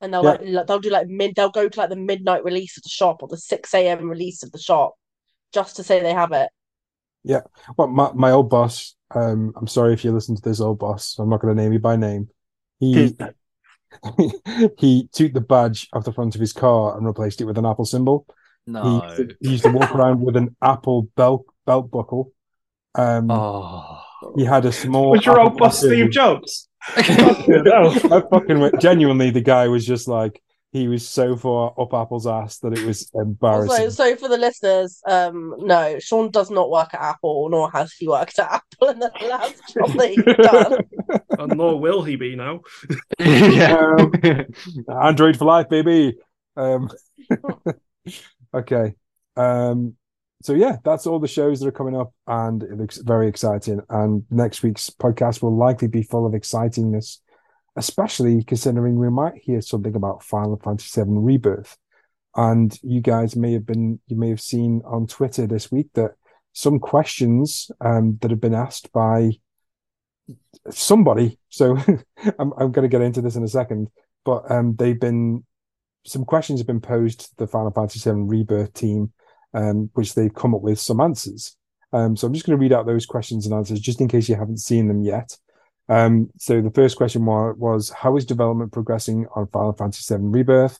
and 0.00 0.14
they'll 0.14 0.22
Yeah. 0.22 0.36
like 0.38 0.66
they'll 0.66 0.78
do 0.78 0.90
like 0.90 1.08
mid 1.08 1.34
they'll 1.34 1.50
go 1.50 1.68
to 1.68 1.80
like 1.80 1.90
the 1.90 1.96
midnight 1.96 2.44
release 2.44 2.76
of 2.76 2.84
the 2.84 2.88
shop 2.88 3.22
or 3.22 3.28
the 3.28 3.36
six 3.36 3.74
a.m. 3.74 4.08
release 4.08 4.42
of 4.44 4.52
the 4.52 4.58
shop 4.60 4.94
just 5.52 5.76
to 5.76 5.82
say 5.82 6.00
they 6.00 6.12
have 6.12 6.32
it. 6.32 6.50
Yeah. 7.24 7.40
Well, 7.76 7.88
my 7.88 8.12
my 8.14 8.30
old 8.30 8.50
boss. 8.50 8.94
Um, 9.14 9.52
I'm 9.56 9.66
sorry 9.66 9.94
if 9.94 10.04
you 10.04 10.12
listen 10.12 10.36
to 10.36 10.42
this 10.42 10.60
old 10.60 10.78
boss. 10.78 11.18
I'm 11.18 11.28
not 11.30 11.40
going 11.40 11.56
to 11.56 11.62
name 11.62 11.72
you 11.72 11.78
by 11.78 11.96
name. 11.96 12.28
He 12.78 13.14
he 14.78 15.08
took 15.12 15.32
the 15.32 15.40
badge 15.40 15.88
off 15.92 16.04
the 16.04 16.12
front 16.12 16.34
of 16.34 16.40
his 16.40 16.52
car 16.52 16.96
and 16.96 17.06
replaced 17.06 17.40
it 17.40 17.44
with 17.44 17.58
an 17.58 17.66
Apple 17.66 17.84
symbol. 17.84 18.26
He, 18.66 18.72
No. 18.72 19.02
used 19.04 19.16
to- 19.16 19.36
he 19.40 19.50
used 19.50 19.64
to 19.64 19.70
walk 19.70 19.94
around 19.94 20.20
with 20.20 20.36
an 20.36 20.54
Apple 20.62 21.08
belt 21.16 21.44
belt 21.66 21.90
buckle. 21.90 22.32
Um, 22.94 23.30
Oh. 23.30 24.00
he 24.36 24.44
had 24.44 24.64
a 24.64 24.72
small. 24.72 25.10
Was 25.10 25.24
your 25.26 25.40
old 25.40 25.56
boss 25.56 25.78
Steve 25.78 26.10
Jobs? 26.10 26.68
I 26.96 28.22
fucking 28.30 28.60
went- 28.60 28.80
genuinely, 28.80 29.30
the 29.30 29.40
guy 29.40 29.68
was 29.68 29.84
just 29.86 30.08
like 30.08 30.40
he 30.70 30.86
was 30.86 31.08
so 31.08 31.34
far 31.34 31.72
up 31.78 31.94
Apple's 31.94 32.26
ass 32.26 32.58
that 32.58 32.76
it 32.76 32.84
was 32.84 33.10
embarrassing. 33.14 33.84
Also, 33.84 33.88
so 33.88 34.16
for 34.16 34.28
the 34.28 34.36
listeners, 34.36 35.00
um, 35.06 35.54
no, 35.58 35.98
Sean 35.98 36.30
does 36.30 36.50
not 36.50 36.70
work 36.70 36.92
at 36.92 37.00
Apple, 37.00 37.48
nor 37.48 37.70
has 37.70 37.92
he 37.94 38.06
worked 38.06 38.38
at 38.38 38.50
Apple 38.50 38.88
in 38.88 38.98
the 38.98 39.10
last 39.28 39.62
job 39.72 39.92
that 39.96 40.10
he's 40.10 40.36
done. 40.46 41.38
And 41.38 41.56
nor 41.56 41.80
will 41.80 42.02
he 42.02 42.16
be 42.16 42.36
now. 42.36 42.60
yeah. 43.18 44.44
Android 45.02 45.38
for 45.38 45.46
life, 45.46 45.70
baby. 45.70 46.16
Um, 46.56 46.90
okay. 48.54 48.94
Um, 49.36 49.94
so 50.42 50.52
yeah, 50.52 50.76
that's 50.84 51.06
all 51.06 51.18
the 51.18 51.28
shows 51.28 51.60
that 51.60 51.68
are 51.68 51.72
coming 51.72 51.96
up, 51.96 52.12
and 52.26 52.62
it 52.62 52.76
looks 52.76 52.98
very 52.98 53.26
exciting. 53.26 53.80
And 53.88 54.24
next 54.30 54.62
week's 54.62 54.90
podcast 54.90 55.42
will 55.42 55.56
likely 55.56 55.88
be 55.88 56.02
full 56.02 56.26
of 56.26 56.34
excitingness, 56.34 57.18
especially 57.76 58.42
considering 58.44 58.98
we 58.98 59.10
might 59.10 59.36
hear 59.36 59.60
something 59.60 59.94
about 59.94 60.22
Final 60.22 60.60
Fantasy 60.62 61.00
VII 61.00 61.10
Rebirth. 61.10 61.76
And 62.36 62.78
you 62.82 63.00
guys 63.00 63.36
may 63.36 63.52
have 63.52 63.66
been, 63.66 64.00
you 64.06 64.16
may 64.16 64.28
have 64.28 64.40
seen 64.40 64.82
on 64.84 65.06
Twitter 65.06 65.46
this 65.46 65.72
week 65.72 65.88
that 65.94 66.12
some 66.52 66.78
questions 66.78 67.70
um, 67.80 68.18
that 68.20 68.30
have 68.30 68.40
been 68.40 68.54
asked 68.54 68.92
by 68.92 69.32
somebody. 70.70 71.38
So 71.48 71.76
I'm 72.38 72.52
I'm 72.58 72.72
going 72.72 72.82
to 72.82 72.88
get 72.88 73.02
into 73.02 73.20
this 73.20 73.36
in 73.36 73.44
a 73.44 73.48
second, 73.48 73.88
but 74.24 74.50
um, 74.50 74.74
they've 74.76 74.98
been 74.98 75.44
some 76.04 76.24
questions 76.24 76.60
have 76.60 76.66
been 76.66 76.80
posed 76.80 77.20
to 77.20 77.36
the 77.36 77.46
Final 77.46 77.70
Fantasy 77.70 78.08
VII 78.08 78.22
Rebirth 78.22 78.72
team, 78.72 79.12
um, 79.54 79.90
which 79.94 80.14
they've 80.14 80.34
come 80.34 80.54
up 80.54 80.62
with 80.62 80.80
some 80.80 81.00
answers. 81.00 81.56
Um, 81.92 82.16
so 82.16 82.26
I'm 82.26 82.34
just 82.34 82.46
going 82.46 82.56
to 82.56 82.60
read 82.60 82.72
out 82.72 82.86
those 82.86 83.06
questions 83.06 83.46
and 83.46 83.54
answers 83.54 83.80
just 83.80 84.00
in 84.00 84.08
case 84.08 84.28
you 84.28 84.36
haven't 84.36 84.58
seen 84.58 84.88
them 84.88 85.02
yet. 85.02 85.36
Um, 85.88 86.30
so 86.38 86.60
the 86.60 86.70
first 86.70 86.96
question 86.96 87.24
was, 87.24 87.90
How 87.90 88.16
is 88.16 88.24
development 88.24 88.72
progressing 88.72 89.26
on 89.34 89.48
Final 89.48 89.72
Fantasy 89.72 90.14
VII 90.14 90.22
Rebirth? 90.24 90.78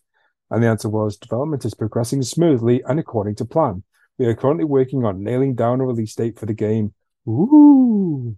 And 0.50 0.62
the 0.62 0.68
answer 0.68 0.88
was 0.88 1.16
Development 1.16 1.64
is 1.64 1.74
progressing 1.74 2.22
smoothly 2.22 2.82
and 2.86 2.98
according 2.98 3.36
to 3.36 3.44
plan. 3.44 3.84
We 4.18 4.26
are 4.26 4.34
currently 4.34 4.64
working 4.64 5.04
on 5.04 5.22
nailing 5.22 5.54
down 5.54 5.80
a 5.80 5.86
release 5.86 6.14
date 6.14 6.38
for 6.38 6.46
the 6.46 6.54
game. 6.54 6.94
Ooh. 7.28 8.36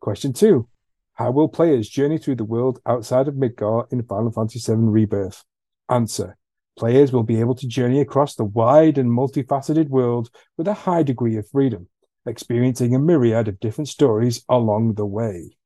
Question 0.00 0.32
two 0.32 0.68
How 1.14 1.30
will 1.30 1.48
players 1.48 1.88
journey 1.88 2.18
through 2.18 2.36
the 2.36 2.44
world 2.44 2.80
outside 2.86 3.28
of 3.28 3.34
Midgar 3.34 3.90
in 3.92 4.02
Final 4.04 4.32
Fantasy 4.32 4.60
VII 4.72 4.78
Rebirth? 4.78 5.44
Answer 5.88 6.36
Players 6.78 7.10
will 7.10 7.22
be 7.22 7.40
able 7.40 7.54
to 7.54 7.66
journey 7.66 8.00
across 8.00 8.34
the 8.34 8.44
wide 8.44 8.98
and 8.98 9.10
multifaceted 9.10 9.88
world 9.88 10.28
with 10.58 10.68
a 10.68 10.74
high 10.74 11.02
degree 11.02 11.36
of 11.36 11.48
freedom, 11.48 11.88
experiencing 12.26 12.94
a 12.94 12.98
myriad 12.98 13.48
of 13.48 13.60
different 13.60 13.88
stories 13.88 14.44
along 14.48 14.94
the 14.94 15.06
way. 15.06 15.56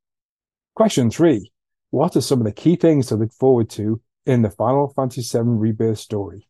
Question 0.74 1.10
three 1.10 1.52
What 1.90 2.16
are 2.16 2.20
some 2.20 2.40
of 2.40 2.46
the 2.46 2.52
key 2.52 2.76
things 2.76 3.06
to 3.08 3.16
look 3.16 3.32
forward 3.32 3.68
to 3.70 4.00
in 4.26 4.42
the 4.42 4.50
Final 4.50 4.92
Fantasy 4.94 5.38
VII 5.38 5.44
Rebirth 5.44 5.98
story? 5.98 6.48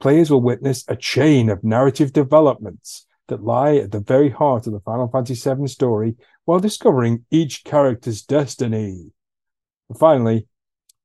Players 0.00 0.30
will 0.30 0.42
witness 0.42 0.84
a 0.88 0.96
chain 0.96 1.48
of 1.48 1.64
narrative 1.64 2.12
developments 2.12 3.06
that 3.28 3.42
lie 3.42 3.76
at 3.76 3.90
the 3.90 4.00
very 4.00 4.30
heart 4.30 4.66
of 4.66 4.72
the 4.72 4.80
Final 4.80 5.08
Fantasy 5.08 5.54
VII 5.54 5.66
story 5.66 6.16
while 6.44 6.60
discovering 6.60 7.24
each 7.30 7.64
character's 7.64 8.22
destiny. 8.22 9.12
And 9.88 9.98
finally, 9.98 10.46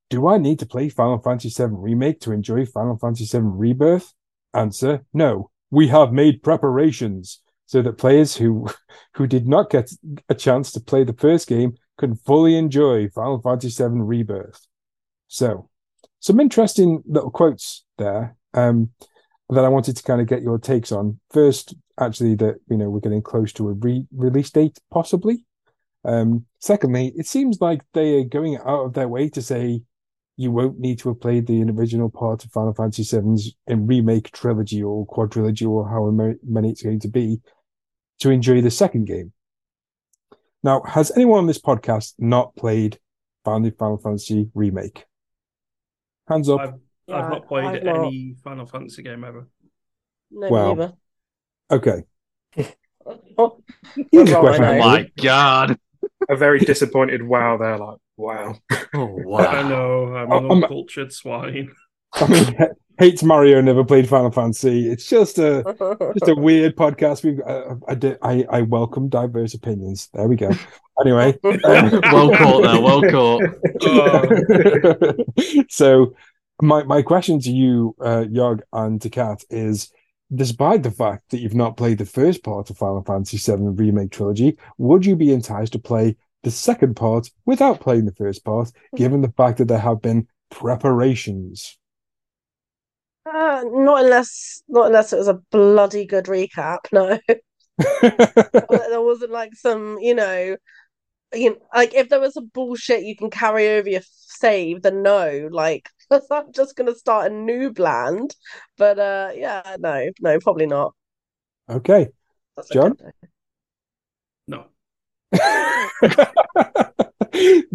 do 0.08 0.28
I 0.28 0.38
need 0.38 0.58
to 0.60 0.66
play 0.66 0.88
Final 0.88 1.18
Fantasy 1.18 1.50
VII 1.50 1.70
Remake 1.72 2.20
to 2.20 2.32
enjoy 2.32 2.66
Final 2.66 2.96
Fantasy 2.98 3.26
VII 3.36 3.44
Rebirth? 3.44 4.12
Answer: 4.54 5.04
No. 5.12 5.50
We 5.70 5.88
have 5.88 6.12
made 6.12 6.42
preparations 6.42 7.40
so 7.64 7.80
that 7.80 7.96
players 7.96 8.36
who 8.36 8.68
who 9.14 9.26
did 9.26 9.48
not 9.48 9.70
get 9.70 9.90
a 10.28 10.34
chance 10.34 10.70
to 10.72 10.80
play 10.80 11.04
the 11.04 11.14
first 11.14 11.48
game 11.48 11.76
can 11.98 12.16
fully 12.16 12.56
enjoy 12.56 13.08
Final 13.08 13.40
Fantasy 13.40 13.82
VII 13.82 14.00
Rebirth. 14.00 14.66
So, 15.28 15.68
some 16.20 16.40
interesting 16.40 17.02
little 17.06 17.30
quotes 17.30 17.84
there 17.98 18.36
um, 18.54 18.90
that 19.48 19.64
I 19.64 19.68
wanted 19.68 19.96
to 19.96 20.02
kind 20.02 20.20
of 20.20 20.26
get 20.26 20.42
your 20.42 20.58
takes 20.58 20.92
on. 20.92 21.18
First, 21.30 21.74
actually, 21.98 22.34
that 22.36 22.56
you 22.68 22.76
know 22.76 22.90
we're 22.90 23.00
getting 23.00 23.22
close 23.22 23.52
to 23.54 23.68
a 23.68 23.72
re- 23.72 24.06
release 24.14 24.50
date, 24.50 24.78
possibly. 24.90 25.44
Um, 26.04 26.46
secondly, 26.58 27.12
it 27.16 27.26
seems 27.26 27.60
like 27.60 27.82
they 27.92 28.20
are 28.20 28.24
going 28.24 28.56
out 28.56 28.86
of 28.86 28.94
their 28.94 29.08
way 29.08 29.28
to 29.30 29.42
say 29.42 29.82
you 30.36 30.50
won't 30.50 30.78
need 30.78 30.98
to 30.98 31.08
have 31.10 31.20
played 31.20 31.46
the 31.46 31.62
original 31.62 32.10
part 32.10 32.44
of 32.44 32.50
Final 32.50 32.74
Fantasy 32.74 33.04
VII's 33.04 33.54
in 33.66 33.86
remake 33.86 34.32
trilogy 34.32 34.82
or 34.82 35.06
quadrilogy 35.06 35.68
or 35.68 35.88
however 35.88 36.34
many 36.42 36.70
it's 36.70 36.82
going 36.82 37.00
to 37.00 37.08
be 37.08 37.40
to 38.20 38.30
enjoy 38.30 38.60
the 38.60 38.70
second 38.70 39.06
game. 39.06 39.32
Now, 40.62 40.82
has 40.82 41.10
anyone 41.16 41.38
on 41.38 41.46
this 41.46 41.60
podcast 41.60 42.14
not 42.18 42.54
played 42.56 42.98
Final 43.44 43.70
Final 43.72 43.98
Fantasy 43.98 44.48
remake? 44.54 45.04
Hands 46.28 46.48
up. 46.48 46.60
I've, 46.60 46.74
I've 47.12 47.24
uh, 47.24 47.28
not 47.28 47.48
played 47.48 47.64
I've 47.64 47.82
not. 47.82 48.04
any 48.06 48.36
Final 48.44 48.66
Fantasy 48.66 49.02
game 49.02 49.24
ever. 49.24 49.48
No, 50.30 50.48
Well, 50.48 50.76
neither. 50.76 50.92
Okay. 51.70 52.02
Oh, 53.36 53.60
Easy 54.12 54.32
question. 54.32 54.64
Oh 54.64 54.78
my 54.78 55.10
god. 55.20 55.76
A 56.28 56.36
very 56.36 56.60
disappointed 56.60 57.20
wow 57.20 57.56
there, 57.56 57.76
like, 57.76 57.98
wow. 58.16 58.54
Oh 58.94 59.06
wow! 59.24 59.38
I 59.44 59.68
know, 59.68 60.14
I'm 60.14 60.30
Oh, 60.30 60.38
an 60.38 60.50
uncultured 60.62 61.12
swine. 61.12 61.72
I 62.14 62.26
mean, 62.28 62.56
hates 63.02 63.24
Mario, 63.24 63.60
never 63.60 63.82
played 63.82 64.08
Final 64.08 64.30
Fantasy. 64.30 64.88
It's 64.88 65.08
just 65.08 65.36
a 65.40 65.64
just 66.18 66.30
a 66.30 66.36
weird 66.36 66.76
podcast. 66.76 67.24
We 67.24 67.42
uh, 67.42 67.74
I 67.88 67.96
did 67.96 68.16
I 68.22 68.46
I 68.48 68.62
welcome 68.62 69.08
diverse 69.08 69.54
opinions. 69.54 70.08
There 70.14 70.28
we 70.28 70.36
go. 70.36 70.50
Anyway, 71.00 71.36
um, 71.44 72.00
well 72.12 72.30
caught 72.36 72.62
there, 72.62 72.80
well 72.80 73.02
caught. 73.10 73.42
Oh. 73.82 75.64
so 75.68 76.14
my 76.62 76.84
my 76.84 77.02
question 77.02 77.40
to 77.40 77.50
you, 77.50 77.96
uh, 78.00 78.24
Yog 78.30 78.62
and 78.72 79.02
to 79.02 79.10
Kat 79.10 79.42
is: 79.50 79.90
Despite 80.32 80.84
the 80.84 80.92
fact 80.92 81.30
that 81.30 81.40
you've 81.40 81.56
not 81.56 81.76
played 81.76 81.98
the 81.98 82.06
first 82.06 82.44
part 82.44 82.70
of 82.70 82.78
Final 82.78 83.02
Fantasy 83.02 83.36
VII 83.36 83.70
remake 83.70 84.12
trilogy, 84.12 84.56
would 84.78 85.04
you 85.04 85.16
be 85.16 85.32
enticed 85.32 85.72
to 85.72 85.80
play 85.80 86.16
the 86.44 86.52
second 86.52 86.94
part 86.94 87.30
without 87.46 87.80
playing 87.80 88.04
the 88.04 88.14
first 88.14 88.44
part, 88.44 88.70
given 88.94 89.22
the 89.22 89.32
fact 89.36 89.58
that 89.58 89.66
there 89.66 89.78
have 89.78 90.00
been 90.00 90.28
preparations? 90.50 91.78
Uh, 93.24 93.62
not 93.66 94.04
unless 94.04 94.62
not 94.68 94.86
unless 94.86 95.12
it 95.12 95.18
was 95.18 95.28
a 95.28 95.40
bloody 95.50 96.04
good 96.06 96.24
recap. 96.24 96.78
No, 96.92 97.18
there 98.02 99.00
wasn't 99.00 99.30
like 99.30 99.54
some, 99.54 99.98
you 100.00 100.14
know, 100.14 100.56
you 101.32 101.58
like 101.74 101.94
if 101.94 102.08
there 102.08 102.20
was 102.20 102.36
a 102.36 102.42
bullshit 102.42 103.04
you 103.04 103.16
can 103.16 103.30
carry 103.30 103.68
over 103.68 103.88
your 103.88 104.02
save, 104.06 104.82
then 104.82 105.02
no. 105.02 105.48
Like 105.50 105.88
I'm 106.30 106.52
just 106.52 106.76
gonna 106.76 106.94
start 106.94 107.30
a 107.30 107.34
new 107.34 107.72
land. 107.78 108.34
But 108.76 108.98
uh, 108.98 109.30
yeah, 109.34 109.76
no, 109.78 110.10
no, 110.20 110.38
probably 110.40 110.66
not. 110.66 110.92
Okay, 111.70 112.08
That's 112.56 112.70
John. 112.70 112.96
Okay. 113.00 113.10
No. 114.48 114.66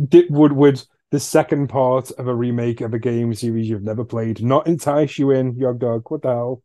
Did, 0.09 0.29
would 0.29 0.51
would 0.51 0.83
the 1.11 1.19
second 1.19 1.67
part 1.67 2.11
of 2.11 2.27
a 2.27 2.35
remake 2.35 2.81
of 2.81 2.93
a 2.93 2.99
game 2.99 3.33
series 3.33 3.69
you've 3.69 3.83
never 3.83 4.03
played 4.03 4.43
not 4.43 4.67
entice 4.67 5.17
you 5.17 5.31
in, 5.31 5.55
Yogdog? 5.55 6.03
What 6.09 6.21
the 6.21 6.29
hell? 6.29 6.63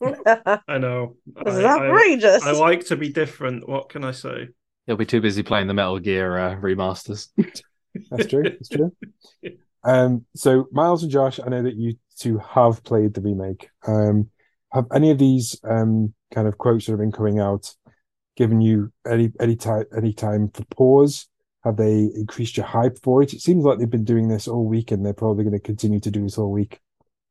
I 0.68 0.78
know. 0.78 1.16
This 1.26 1.54
I, 1.54 1.58
is 1.58 1.64
outrageous. 1.64 2.42
I, 2.44 2.50
I, 2.50 2.52
like 2.52 2.86
to 2.86 2.96
be 2.96 3.10
different. 3.10 3.68
What 3.68 3.88
can 3.88 4.04
I 4.04 4.12
say? 4.12 4.48
He'll 4.86 4.96
be 4.96 5.06
too 5.06 5.20
busy 5.20 5.42
playing 5.42 5.66
the 5.66 5.74
Metal 5.74 5.98
Gear 5.98 6.38
uh, 6.38 6.56
remasters. 6.56 7.28
That's 8.10 8.26
true. 8.26 8.42
That's 8.42 8.68
true. 8.68 8.92
Um, 9.86 10.24
so 10.34 10.66
Miles 10.72 11.02
and 11.02 11.12
Josh, 11.12 11.38
I 11.38 11.50
know 11.50 11.62
that 11.62 11.76
you 11.76 11.96
two 12.18 12.38
have 12.38 12.82
played 12.84 13.12
the 13.12 13.20
remake. 13.20 13.68
Um, 13.86 14.30
have 14.72 14.86
any 14.94 15.10
of 15.10 15.18
these 15.18 15.60
um 15.62 16.14
kind 16.32 16.48
of 16.48 16.56
quotes 16.56 16.86
that 16.86 16.92
have 16.92 17.00
been 17.00 17.12
coming 17.12 17.38
out 17.38 17.74
given 18.34 18.62
you 18.62 18.92
any 19.06 19.30
any 19.38 19.56
time 19.56 19.84
any 19.94 20.14
time 20.14 20.48
for 20.48 20.64
pause? 20.64 21.28
Have 21.64 21.76
they 21.76 22.10
increased 22.14 22.56
your 22.56 22.66
hype 22.66 22.98
for 23.02 23.22
it? 23.22 23.32
It 23.32 23.40
seems 23.40 23.64
like 23.64 23.78
they've 23.78 23.88
been 23.88 24.04
doing 24.04 24.28
this 24.28 24.46
all 24.46 24.66
week, 24.66 24.90
and 24.90 25.04
they're 25.04 25.14
probably 25.14 25.44
going 25.44 25.58
to 25.58 25.60
continue 25.60 26.00
to 26.00 26.10
do 26.10 26.22
this 26.22 26.38
all 26.38 26.52
week. 26.52 26.80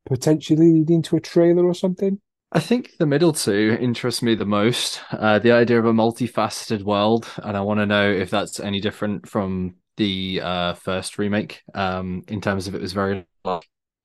Potentially 0.06 0.72
leading 0.72 1.02
to 1.02 1.16
a 1.16 1.20
trailer 1.20 1.64
or 1.64 1.74
something. 1.74 2.20
I 2.52 2.60
think 2.60 2.96
the 2.98 3.06
middle 3.06 3.32
two 3.32 3.76
interest 3.80 4.22
me 4.22 4.34
the 4.34 4.44
most. 4.44 5.00
Uh, 5.10 5.38
the 5.38 5.52
idea 5.52 5.78
of 5.78 5.86
a 5.86 5.92
multifaceted 5.92 6.82
world, 6.82 7.28
and 7.42 7.56
I 7.56 7.60
want 7.60 7.80
to 7.80 7.86
know 7.86 8.10
if 8.10 8.30
that's 8.30 8.60
any 8.60 8.80
different 8.80 9.28
from 9.28 9.76
the 9.96 10.40
uh, 10.42 10.74
first 10.74 11.18
remake. 11.18 11.62
Um, 11.74 12.22
in 12.28 12.40
terms 12.40 12.68
of 12.68 12.74
it 12.74 12.80
was 12.80 12.92
very 12.92 13.26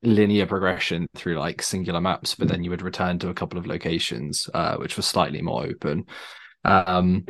linear 0.02 0.46
progression 0.46 1.08
through 1.16 1.38
like 1.38 1.62
singular 1.62 2.02
maps, 2.02 2.36
but 2.36 2.48
then 2.48 2.64
you 2.64 2.70
would 2.70 2.82
return 2.82 3.20
to 3.20 3.30
a 3.30 3.34
couple 3.34 3.60
of 3.60 3.68
locations, 3.68 4.50
uh, 4.54 4.78
which 4.78 4.96
was 4.98 5.06
slightly 5.06 5.42
more 5.42 5.66
open. 5.66 6.06
Um, 6.66 7.26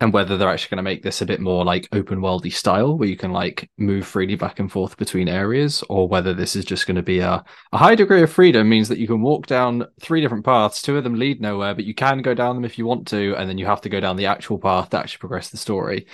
and 0.00 0.12
whether 0.12 0.36
they're 0.36 0.48
actually 0.50 0.70
going 0.70 0.84
to 0.84 0.90
make 0.90 1.02
this 1.02 1.22
a 1.22 1.26
bit 1.26 1.40
more 1.40 1.64
like 1.64 1.88
open 1.92 2.18
worldy 2.18 2.52
style 2.52 2.98
where 2.98 3.08
you 3.08 3.16
can 3.16 3.32
like 3.32 3.70
move 3.78 4.06
freely 4.06 4.34
back 4.34 4.58
and 4.58 4.70
forth 4.70 4.96
between 4.96 5.28
areas 5.28 5.84
or 5.88 6.08
whether 6.08 6.34
this 6.34 6.56
is 6.56 6.64
just 6.64 6.86
going 6.86 6.96
to 6.96 7.02
be 7.02 7.20
a, 7.20 7.44
a 7.72 7.78
high 7.78 7.94
degree 7.94 8.22
of 8.22 8.32
freedom 8.32 8.68
means 8.68 8.88
that 8.88 8.98
you 8.98 9.06
can 9.06 9.22
walk 9.22 9.46
down 9.46 9.86
three 10.00 10.20
different 10.20 10.44
paths. 10.44 10.82
Two 10.82 10.96
of 10.96 11.04
them 11.04 11.14
lead 11.14 11.40
nowhere 11.40 11.74
but 11.74 11.84
you 11.84 11.94
can 11.94 12.22
go 12.22 12.34
down 12.34 12.56
them 12.56 12.64
if 12.64 12.76
you 12.76 12.86
want 12.86 13.06
to 13.08 13.34
and 13.36 13.48
then 13.48 13.56
you 13.56 13.66
have 13.66 13.80
to 13.82 13.88
go 13.88 14.00
down 14.00 14.16
the 14.16 14.26
actual 14.26 14.58
path 14.58 14.90
to 14.90 14.98
actually 14.98 15.20
progress 15.20 15.50
the 15.50 15.56
story. 15.56 16.06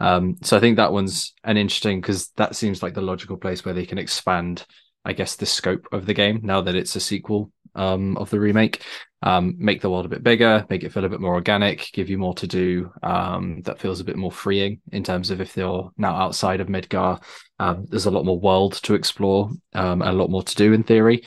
Um, 0.00 0.36
so 0.42 0.56
i 0.56 0.60
think 0.60 0.76
that 0.76 0.92
one's 0.92 1.34
an 1.44 1.58
interesting 1.58 2.00
because 2.00 2.28
that 2.38 2.56
seems 2.56 2.82
like 2.82 2.94
the 2.94 3.02
logical 3.02 3.36
place 3.36 3.66
where 3.66 3.74
they 3.74 3.84
can 3.84 3.98
expand 3.98 4.64
i 5.04 5.12
guess 5.12 5.36
the 5.36 5.44
scope 5.44 5.86
of 5.92 6.06
the 6.06 6.14
game 6.14 6.40
now 6.42 6.62
that 6.62 6.74
it's 6.74 6.96
a 6.96 7.00
sequel 7.00 7.52
um, 7.74 8.16
of 8.16 8.30
the 8.30 8.40
remake 8.40 8.82
um, 9.22 9.54
make 9.58 9.82
the 9.82 9.90
world 9.90 10.06
a 10.06 10.10
bit 10.10 10.22
bigger, 10.22 10.66
make 10.70 10.82
it 10.82 10.92
feel 10.92 11.04
a 11.04 11.08
bit 11.08 11.20
more 11.20 11.34
organic, 11.34 11.90
give 11.92 12.08
you 12.08 12.16
more 12.16 12.34
to 12.34 12.46
do 12.46 12.90
um, 13.02 13.60
that 13.62 13.78
feels 13.78 14.00
a 14.00 14.04
bit 14.04 14.16
more 14.16 14.32
freeing 14.32 14.80
in 14.92 15.04
terms 15.04 15.30
of 15.30 15.40
if 15.40 15.56
you're 15.56 15.92
now 15.98 16.14
outside 16.14 16.60
of 16.60 16.68
Midgar, 16.68 17.22
um, 17.58 17.86
there's 17.90 18.06
a 18.06 18.10
lot 18.10 18.24
more 18.24 18.40
world 18.40 18.74
to 18.82 18.94
explore 18.94 19.50
um, 19.74 20.00
a 20.00 20.12
lot 20.12 20.30
more 20.30 20.42
to 20.42 20.54
do 20.54 20.72
in 20.72 20.82
theory. 20.82 21.22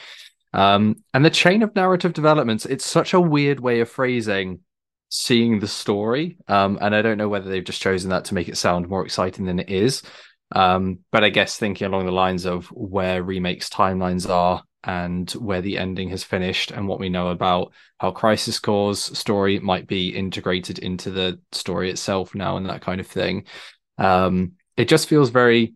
Um, 0.54 1.04
and 1.14 1.24
the 1.24 1.30
chain 1.30 1.62
of 1.62 1.76
narrative 1.76 2.14
developments, 2.14 2.66
it's 2.66 2.86
such 2.86 3.14
a 3.14 3.22
weird 3.22 3.60
way 3.60 3.80
of 3.80 3.90
phrasing 3.90 4.62
seeing 5.10 5.60
the 5.60 5.68
story. 5.68 6.38
Um, 6.48 6.80
and 6.82 6.96
I 6.96 7.04
don't 7.04 7.20
know 7.20 7.30
whether 7.30 7.50
they've 7.50 7.64
just 7.64 7.82
chosen 7.82 8.10
that 8.10 8.26
to 8.26 8.34
make 8.34 8.50
it 8.50 8.58
sound 8.58 8.90
more 8.90 9.06
exciting 9.06 9.46
than 9.46 9.60
it 9.60 9.70
is. 9.70 10.02
but 10.52 11.24
I 11.24 11.30
guess 11.30 11.58
thinking 11.58 11.86
along 11.86 12.08
the 12.08 12.12
lines 12.12 12.46
of 12.46 12.66
where 12.68 13.22
remakes 13.22 13.70
timelines 13.70 14.28
are 14.28 14.64
and 14.84 15.32
where 15.32 15.62
the 15.62 15.78
ending 15.78 16.10
has 16.10 16.24
finished 16.24 16.72
and 16.72 16.88
what 16.88 17.00
we 17.00 17.10
know 17.10 17.30
about 17.30 17.72
how 18.00 18.12
crisis 18.12 18.60
core's 18.60 19.00
story 19.18 19.60
might 19.60 19.88
be 19.88 20.10
integrated 20.10 20.80
into 20.80 21.10
the 21.10 21.40
story 21.52 21.90
itself 21.90 22.36
now 22.36 22.58
and 22.58 22.66
that 22.68 22.82
kind 22.82 23.00
of 23.00 23.08
thing. 23.08 23.46
Um, 23.98 24.54
it 24.76 24.88
just 24.88 25.08
feels 25.08 25.30
very 25.30 25.74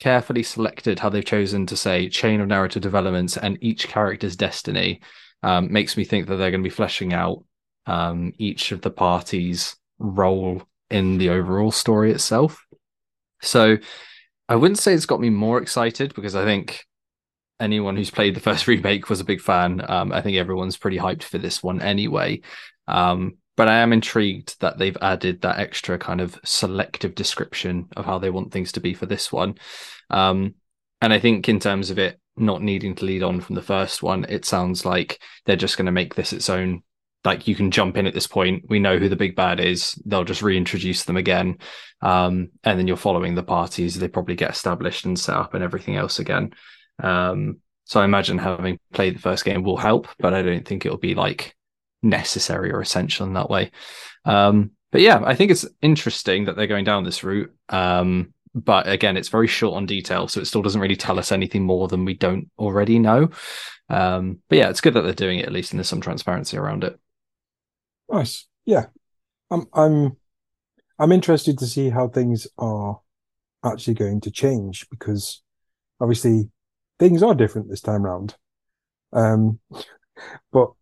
carefully 0.00 0.42
selected 0.42 0.98
how 0.98 1.08
they've 1.08 1.24
chosen 1.24 1.66
to 1.66 1.76
say 1.76 2.08
chain 2.08 2.40
of 2.40 2.48
narrative 2.48 2.82
developments 2.82 3.36
and 3.36 3.58
each 3.60 3.88
character's 3.88 4.36
destiny 4.36 5.00
um, 5.42 5.72
makes 5.72 5.96
me 5.96 6.04
think 6.04 6.26
that 6.26 6.36
they're 6.36 6.50
going 6.50 6.62
to 6.62 6.68
be 6.68 6.74
fleshing 6.74 7.12
out 7.12 7.44
um, 7.86 8.32
each 8.38 8.72
of 8.72 8.80
the 8.82 8.90
parties 8.90 9.76
role 9.98 10.62
in 10.90 11.18
the 11.18 11.30
overall 11.30 11.70
story 11.70 12.12
itself. 12.12 12.64
So 13.40 13.78
i 14.48 14.56
wouldn't 14.56 14.78
say 14.78 14.94
it's 14.94 15.06
got 15.06 15.20
me 15.20 15.30
more 15.30 15.60
excited 15.60 16.14
because 16.14 16.34
i 16.34 16.44
think 16.44 16.84
anyone 17.60 17.96
who's 17.96 18.10
played 18.10 18.34
the 18.34 18.40
first 18.40 18.66
remake 18.68 19.08
was 19.08 19.20
a 19.20 19.24
big 19.24 19.40
fan. 19.40 19.82
Um, 19.88 20.12
I 20.12 20.20
think 20.20 20.36
everyone's 20.36 20.76
pretty 20.76 20.98
hyped 20.98 21.24
for 21.24 21.38
this 21.38 21.62
one 21.62 21.80
anyway. 21.80 22.40
Um, 22.86 23.38
but 23.56 23.68
I 23.68 23.78
am 23.78 23.92
intrigued 23.92 24.60
that 24.60 24.78
they've 24.78 24.96
added 25.02 25.40
that 25.40 25.58
extra 25.58 25.98
kind 25.98 26.20
of 26.20 26.38
selective 26.44 27.16
description 27.16 27.88
of 27.96 28.04
how 28.04 28.18
they 28.18 28.30
want 28.30 28.52
things 28.52 28.72
to 28.72 28.80
be 28.80 28.94
for 28.94 29.06
this 29.06 29.32
one. 29.32 29.56
Um, 30.10 30.54
and 31.00 31.12
I 31.12 31.18
think 31.18 31.48
in 31.48 31.58
terms 31.58 31.90
of 31.90 31.98
it 31.98 32.20
not 32.36 32.62
needing 32.62 32.94
to 32.94 33.04
lead 33.04 33.24
on 33.24 33.40
from 33.40 33.56
the 33.56 33.62
first 33.62 34.00
one, 34.00 34.24
it 34.28 34.44
sounds 34.44 34.84
like 34.84 35.20
they're 35.44 35.56
just 35.56 35.76
going 35.76 35.86
to 35.86 35.92
make 35.92 36.14
this 36.14 36.32
its 36.32 36.48
own. 36.48 36.82
Like 37.24 37.48
you 37.48 37.56
can 37.56 37.72
jump 37.72 37.96
in 37.96 38.06
at 38.06 38.14
this 38.14 38.28
point. 38.28 38.64
We 38.68 38.78
know 38.78 38.96
who 38.96 39.08
the 39.08 39.16
big 39.16 39.34
bad 39.34 39.58
is. 39.58 40.00
They'll 40.06 40.22
just 40.22 40.40
reintroduce 40.40 41.04
them 41.04 41.16
again, 41.16 41.58
um, 42.00 42.50
and 42.62 42.78
then 42.78 42.86
you're 42.86 42.96
following 42.96 43.34
the 43.34 43.42
parties. 43.42 43.98
They 43.98 44.06
probably 44.06 44.36
get 44.36 44.52
established 44.52 45.04
and 45.04 45.18
set 45.18 45.34
up 45.34 45.54
and 45.54 45.64
everything 45.64 45.96
else 45.96 46.20
again. 46.20 46.52
Um, 47.02 47.58
so 47.84 48.00
I 48.00 48.04
imagine 48.04 48.38
having 48.38 48.78
played 48.92 49.16
the 49.16 49.20
first 49.20 49.44
game 49.44 49.62
will 49.62 49.76
help, 49.76 50.08
but 50.18 50.34
I 50.34 50.42
don't 50.42 50.66
think 50.66 50.84
it'll 50.84 50.98
be 50.98 51.14
like 51.14 51.56
necessary 52.02 52.70
or 52.70 52.80
essential 52.80 53.26
in 53.26 53.34
that 53.34 53.50
way. 53.50 53.70
Um, 54.24 54.72
but 54.90 55.00
yeah, 55.00 55.22
I 55.24 55.34
think 55.34 55.50
it's 55.50 55.66
interesting 55.82 56.44
that 56.44 56.56
they're 56.56 56.66
going 56.66 56.84
down 56.84 57.04
this 57.04 57.24
route. 57.24 57.52
Um, 57.68 58.32
but 58.54 58.88
again, 58.88 59.16
it's 59.16 59.28
very 59.28 59.46
short 59.46 59.76
on 59.76 59.86
detail, 59.86 60.28
so 60.28 60.40
it 60.40 60.46
still 60.46 60.62
doesn't 60.62 60.80
really 60.80 60.96
tell 60.96 61.18
us 61.18 61.32
anything 61.32 61.64
more 61.64 61.88
than 61.88 62.04
we 62.04 62.14
don't 62.14 62.50
already 62.58 62.98
know. 62.98 63.30
Um, 63.88 64.38
but 64.48 64.58
yeah, 64.58 64.70
it's 64.70 64.80
good 64.80 64.94
that 64.94 65.02
they're 65.02 65.12
doing 65.12 65.38
it 65.38 65.46
at 65.46 65.52
least, 65.52 65.72
and 65.72 65.78
there's 65.78 65.88
some 65.88 66.00
transparency 66.00 66.56
around 66.56 66.84
it. 66.84 66.98
Nice, 68.10 68.46
yeah. 68.64 68.86
I'm 69.50 69.66
I'm 69.72 70.16
I'm 70.98 71.12
interested 71.12 71.58
to 71.58 71.66
see 71.66 71.90
how 71.90 72.08
things 72.08 72.46
are 72.58 73.00
actually 73.64 73.94
going 73.94 74.20
to 74.22 74.30
change 74.30 74.86
because 74.90 75.42
obviously 76.00 76.50
things 76.98 77.22
are 77.22 77.34
different 77.34 77.68
this 77.68 77.80
time 77.80 78.02
round. 78.02 78.36
Um, 79.12 79.60
but 80.52 80.72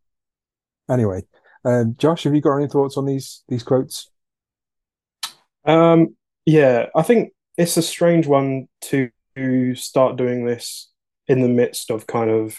anyway, 0.90 1.22
um, 1.64 1.97
Josh, 1.98 2.24
have 2.24 2.34
you 2.34 2.40
got 2.40 2.56
any 2.56 2.68
thoughts 2.68 2.97
on 2.97 3.06
these 3.06 3.43
these 3.48 3.62
quotes? 3.62 4.10
Um, 5.64 6.16
yeah, 6.44 6.86
I 6.94 7.02
think 7.02 7.32
it's 7.56 7.76
a 7.76 7.82
strange 7.82 8.26
one 8.26 8.68
to 8.82 9.10
start 9.74 10.16
doing 10.16 10.47
this 10.47 10.90
in 11.26 11.43
the 11.43 11.48
midst 11.48 11.90
of 11.90 12.06
kind 12.06 12.30
of 12.30 12.59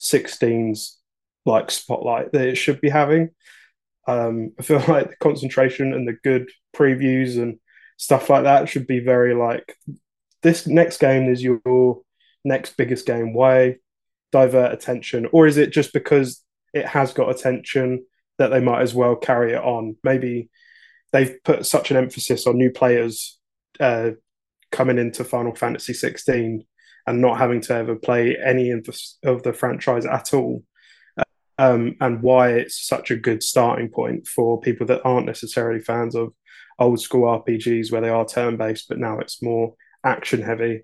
16's 0.00 0.98
like 1.44 1.70
spotlight 1.70 2.32
that 2.32 2.48
it 2.48 2.56
should 2.56 2.80
be 2.80 2.88
having. 2.88 3.30
Um, 4.08 4.52
I 4.58 4.62
feel 4.62 4.78
like 4.88 5.10
the 5.10 5.16
concentration 5.16 5.92
and 5.92 6.06
the 6.06 6.16
good 6.24 6.50
previews 6.74 7.40
and 7.40 7.58
stuff 7.96 8.28
like 8.28 8.44
that 8.44 8.68
should 8.68 8.86
be 8.86 9.00
very 9.00 9.34
like 9.34 9.76
this 10.42 10.66
next 10.66 10.98
game 10.98 11.30
is 11.30 11.42
your 11.42 12.02
next 12.46 12.76
biggest 12.76 13.06
game? 13.06 13.34
Why 13.34 13.76
divert 14.32 14.72
attention? 14.72 15.26
Or 15.32 15.46
is 15.46 15.58
it 15.58 15.72
just 15.72 15.92
because 15.92 16.42
it 16.72 16.86
has 16.86 17.12
got 17.12 17.30
attention 17.30 18.06
that 18.38 18.48
they 18.48 18.60
might 18.60 18.82
as 18.82 18.94
well 18.94 19.16
carry 19.16 19.52
it 19.52 19.62
on? 19.62 19.96
Maybe 20.02 20.48
they've 21.12 21.36
put 21.44 21.66
such 21.66 21.90
an 21.90 21.96
emphasis 21.96 22.46
on 22.46 22.56
new 22.56 22.70
players 22.70 23.38
uh, 23.80 24.10
coming 24.70 24.98
into 24.98 25.24
Final 25.24 25.54
Fantasy 25.54 25.92
16 25.92 26.64
and 27.06 27.20
not 27.20 27.38
having 27.38 27.60
to 27.62 27.74
ever 27.74 27.96
play 27.96 28.36
any 28.36 28.70
of 28.70 28.84
the, 28.84 29.02
of 29.24 29.42
the 29.42 29.52
franchise 29.52 30.06
at 30.06 30.34
all. 30.34 30.64
Um, 31.58 31.96
and 32.02 32.20
why 32.20 32.50
it's 32.50 32.86
such 32.86 33.10
a 33.10 33.16
good 33.16 33.42
starting 33.42 33.88
point 33.88 34.26
for 34.26 34.60
people 34.60 34.86
that 34.88 35.00
aren't 35.06 35.24
necessarily 35.24 35.80
fans 35.80 36.14
of 36.14 36.34
old 36.78 37.00
school 37.00 37.22
RPGs 37.22 37.90
where 37.90 38.02
they 38.02 38.10
are 38.10 38.26
turn 38.26 38.58
based, 38.58 38.90
but 38.90 38.98
now 38.98 39.20
it's 39.20 39.42
more 39.42 39.74
action 40.04 40.42
heavy. 40.42 40.82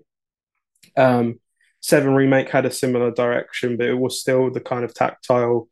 Um, 0.97 1.39
Seven 1.83 2.13
Remake 2.13 2.49
had 2.49 2.65
a 2.65 2.71
similar 2.71 3.11
direction, 3.11 3.75
but 3.75 3.87
it 3.87 3.99
was 3.99 4.19
still 4.19 4.49
the 4.49 4.61
kind 4.61 4.85
of 4.85 4.93
tactile 4.93 5.67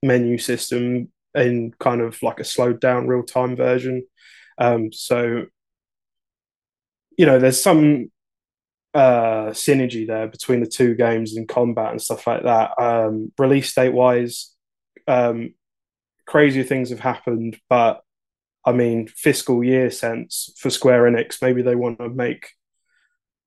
menu 0.00 0.38
system 0.38 1.08
in 1.34 1.74
kind 1.80 2.00
of 2.00 2.22
like 2.22 2.38
a 2.38 2.44
slowed 2.44 2.80
down 2.80 3.08
real 3.08 3.24
time 3.24 3.56
version. 3.56 4.06
Um, 4.58 4.92
so, 4.92 5.46
you 7.18 7.26
know, 7.26 7.40
there's 7.40 7.60
some 7.60 8.12
uh, 8.94 9.50
synergy 9.50 10.06
there 10.06 10.28
between 10.28 10.60
the 10.60 10.68
two 10.68 10.94
games 10.94 11.36
in 11.36 11.48
combat 11.48 11.90
and 11.90 12.00
stuff 12.00 12.28
like 12.28 12.44
that. 12.44 12.80
Um, 12.80 13.32
release 13.36 13.74
date 13.74 13.92
wise, 13.92 14.54
um, 15.08 15.52
crazier 16.26 16.62
things 16.62 16.90
have 16.90 17.00
happened, 17.00 17.58
but 17.68 18.02
I 18.64 18.70
mean, 18.70 19.08
fiscal 19.08 19.64
year 19.64 19.90
sense 19.90 20.52
for 20.58 20.70
Square 20.70 21.10
Enix, 21.10 21.42
maybe 21.42 21.62
they 21.62 21.74
want 21.74 21.98
to 21.98 22.08
make 22.08 22.50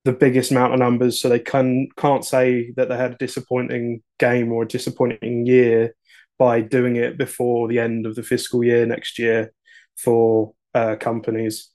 the 0.06 0.14
biggest 0.14 0.52
amount 0.52 0.74
of 0.74 0.80
numbers, 0.80 1.20
so 1.20 1.30
they 1.30 1.40
can 1.40 1.90
can't 1.98 2.26
say 2.26 2.72
that 2.78 2.90
they 2.90 2.98
had 2.98 3.14
a 3.14 3.18
disappointing 3.18 4.02
game 4.18 4.52
or 4.52 4.64
a 4.64 4.68
disappointing 4.68 5.46
year 5.46 5.96
by 6.38 6.62
doing 6.62 6.96
it 6.96 7.18
before 7.18 7.68
the 7.68 7.80
end 7.80 8.06
of 8.06 8.16
the 8.16 8.24
fiscal 8.24 8.64
year 8.64 8.86
next 8.86 9.20
year 9.20 9.52
for 9.98 10.54
uh, 10.74 10.96
companies. 10.96 11.70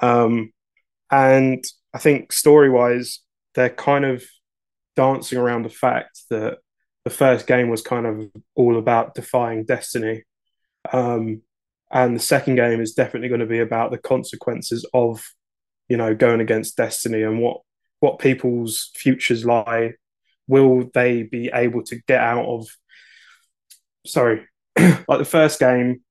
Um, 0.00 0.52
and 1.10 1.64
I 1.94 1.98
think 1.98 2.32
story 2.32 2.68
wise, 2.68 3.20
they're 3.54 3.70
kind 3.70 4.04
of 4.04 4.22
dancing 4.96 5.38
around 5.38 5.64
the 5.64 5.70
fact 5.70 6.20
that 6.28 6.58
the 7.04 7.10
first 7.10 7.46
game 7.46 7.68
was 7.68 7.82
kind 7.82 8.06
of 8.06 8.30
all 8.54 8.78
about 8.78 9.14
defying 9.14 9.64
destiny. 9.64 10.24
Um, 10.92 11.42
and 11.90 12.16
the 12.16 12.20
second 12.20 12.56
game 12.56 12.80
is 12.80 12.94
definitely 12.94 13.28
going 13.28 13.40
to 13.40 13.46
be 13.46 13.60
about 13.60 13.90
the 13.90 13.98
consequences 13.98 14.88
of, 14.94 15.22
you 15.88 15.96
know, 15.96 16.14
going 16.14 16.40
against 16.40 16.76
destiny 16.76 17.22
and 17.22 17.40
what 17.40 17.60
what 18.00 18.18
people's 18.18 18.90
futures 18.94 19.44
lie. 19.44 19.94
Will 20.48 20.90
they 20.92 21.22
be 21.22 21.50
able 21.54 21.82
to 21.84 21.96
get 22.08 22.20
out 22.20 22.44
of? 22.44 22.66
Sorry, 24.04 24.46
like 24.78 25.18
the 25.18 25.24
first 25.24 25.60
game, 25.60 26.02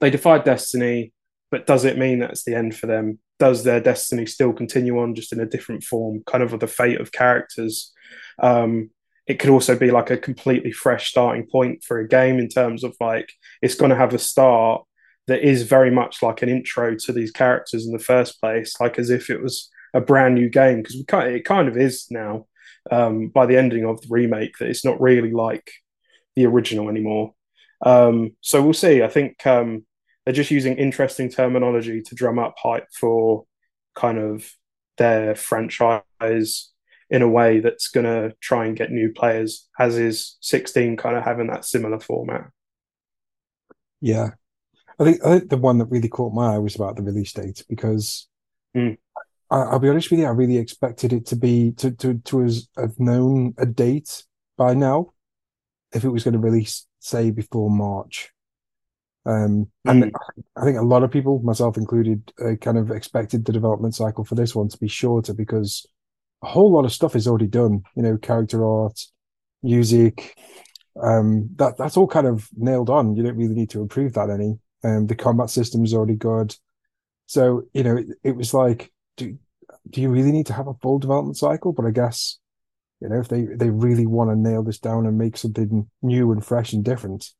they 0.00 0.10
defied 0.10 0.44
destiny, 0.44 1.12
but 1.50 1.66
does 1.66 1.84
it 1.84 1.98
mean 1.98 2.18
that's 2.18 2.44
the 2.44 2.54
end 2.54 2.76
for 2.76 2.86
them? 2.86 3.18
Does 3.38 3.64
their 3.64 3.80
destiny 3.80 4.26
still 4.26 4.52
continue 4.52 4.98
on, 4.98 5.14
just 5.14 5.32
in 5.32 5.40
a 5.40 5.46
different 5.46 5.82
form, 5.82 6.22
kind 6.26 6.42
of 6.42 6.58
the 6.60 6.66
fate 6.66 7.00
of 7.00 7.12
characters? 7.12 7.92
Um, 8.38 8.90
it 9.26 9.38
could 9.38 9.50
also 9.50 9.78
be 9.78 9.90
like 9.90 10.10
a 10.10 10.18
completely 10.18 10.72
fresh 10.72 11.10
starting 11.10 11.46
point 11.46 11.84
for 11.84 11.98
a 12.00 12.08
game 12.08 12.38
in 12.38 12.48
terms 12.48 12.84
of 12.84 12.96
like 13.00 13.32
it's 13.62 13.76
going 13.76 13.90
to 13.90 13.96
have 13.96 14.12
a 14.12 14.18
start 14.18 14.84
that 15.26 15.46
is 15.46 15.62
very 15.62 15.90
much 15.90 16.22
like 16.22 16.42
an 16.42 16.48
intro 16.48 16.94
to 16.94 17.12
these 17.12 17.30
characters 17.30 17.86
in 17.86 17.92
the 17.92 17.98
first 17.98 18.40
place, 18.40 18.80
like 18.80 18.98
as 18.98 19.10
if 19.10 19.30
it 19.30 19.42
was 19.42 19.70
a 19.94 20.00
brand 20.00 20.34
new 20.34 20.48
game 20.48 20.82
because 20.82 20.96
it 20.96 21.44
kind 21.44 21.68
of 21.68 21.76
is 21.76 22.06
now 22.10 22.46
um, 22.90 23.28
by 23.28 23.46
the 23.46 23.56
ending 23.56 23.84
of 23.84 24.00
the 24.00 24.08
remake 24.08 24.56
that 24.58 24.68
it's 24.68 24.84
not 24.84 25.00
really 25.00 25.30
like 25.30 25.70
the 26.36 26.46
original 26.46 26.88
anymore. 26.88 27.34
Um, 27.84 28.36
so 28.40 28.62
we'll 28.62 28.72
see. 28.72 29.02
I 29.02 29.08
think 29.08 29.46
um, 29.46 29.84
they're 30.24 30.34
just 30.34 30.50
using 30.50 30.76
interesting 30.76 31.28
terminology 31.28 32.02
to 32.02 32.14
drum 32.14 32.38
up 32.38 32.54
hype 32.58 32.88
for 32.92 33.44
kind 33.94 34.18
of 34.18 34.50
their 34.98 35.34
franchise 35.34 36.70
in 37.10 37.22
a 37.22 37.28
way 37.28 37.58
that's 37.60 37.88
going 37.88 38.06
to 38.06 38.34
try 38.40 38.66
and 38.66 38.76
get 38.76 38.92
new 38.92 39.12
players, 39.12 39.68
as 39.78 39.98
is 39.98 40.36
16 40.40 40.96
kind 40.96 41.16
of 41.16 41.24
having 41.24 41.48
that 41.48 41.64
similar 41.64 41.98
format. 41.98 42.50
Yeah. 44.00 44.30
I 45.00 45.04
think, 45.04 45.24
I 45.24 45.38
think 45.38 45.50
the 45.50 45.56
one 45.56 45.78
that 45.78 45.86
really 45.86 46.08
caught 46.08 46.34
my 46.34 46.54
eye 46.54 46.58
was 46.58 46.76
about 46.76 46.96
the 46.96 47.02
release 47.02 47.32
date 47.32 47.64
because 47.68 48.28
mm. 48.76 48.98
I, 49.50 49.72
will 49.72 49.78
be 49.78 49.88
honest 49.88 50.10
with 50.10 50.20
you, 50.20 50.26
I 50.26 50.30
really 50.30 50.58
expected 50.58 51.12
it 51.12 51.26
to 51.26 51.36
be 51.36 51.72
to 51.78 51.90
to 51.92 52.18
to 52.18 52.48
have 52.76 53.00
known 53.00 53.54
a 53.56 53.66
date 53.66 54.24
by 54.58 54.74
now 54.74 55.12
if 55.92 56.04
it 56.04 56.10
was 56.10 56.22
going 56.22 56.34
to 56.34 56.38
release, 56.38 56.86
say, 57.00 57.30
before 57.30 57.70
March. 57.70 58.30
Um, 59.26 59.70
and 59.86 60.04
mm. 60.04 60.10
I 60.56 60.64
think 60.64 60.78
a 60.78 60.82
lot 60.82 61.02
of 61.02 61.10
people, 61.10 61.40
myself 61.40 61.76
included, 61.76 62.32
uh, 62.42 62.54
kind 62.60 62.78
of 62.78 62.90
expected 62.90 63.44
the 63.44 63.52
development 63.52 63.94
cycle 63.94 64.24
for 64.24 64.34
this 64.34 64.54
one 64.54 64.68
to 64.68 64.78
be 64.78 64.88
shorter 64.88 65.34
because 65.34 65.86
a 66.42 66.46
whole 66.46 66.72
lot 66.72 66.84
of 66.84 66.92
stuff 66.92 67.16
is 67.16 67.26
already 67.26 67.46
done. 67.46 67.82
You 67.96 68.02
know, 68.02 68.18
character 68.18 68.66
art, 68.66 69.00
music, 69.62 70.38
um, 71.02 71.48
that 71.56 71.78
that's 71.78 71.96
all 71.96 72.06
kind 72.06 72.26
of 72.26 72.48
nailed 72.54 72.90
on. 72.90 73.16
You 73.16 73.22
don't 73.22 73.36
really 73.36 73.54
need 73.54 73.70
to 73.70 73.80
improve 73.80 74.12
that 74.14 74.28
any. 74.28 74.58
Um, 74.82 75.06
the 75.06 75.14
combat 75.14 75.50
system 75.50 75.84
is 75.84 75.94
already 75.94 76.16
good. 76.16 76.54
So 77.26 77.64
you 77.72 77.84
know, 77.84 77.96
it, 77.96 78.06
it 78.24 78.36
was 78.36 78.54
like, 78.54 78.92
do 79.16 79.38
do 79.88 80.00
you 80.00 80.08
really 80.08 80.32
need 80.32 80.46
to 80.46 80.52
have 80.52 80.68
a 80.68 80.74
full 80.74 80.98
development 80.98 81.36
cycle? 81.36 81.72
But 81.72 81.86
I 81.86 81.90
guess 81.90 82.38
you 83.00 83.08
know, 83.08 83.18
if 83.18 83.28
they 83.28 83.42
they 83.42 83.70
really 83.70 84.06
want 84.06 84.30
to 84.30 84.36
nail 84.36 84.62
this 84.62 84.78
down 84.78 85.06
and 85.06 85.16
make 85.16 85.36
something 85.36 85.88
new 86.02 86.32
and 86.32 86.44
fresh 86.44 86.72
and 86.72 86.84
different, 86.84 87.30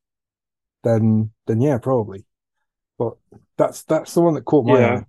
then 0.85 1.31
then 1.47 1.61
yeah, 1.61 1.79
probably. 1.79 2.25
But 2.99 3.15
that's 3.57 3.83
that's 3.83 4.15
the 4.15 4.23
one 4.23 4.35
that 4.35 4.45
caught 4.45 4.67
my 4.67 4.81
yeah. 4.81 4.95
eye. 4.95 5.05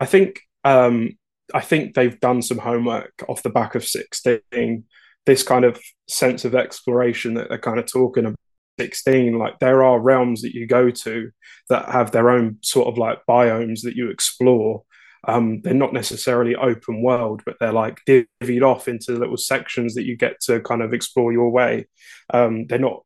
I 0.00 0.06
think 0.06 0.40
um, 0.64 1.16
I 1.52 1.60
think 1.60 1.94
they've 1.94 2.18
done 2.20 2.42
some 2.42 2.58
homework 2.58 3.12
off 3.28 3.42
the 3.42 3.50
back 3.50 3.74
of 3.74 3.84
sixteen. 3.84 4.84
This 5.24 5.42
kind 5.42 5.64
of 5.64 5.80
sense 6.08 6.44
of 6.44 6.54
exploration 6.54 7.34
that 7.34 7.48
they're 7.48 7.58
kind 7.58 7.80
of 7.80 7.86
talking 7.86 8.26
about. 8.26 8.38
16 8.78 9.38
like 9.38 9.58
there 9.58 9.82
are 9.82 10.00
realms 10.00 10.42
that 10.42 10.54
you 10.54 10.66
go 10.66 10.90
to 10.90 11.30
that 11.68 11.88
have 11.88 12.10
their 12.10 12.30
own 12.30 12.58
sort 12.62 12.88
of 12.88 12.98
like 12.98 13.18
biomes 13.28 13.82
that 13.82 13.96
you 13.96 14.10
explore 14.10 14.82
um, 15.28 15.60
they're 15.62 15.74
not 15.74 15.92
necessarily 15.92 16.54
open 16.54 17.02
world, 17.02 17.42
but 17.44 17.56
they're 17.58 17.72
like 17.72 18.00
divvied 18.06 18.62
off 18.62 18.86
into 18.86 19.12
little 19.12 19.36
sections 19.36 19.94
that 19.94 20.04
you 20.04 20.16
get 20.16 20.40
to 20.42 20.60
kind 20.60 20.82
of 20.82 20.92
explore 20.92 21.32
your 21.32 21.50
way. 21.50 21.88
Um, 22.32 22.66
they're 22.66 22.78
not 22.78 23.02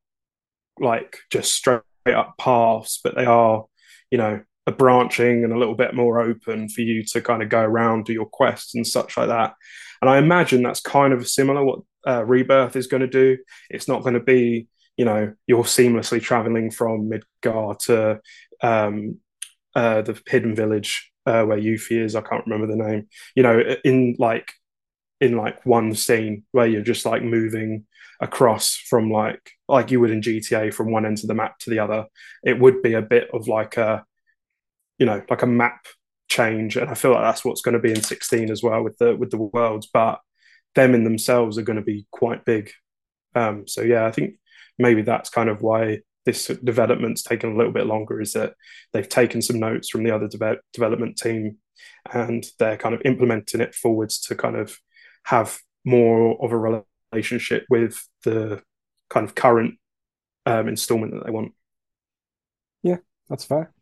like 0.78 1.18
just 1.30 1.52
straight 1.52 1.82
up 2.06 2.34
paths, 2.38 3.00
but 3.02 3.14
they 3.14 3.24
are, 3.24 3.64
you 4.10 4.18
know, 4.18 4.42
a 4.66 4.72
branching 4.72 5.44
and 5.44 5.52
a 5.52 5.58
little 5.58 5.74
bit 5.74 5.94
more 5.94 6.20
open 6.20 6.68
for 6.68 6.82
you 6.82 7.02
to 7.04 7.22
kind 7.22 7.42
of 7.42 7.48
go 7.48 7.60
around, 7.60 8.04
do 8.04 8.12
your 8.12 8.26
quests 8.26 8.74
and 8.74 8.86
such 8.86 9.16
like 9.16 9.28
that. 9.28 9.54
And 10.02 10.10
I 10.10 10.18
imagine 10.18 10.62
that's 10.62 10.80
kind 10.80 11.12
of 11.14 11.26
similar 11.26 11.64
what 11.64 11.80
uh, 12.06 12.24
Rebirth 12.24 12.76
is 12.76 12.86
going 12.86 13.02
to 13.02 13.06
do. 13.06 13.38
It's 13.70 13.88
not 13.88 14.02
going 14.02 14.14
to 14.14 14.20
be, 14.20 14.68
you 15.00 15.06
know, 15.06 15.32
you're 15.46 15.64
seamlessly 15.64 16.20
traveling 16.20 16.70
from 16.70 17.10
Midgar 17.10 17.78
to 17.86 18.20
um, 18.62 19.16
uh, 19.74 20.02
the 20.02 20.20
Hidden 20.26 20.54
Village 20.54 21.10
uh, 21.24 21.42
where 21.44 21.56
Yuffie 21.56 22.04
is. 22.04 22.14
I 22.14 22.20
can't 22.20 22.44
remember 22.46 22.66
the 22.66 22.84
name. 22.84 23.08
You 23.34 23.42
know, 23.42 23.76
in 23.82 24.16
like 24.18 24.52
in 25.18 25.38
like 25.38 25.64
one 25.64 25.94
scene 25.94 26.44
where 26.52 26.66
you're 26.66 26.82
just 26.82 27.06
like 27.06 27.22
moving 27.22 27.86
across 28.20 28.76
from 28.76 29.10
like 29.10 29.40
like 29.68 29.90
you 29.90 30.00
would 30.00 30.10
in 30.10 30.20
GTA 30.20 30.74
from 30.74 30.92
one 30.92 31.06
end 31.06 31.20
of 31.20 31.28
the 31.28 31.34
map 31.34 31.58
to 31.60 31.70
the 31.70 31.78
other. 31.78 32.04
It 32.44 32.60
would 32.60 32.82
be 32.82 32.92
a 32.92 33.00
bit 33.00 33.30
of 33.32 33.48
like 33.48 33.78
a 33.78 34.04
you 34.98 35.06
know 35.06 35.22
like 35.30 35.40
a 35.40 35.46
map 35.46 35.86
change, 36.28 36.76
and 36.76 36.90
I 36.90 36.94
feel 36.94 37.12
like 37.12 37.22
that's 37.22 37.42
what's 37.42 37.62
going 37.62 37.72
to 37.72 37.80
be 37.80 37.92
in 37.92 38.02
16 38.02 38.50
as 38.50 38.62
well 38.62 38.82
with 38.82 38.98
the 38.98 39.16
with 39.16 39.30
the 39.30 39.38
worlds. 39.38 39.88
But 39.90 40.20
them 40.74 40.94
in 40.94 41.04
themselves 41.04 41.56
are 41.56 41.62
going 41.62 41.78
to 41.78 41.82
be 41.82 42.06
quite 42.10 42.44
big. 42.44 42.70
Um, 43.34 43.66
so 43.66 43.80
yeah, 43.80 44.04
I 44.04 44.12
think 44.12 44.34
maybe 44.80 45.02
that's 45.02 45.30
kind 45.30 45.48
of 45.48 45.62
why 45.62 46.00
this 46.26 46.46
development's 46.46 47.22
taken 47.22 47.52
a 47.52 47.56
little 47.56 47.72
bit 47.72 47.86
longer. 47.86 48.20
Is 48.20 48.32
that 48.32 48.54
they've 48.92 49.08
taken 49.08 49.42
some 49.42 49.60
notes 49.60 49.88
from 49.88 50.02
the 50.02 50.10
other 50.10 50.28
de- 50.28 50.60
development 50.72 51.16
team, 51.16 51.58
and 52.12 52.44
they're 52.58 52.76
kind 52.76 52.94
of 52.94 53.02
implementing 53.04 53.60
it 53.60 53.74
forwards 53.74 54.18
to 54.22 54.34
kind 54.34 54.56
of 54.56 54.76
have 55.24 55.58
more 55.84 56.36
of 56.42 56.52
a 56.52 56.84
relationship 57.12 57.64
with 57.68 58.06
the 58.24 58.62
kind 59.08 59.26
of 59.26 59.34
current 59.34 59.74
um, 60.46 60.68
installment 60.68 61.12
that 61.12 61.24
they 61.24 61.30
want. 61.30 61.52
Yeah, 62.82 62.98
that's 63.28 63.44
fair. 63.44 63.72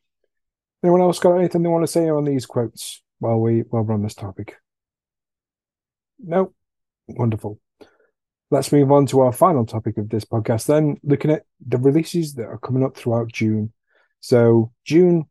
Anyone 0.83 1.01
else 1.01 1.19
got 1.19 1.37
anything 1.37 1.63
they 1.63 1.69
want 1.69 1.85
to 1.85 1.93
say 1.93 2.09
on 2.09 2.25
these 2.25 2.47
quotes 2.47 3.03
while 3.19 3.41
we 3.41 3.61
while 3.61 3.83
we're 3.83 3.95
on 3.95 4.03
this 4.03 4.15
topic? 4.15 4.57
No. 6.19 6.53
Wonderful. 7.07 7.59
Let's 8.51 8.73
move 8.73 8.91
on 8.91 9.07
to 9.07 9.21
our 9.21 9.33
final 9.33 9.67
topic 9.67 9.99
of 9.99 10.09
this 10.09 10.25
podcast 10.25 10.67
then, 10.67 10.97
looking 11.03 11.31
at 11.31 11.45
the 11.67 11.77
releases 11.77 12.35
that 12.35 12.47
are 12.47 12.59
coming 12.59 12.83
up 12.83 12.97
throughout 12.97 13.31
June. 13.31 13.73
So 14.21 14.73
June 14.85 15.27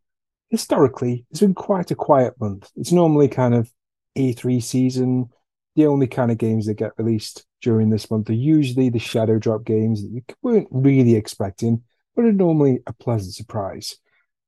historically 0.50 1.26
has 1.32 1.40
been 1.40 1.56
quite 1.56 1.92
a 1.92 1.96
quiet 1.96 2.36
month. 2.40 2.70
It's 2.76 2.92
normally 2.92 3.28
kind 3.28 3.56
of 3.56 3.72
E3 4.18 4.62
season, 4.62 5.30
the 5.78 5.86
only 5.86 6.08
kind 6.08 6.32
of 6.32 6.40
games 6.40 6.66
that 6.66 6.74
get 6.74 6.94
released 6.98 7.46
during 7.62 7.90
this 7.90 8.10
month 8.10 8.30
are 8.30 8.34
usually 8.34 8.90
the 8.90 9.00
shadow 9.00 9.38
drop 9.38 9.64
games 9.64 10.02
that 10.02 10.10
you 10.10 10.24
weren't 10.42 10.68
really 10.72 11.16
expecting, 11.16 11.84
but 12.16 12.26
are 12.26 12.34
normally 12.34 12.80
a 12.88 12.94
pleasant 12.94 13.36
surprise. 13.36 13.98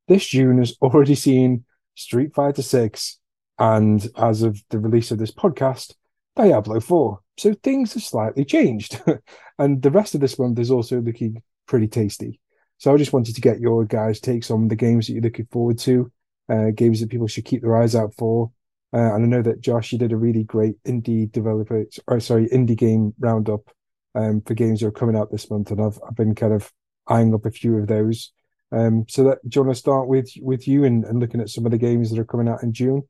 This 0.07 0.25
June 0.25 0.57
has 0.57 0.75
already 0.81 1.13
seen 1.13 1.65
Street 1.93 2.33
Fighter 2.33 2.63
6 2.63 3.19
and, 3.59 4.07
as 4.17 4.41
of 4.41 4.59
the 4.71 4.79
release 4.79 5.11
of 5.11 5.19
this 5.19 5.31
podcast, 5.31 5.93
Diablo 6.39 6.79
4. 6.79 7.19
So 7.37 7.53
things 7.53 7.93
have 7.93 8.03
slightly 8.03 8.45
changed. 8.45 9.01
and 9.59 9.81
the 9.81 9.91
rest 9.91 10.15
of 10.15 10.21
this 10.21 10.39
month 10.39 10.59
is 10.59 10.71
also 10.71 11.01
looking 11.01 11.41
pretty 11.67 11.87
tasty. 11.87 12.39
So 12.77 12.93
I 12.93 12.97
just 12.97 13.13
wanted 13.13 13.35
to 13.35 13.41
get 13.41 13.59
your 13.59 13.85
guys' 13.85 14.19
takes 14.19 14.49
on 14.49 14.69
the 14.69 14.75
games 14.75 15.07
that 15.07 15.13
you're 15.13 15.21
looking 15.21 15.47
forward 15.51 15.77
to, 15.79 16.11
uh, 16.47 16.71
games 16.73 17.01
that 17.01 17.09
people 17.09 17.27
should 17.27 17.45
keep 17.45 17.61
their 17.61 17.75
eyes 17.75 17.93
out 17.93 18.13
for, 18.15 18.51
uh, 18.93 19.13
and 19.13 19.23
I 19.23 19.27
know 19.27 19.41
that 19.43 19.61
Josh, 19.61 19.91
you 19.91 19.99
did 19.99 20.11
a 20.11 20.17
really 20.17 20.43
great 20.43 20.81
indie 20.83 21.31
developer, 21.31 21.85
or 22.07 22.19
sorry, 22.19 22.47
indie 22.47 22.77
game 22.77 23.13
roundup 23.19 23.69
um, 24.15 24.41
for 24.41 24.55
games 24.55 24.79
that 24.79 24.87
are 24.87 24.91
coming 24.91 25.15
out 25.15 25.31
this 25.31 25.49
month, 25.49 25.69
and 25.69 25.79
I've 25.79 25.99
I've 26.07 26.15
been 26.15 26.33
kind 26.33 26.53
of 26.53 26.71
eyeing 27.07 27.33
up 27.33 27.45
a 27.45 27.51
few 27.51 27.77
of 27.77 27.87
those. 27.87 28.31
Um, 28.71 29.05
so 29.07 29.23
that 29.25 29.39
do 29.47 29.59
you 29.59 29.63
want 29.63 29.75
to 29.75 29.79
start 29.79 30.07
with 30.07 30.31
with 30.41 30.67
you 30.67 30.85
and, 30.85 31.03
and 31.05 31.19
looking 31.19 31.41
at 31.41 31.49
some 31.49 31.65
of 31.65 31.71
the 31.71 31.77
games 31.77 32.09
that 32.09 32.19
are 32.19 32.25
coming 32.25 32.47
out 32.47 32.63
in 32.63 32.73
June? 32.73 33.03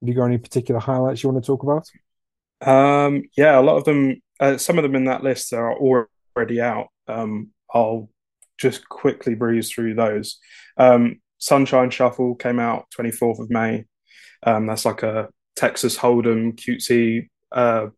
Have 0.00 0.08
you 0.08 0.14
got 0.14 0.26
any 0.26 0.38
particular 0.38 0.80
highlights 0.80 1.22
you 1.22 1.30
want 1.30 1.42
to 1.42 1.46
talk 1.46 1.62
about? 1.62 1.88
Um, 2.60 3.24
yeah, 3.36 3.58
a 3.58 3.62
lot 3.62 3.76
of 3.76 3.84
them, 3.84 4.20
uh, 4.38 4.56
some 4.58 4.78
of 4.78 4.82
them 4.82 4.94
in 4.94 5.04
that 5.04 5.22
list 5.22 5.52
are 5.52 5.72
already 5.74 6.60
out. 6.60 6.88
Um, 7.08 7.50
I'll 7.72 8.08
just 8.58 8.88
quickly 8.88 9.34
breeze 9.34 9.70
through 9.70 9.94
those. 9.94 10.38
Um, 10.76 11.20
Sunshine 11.38 11.90
Shuffle 11.90 12.34
came 12.34 12.58
out 12.58 12.86
24th 12.96 13.40
of 13.40 13.50
May. 13.50 13.84
Um, 14.42 14.66
that's 14.66 14.84
like 14.84 15.02
a 15.02 15.28
Texas 15.56 15.96
Hold'em 15.96 16.54
cutesy 16.54 17.28
uh, 17.52 17.88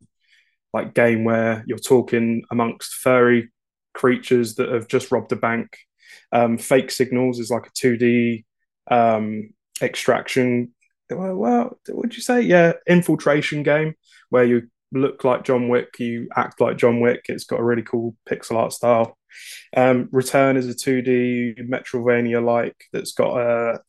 like 0.72 0.94
game 0.94 1.24
where 1.24 1.64
you're 1.66 1.78
talking 1.78 2.44
amongst 2.50 2.94
furry 2.94 3.50
creatures 3.94 4.54
that 4.54 4.70
have 4.70 4.88
just 4.88 5.12
robbed 5.12 5.32
a 5.32 5.36
bank. 5.36 5.76
Um, 6.30 6.56
Fake 6.56 6.90
Signals 6.90 7.38
is 7.38 7.50
like 7.50 7.66
a 7.66 7.70
2D 7.70 8.44
um, 8.90 9.50
extraction. 9.80 10.74
Well, 11.10 11.34
what 11.34 11.74
would 11.88 12.16
you 12.16 12.22
say? 12.22 12.40
Yeah, 12.40 12.72
infiltration 12.88 13.62
game 13.62 13.94
where 14.32 14.44
you 14.44 14.68
look 14.92 15.24
like 15.24 15.44
John 15.44 15.68
Wick, 15.68 15.98
you 15.98 16.28
act 16.34 16.58
like 16.58 16.78
John 16.78 17.00
Wick. 17.00 17.26
It's 17.28 17.44
got 17.44 17.60
a 17.60 17.64
really 17.64 17.82
cool 17.82 18.16
pixel 18.28 18.56
art 18.56 18.72
style. 18.72 19.18
Um, 19.76 20.08
Return 20.10 20.56
is 20.56 20.68
a 20.70 20.74
2D 20.74 21.68
Metroidvania 21.68 22.42
like 22.42 22.76
that's 22.94 23.12
got 23.12 23.38
a 23.38 23.80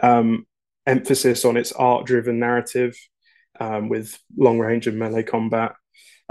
um, 0.00 0.46
emphasis 0.84 1.44
on 1.44 1.56
its 1.56 1.70
art 1.70 2.06
driven 2.06 2.40
narrative 2.40 2.96
um, 3.60 3.88
with 3.88 4.18
long 4.36 4.58
range 4.58 4.88
and 4.88 4.98
melee 4.98 5.22
combat. 5.22 5.76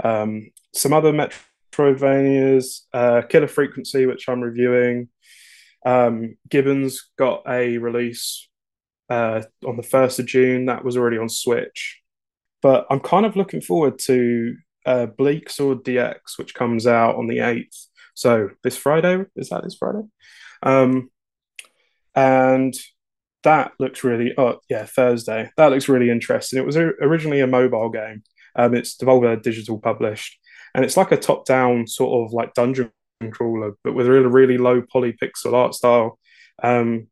Um, 0.02 0.50
some 0.74 0.92
other 0.92 1.12
Metroidvanias, 1.12 2.80
uh, 2.92 3.22
Killer 3.22 3.48
Frequency, 3.48 4.04
which 4.04 4.28
I'm 4.28 4.42
reviewing. 4.42 5.08
Um, 5.86 6.36
Gibbons 6.50 7.10
got 7.16 7.44
a 7.48 7.78
release 7.78 8.46
uh, 9.08 9.40
on 9.66 9.78
the 9.78 9.82
1st 9.82 10.18
of 10.18 10.26
June. 10.26 10.66
That 10.66 10.84
was 10.84 10.98
already 10.98 11.16
on 11.16 11.30
Switch. 11.30 12.03
But 12.64 12.86
I'm 12.88 13.00
kind 13.00 13.26
of 13.26 13.36
looking 13.36 13.60
forward 13.60 13.98
to 14.06 14.56
uh, 14.86 15.04
Bleak 15.04 15.50
Sword 15.50 15.84
DX, 15.84 16.38
which 16.38 16.54
comes 16.54 16.86
out 16.86 17.16
on 17.16 17.26
the 17.26 17.36
8th. 17.40 17.88
So 18.14 18.48
this 18.62 18.74
Friday, 18.74 19.26
is 19.36 19.50
that 19.50 19.64
this 19.64 19.76
Friday? 19.76 20.04
Um, 20.62 21.10
and 22.14 22.72
that 23.42 23.72
looks 23.78 24.02
really, 24.02 24.32
oh, 24.38 24.60
yeah, 24.70 24.86
Thursday. 24.86 25.50
That 25.58 25.72
looks 25.72 25.90
really 25.90 26.08
interesting. 26.08 26.58
It 26.58 26.64
was 26.64 26.78
originally 26.78 27.40
a 27.40 27.46
mobile 27.46 27.90
game. 27.90 28.22
Um, 28.56 28.74
it's 28.74 28.96
Devolver 28.96 29.42
Digital 29.42 29.78
published, 29.78 30.38
and 30.74 30.86
it's 30.86 30.96
like 30.96 31.12
a 31.12 31.18
top-down 31.18 31.86
sort 31.86 32.26
of 32.26 32.32
like 32.32 32.54
dungeon 32.54 32.90
crawler, 33.30 33.72
but 33.84 33.92
with 33.92 34.06
a 34.06 34.10
really, 34.10 34.26
really 34.26 34.56
low 34.56 34.80
poly 34.90 35.12
pixel 35.12 35.52
art 35.52 35.74
style. 35.74 36.18
Um, 36.62 37.08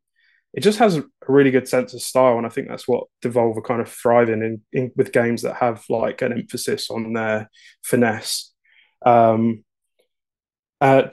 it 0.53 0.61
just 0.61 0.79
has 0.79 0.97
a 0.97 1.03
really 1.27 1.51
good 1.51 1.67
sense 1.67 1.93
of 1.93 2.01
style, 2.01 2.37
and 2.37 2.45
I 2.45 2.49
think 2.49 2.67
that's 2.67 2.87
what 2.87 3.07
Devolver 3.23 3.63
kind 3.63 3.81
of 3.81 3.89
thriving 3.89 4.41
in, 4.41 4.61
in 4.71 4.91
with 4.95 5.11
games 5.11 5.41
that 5.41 5.55
have 5.55 5.83
like 5.89 6.21
an 6.21 6.33
emphasis 6.33 6.91
on 6.91 7.13
their 7.13 7.49
finesse. 7.83 8.53
Um, 9.03 9.63
uh, 10.79 11.03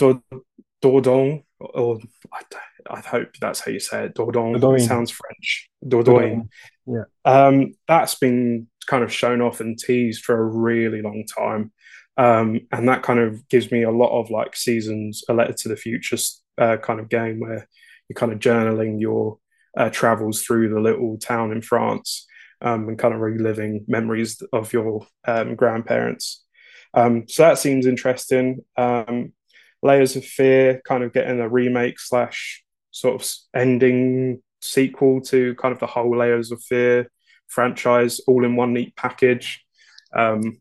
Dordogne, 0.83 1.45
or 1.59 2.01
I, 2.33 2.43
I, 2.91 3.01
hope 3.01 3.31
that's 3.41 3.61
how 3.61 3.71
you 3.71 3.81
say 3.81 4.07
it. 4.07 4.15
Dordogne. 4.15 4.81
sounds 4.81 5.11
French. 5.11 5.71
Dordogne. 5.85 6.49
Yeah. 6.87 7.05
Um, 7.25 7.75
that's 7.89 8.17
been 8.17 8.69
kind 8.87 9.05
of 9.05 9.13
shown 9.13 9.41
off 9.41 9.61
and 9.61 9.79
teased 9.79 10.25
for 10.25 10.39
a 10.39 10.45
really 10.45 11.03
long 11.03 11.25
time. 11.27 11.73
Um, 12.17 12.61
and 12.73 12.89
that 12.89 13.03
kind 13.03 13.21
of 13.21 13.49
gives 13.49 13.71
me 13.71 13.83
a 13.85 13.91
lot 13.91 14.19
of 14.19 14.31
like 14.31 14.57
seasons, 14.57 15.23
a 15.29 15.33
letter 15.33 15.55
to 15.55 15.69
the 15.69 15.77
future 15.77 16.17
uh, 16.59 16.77
kind 16.77 17.01
of 17.01 17.09
game 17.09 17.41
where 17.41 17.69
you're 18.11 18.17
kind 18.17 18.33
of 18.33 18.41
journaling 18.41 19.01
your 19.01 19.39
uh, 19.77 19.89
travels 19.89 20.43
through 20.43 20.69
the 20.69 20.81
little 20.81 21.17
town 21.17 21.53
in 21.53 21.63
France 21.63 22.27
um, 22.61 22.89
and 22.89 22.99
kind 22.99 23.15
of 23.15 23.21
reliving 23.21 23.85
memories 23.87 24.43
of 24.53 24.73
your 24.73 25.07
um, 25.29 25.55
grandparents. 25.55 26.45
Um, 26.93 27.29
so 27.29 27.45
that 27.45 27.59
seems 27.59 27.87
interesting. 27.87 28.65
Um, 28.77 29.33
Layers 29.81 30.17
of 30.17 30.25
Fear, 30.25 30.83
kind 30.85 31.05
of 31.05 31.13
getting 31.13 31.39
a 31.39 31.49
remake 31.49 32.01
slash 32.01 32.65
sort 32.91 33.23
of 33.23 33.33
ending 33.55 34.43
sequel 34.61 35.21
to 35.21 35.55
kind 35.55 35.73
of 35.73 35.79
the 35.79 35.87
whole 35.87 36.19
Layers 36.19 36.51
of 36.51 36.61
Fear 36.65 37.09
franchise, 37.47 38.21
all 38.27 38.45
in 38.45 38.57
one 38.57 38.73
neat 38.73 38.97
package. 38.97 39.65
Um, 40.13 40.61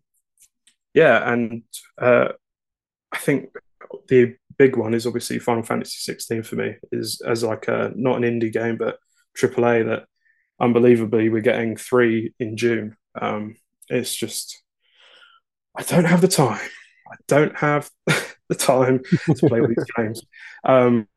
yeah, 0.93 1.33
and 1.33 1.63
uh, 1.99 2.29
I 3.11 3.17
think 3.17 3.49
the 4.07 4.35
big 4.59 4.75
one 4.75 4.93
is 4.93 5.07
obviously 5.07 5.39
Final 5.39 5.63
Fantasy 5.63 5.97
16 6.01 6.43
for 6.43 6.57
me 6.57 6.75
is 6.91 7.21
as 7.25 7.43
like 7.43 7.67
a 7.69 7.91
not 7.95 8.17
an 8.17 8.23
indie 8.23 8.53
game 8.53 8.77
but 8.77 8.99
AAA 9.37 9.85
that 9.85 10.03
unbelievably 10.59 11.29
we're 11.29 11.41
getting 11.41 11.77
three 11.77 12.33
in 12.39 12.57
June. 12.57 12.97
Um, 13.19 13.55
it's 13.87 14.15
just 14.15 14.61
I 15.75 15.83
don't 15.83 16.05
have 16.05 16.21
the 16.21 16.27
time. 16.27 16.69
I 17.11 17.15
don't 17.27 17.57
have 17.57 17.89
the 18.05 18.55
time 18.55 19.01
to 19.25 19.47
play 19.47 19.61
all 19.61 19.67
these 19.67 19.85
games. 19.97 20.21
Um, 20.63 21.07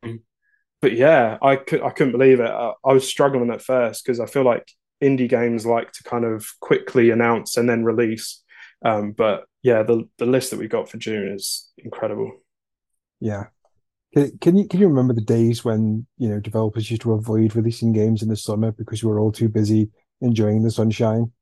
but 0.80 0.92
yeah, 0.92 1.38
I 1.42 1.56
could 1.56 1.82
I 1.82 1.90
couldn't 1.90 2.12
believe 2.12 2.40
it. 2.40 2.50
I, 2.50 2.72
I 2.84 2.92
was 2.92 3.08
struggling 3.08 3.50
at 3.50 3.62
first 3.62 4.04
because 4.04 4.20
I 4.20 4.26
feel 4.26 4.44
like 4.44 4.70
indie 5.02 5.28
games 5.28 5.66
like 5.66 5.90
to 5.92 6.04
kind 6.04 6.24
of 6.24 6.46
quickly 6.60 7.10
announce 7.10 7.56
and 7.56 7.68
then 7.68 7.84
release. 7.84 8.42
Um, 8.84 9.12
but 9.12 9.44
yeah, 9.62 9.82
the 9.82 10.08
the 10.18 10.26
list 10.26 10.50
that 10.50 10.60
we 10.60 10.68
got 10.68 10.88
for 10.88 10.98
June 10.98 11.28
is 11.28 11.70
incredible. 11.76 12.32
Yeah. 13.22 13.44
Can, 14.14 14.36
can 14.38 14.56
you 14.56 14.66
can 14.66 14.80
you 14.80 14.88
remember 14.88 15.14
the 15.14 15.20
days 15.20 15.64
when 15.64 16.06
you 16.18 16.28
know 16.28 16.40
developers 16.40 16.90
used 16.90 17.02
to 17.02 17.12
avoid 17.12 17.54
releasing 17.54 17.92
games 17.92 18.20
in 18.20 18.28
the 18.28 18.36
summer 18.36 18.72
because 18.72 19.02
we 19.02 19.10
were 19.10 19.20
all 19.20 19.32
too 19.32 19.48
busy 19.48 19.90
enjoying 20.20 20.62
the 20.62 20.70
sunshine, 20.70 21.32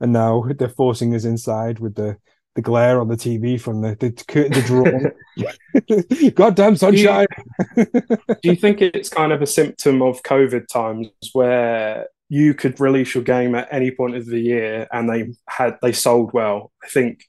and 0.00 0.12
now 0.12 0.44
they're 0.58 0.68
forcing 0.68 1.14
us 1.14 1.24
inside 1.24 1.78
with 1.78 1.94
the 1.94 2.16
the 2.54 2.62
glare 2.62 3.00
on 3.00 3.08
the 3.08 3.16
TV 3.16 3.60
from 3.60 3.80
the, 3.80 3.96
the 3.96 4.12
curtains 4.28 4.58
are 4.58 4.66
drawn. 4.66 6.30
Goddamn 6.34 6.76
sunshine. 6.76 7.26
Do 7.74 7.84
you, 7.84 8.18
do 8.42 8.50
you 8.50 8.54
think 8.54 8.80
it's 8.80 9.08
kind 9.08 9.32
of 9.32 9.42
a 9.42 9.46
symptom 9.46 10.02
of 10.02 10.22
COVID 10.22 10.68
times 10.68 11.08
where 11.32 12.06
you 12.28 12.54
could 12.54 12.78
release 12.78 13.12
your 13.12 13.24
game 13.24 13.56
at 13.56 13.66
any 13.72 13.90
point 13.90 14.14
of 14.14 14.26
the 14.26 14.38
year 14.38 14.86
and 14.92 15.10
they 15.10 15.32
had 15.48 15.78
they 15.82 15.90
sold 15.90 16.32
well? 16.32 16.70
I 16.84 16.88
think 16.88 17.24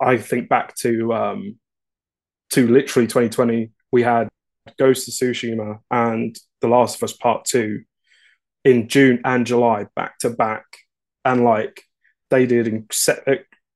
I 0.00 0.16
think 0.16 0.48
back 0.48 0.74
to 0.76 1.12
um, 1.12 1.58
to 2.50 2.66
literally 2.68 3.06
2020, 3.06 3.70
we 3.92 4.02
had 4.02 4.28
Ghost 4.78 5.08
of 5.08 5.14
Tsushima 5.14 5.80
and 5.90 6.36
The 6.60 6.68
Last 6.68 6.96
of 6.96 7.04
Us 7.04 7.12
Part 7.12 7.44
Two 7.44 7.82
in 8.64 8.88
June 8.88 9.20
and 9.24 9.46
July 9.46 9.86
back 9.96 10.18
to 10.18 10.30
back, 10.30 10.64
and 11.24 11.44
like 11.44 11.82
they 12.30 12.46
did 12.46 12.86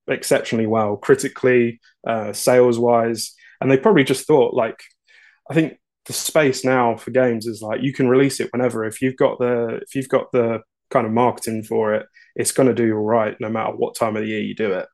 exceptionally 0.08 0.66
well 0.66 0.96
critically, 0.96 1.80
uh, 2.06 2.32
sales 2.32 2.78
wise, 2.78 3.34
and 3.60 3.70
they 3.70 3.76
probably 3.76 4.04
just 4.04 4.26
thought 4.26 4.54
like, 4.54 4.80
I 5.50 5.54
think 5.54 5.78
the 6.06 6.12
space 6.12 6.64
now 6.64 6.96
for 6.96 7.10
games 7.10 7.46
is 7.46 7.62
like 7.62 7.82
you 7.82 7.92
can 7.92 8.08
release 8.08 8.40
it 8.40 8.52
whenever. 8.52 8.84
If 8.84 9.00
you've 9.00 9.16
got 9.16 9.38
the 9.38 9.80
if 9.82 9.94
you've 9.94 10.08
got 10.08 10.30
the 10.32 10.60
kind 10.90 11.06
of 11.06 11.12
marketing 11.12 11.62
for 11.62 11.94
it, 11.94 12.06
it's 12.36 12.52
going 12.52 12.68
to 12.68 12.74
do 12.74 12.94
all 12.94 13.04
right 13.04 13.36
no 13.40 13.48
matter 13.48 13.72
what 13.72 13.96
time 13.96 14.16
of 14.16 14.22
the 14.22 14.28
year 14.28 14.40
you 14.40 14.54
do 14.54 14.72
it. 14.72 14.86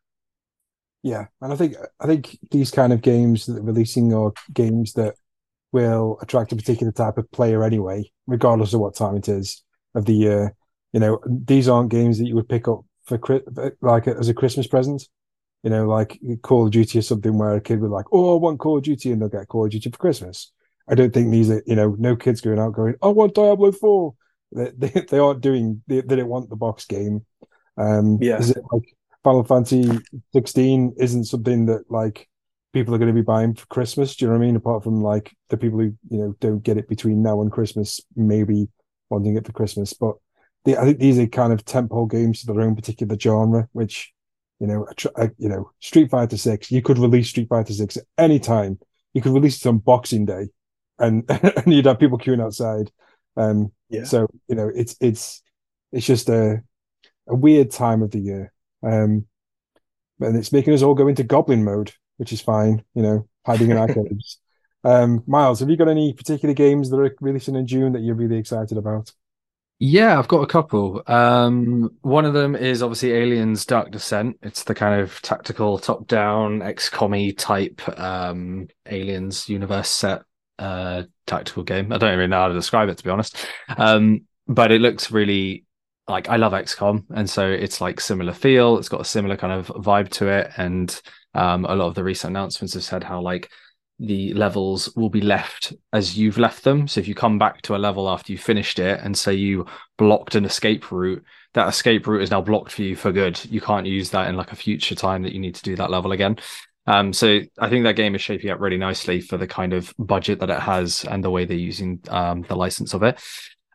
Yeah, 1.03 1.27
and 1.41 1.53
I 1.53 1.57
think 1.57 1.77
I 1.99 2.07
think 2.07 2.39
these 2.51 2.71
kind 2.71 2.93
of 2.93 3.01
games 3.01 3.47
that 3.47 3.63
releasing 3.63 4.13
or 4.13 4.35
games 4.53 4.93
that 4.95 5.15
will 5.73 6.19
attract 6.21 6.53
a 6.53 6.57
particular 6.57 6.93
type 6.93 7.17
of 7.17 7.31
player 7.31 7.65
anyway, 7.65 8.11
regardless 8.27 8.75
of 8.75 8.81
what 8.81 8.97
time 8.97 9.17
it 9.17 9.29
is 9.29 9.63
of 9.95 10.05
the 10.05 10.13
year. 10.13 10.55
You 10.93 11.01
know, 11.01 11.21
these 11.27 11.69
aren't 11.69 11.91
games 11.91 12.19
that 12.19 12.27
you 12.27 12.35
would 12.35 12.49
pick 12.49 12.69
up 12.69 12.85
for 13.05 13.19
like 13.81 14.09
as 14.09 14.29
a 14.29 14.35
Christmas 14.35 14.67
present. 14.67 15.09
You 15.63 15.71
know, 15.71 15.87
like 15.87 16.19
Call 16.43 16.67
of 16.67 16.73
Duty 16.73 16.99
or 16.99 17.03
something 17.03 17.37
where 17.37 17.55
a 17.55 17.61
kid 17.61 17.81
would 17.81 17.91
like, 17.91 18.07
oh, 18.13 18.35
I 18.35 18.41
want 18.41 18.61
Call 18.61 18.79
of 18.79 18.83
Duty, 18.83 19.13
and 19.13 19.21
they'll 19.21 19.29
get 19.29 19.49
Call 19.49 19.67
of 19.67 19.71
Duty 19.71 19.91
for 19.91 19.99
Christmas. 19.99 20.53
I 20.89 20.95
don't 20.95 21.13
think 21.13 21.31
these 21.31 21.51
are, 21.51 21.63
you 21.67 21.77
know, 21.77 21.95
no 21.99 22.17
kids 22.17 22.41
going 22.41 22.59
out 22.59 22.73
going, 22.73 22.95
I 23.03 23.09
want 23.09 23.35
Diablo 23.35 23.73
Four. 23.73 24.15
They 24.53 24.71
they, 24.77 25.01
they 25.09 25.19
aren't 25.19 25.41
doing. 25.41 25.83
They, 25.87 26.01
they 26.01 26.17
don't 26.17 26.29
want 26.29 26.51
the 26.51 26.57
box 26.57 26.85
game. 26.87 27.25
Um, 27.77 28.19
yeah. 28.21 28.39
Is 28.39 28.51
it 28.51 28.63
like 28.73 28.97
Final 29.23 29.45
Fantasy 29.45 29.99
16 30.33 30.95
isn't 30.99 31.25
something 31.25 31.67
that 31.67 31.91
like 31.91 32.29
people 32.73 32.95
are 32.95 32.99
going 32.99 33.15
to 33.15 33.15
be 33.15 33.23
buying 33.23 33.55
for 33.55 33.67
Christmas. 33.67 34.17
Do 34.17 34.25
you 34.25 34.31
know 34.31 34.39
what 34.39 34.45
I 34.45 34.47
mean? 34.47 34.57
Apart 34.57 34.85
from 34.85 35.03
like 35.03 35.35
the 35.49 35.57
people 35.57 35.79
who 35.79 35.95
you 36.09 36.19
know 36.19 36.35
don't 36.41 36.63
get 36.63 36.79
it 36.79 36.89
between 36.89 37.23
now 37.23 37.43
and 37.43 37.53
Christmas, 37.53 38.01
maybe 38.17 38.69
wanting 39.09 39.37
it 39.37 39.47
for 39.47 39.53
Christmas. 39.53 39.93
But 39.93 40.17
the, 40.65 40.79
I 40.79 40.85
think 40.85 40.99
these 40.99 41.19
are 41.19 41.27
kind 41.27 41.53
of 41.53 41.65
tentpole 41.65 42.11
games 42.11 42.41
to 42.41 42.47
their 42.47 42.63
own 42.63 42.77
particular 42.77 43.19
genre, 43.19 43.69
which 43.73 44.13
you 44.61 44.67
know, 44.67 44.87
a, 44.87 45.25
a, 45.25 45.31
you 45.39 45.49
know, 45.49 45.71
Street 45.81 46.11
Fighter 46.11 46.37
Six. 46.37 46.71
You 46.71 46.83
could 46.83 46.99
release 46.99 47.29
Street 47.31 47.49
Fighter 47.49 47.73
Six 47.73 47.97
at 47.97 48.05
any 48.19 48.39
time. 48.39 48.79
You 49.15 49.23
could 49.23 49.33
release 49.33 49.57
it 49.57 49.69
on 49.69 49.79
Boxing 49.79 50.27
Day, 50.27 50.49
and 50.99 51.25
and 51.29 51.73
you'd 51.73 51.87
have 51.87 51.99
people 51.99 52.19
queuing 52.19 52.45
outside. 52.45 52.93
Um, 53.37 53.73
yeah. 53.89 54.05
So 54.05 54.29
you 54.49 54.55
know, 54.55 54.71
it's 54.73 54.97
it's 55.01 55.43
it's 55.93 56.07
just 56.07 56.29
a 56.29 56.63
a 57.27 57.35
weird 57.35 57.71
time 57.71 58.03
of 58.03 58.11
the 58.11 58.21
year. 58.21 58.53
Um, 58.83 59.27
and 60.21 60.37
it's 60.37 60.53
making 60.53 60.75
us 60.75 60.83
all 60.83 60.95
go 60.95 61.09
into 61.09 61.23
goblin 61.23 61.65
mode, 61.65 61.93
which 62.19 62.33
is 62.33 62.41
fine, 62.41 62.85
you 62.95 63.03
know, 63.03 63.29
hiding 63.47 63.71
in 63.71 63.77
our 63.77 63.89
caves. 63.95 64.39
Um, 64.85 65.23
Miles, 65.27 65.61
have 65.61 65.71
you 65.71 65.77
got 65.77 65.89
any 65.89 66.13
particular 66.13 66.55
games 66.55 66.91
that 66.91 66.99
are 66.99 67.15
releasing 67.21 67.57
in 67.57 67.67
June 67.67 67.93
that 67.93 68.03
you're 68.03 68.15
really 68.15 68.39
excited 68.39 68.79
about? 68.79 69.13
Yeah, 69.83 70.19
I've 70.19 70.29
got 70.29 70.43
a 70.43 70.47
couple. 70.47 71.03
Um, 71.07 71.97
one 72.03 72.27
of 72.27 72.35
them 72.35 72.55
is 72.55 72.83
obviously 72.83 73.13
Aliens 73.13 73.65
Dark 73.65 73.91
Descent. 73.91 74.39
It's 74.43 74.65
the 74.65 74.75
kind 74.75 75.01
of 75.01 75.23
tactical 75.23 75.79
top-down 75.79 76.61
XCOM 76.61 77.37
type 77.39 77.81
um, 77.99 78.69
Aliens 78.85 79.49
universe 79.49 79.89
set 79.89 80.23
uh, 80.59 81.05
tactical 81.27 81.63
game. 81.63 81.93
I 81.93 81.99
don't 81.99 82.13
even 82.13 82.29
know 82.29 82.41
how 82.41 82.49
to 82.49 82.55
describe 82.55 82.91
it 82.91 82.99
to 82.99 83.05
be 83.05 83.11
honest. 83.11 83.37
Um, 83.75 84.27
but 84.47 84.71
it 84.71 84.83
looks 84.83 85.11
really 85.11 85.65
like 86.09 86.29
I 86.29 86.37
love 86.37 86.53
XCOM, 86.53 87.05
and 87.15 87.29
so 87.29 87.49
it's 87.49 87.81
like 87.81 88.01
similar 88.01 88.33
feel. 88.33 88.79
It's 88.79 88.89
got 88.89 89.01
a 89.01 89.05
similar 89.05 89.37
kind 89.37 89.53
of 89.53 89.69
vibe 89.69 90.11
to 90.11 90.29
it, 90.29 90.51
and 90.57 91.01
um, 91.35 91.65
a 91.65 91.75
lot 91.75 91.87
of 91.87 91.95
the 91.95 92.05
recent 92.05 92.33
announcements 92.33 92.75
have 92.75 92.85
said 92.85 93.05
how 93.05 93.21
like 93.21 93.51
the 94.01 94.33
levels 94.33 94.95
will 94.97 95.11
be 95.11 95.21
left 95.21 95.75
as 95.93 96.17
you've 96.17 96.39
left 96.39 96.65
them. 96.65 96.89
So 96.89 97.01
if 97.01 97.07
you 97.07 97.15
come 97.15 97.39
back 97.39 97.61
to 97.63 97.77
a 97.77 97.79
level 97.79 98.09
after 98.09 98.33
you 98.33 98.39
finished 98.39 98.79
it 98.79 98.99
and 99.03 99.17
say 99.17 99.35
you 99.35 99.67
blocked 99.99 100.35
an 100.35 100.47
escape 100.47 100.91
route, 100.91 101.23
that 101.53 101.69
escape 101.69 102.07
route 102.07 102.23
is 102.23 102.31
now 102.31 102.41
blocked 102.41 102.73
for 102.73 102.83
you 102.83 102.97
for 102.97 103.13
good. 103.13 103.39
You 103.51 103.61
can't 103.61 103.87
use 103.87 104.11
that 104.11 104.29
in 104.29 104.37
like 104.37 104.53
a 104.53 104.57
future 104.57 104.95
time 104.95 105.23
that 105.23 105.35
you 105.35 105.39
need 105.39 105.55
to 105.55 105.63
do 105.63 105.77
that 105.77 105.91
level 105.91 106.13
again. 106.13 106.39
Um, 106.87 107.13
so 107.13 107.41
I 107.59 107.69
think 107.69 107.85
that 107.85 107.97
game 107.97 108.15
is 108.15 108.23
shaping 108.23 108.51
up 108.51 108.59
really 108.59 108.79
nicely 108.79 109.21
for 109.21 109.37
the 109.37 109.47
kind 109.47 109.75
of 109.75 109.93
budget 109.99 110.41
that 110.41 110.51
it 110.51 110.61
has 110.61 111.05
and 111.05 111.23
the 111.23 111.31
way 111.31 111.45
they're 111.45 111.57
using 111.57 112.01
um, 112.09 112.43
the 112.49 112.57
license 112.57 112.95
of 112.95 113.03
it. 113.03 113.21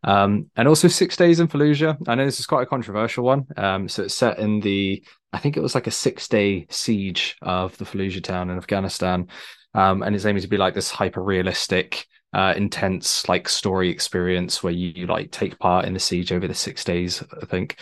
Um, 0.06 0.52
and 0.56 0.68
also 0.68 0.88
Six 0.88 1.18
Days 1.18 1.40
in 1.40 1.48
Fallujah. 1.48 1.98
I 2.08 2.16
know 2.16 2.26
this 2.26 2.40
is 2.40 2.46
quite 2.46 2.62
a 2.62 2.68
controversial 2.68 3.26
one. 3.26 3.48
Um, 3.58 3.90
so 3.90 4.04
it's 4.04 4.14
set 4.14 4.38
in 4.38 4.60
the, 4.60 5.04
I 5.34 5.40
think 5.40 5.58
it 5.58 5.64
was 5.64 5.74
like 5.74 5.88
a 5.88 5.92
six 5.92 6.28
day 6.28 6.68
siege 6.70 7.36
of 7.42 7.76
the 7.78 7.86
Fallujah 7.86 8.24
town 8.24 8.52
in 8.52 8.58
Afghanistan. 8.58 9.28
Um, 9.74 10.04
and 10.04 10.16
it's 10.16 10.26
aiming 10.26 10.44
to 10.44 10.48
be 10.48 10.58
like 10.58 10.76
this 10.76 10.92
hyper 10.92 11.24
realistic, 11.24 12.06
uh, 12.34 12.54
intense 12.56 13.28
like 13.28 13.50
story 13.50 13.90
experience 13.90 14.62
where 14.62 14.74
you, 14.74 14.94
you, 14.96 15.08
like 15.08 15.32
take 15.32 15.58
part 15.58 15.86
in 15.86 15.94
the 15.94 16.00
siege 16.00 16.32
over 16.32 16.48
the 16.48 16.54
six 16.54 16.84
days, 16.84 17.24
I 17.42 17.46
think. 17.46 17.78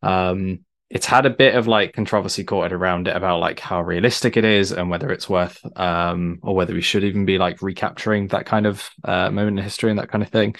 Um, 0.00 0.60
it's 0.90 1.06
had 1.06 1.26
a 1.26 1.30
bit 1.30 1.56
of 1.56 1.66
like 1.66 1.94
controversy 1.94 2.44
caught 2.44 2.72
around 2.72 3.08
it 3.08 3.16
about 3.16 3.40
like 3.40 3.58
how 3.58 3.82
realistic 3.82 4.36
it 4.36 4.44
is 4.44 4.70
and 4.70 4.90
whether 4.90 5.10
it's 5.10 5.28
worth 5.28 5.58
um 5.76 6.38
or 6.42 6.54
whether 6.54 6.74
we 6.74 6.82
should 6.82 7.02
even 7.02 7.24
be 7.24 7.38
like 7.38 7.62
recapturing 7.62 8.28
that 8.28 8.44
kind 8.44 8.66
of 8.66 8.88
uh, 9.02 9.30
moment 9.30 9.58
in 9.58 9.64
history 9.64 9.90
and 9.90 9.98
that 9.98 10.10
kind 10.10 10.22
of 10.22 10.28
thing 10.28 10.54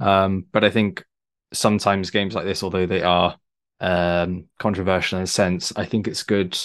um, 0.00 0.44
but 0.52 0.64
I 0.64 0.70
think 0.70 1.04
sometimes 1.52 2.10
games 2.10 2.34
like 2.34 2.44
this, 2.44 2.62
although 2.62 2.86
they 2.86 3.02
are 3.02 3.36
um, 3.80 4.46
controversial 4.58 5.18
in 5.18 5.24
a 5.24 5.26
sense, 5.26 5.72
I 5.76 5.84
think 5.84 6.08
it's 6.08 6.22
good 6.22 6.58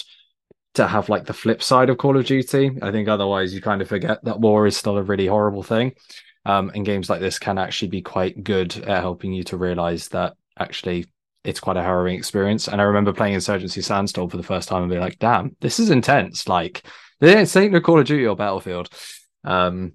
to 0.74 0.86
have 0.86 1.08
like 1.08 1.26
the 1.26 1.34
flip 1.34 1.62
side 1.62 1.90
of 1.90 1.98
Call 1.98 2.16
of 2.16 2.24
Duty. 2.24 2.78
I 2.80 2.90
think 2.90 3.08
otherwise 3.08 3.54
you 3.54 3.60
kind 3.60 3.82
of 3.82 3.88
forget 3.88 4.24
that 4.24 4.40
war 4.40 4.66
is 4.66 4.76
still 4.76 4.96
a 4.96 5.02
really 5.02 5.26
horrible 5.26 5.62
thing. 5.62 5.92
Um, 6.44 6.72
and 6.74 6.84
games 6.84 7.08
like 7.08 7.20
this 7.20 7.38
can 7.38 7.58
actually 7.58 7.88
be 7.88 8.02
quite 8.02 8.42
good 8.42 8.76
at 8.78 9.00
helping 9.00 9.32
you 9.32 9.44
to 9.44 9.56
realize 9.56 10.08
that 10.08 10.34
actually 10.58 11.06
it's 11.44 11.60
quite 11.60 11.76
a 11.76 11.82
harrowing 11.82 12.16
experience. 12.16 12.68
And 12.68 12.80
I 12.80 12.84
remember 12.84 13.12
playing 13.12 13.34
Insurgency 13.34 13.82
Sandstorm 13.82 14.30
for 14.30 14.36
the 14.36 14.42
first 14.42 14.68
time 14.68 14.82
and 14.82 14.90
being 14.90 15.02
like, 15.02 15.18
damn, 15.18 15.56
this 15.60 15.78
is 15.78 15.90
intense. 15.90 16.48
Like, 16.48 16.82
this 17.20 17.54
ain't 17.56 17.72
no 17.72 17.80
Call 17.80 18.00
of 18.00 18.06
Duty 18.06 18.26
or 18.26 18.36
Battlefield. 18.36 18.88
Um, 19.44 19.94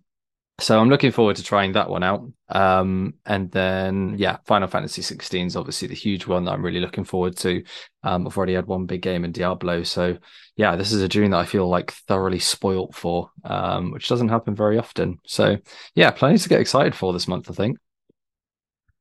so 0.60 0.80
I'm 0.80 0.90
looking 0.90 1.12
forward 1.12 1.36
to 1.36 1.44
trying 1.44 1.74
that 1.74 1.90
one 1.90 2.04
out. 2.04 2.28
Um, 2.50 3.14
and 3.26 3.52
then 3.52 4.16
yeah, 4.18 4.38
Final 4.46 4.68
Fantasy 4.68 5.04
16 5.04 5.48
is 5.48 5.56
obviously 5.56 5.88
the 5.88 5.94
huge 5.94 6.26
one 6.26 6.46
that 6.46 6.54
I'm 6.54 6.66
really 6.66 6.80
looking 6.80 7.04
forward 7.04 7.38
to. 7.38 7.64
Um, 8.04 8.26
I've 8.26 8.36
already 8.36 8.56
had 8.56 8.66
one 8.66 8.88
big 8.88 9.02
game 9.02 9.24
in 9.24 9.32
Diablo, 9.32 9.84
so 9.84 10.18
yeah, 10.56 10.76
this 10.76 10.92
is 10.92 11.02
a 11.04 11.08
June 11.08 11.32
that 11.32 11.38
I 11.38 11.46
feel 11.46 11.70
like 11.70 11.92
thoroughly 11.92 12.40
spoilt 12.40 12.96
for, 12.96 13.30
um, 13.44 13.92
which 13.92 14.10
doesn't 14.10 14.30
happen 14.30 14.56
very 14.56 14.80
often. 14.80 15.20
So 15.28 15.58
yeah, 15.94 16.10
plenty 16.10 16.40
to 16.40 16.50
get 16.50 16.62
excited 16.62 16.96
for 16.96 17.14
this 17.14 17.28
month, 17.28 17.52
I 17.52 17.54
think. 17.54 17.78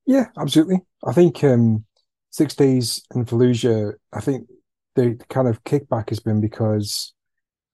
Yeah, 0.06 0.26
absolutely. 0.38 0.82
I 1.04 1.12
think 1.12 1.42
um, 1.42 1.84
Six 2.30 2.54
Days 2.54 3.02
in 3.14 3.24
Fallujah. 3.24 3.94
I 4.12 4.20
think 4.20 4.46
the 4.94 5.18
kind 5.30 5.48
of 5.48 5.64
kickback 5.64 6.10
has 6.10 6.20
been 6.20 6.40
because 6.40 7.14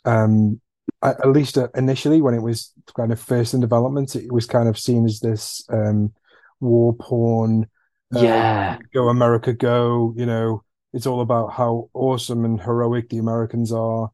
um, 0.04 0.60
at 1.02 1.28
least 1.28 1.58
uh, 1.58 1.68
initially 1.74 2.20
when 2.20 2.34
it 2.34 2.42
was 2.42 2.72
kind 2.96 3.12
of 3.12 3.20
first 3.20 3.54
in 3.54 3.60
development, 3.60 4.14
it 4.16 4.32
was 4.32 4.46
kind 4.46 4.68
of 4.68 4.78
seen 4.78 5.04
as 5.04 5.20
this 5.20 5.64
um, 5.70 6.12
war 6.60 6.94
porn. 6.94 7.66
Uh, 8.14 8.20
yeah, 8.20 8.78
go 8.94 9.08
America, 9.08 9.52
go! 9.52 10.14
You 10.16 10.26
know, 10.26 10.62
it's 10.92 11.06
all 11.06 11.20
about 11.20 11.52
how 11.52 11.90
awesome 11.94 12.44
and 12.44 12.60
heroic 12.60 13.08
the 13.08 13.18
Americans 13.18 13.72
are. 13.72 14.10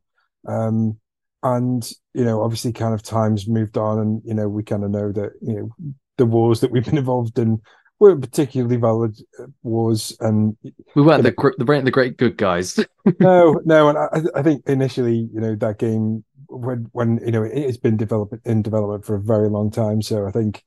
Um, 0.46 0.98
and 1.42 1.88
you 2.14 2.24
know, 2.24 2.42
obviously, 2.42 2.72
kind 2.72 2.94
of 2.94 3.02
times 3.02 3.48
moved 3.48 3.76
on, 3.76 3.98
and 3.98 4.22
you 4.24 4.34
know, 4.34 4.48
we 4.48 4.62
kind 4.62 4.84
of 4.84 4.90
know 4.90 5.12
that 5.12 5.32
you 5.40 5.54
know 5.54 5.92
the 6.16 6.26
wars 6.26 6.60
that 6.60 6.70
we've 6.70 6.84
been 6.84 6.98
involved 6.98 7.38
in 7.38 7.60
weren't 8.00 8.20
particularly 8.20 8.76
valid 8.76 9.16
uh, 9.40 9.46
wars, 9.62 10.16
and 10.20 10.56
we 10.94 11.02
weren't 11.02 11.22
the 11.22 11.34
know, 11.36 11.52
the, 11.58 11.82
the 11.82 11.90
great 11.90 12.16
good 12.16 12.36
guys. 12.36 12.78
no, 13.20 13.60
no, 13.64 13.88
and 13.88 13.98
I, 13.98 14.38
I 14.38 14.42
think 14.42 14.64
initially, 14.66 15.28
you 15.32 15.40
know, 15.40 15.54
that 15.56 15.78
game 15.78 16.24
when 16.48 16.88
when 16.92 17.20
you 17.24 17.32
know 17.32 17.42
it 17.42 17.66
has 17.66 17.78
been 17.78 17.96
developed 17.96 18.34
in 18.46 18.62
development 18.62 19.04
for 19.04 19.14
a 19.16 19.20
very 19.20 19.48
long 19.48 19.70
time. 19.70 20.02
So 20.02 20.26
I 20.26 20.30
think 20.30 20.62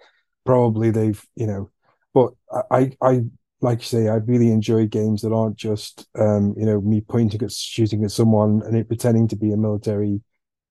probably 0.45 0.91
they've 0.91 1.23
you 1.35 1.47
know, 1.47 1.69
but 2.13 2.31
I 2.71 2.91
I 3.01 3.21
like 3.61 3.79
you 3.79 3.85
say 3.85 4.07
I 4.07 4.15
really 4.15 4.51
enjoy 4.51 4.87
games 4.87 5.21
that 5.21 5.33
aren't 5.33 5.57
just 5.57 6.07
um 6.17 6.55
you 6.57 6.65
know 6.65 6.81
me 6.81 7.01
pointing 7.01 7.43
at 7.43 7.51
shooting 7.51 8.03
at 8.03 8.11
someone 8.11 8.61
and 8.65 8.75
it 8.75 8.87
pretending 8.87 9.27
to 9.29 9.35
be 9.35 9.51
a 9.51 9.57
military 9.57 10.21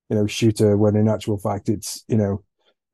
you 0.09 0.17
know 0.17 0.27
shooter 0.27 0.77
when 0.77 0.97
in 0.97 1.09
actual 1.09 1.39
fact 1.39 1.69
it's 1.69 2.05
you 2.09 2.17
know 2.17 2.43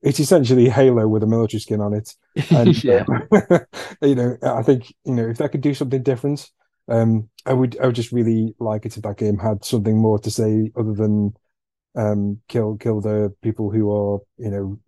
it's 0.02 0.20
essentially 0.20 0.68
Halo 0.68 1.09
with 1.09 1.22
a 1.22 1.26
military 1.26 1.60
skin 1.60 1.80
on 1.80 1.93
it. 1.93 2.14
And 2.51 2.84
yeah. 2.84 3.05
uh, 3.32 3.59
you 4.02 4.14
know, 4.14 4.36
I 4.43 4.62
think 4.62 4.94
you 5.05 5.14
know 5.14 5.28
if 5.28 5.38
that 5.38 5.51
could 5.51 5.62
do 5.62 5.74
something 5.74 6.02
different, 6.02 6.48
um, 6.88 7.28
I 7.44 7.52
would 7.52 7.78
I 7.80 7.86
would 7.86 7.97
just 7.97 8.12
really 8.12 8.55
like 8.60 8.86
it 8.86 8.97
if 8.97 9.02
that 9.02 9.16
game 9.16 9.38
had 9.38 9.64
something 9.64 9.97
more 9.97 10.18
to 10.20 10.30
say 10.30 10.70
other 10.76 10.93
than 10.93 11.34
um, 11.97 12.40
kill 12.48 12.77
kill 12.77 13.01
the 13.01 13.35
people 13.43 13.70
who 13.70 13.90
are 13.90 14.20
you 14.39 14.51
know 14.51 14.78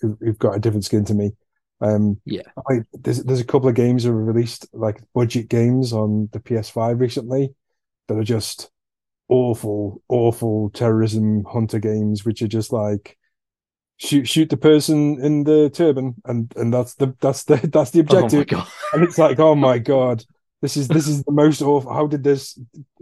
who, 0.00 0.16
have 0.24 0.38
got 0.38 0.56
a 0.56 0.60
different 0.60 0.84
skin 0.84 1.04
to 1.06 1.14
me. 1.14 1.32
Um, 1.80 2.20
yeah, 2.24 2.42
I, 2.70 2.80
there's 2.92 3.24
there's 3.24 3.40
a 3.40 3.46
couple 3.46 3.68
of 3.68 3.74
games 3.74 4.04
that 4.04 4.12
were 4.12 4.24
released 4.24 4.68
like 4.72 5.00
budget 5.14 5.48
games 5.48 5.92
on 5.92 6.28
the 6.32 6.40
PS5 6.40 7.00
recently 7.00 7.54
that 8.08 8.18
are 8.18 8.24
just 8.24 8.70
awful, 9.28 10.02
awful 10.08 10.70
terrorism 10.70 11.44
hunter 11.44 11.78
games, 11.78 12.24
which 12.24 12.42
are 12.42 12.48
just 12.48 12.72
like 12.72 13.16
shoot 13.98 14.26
shoot 14.26 14.50
the 14.50 14.56
person 14.56 15.20
in 15.22 15.44
the 15.44 15.70
turban, 15.70 16.16
and 16.24 16.52
and 16.56 16.72
that's 16.72 16.94
the 16.94 17.14
that's 17.20 17.44
the 17.44 17.56
that's 17.72 17.90
the 17.92 18.00
oh 18.00 18.02
objective. 18.02 18.46
Oh 18.52 18.72
and 18.94 19.04
it's 19.04 19.18
like, 19.18 19.38
oh 19.38 19.54
my 19.54 19.78
god, 19.78 20.24
this 20.60 20.76
is 20.76 20.88
this 20.88 21.06
is 21.06 21.22
the 21.22 21.32
most 21.32 21.62
awful. 21.62 21.92
How 21.92 22.06
did 22.06 22.24
this 22.24 22.58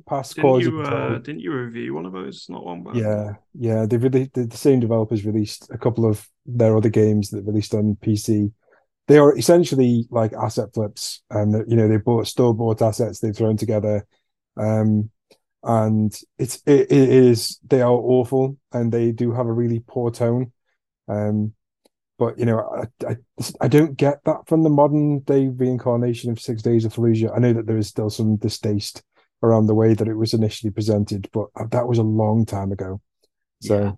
pass 0.06 0.34
didn't 0.34 0.42
cause? 0.42 0.62
You, 0.64 0.82
uh, 0.82 1.18
didn't 1.18 1.40
you 1.40 1.52
review 1.52 1.94
one 1.94 2.04
of 2.04 2.12
those? 2.12 2.46
Not 2.48 2.64
one, 2.64 2.82
but 2.82 2.96
yeah, 2.96 3.34
yeah. 3.58 3.86
They 3.86 3.96
really 3.96 4.30
the, 4.34 4.44
the 4.44 4.56
same 4.56 4.80
developers 4.80 5.24
released 5.24 5.68
a 5.70 5.78
couple 5.78 6.04
of 6.04 6.26
their 6.44 6.76
other 6.76 6.90
games 6.90 7.30
that 7.30 7.44
released 7.44 7.72
on 7.74 7.96
PC. 8.02 8.52
They 9.08 9.18
are 9.18 9.36
essentially 9.36 10.06
like 10.10 10.32
asset 10.34 10.74
flips, 10.74 11.22
and 11.30 11.64
you 11.68 11.76
know 11.76 11.88
they 11.88 11.96
bought 11.96 12.26
store 12.26 12.54
bought 12.54 12.82
assets 12.82 13.20
they've 13.20 13.36
thrown 13.36 13.56
together, 13.56 14.06
um, 14.58 15.10
and 15.62 16.14
it's 16.38 16.62
it, 16.66 16.92
it 16.92 17.08
is 17.08 17.58
they 17.66 17.80
are 17.80 17.90
awful 17.90 18.58
and 18.72 18.92
they 18.92 19.12
do 19.12 19.32
have 19.32 19.46
a 19.46 19.52
really 19.52 19.82
poor 19.86 20.10
tone. 20.10 20.52
Um, 21.08 21.54
but 22.18 22.38
you 22.38 22.44
know, 22.44 22.60
I, 22.60 23.10
I, 23.10 23.16
I 23.62 23.68
don't 23.68 23.96
get 23.96 24.24
that 24.24 24.46
from 24.46 24.62
the 24.62 24.70
modern 24.70 25.20
day 25.20 25.48
reincarnation 25.48 26.30
of 26.30 26.40
Six 26.40 26.62
Days 26.62 26.84
of 26.84 26.94
Fallujah. 26.94 27.34
I 27.34 27.38
know 27.38 27.52
that 27.52 27.66
there 27.66 27.78
is 27.78 27.88
still 27.88 28.10
some 28.10 28.36
distaste 28.36 29.02
around 29.42 29.66
the 29.66 29.74
way 29.74 29.94
that 29.94 30.08
it 30.08 30.14
was 30.14 30.34
initially 30.34 30.70
presented, 30.70 31.28
but 31.32 31.48
that 31.70 31.86
was 31.86 31.98
a 31.98 32.02
long 32.02 32.46
time 32.46 32.72
ago. 32.72 33.00
So 33.62 33.80
yeah. 33.80 33.92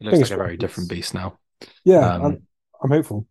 it 0.00 0.16
looks 0.16 0.30
like 0.30 0.38
a 0.38 0.42
very 0.42 0.56
different 0.56 0.88
beast 0.88 1.14
now. 1.14 1.38
Yeah, 1.84 2.14
um, 2.14 2.24
I'm, 2.24 2.42
I'm 2.82 2.90
hopeful. 2.90 3.26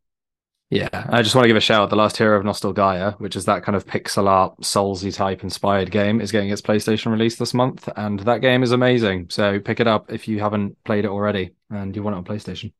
Yeah, 0.69 0.89
I 0.91 1.21
just 1.21 1.35
want 1.35 1.43
to 1.43 1.49
give 1.49 1.57
a 1.57 1.61
shout. 1.61 1.83
Out. 1.83 1.89
The 1.91 1.95
Last 1.95 2.17
Hero 2.17 2.35
of 2.35 2.43
Nostalgaia, 2.43 3.19
which 3.19 3.35
is 3.35 3.45
that 3.45 3.61
kind 3.61 3.75
of 3.75 3.85
pixel 3.85 4.27
art, 4.27 4.59
Soulsy 4.61 5.13
type 5.13 5.43
inspired 5.43 5.91
game, 5.91 6.19
is 6.19 6.31
getting 6.31 6.49
its 6.49 6.63
PlayStation 6.63 7.11
release 7.11 7.35
this 7.35 7.53
month, 7.53 7.87
and 7.95 8.21
that 8.21 8.41
game 8.41 8.63
is 8.63 8.71
amazing. 8.71 9.27
So 9.29 9.59
pick 9.59 9.79
it 9.79 9.87
up 9.87 10.11
if 10.11 10.27
you 10.27 10.39
haven't 10.39 10.83
played 10.83 11.05
it 11.05 11.11
already 11.11 11.51
and 11.69 11.95
you 11.95 12.01
want 12.01 12.15
it 12.15 12.17
on 12.17 12.25
PlayStation. 12.25 12.73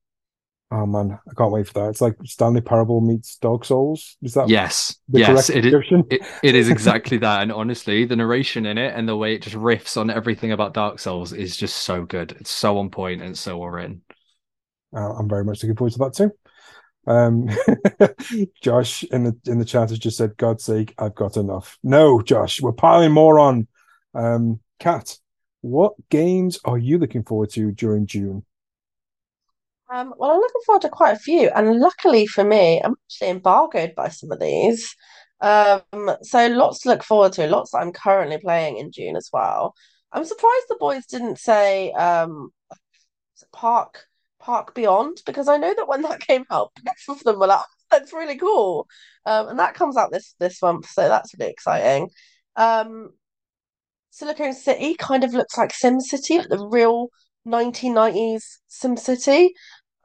Oh 0.76 0.88
man, 0.88 1.20
I 1.30 1.34
can't 1.36 1.52
wait 1.52 1.68
for 1.68 1.74
that. 1.74 1.90
It's 1.90 2.02
like 2.02 2.16
Stanley 2.26 2.62
Parable 2.62 3.00
meets 3.00 3.38
Dark 3.38 3.64
Souls. 3.64 4.18
Is 4.24 4.34
that 4.34 4.50
yes, 4.50 4.96
yes? 5.08 5.52
It 5.52 5.66
is, 5.68 5.74
it, 6.10 6.22
it 6.42 6.56
is 6.56 6.68
exactly 6.72 7.18
that. 7.20 7.44
And 7.44 7.52
honestly, 7.52 8.06
the 8.06 8.16
narration 8.16 8.66
in 8.66 8.80
it 8.80 8.96
and 8.96 9.08
the 9.08 9.16
way 9.16 9.36
it 9.36 9.44
just 9.44 9.56
riffs 9.56 9.98
on 9.98 10.10
everything 10.10 10.52
about 10.52 10.74
Dark 10.74 10.98
Souls 10.98 11.32
is 11.32 11.56
just 11.56 11.78
so 11.78 12.06
good. 12.06 12.32
It's 12.40 12.50
so 12.50 12.80
on 12.80 12.90
point 12.90 13.22
and 13.22 13.38
so 13.38 13.60
well 13.60 13.70
written. 13.70 14.02
Uh, 14.96 15.14
I'm 15.14 15.30
very 15.30 15.46
much 15.46 15.62
looking 15.62 15.76
forward 15.76 15.94
to 15.94 16.00
that 16.00 16.14
too. 16.16 16.32
Um, 17.06 17.50
Josh 18.64 19.04
in 19.04 19.26
the 19.26 19.38
in 19.46 19.60
the 19.60 19.66
chat 19.66 19.90
has 19.90 20.00
just 20.00 20.18
said, 20.18 20.38
"God's 20.38 20.64
sake, 20.64 20.96
I've 20.98 21.14
got 21.14 21.38
enough." 21.38 21.78
No, 21.84 22.20
Josh, 22.20 22.62
we're 22.62 22.72
piling 22.72 23.12
more 23.12 23.38
on. 23.38 23.68
Um, 24.16 24.60
Kat, 24.80 25.20
what 25.62 25.94
games 26.10 26.60
are 26.66 26.80
you 26.80 26.98
looking 26.98 27.24
forward 27.24 27.52
to 27.52 27.72
during 27.72 28.08
June? 28.08 28.44
Um, 29.92 30.14
well, 30.18 30.32
I'm 30.32 30.40
looking 30.40 30.62
forward 30.66 30.82
to 30.84 30.90
quite 30.90 31.16
a 31.16 31.20
few, 31.20 31.50
and 31.50 31.80
luckily 31.80 32.26
for 32.26 32.44
me, 32.44 32.82
I'm 32.84 32.96
actually 33.06 33.30
embargoed 33.30 33.96
by 33.96 34.10
some 34.10 34.32
of 34.32 34.40
these. 34.40 34.96
Um, 35.42 35.82
so 36.22 36.48
lots 36.48 36.80
to 36.82 36.90
look 36.90 37.04
forward 37.04 37.34
to, 37.34 37.48
lots 37.48 37.72
that 37.72 37.80
I'm 37.80 37.92
currently 37.92 38.38
playing 38.40 38.78
in 38.78 38.92
June 38.92 39.16
as 39.16 39.30
well. 39.34 39.76
I'm 40.12 40.26
surprised 40.26 40.66
the 40.70 40.78
boys 40.80 41.06
didn't 41.06 41.38
say 41.38 41.92
um, 41.92 42.52
Park 43.52 44.06
Park 44.40 44.74
Beyond 44.76 45.22
because 45.26 45.48
I 45.48 45.58
know 45.58 45.74
that 45.74 45.88
when 45.88 46.02
that 46.04 46.20
came 46.28 46.46
out, 46.52 46.72
both 46.84 47.18
of 47.20 47.24
them 47.24 47.40
were 47.40 47.48
like, 47.48 47.66
That's 47.92 48.14
really 48.14 48.38
cool. 48.38 48.88
Um, 49.26 49.50
and 49.50 49.60
that 49.60 49.76
comes 49.76 49.98
out 49.98 50.12
this 50.12 50.36
this 50.40 50.62
month, 50.62 50.90
so 50.90 51.08
that's 51.08 51.34
really 51.38 51.52
exciting. 51.52 52.10
Um, 52.56 53.12
Silicon 54.12 54.54
City 54.54 54.96
kind 54.96 55.24
of 55.24 55.34
looks 55.34 55.58
like 55.58 55.72
SimCity, 55.74 56.38
like 56.40 56.50
the 56.50 56.68
real 56.68 57.10
1990s 57.48 58.60
SimCity. 58.70 59.50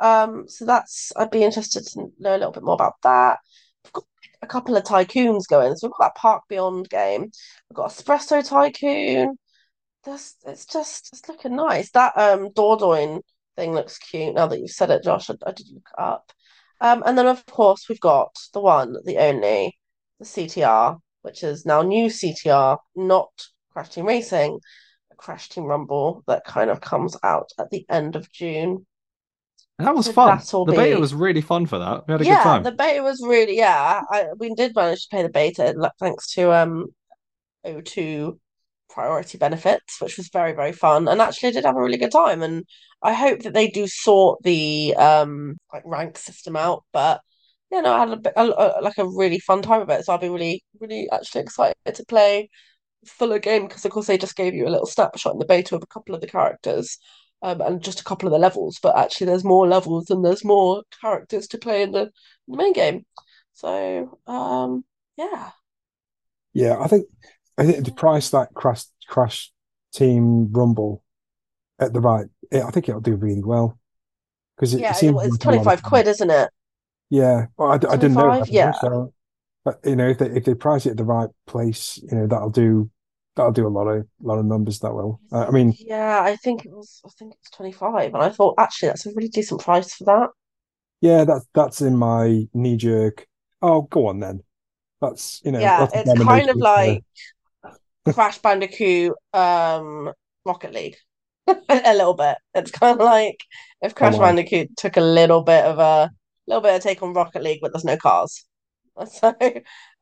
Um, 0.00 0.44
so 0.48 0.64
that's 0.64 1.12
I'd 1.16 1.30
be 1.30 1.42
interested 1.42 1.84
to 1.86 2.08
know 2.18 2.36
a 2.36 2.38
little 2.38 2.52
bit 2.52 2.62
more 2.62 2.74
about 2.74 2.94
that. 3.02 3.38
We've 3.84 3.92
got 3.92 4.04
a 4.42 4.46
couple 4.46 4.76
of 4.76 4.84
tycoons 4.84 5.48
going. 5.48 5.74
So 5.76 5.88
we've 5.88 5.94
got 5.98 6.14
that 6.14 6.20
Park 6.20 6.44
Beyond 6.48 6.88
game. 6.88 7.22
We've 7.68 7.76
got 7.76 7.90
Espresso 7.90 8.46
Tycoon. 8.46 9.36
That's 10.04 10.36
it's 10.46 10.66
just 10.66 11.10
it's 11.12 11.28
looking 11.28 11.56
nice. 11.56 11.90
That 11.90 12.16
um 12.16 12.50
Dordogne 12.50 13.20
thing 13.56 13.74
looks 13.74 13.98
cute 13.98 14.34
now 14.34 14.46
that 14.46 14.60
you've 14.60 14.70
said 14.70 14.90
it, 14.90 15.02
Josh. 15.02 15.30
I, 15.30 15.34
I 15.46 15.52
did 15.52 15.66
look 15.72 15.88
up. 15.98 16.32
Um, 16.80 17.02
and 17.04 17.18
then 17.18 17.26
of 17.26 17.44
course 17.46 17.88
we've 17.88 18.00
got 18.00 18.34
the 18.54 18.60
one, 18.60 18.96
the 19.04 19.18
only, 19.18 19.76
the 20.20 20.24
CTR, 20.24 20.98
which 21.22 21.42
is 21.42 21.66
now 21.66 21.82
new 21.82 22.06
CTR, 22.06 22.78
not 22.94 23.30
Crash 23.72 23.90
Team 23.90 24.06
Racing, 24.06 24.60
Crash 25.18 25.50
Team 25.50 25.64
Rumble 25.64 26.24
that 26.26 26.44
kind 26.44 26.70
of 26.70 26.80
comes 26.80 27.16
out 27.22 27.50
at 27.58 27.70
the 27.70 27.84
end 27.90 28.16
of 28.16 28.30
June. 28.32 28.86
That 29.78 29.94
was 29.94 30.06
so 30.06 30.12
fun. 30.12 30.38
The 30.38 30.72
be... 30.72 30.76
beta 30.76 30.98
was 30.98 31.14
really 31.14 31.40
fun 31.40 31.66
for 31.66 31.78
that. 31.78 32.08
We 32.08 32.12
had 32.12 32.20
a 32.22 32.24
yeah, 32.24 32.36
good 32.36 32.42
time. 32.42 32.62
the 32.64 32.72
beta 32.72 33.02
was 33.02 33.22
really 33.24 33.56
yeah. 33.56 34.02
I, 34.10 34.26
we 34.36 34.54
did 34.54 34.74
manage 34.74 35.02
to 35.02 35.08
play 35.10 35.22
the 35.22 35.28
beta 35.28 35.92
thanks 36.00 36.32
to 36.34 36.52
um 36.52 36.86
O2 37.64 38.38
priority 38.90 39.38
benefits, 39.38 40.00
which 40.00 40.16
was 40.16 40.30
very 40.30 40.52
very 40.52 40.72
fun. 40.72 41.06
And 41.06 41.20
actually, 41.20 41.50
I 41.50 41.52
did 41.52 41.64
have 41.64 41.76
a 41.76 41.82
really 41.82 41.98
good 41.98 42.10
time. 42.10 42.42
And 42.42 42.64
I 43.02 43.12
hope 43.12 43.42
that 43.42 43.54
they 43.54 43.68
do 43.68 43.86
sort 43.86 44.42
the 44.42 44.96
um 44.96 45.58
like 45.72 45.84
rank 45.86 46.18
system 46.18 46.56
out. 46.56 46.84
But 46.92 47.20
yeah, 47.70 47.80
no, 47.80 47.92
I 47.92 47.98
had 48.00 48.10
a 48.10 48.16
bit 48.16 48.32
a, 48.34 48.42
a, 48.42 48.82
like 48.82 48.98
a 48.98 49.06
really 49.06 49.38
fun 49.38 49.62
time 49.62 49.80
with 49.80 49.90
it. 49.90 50.04
So 50.04 50.12
I'll 50.12 50.18
be 50.18 50.28
really 50.28 50.64
really 50.80 51.08
actually 51.12 51.42
excited 51.42 51.76
to 51.94 52.04
play 52.06 52.50
fuller 53.06 53.38
game 53.38 53.66
because 53.66 53.84
of 53.84 53.90
course 53.90 54.06
they 54.06 54.18
just 54.18 54.36
gave 54.36 54.54
you 54.54 54.66
a 54.66 54.70
little 54.70 54.86
snapshot 54.86 55.32
in 55.32 55.38
the 55.38 55.44
beta 55.44 55.74
of 55.74 55.82
a 55.82 55.86
couple 55.86 56.14
of 56.14 56.20
the 56.20 56.26
characters 56.26 56.98
um, 57.42 57.60
and 57.60 57.82
just 57.82 58.00
a 58.00 58.04
couple 58.04 58.26
of 58.26 58.32
the 58.32 58.38
levels 58.38 58.78
but 58.82 58.96
actually 58.96 59.26
there's 59.26 59.44
more 59.44 59.68
levels 59.68 60.10
and 60.10 60.24
there's 60.24 60.44
more 60.44 60.82
characters 61.00 61.46
to 61.46 61.58
play 61.58 61.82
in 61.82 61.92
the, 61.92 62.02
in 62.02 62.10
the 62.48 62.56
main 62.56 62.72
game. 62.72 63.04
So 63.54 64.18
um, 64.26 64.84
yeah. 65.16 65.50
Yeah 66.54 66.78
i 66.80 66.88
think 66.88 67.06
i 67.56 67.64
think 67.64 67.84
to 67.84 67.92
price 67.92 68.30
that 68.30 68.48
crash 68.54 68.84
crash 69.06 69.52
team 69.92 70.50
rumble 70.52 71.02
at 71.78 71.92
the 71.92 72.00
right 72.00 72.26
i 72.52 72.70
think 72.70 72.88
it'll 72.88 73.00
do 73.00 73.14
really 73.14 73.42
well 73.42 73.78
because 74.56 74.74
it, 74.74 74.80
yeah, 74.80 74.94
it 75.00 75.14
it's 75.24 75.38
25 75.38 75.82
quid 75.82 76.08
isn't 76.08 76.30
it? 76.30 76.50
Yeah 77.10 77.46
well, 77.56 77.70
I, 77.70 77.74
I 77.74 77.96
didn't 77.96 78.14
know 78.14 78.44
yeah. 78.48 78.72
so 78.72 79.12
you 79.84 79.96
know, 79.96 80.08
if 80.08 80.18
they 80.18 80.26
if 80.26 80.44
they 80.44 80.54
price 80.54 80.86
it 80.86 80.90
at 80.90 80.96
the 80.96 81.04
right 81.04 81.28
place, 81.46 81.98
you 82.10 82.16
know, 82.16 82.26
that'll 82.26 82.50
do 82.50 82.90
that'll 83.36 83.52
do 83.52 83.66
a 83.66 83.68
lot 83.68 83.86
of 83.86 84.02
a 84.02 84.26
lot 84.26 84.38
of 84.38 84.44
numbers. 84.44 84.80
That 84.80 84.94
will. 84.94 85.20
Uh, 85.32 85.46
I 85.46 85.50
mean, 85.50 85.74
yeah, 85.78 86.20
I 86.22 86.36
think 86.36 86.64
it 86.64 86.70
was. 86.70 87.00
I 87.06 87.10
think 87.18 87.34
it's 87.40 87.50
twenty 87.50 87.72
five, 87.72 88.14
and 88.14 88.22
I 88.22 88.28
thought 88.28 88.54
actually 88.58 88.88
that's 88.88 89.06
a 89.06 89.12
really 89.14 89.28
decent 89.28 89.60
price 89.62 89.94
for 89.94 90.04
that. 90.04 90.28
Yeah, 91.00 91.24
that's 91.24 91.46
that's 91.54 91.80
in 91.80 91.96
my 91.96 92.46
knee 92.52 92.76
jerk. 92.76 93.26
Oh, 93.62 93.82
go 93.82 94.06
on 94.08 94.20
then. 94.20 94.42
That's 95.00 95.40
you 95.44 95.52
know. 95.52 95.60
Yeah, 95.60 95.88
it's 95.92 96.22
kind 96.22 96.50
of 96.50 96.56
like 96.56 97.04
Crash 98.12 98.38
Bandicoot, 98.38 99.14
um, 99.32 100.12
Rocket 100.44 100.74
League, 100.74 100.96
a 101.46 101.94
little 101.94 102.14
bit. 102.14 102.36
It's 102.54 102.70
kind 102.70 103.00
of 103.00 103.04
like 103.04 103.40
if 103.80 103.94
Crash 103.94 104.16
Bandicoot 104.16 104.76
took 104.76 104.96
a 104.96 105.02
little 105.02 105.42
bit 105.42 105.64
of 105.64 105.78
a 105.78 106.10
little 106.46 106.62
bit 106.62 106.74
of 106.74 106.82
take 106.82 107.02
on 107.02 107.12
Rocket 107.12 107.42
League, 107.42 107.60
but 107.62 107.72
there's 107.72 107.84
no 107.84 107.96
cars. 107.96 108.44
So 109.10 109.34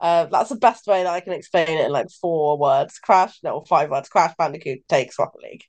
uh, 0.01 0.27
that's 0.27 0.51
the 0.51 0.57
best 0.57 0.87
way 0.87 1.03
that 1.03 1.13
I 1.13 1.21
can 1.21 1.33
explain 1.33 1.69
it 1.69 1.87
in 1.87 1.93
like 1.93 2.11
four 2.21 2.59
words. 2.59 2.99
Crash, 2.99 3.39
no, 3.43 3.63
five 3.69 3.91
words. 3.91 4.09
Crash 4.09 4.35
Bandicoot 4.39 4.87
takes 4.89 5.19
Rocket 5.19 5.41
League. 5.43 5.65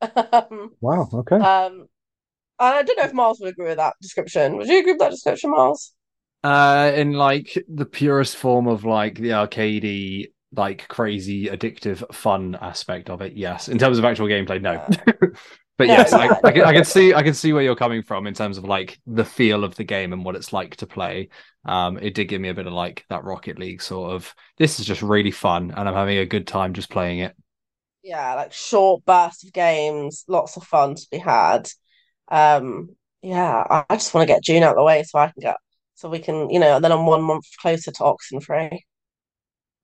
um, 0.32 0.70
wow. 0.80 1.08
Okay. 1.12 1.36
Um, 1.36 1.86
I 2.58 2.82
don't 2.82 2.96
know 2.96 3.04
if 3.04 3.12
Miles 3.12 3.40
would 3.40 3.50
agree 3.50 3.68
with 3.68 3.78
that 3.78 3.94
description. 4.00 4.56
Would 4.56 4.68
you 4.68 4.78
agree 4.78 4.92
with 4.92 5.00
that 5.00 5.10
description, 5.10 5.50
Miles? 5.50 5.92
Uh, 6.44 6.92
in 6.94 7.12
like 7.12 7.56
the 7.68 7.86
purest 7.86 8.36
form 8.36 8.66
of 8.66 8.84
like 8.84 9.16
the 9.16 9.30
arcadey, 9.30 10.32
like 10.54 10.86
crazy, 10.88 11.46
addictive, 11.46 12.14
fun 12.14 12.56
aspect 12.60 13.10
of 13.10 13.20
it, 13.22 13.34
yes. 13.34 13.68
In 13.68 13.78
terms 13.78 13.98
of 13.98 14.04
actual 14.04 14.26
gameplay, 14.26 14.60
no. 14.60 14.84
But 15.82 15.88
yes, 15.88 16.12
I, 16.12 16.28
I, 16.44 16.52
can, 16.52 16.62
I 16.62 16.72
can 16.72 16.84
see 16.84 17.12
I 17.12 17.24
can 17.24 17.34
see 17.34 17.52
where 17.52 17.62
you're 17.62 17.74
coming 17.74 18.02
from 18.02 18.28
in 18.28 18.34
terms 18.34 18.56
of 18.56 18.62
like 18.64 19.00
the 19.04 19.24
feel 19.24 19.64
of 19.64 19.74
the 19.74 19.82
game 19.82 20.12
and 20.12 20.24
what 20.24 20.36
it's 20.36 20.52
like 20.52 20.76
to 20.76 20.86
play. 20.86 21.28
Um, 21.64 21.98
it 21.98 22.14
did 22.14 22.26
give 22.26 22.40
me 22.40 22.50
a 22.50 22.54
bit 22.54 22.68
of 22.68 22.72
like 22.72 23.04
that 23.10 23.24
Rocket 23.24 23.58
League 23.58 23.82
sort 23.82 24.12
of. 24.12 24.32
This 24.58 24.78
is 24.78 24.86
just 24.86 25.02
really 25.02 25.32
fun, 25.32 25.72
and 25.76 25.88
I'm 25.88 25.94
having 25.94 26.18
a 26.18 26.26
good 26.26 26.46
time 26.46 26.72
just 26.72 26.88
playing 26.88 27.18
it. 27.18 27.36
Yeah, 28.04 28.34
like 28.34 28.52
short 28.52 29.04
bursts 29.04 29.42
of 29.42 29.52
games, 29.52 30.24
lots 30.28 30.56
of 30.56 30.62
fun 30.62 30.94
to 30.94 31.06
be 31.10 31.18
had. 31.18 31.68
Um, 32.28 32.90
yeah, 33.22 33.64
I, 33.68 33.84
I 33.90 33.96
just 33.96 34.14
want 34.14 34.28
to 34.28 34.32
get 34.32 34.44
June 34.44 34.62
out 34.62 34.70
of 34.70 34.76
the 34.76 34.84
way 34.84 35.02
so 35.02 35.18
I 35.18 35.32
can 35.32 35.40
get 35.40 35.56
so 35.94 36.08
we 36.08 36.20
can, 36.20 36.48
you 36.48 36.60
know, 36.60 36.78
then 36.78 36.92
I'm 36.92 37.06
one 37.06 37.22
month 37.22 37.46
closer 37.60 37.90
to 37.90 38.02
Oxenfree. 38.02 38.72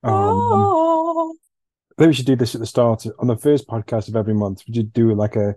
Um, 0.05 0.15
oh. 0.15 1.35
I 1.99 2.03
think 2.03 2.09
we 2.11 2.15
should 2.15 2.27
do 2.27 2.37
this 2.37 2.55
at 2.55 2.61
the 2.61 2.67
start 2.67 3.05
on 3.19 3.27
the 3.27 3.37
first 3.37 3.67
podcast 3.67 4.09
of 4.09 4.15
every 4.15 4.35
month. 4.35 4.63
Would 4.67 4.77
you 4.77 4.85
do 4.85 5.13
like 5.15 5.35
a 5.35 5.57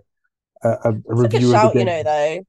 a, 0.62 0.68
a, 0.68 0.90
a 0.90 1.14
review 1.14 1.48
like 1.48 1.58
a 1.58 1.62
shout, 1.62 1.74
you 1.74 1.84
know, 1.84 2.02
though. 2.02 2.44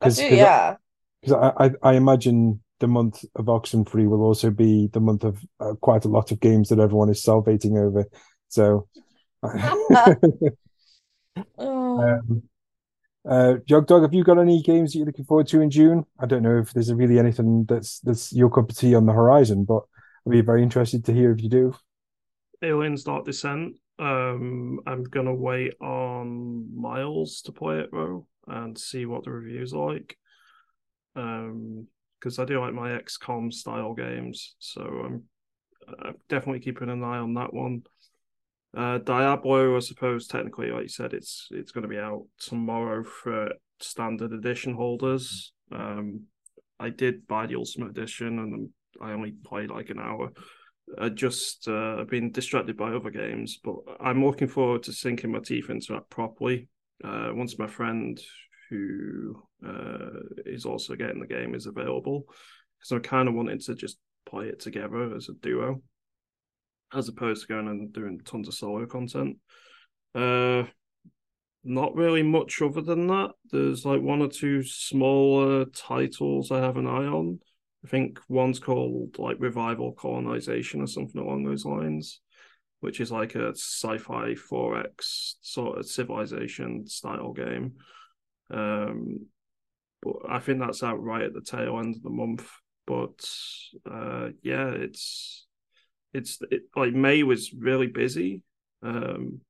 Cause, 0.00 0.16
do, 0.16 0.28
cause 0.28 0.38
yeah. 0.38 0.76
Because 1.20 1.52
I, 1.58 1.64
I, 1.64 1.70
I, 1.82 1.94
imagine 1.94 2.60
the 2.80 2.88
month 2.88 3.24
of 3.36 3.46
Oxenfree 3.46 4.08
will 4.08 4.22
also 4.22 4.50
be 4.50 4.88
the 4.92 5.00
month 5.00 5.24
of 5.24 5.42
uh, 5.60 5.74
quite 5.80 6.04
a 6.04 6.08
lot 6.08 6.32
of 6.32 6.40
games 6.40 6.68
that 6.68 6.78
everyone 6.78 7.08
is 7.08 7.24
salivating 7.24 7.78
over. 7.78 8.06
So, 8.48 8.88
um, 9.42 9.52
uh, 13.26 13.54
Yogdog, 13.68 14.02
have 14.02 14.14
you 14.14 14.22
got 14.22 14.38
any 14.38 14.62
games 14.62 14.92
that 14.92 14.98
you're 14.98 15.06
looking 15.06 15.24
forward 15.24 15.48
to 15.48 15.60
in 15.60 15.70
June? 15.70 16.04
I 16.18 16.26
don't 16.26 16.42
know 16.42 16.58
if 16.58 16.72
there's 16.72 16.92
really 16.92 17.18
anything 17.18 17.64
that's 17.66 18.00
that's 18.00 18.32
your 18.32 18.50
cup 18.50 18.70
of 18.70 18.76
tea 18.76 18.94
on 18.94 19.06
the 19.06 19.12
horizon, 19.12 19.64
but 19.64 19.82
I'd 20.26 20.32
be 20.32 20.40
very 20.42 20.62
interested 20.62 21.04
to 21.06 21.12
hear 21.12 21.32
if 21.32 21.42
you 21.42 21.48
do. 21.48 21.74
Aliens 22.62 23.04
Dark 23.04 23.24
Descent 23.24 23.76
um, 23.98 24.80
I'm 24.86 25.04
gonna 25.04 25.34
wait 25.34 25.74
on 25.80 26.68
Miles 26.74 27.42
to 27.42 27.52
play 27.52 27.80
it 27.80 27.90
though 27.92 28.26
and 28.46 28.78
see 28.78 29.06
what 29.06 29.24
the 29.24 29.30
reviews 29.30 29.72
like. 29.72 30.16
Um, 31.16 31.86
because 32.18 32.38
I 32.38 32.46
do 32.46 32.58
like 32.58 32.72
my 32.72 32.90
XCOM 32.90 33.52
style 33.52 33.92
games, 33.92 34.54
so 34.58 34.82
I'm, 34.82 35.24
I'm 36.02 36.14
definitely 36.30 36.60
keeping 36.60 36.88
an 36.88 37.04
eye 37.04 37.18
on 37.18 37.34
that 37.34 37.52
one. 37.52 37.82
Uh, 38.74 38.98
Diablo, 38.98 39.76
I 39.76 39.80
suppose 39.80 40.26
technically, 40.26 40.70
like 40.70 40.84
you 40.84 40.88
said, 40.88 41.12
it's 41.12 41.48
it's 41.50 41.70
going 41.70 41.82
to 41.82 41.88
be 41.88 41.98
out 41.98 42.24
tomorrow 42.40 43.04
for 43.04 43.50
standard 43.78 44.32
edition 44.32 44.74
holders. 44.74 45.52
Um, 45.70 46.22
I 46.80 46.90
did 46.90 47.26
buy 47.26 47.46
the 47.46 47.56
Ultimate 47.56 47.90
Edition, 47.90 48.38
and 48.38 48.70
I 49.00 49.12
only 49.12 49.32
played 49.44 49.70
like 49.70 49.90
an 49.90 50.00
hour. 50.00 50.30
I 50.98 51.08
just 51.08 51.66
uh, 51.68 52.04
been 52.04 52.30
distracted 52.30 52.76
by 52.76 52.92
other 52.92 53.10
games, 53.10 53.58
but 53.62 53.76
I'm 54.00 54.24
looking 54.24 54.48
forward 54.48 54.82
to 54.84 54.92
sinking 54.92 55.32
my 55.32 55.40
teeth 55.40 55.70
into 55.70 55.92
that 55.94 56.10
properly. 56.10 56.68
Uh, 57.02 57.30
once 57.32 57.58
my 57.58 57.66
friend 57.66 58.20
who 58.70 59.42
uh, 59.66 60.20
is 60.46 60.64
also 60.66 60.94
getting 60.94 61.20
the 61.20 61.26
game 61.26 61.54
is 61.54 61.66
available, 61.66 62.24
because 62.78 62.92
I'm 62.92 63.00
kind 63.00 63.28
of 63.28 63.34
wanting 63.34 63.60
to 63.60 63.74
just 63.74 63.98
play 64.26 64.46
it 64.46 64.60
together 64.60 65.14
as 65.14 65.28
a 65.28 65.34
duo, 65.34 65.82
as 66.92 67.08
opposed 67.08 67.42
to 67.42 67.48
going 67.48 67.68
and 67.68 67.92
doing 67.92 68.20
tons 68.24 68.48
of 68.48 68.54
solo 68.54 68.86
content. 68.86 69.38
Uh, 70.14 70.64
not 71.64 71.94
really 71.94 72.22
much 72.22 72.60
other 72.60 72.82
than 72.82 73.06
that. 73.08 73.30
There's 73.50 73.84
like 73.84 74.00
one 74.00 74.20
or 74.20 74.28
two 74.28 74.62
smaller 74.62 75.64
titles 75.64 76.50
I 76.50 76.60
have 76.60 76.76
an 76.76 76.86
eye 76.86 77.06
on. 77.06 77.40
I 77.84 77.88
think 77.88 78.18
one's 78.28 78.58
called 78.58 79.18
like 79.18 79.36
Revival 79.38 79.92
Colonization 79.92 80.80
or 80.80 80.86
something 80.86 81.20
along 81.20 81.44
those 81.44 81.66
lines, 81.66 82.20
which 82.80 83.00
is 83.00 83.12
like 83.12 83.34
a 83.34 83.50
sci-fi 83.50 84.34
4X 84.34 85.34
sort 85.42 85.78
of 85.78 85.86
civilization 85.86 86.86
style 86.86 87.32
game. 87.32 87.74
Um, 88.50 89.26
but 90.02 90.16
I 90.28 90.38
think 90.38 90.60
that's 90.60 90.82
out 90.82 91.02
right 91.02 91.22
at 91.22 91.34
the 91.34 91.42
tail 91.42 91.78
end 91.78 91.96
of 91.96 92.02
the 92.02 92.10
month. 92.10 92.48
But 92.86 93.26
uh, 93.90 94.28
yeah, 94.42 94.68
it's 94.68 95.46
it's 96.12 96.38
it, 96.50 96.62
like 96.76 96.92
May 96.92 97.22
was 97.22 97.52
really 97.52 97.86
busy, 97.86 98.42
um, 98.82 99.40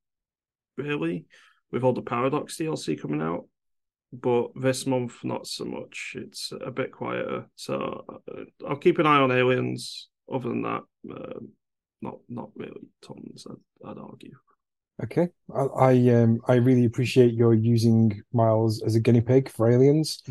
really, 0.77 1.27
with 1.70 1.85
all 1.85 1.93
the 1.93 2.02
Paradox 2.02 2.56
DLC 2.56 3.01
coming 3.01 3.23
out 3.23 3.47
but 4.20 4.48
this 4.54 4.86
month 4.86 5.24
not 5.24 5.46
so 5.46 5.64
much. 5.64 6.14
It's 6.16 6.52
a 6.60 6.70
bit 6.70 6.92
quieter, 6.92 7.46
so 7.56 8.04
uh, 8.08 8.44
I'll 8.68 8.76
keep 8.76 8.98
an 8.98 9.06
eye 9.06 9.18
on 9.18 9.32
Aliens. 9.32 10.08
Other 10.32 10.48
than 10.48 10.62
that, 10.62 10.82
uh, 11.10 11.40
not 12.00 12.18
not 12.28 12.50
really 12.54 12.88
tons. 13.02 13.46
I'd, 13.50 13.90
I'd 13.90 13.98
argue. 13.98 14.34
Okay, 15.02 15.28
I, 15.54 15.60
I 15.60 15.92
um 16.14 16.40
I 16.46 16.54
really 16.54 16.84
appreciate 16.84 17.34
your 17.34 17.52
using 17.54 18.22
Miles 18.32 18.82
as 18.82 18.94
a 18.94 19.00
guinea 19.00 19.20
pig 19.20 19.50
for 19.50 19.70
Aliens. 19.70 20.22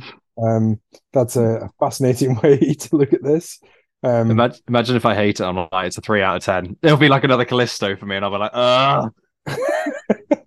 Um, 0.42 0.80
that's 1.12 1.36
a 1.36 1.70
fascinating 1.80 2.36
way 2.44 2.58
to 2.58 2.96
look 2.96 3.14
at 3.14 3.24
this. 3.24 3.60
Um, 4.04 4.32
imagine, 4.32 4.62
imagine 4.68 4.96
if 4.96 5.06
I 5.06 5.16
hate 5.16 5.40
it, 5.40 5.44
I'm 5.46 5.56
like, 5.56 5.88
it's 5.88 5.98
a 5.98 6.02
three 6.02 6.22
out 6.22 6.38
of 6.38 6.44
ten. 6.44 6.78
It'll 6.82 6.98
be 6.98 7.10
like 7.10 7.24
another 7.24 7.46
Callisto 7.46 7.96
for 7.96 8.06
me, 8.06 8.16
and 8.16 8.26
I'll 8.26 8.32
be 8.32 8.38
like, 8.38 8.52
ah. 8.54 9.10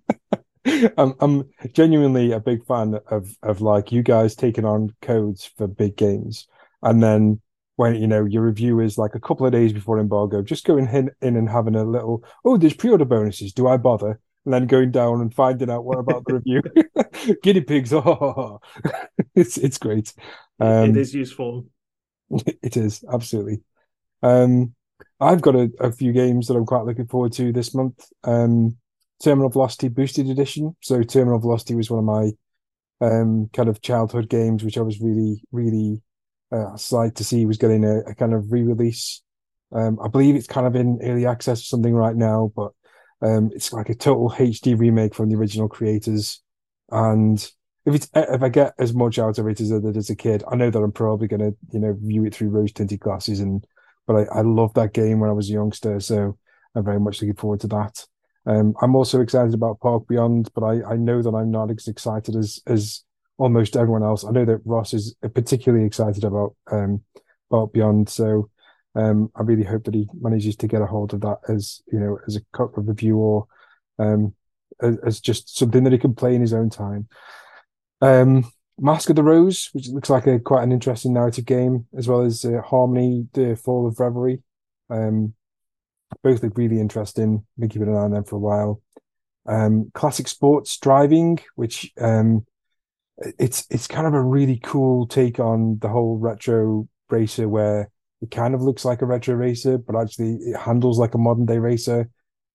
I'm 0.97 1.13
I'm 1.19 1.49
genuinely 1.73 2.31
a 2.31 2.39
big 2.39 2.65
fan 2.65 2.99
of 3.07 3.35
of 3.43 3.61
like 3.61 3.91
you 3.91 4.03
guys 4.03 4.35
taking 4.35 4.65
on 4.65 4.93
codes 5.01 5.49
for 5.57 5.67
big 5.67 5.95
games, 5.95 6.47
and 6.81 7.01
then 7.01 7.41
when 7.75 7.95
you 7.95 8.07
know 8.07 8.25
your 8.25 8.43
review 8.43 8.79
is 8.79 8.97
like 8.97 9.15
a 9.15 9.19
couple 9.19 9.45
of 9.45 9.51
days 9.51 9.71
before 9.71 9.99
embargo, 9.99 10.41
just 10.41 10.65
going 10.65 10.87
in, 10.87 11.11
in 11.21 11.35
and 11.35 11.49
having 11.49 11.75
a 11.75 11.83
little 11.83 12.23
oh, 12.43 12.57
there's 12.57 12.73
pre-order 12.73 13.05
bonuses. 13.05 13.53
Do 13.53 13.67
I 13.67 13.77
bother? 13.77 14.19
And 14.45 14.53
then 14.53 14.67
going 14.67 14.91
down 14.91 15.19
and 15.19 15.33
finding 15.33 15.69
out 15.69 15.83
what 15.83 15.99
about 15.99 16.23
the 16.25 16.35
review. 16.35 16.61
Guinea 17.43 17.61
pigs, 17.61 17.93
oh, 17.93 18.59
it's 19.35 19.57
it's 19.57 19.77
great. 19.77 20.13
Um, 20.59 20.91
it 20.91 20.97
is 20.97 21.13
useful. 21.13 21.65
It 22.29 22.75
is 22.75 23.03
absolutely. 23.11 23.61
Um, 24.21 24.73
I've 25.19 25.41
got 25.41 25.55
a, 25.55 25.71
a 25.79 25.91
few 25.91 26.13
games 26.13 26.47
that 26.47 26.55
I'm 26.55 26.65
quite 26.65 26.85
looking 26.85 27.07
forward 27.07 27.33
to 27.33 27.51
this 27.51 27.73
month. 27.73 28.05
Um, 28.23 28.77
Terminal 29.23 29.49
Velocity 29.49 29.89
Boosted 29.89 30.29
Edition. 30.29 30.75
So 30.81 31.01
Terminal 31.03 31.39
Velocity 31.39 31.75
was 31.75 31.89
one 31.89 31.99
of 31.99 32.05
my 32.05 32.31
um, 33.01 33.49
kind 33.53 33.69
of 33.69 33.81
childhood 33.81 34.29
games, 34.29 34.63
which 34.63 34.77
I 34.77 34.81
was 34.81 35.01
really, 35.01 35.43
really 35.51 36.01
uh, 36.51 36.73
excited 36.73 37.15
to 37.15 37.23
see 37.23 37.45
was 37.45 37.57
getting 37.57 37.83
a, 37.83 37.99
a 37.99 38.15
kind 38.15 38.33
of 38.33 38.51
re-release. 38.51 39.21
Um, 39.71 39.99
I 40.01 40.07
believe 40.07 40.35
it's 40.35 40.47
kind 40.47 40.65
of 40.65 40.75
in 40.75 40.99
early 41.03 41.25
access 41.25 41.61
or 41.61 41.65
something 41.65 41.93
right 41.93 42.15
now, 42.15 42.51
but 42.55 42.71
um, 43.21 43.51
it's 43.53 43.73
like 43.73 43.89
a 43.89 43.95
total 43.95 44.29
HD 44.29 44.77
remake 44.77 45.13
from 45.13 45.29
the 45.29 45.35
original 45.35 45.67
creators. 45.67 46.41
And 46.89 47.37
if 47.85 47.95
it's 47.95 48.09
if 48.13 48.41
I 48.41 48.49
get 48.49 48.73
as 48.79 48.93
much 48.93 49.19
out 49.19 49.39
of 49.39 49.47
it 49.47 49.59
as 49.59 49.71
I 49.71 49.79
did 49.79 49.97
as 49.97 50.09
a 50.09 50.15
kid, 50.15 50.43
I 50.49 50.55
know 50.55 50.69
that 50.69 50.79
I'm 50.79 50.91
probably 50.91 51.27
going 51.27 51.39
to 51.39 51.57
you 51.71 51.79
know 51.79 51.97
view 51.99 52.25
it 52.25 52.35
through 52.35 52.49
rose 52.49 52.71
tinted 52.71 52.99
glasses. 52.99 53.39
And 53.39 53.65
but 54.05 54.15
I, 54.15 54.39
I 54.39 54.41
loved 54.41 54.75
that 54.75 54.93
game 54.93 55.19
when 55.19 55.29
I 55.29 55.33
was 55.33 55.49
a 55.49 55.53
youngster, 55.53 55.99
so 55.99 56.37
I'm 56.75 56.85
very 56.85 56.99
much 56.99 57.21
looking 57.21 57.35
forward 57.35 57.61
to 57.61 57.67
that. 57.67 58.05
Um, 58.47 58.73
I'm 58.81 58.95
also 58.95 59.19
excited 59.19 59.53
about 59.53 59.81
Park 59.81 60.07
Beyond, 60.07 60.49
but 60.55 60.63
I, 60.63 60.93
I 60.93 60.95
know 60.95 61.21
that 61.21 61.35
I'm 61.35 61.51
not 61.51 61.69
as 61.69 61.87
excited 61.87 62.35
as 62.35 62.61
as 62.65 63.03
almost 63.37 63.75
everyone 63.75 64.03
else. 64.03 64.23
I 64.23 64.31
know 64.31 64.45
that 64.45 64.61
Ross 64.65 64.93
is 64.93 65.15
particularly 65.35 65.85
excited 65.85 66.23
about 66.23 66.55
um, 66.71 67.03
Park 67.51 67.73
Beyond, 67.73 68.09
so 68.09 68.49
um, 68.95 69.29
I 69.35 69.41
really 69.43 69.65
hope 69.65 69.83
that 69.83 69.93
he 69.93 70.07
manages 70.19 70.55
to 70.57 70.67
get 70.67 70.81
a 70.81 70.85
hold 70.85 71.13
of 71.13 71.21
that 71.21 71.39
as 71.49 71.81
you 71.91 71.99
know 71.99 72.19
as 72.25 72.37
a 72.37 72.41
review 72.77 73.17
or 73.17 73.47
um, 73.99 74.33
as, 74.81 74.97
as, 75.05 75.19
just 75.19 75.57
something 75.57 75.83
that 75.83 75.93
he 75.93 75.99
can 75.99 76.15
play 76.15 76.33
in 76.33 76.41
his 76.41 76.53
own 76.53 76.69
time. 76.69 77.07
Um, 78.01 78.49
Mask 78.79 79.09
of 79.09 79.15
the 79.17 79.23
Rose, 79.23 79.69
which 79.73 79.89
looks 79.89 80.09
like 80.09 80.25
a 80.25 80.39
quite 80.39 80.63
an 80.63 80.71
interesting 80.71 81.13
narrative 81.13 81.45
game, 81.45 81.87
as 81.97 82.07
well 82.07 82.21
as 82.21 82.45
uh, 82.45 82.61
Harmony: 82.61 83.27
The 83.33 83.57
Fall 83.57 83.87
of 83.87 83.99
Reverie. 83.99 84.41
Um, 84.89 85.33
both 86.23 86.43
look 86.43 86.57
really 86.57 86.79
interesting. 86.79 87.45
Been 87.57 87.69
keeping 87.69 87.87
an 87.87 87.95
eye 87.95 87.99
on 87.99 88.11
them 88.11 88.23
for 88.23 88.35
a 88.35 88.39
while. 88.39 88.81
Um, 89.45 89.91
classic 89.93 90.27
sports 90.27 90.77
driving, 90.77 91.39
which 91.55 91.91
um, 91.99 92.45
it's 93.39 93.65
it's 93.69 93.87
kind 93.87 94.07
of 94.07 94.13
a 94.13 94.21
really 94.21 94.59
cool 94.61 95.07
take 95.07 95.39
on 95.39 95.79
the 95.79 95.89
whole 95.89 96.17
retro 96.17 96.87
racer, 97.09 97.47
where 97.47 97.89
it 98.21 98.31
kind 98.31 98.53
of 98.53 98.61
looks 98.61 98.83
like 98.83 99.01
a 99.01 99.05
retro 99.05 99.35
racer, 99.35 99.77
but 99.77 99.95
actually 99.95 100.33
it 100.33 100.57
handles 100.57 100.99
like 100.99 101.13
a 101.13 101.19
modern 101.19 101.45
day 101.45 101.59
racer, 101.59 102.09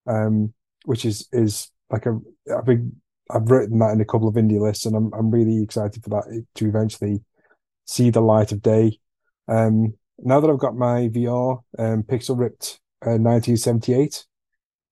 um, 0.07 0.53
which 0.85 1.05
is 1.05 1.29
is 1.33 1.70
like 1.91 2.07
a, 2.07 2.19
a 2.51 2.62
big. 2.62 2.91
I've 3.31 3.51
written 3.51 3.79
that 3.79 3.93
in 3.93 4.01
a 4.01 4.05
couple 4.05 4.29
of 4.29 4.35
indie 4.35 4.61
lists, 4.61 4.85
and 4.85 4.95
I'm 4.95 5.12
I'm 5.15 5.31
really 5.31 5.62
excited 5.62 6.03
for 6.03 6.11
that 6.11 6.45
to 6.57 6.69
eventually 6.69 7.23
see 7.87 8.11
the 8.11 8.20
light 8.20 8.53
of 8.53 8.62
day. 8.62 8.99
Um, 9.49 9.95
now 10.19 10.41
that 10.41 10.51
I've 10.51 10.59
got 10.59 10.77
my 10.77 11.09
VR 11.09 11.62
um, 11.79 12.03
Pixel 12.03 12.39
Ripped 12.39 12.81
1978, 13.11 14.15
uh, 14.15 14.19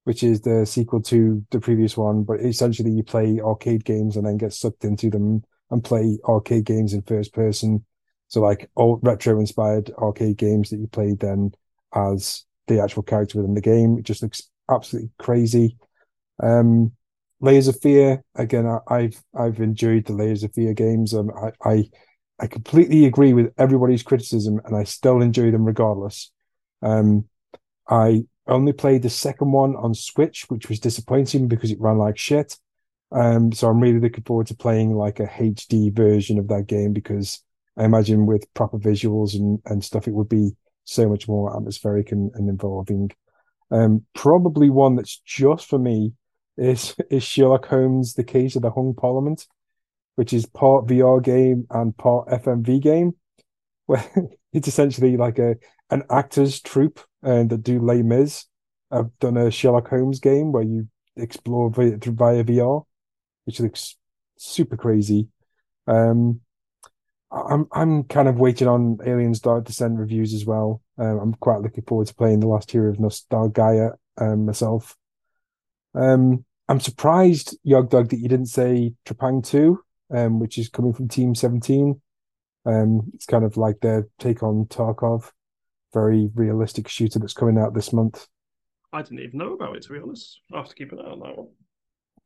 which 0.05 0.23
is 0.23 0.41
the 0.41 0.65
sequel 0.67 1.03
to 1.03 1.45
the 1.51 1.61
previous 1.61 1.97
one. 1.97 2.23
But 2.25 2.41
essentially, 2.41 2.91
you 2.91 3.03
play 3.03 3.41
arcade 3.41 3.85
games 3.85 4.17
and 4.17 4.27
then 4.27 4.37
get 4.39 4.53
sucked 4.53 4.85
into 4.85 5.11
them 5.11 5.45
and 5.71 5.85
play 5.85 6.19
arcade 6.25 6.65
games 6.65 6.93
in 6.93 7.03
first 7.03 7.33
person. 7.33 7.85
So, 8.29 8.41
like 8.41 8.71
old 8.77 9.01
retro 9.03 9.39
inspired 9.41 9.91
arcade 9.99 10.37
games 10.37 10.71
that 10.71 10.79
you 10.79 10.87
played 10.87 11.21
then 11.21 11.53
as 11.95 12.45
the 12.67 12.81
actual 12.81 13.03
character 13.03 13.39
within 13.39 13.55
the 13.55 13.61
game. 13.61 13.99
It 13.99 14.05
just 14.05 14.23
looks 14.23 14.43
absolutely 14.71 15.11
crazy. 15.19 15.77
Um, 16.43 16.93
Layers 17.41 17.69
of 17.69 17.81
Fear 17.81 18.23
again. 18.35 18.67
I, 18.89 19.03
have 19.03 19.25
I've 19.35 19.61
enjoyed 19.61 20.05
the 20.05 20.13
Layers 20.13 20.45
of 20.45 20.53
Fear 20.53 20.75
games. 20.75 21.15
Um, 21.15 21.31
I, 21.31 21.69
I 21.69 21.91
I 22.39 22.47
completely 22.47 23.05
agree 23.05 23.33
with 23.33 23.53
everybody's 23.59 24.03
criticism, 24.03 24.61
and 24.65 24.77
I 24.77 24.85
still 24.85 25.21
enjoy 25.21 25.51
them 25.51 25.65
regardless. 25.65 26.31
Um, 26.83 27.29
I 27.91 28.25
only 28.47 28.73
played 28.73 29.03
the 29.03 29.11
second 29.11 29.53
one 29.53 29.75
on 29.77 29.95
Switch, 29.95 30.49
which 30.49 30.69
was 30.69 30.79
disappointing 30.79 31.49
because 31.49 31.71
it 31.71 31.81
ran 31.81 31.99
like 31.99 32.17
shit. 32.17 32.57
Um, 33.13 33.53
so 33.53 33.69
I'm 33.69 33.81
really 33.81 33.99
looking 33.99 34.25
forward 34.25 34.47
to 34.47 34.55
playing 34.55 34.95
like 34.95 35.19
a 35.19 35.27
HD 35.27 35.93
version 35.93 36.39
of 36.39 36.49
that 36.49 36.69
game 36.69 36.93
because 36.93 37.43
I 37.77 37.85
imagine 37.85 38.27
with 38.27 38.53
proper 38.55 38.79
visuals 38.79 39.35
and, 39.35 39.61
and 39.67 39.85
stuff, 39.85 40.07
it 40.07 40.15
would 40.15 40.29
be 40.29 40.53
so 40.85 41.09
much 41.09 41.27
more 41.27 41.55
atmospheric 41.57 42.13
and, 42.13 42.31
and 42.35 42.49
involving. 42.49 43.11
Um, 43.73 44.05
probably 44.15 44.71
one 44.71 44.97
that's 44.97 45.19
just 45.19 45.69
for 45.69 45.79
me 45.79 46.13
is 46.57 46.95
is 47.11 47.25
Sherlock 47.25 47.67
Holmes: 47.67 48.15
The 48.15 48.25
Case 48.25 48.55
of 48.55 48.63
the 48.63 48.71
Hung 48.71 48.95
Parliament, 48.95 49.47
which 50.15 50.33
is 50.33 50.47
part 50.47 50.87
VR 50.87 51.23
game 51.23 51.67
and 51.71 51.97
part 51.97 52.29
FMV 52.29 52.81
game, 52.81 53.17
where 53.87 54.05
it's 54.53 54.69
essentially 54.69 55.17
like 55.17 55.39
a 55.39 55.57
an 55.91 56.05
actors 56.09 56.61
troupe 56.61 57.01
uh, 57.23 57.45
that 57.45 57.63
do 57.63 57.81
Les 57.81 58.03
Mis. 58.03 58.47
I've 58.91 59.17
done 59.19 59.37
a 59.37 59.51
Sherlock 59.51 59.89
Holmes 59.89 60.21
game 60.21 60.53
where 60.53 60.63
you 60.63 60.89
explore 61.17 61.71
via, 61.71 61.97
via 61.97 62.45
VR, 62.45 62.85
which 63.45 63.61
looks 63.61 63.97
super 64.37 64.77
crazy. 64.77 65.29
Um, 65.87 66.41
I'm 67.33 67.69
I'm 67.73 68.05
kind 68.05 68.29
of 68.29 68.41
waiting 68.41 68.67
on 68.67 68.99
Aliens 69.07 69.41
Dark 69.41 69.65
Descent 69.65 69.99
reviews 69.99 70.35
as 70.35 70.45
well. 70.45 70.83
Um, 70.99 71.19
I'm 71.19 71.35
quite 71.35 71.61
looking 71.61 71.85
forward 71.85 72.09
to 72.09 72.15
playing 72.15 72.41
the 72.41 72.49
last 72.49 72.71
hero 72.71 72.91
of 72.91 72.99
Nostalgaia 72.99 73.93
um, 74.19 74.47
myself. 74.47 74.97
Um, 75.95 76.45
I'm 76.69 76.81
surprised, 76.81 77.57
Yogdog, 77.67 78.11
that 78.11 78.19
you 78.19 78.29
didn't 78.29 78.47
say 78.47 78.95
Trepang 79.05 79.45
2, 79.45 79.81
um, 80.15 80.39
which 80.39 80.59
is 80.59 80.69
coming 80.69 80.93
from 80.93 81.09
Team 81.09 81.35
17. 81.35 82.01
Um, 82.65 83.11
it's 83.15 83.27
kind 83.27 83.45
of 83.45 83.57
like 83.57 83.81
their 83.81 84.07
take 84.19 84.43
on 84.43 84.67
Tarkov 84.67 85.31
very 85.93 86.31
realistic 86.35 86.89
shooter 86.89 87.19
that's 87.19 87.33
coming 87.33 87.59
out 87.59 87.75
this 87.75 87.93
month. 87.93 88.27
I 88.93 89.03
didn't 89.03 89.21
even 89.21 89.39
know 89.39 89.55
about 89.55 89.77
it 89.77 89.83
to 89.85 89.93
be 89.93 90.01
honest. 90.01 90.41
I 90.53 90.59
have 90.59 90.69
to 90.69 90.75
keep 90.75 90.93
an 90.93 90.99
eye 91.01 91.11
on 91.11 91.21
that 91.21 91.37
one. 91.37 91.49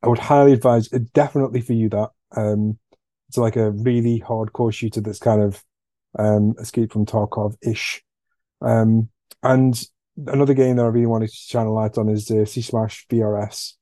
I 0.02 0.08
would 0.08 0.18
highly 0.18 0.52
advise 0.52 0.92
it 0.92 1.12
definitely 1.12 1.60
for 1.60 1.72
you 1.72 1.88
that. 1.90 2.10
Um, 2.36 2.78
it's 3.28 3.38
like 3.38 3.56
a 3.56 3.70
really 3.70 4.20
hardcore 4.20 4.72
shooter 4.72 5.00
that's 5.00 5.18
kind 5.18 5.42
of 5.42 5.62
um, 6.18 6.54
escape 6.60 6.92
from 6.92 7.06
Tarkov 7.06 7.56
ish. 7.62 8.02
Um, 8.60 9.08
and 9.42 9.82
another 10.26 10.54
game 10.54 10.76
that 10.76 10.84
I 10.84 10.88
really 10.88 11.06
wanted 11.06 11.30
to 11.30 11.34
shine 11.34 11.66
a 11.66 11.72
light 11.72 11.98
on 11.98 12.08
is 12.08 12.30
uh, 12.30 12.44
C-Smash 12.44 13.06
VRS, 13.08 13.72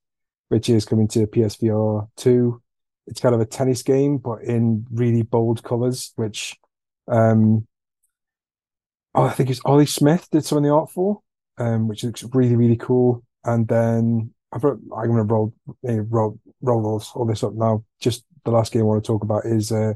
which 0.49 0.69
is 0.69 0.85
coming 0.85 1.09
to 1.09 1.27
PSVR 1.27 2.09
2. 2.17 2.63
It's 3.09 3.21
kind 3.21 3.35
of 3.35 3.41
a 3.41 3.47
tennis 3.47 3.83
game, 3.83 4.19
but 4.19 4.43
in 4.43 4.87
really 4.91 5.23
bold 5.23 5.63
colors, 5.63 6.13
which 6.17 6.57
um, 7.09 7.67
oh, 9.15 9.25
I 9.25 9.31
think 9.31 9.51
it's 9.51 9.61
Ollie 9.65 9.87
Smith 9.87 10.29
did 10.31 10.45
some 10.45 10.59
of 10.59 10.65
the 10.65 10.71
art 10.71 10.91
for, 10.91 11.21
um, 11.59 11.89
which 11.89 12.05
looks 12.05 12.25
really 12.33 12.57
really 12.57 12.77
cool. 12.77 13.23
And 13.45 13.67
then 13.67 14.33
I've 14.53 14.65
I'm 14.65 14.81
going 14.89 15.17
to 15.17 15.23
roll 15.25 15.55
roll 15.83 16.39
roll 16.61 16.87
all, 16.87 17.03
all 17.15 17.27
this 17.27 17.43
up 17.43 17.55
now. 17.55 17.85
Just 18.01 18.25
the 18.45 18.51
last 18.51 18.73
game 18.73 18.83
I 18.83 18.85
want 18.85 19.05
to 19.05 19.07
talk 19.07 19.23
about 19.23 19.47
is 19.47 19.73
uh, 19.73 19.95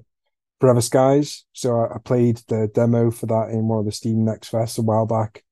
Forever 0.60 0.80
Skies. 0.80 1.44
So 1.52 1.80
I, 1.80 1.94
I, 1.94 1.98
played 1.98 2.40
the 2.48 2.70
demo 2.74 3.10
for 3.10 3.26
that 3.26 3.51
in 3.51 3.68
one 3.68 3.80
of 3.80 3.84
the 3.84 3.93
Steam 3.93 4.24
Next 4.24 4.48
Fest 4.48 4.78
a 4.78 4.82
while 4.82 5.06
back. 5.06 5.44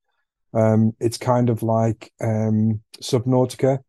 Um, 0.52 0.94
it's 1.00 1.18
kind 1.18 1.50
of 1.50 1.62
like 1.62 2.12
um, 2.20 2.80
Subnautica, 3.02 3.80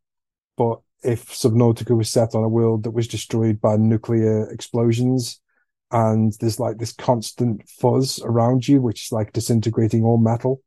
but 0.57 0.79
if 1.03 1.27
Subnautica 1.27 1.95
was 1.95 2.09
set 2.09 2.33
on 2.33 2.43
a 2.43 2.49
world 2.49 2.83
that 2.83 2.91
was 2.91 3.07
destroyed 3.07 3.61
by 3.61 3.77
nuclear 3.77 4.49
explosions, 4.49 5.39
and 5.95 6.33
there's 6.41 6.59
like 6.59 6.77
this 6.77 6.91
constant 6.91 7.69
fuzz 7.69 8.21
around 8.21 8.67
you, 8.67 8.81
which 8.81 9.05
is 9.05 9.11
like 9.13 9.31
disintegrating 9.31 10.03
all 10.03 10.17
metal. 10.17 10.61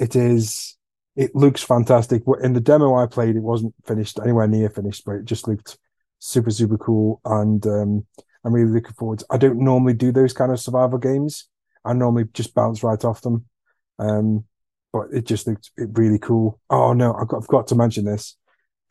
It 0.00 0.16
is, 0.16 0.76
it 1.14 1.32
looks 1.32 1.62
fantastic. 1.62 2.24
In 2.42 2.54
the 2.54 2.60
demo 2.60 2.96
I 2.96 3.06
played, 3.06 3.36
it 3.36 3.42
wasn't 3.42 3.72
finished 3.86 4.18
anywhere 4.20 4.48
near 4.48 4.68
finished, 4.68 5.04
but 5.04 5.12
it 5.12 5.26
just 5.26 5.46
looked 5.46 5.78
super, 6.18 6.50
super 6.50 6.76
cool. 6.76 7.20
And 7.24 7.64
um, 7.68 8.04
I'm 8.44 8.52
really 8.52 8.72
looking 8.72 8.94
forward. 8.94 9.20
To, 9.20 9.26
I 9.30 9.36
don't 9.36 9.60
normally 9.60 9.94
do 9.94 10.10
those 10.10 10.32
kind 10.32 10.50
of 10.50 10.58
survival 10.58 10.98
games. 10.98 11.48
I 11.84 11.92
normally 11.92 12.24
just 12.32 12.52
bounce 12.52 12.82
right 12.82 13.04
off 13.04 13.20
them. 13.20 13.44
Um, 14.00 14.44
but 14.92 15.06
it 15.12 15.24
just 15.24 15.46
looked 15.46 15.70
really 15.76 16.18
cool. 16.18 16.58
Oh 16.68 16.94
no, 16.94 17.14
I've 17.14 17.28
got, 17.28 17.42
I've 17.42 17.46
got 17.46 17.68
to 17.68 17.76
mention 17.76 18.06
this. 18.06 18.36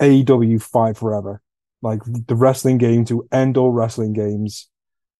AEW 0.01 0.61
Fight 0.61 0.95
Forever, 0.95 1.41
like 1.81 1.99
the 2.05 2.35
wrestling 2.35 2.77
game 2.77 3.03
to 3.05 3.27
end 3.33 3.57
all 3.57 3.71
wrestling 3.71 4.13
games 4.13 4.69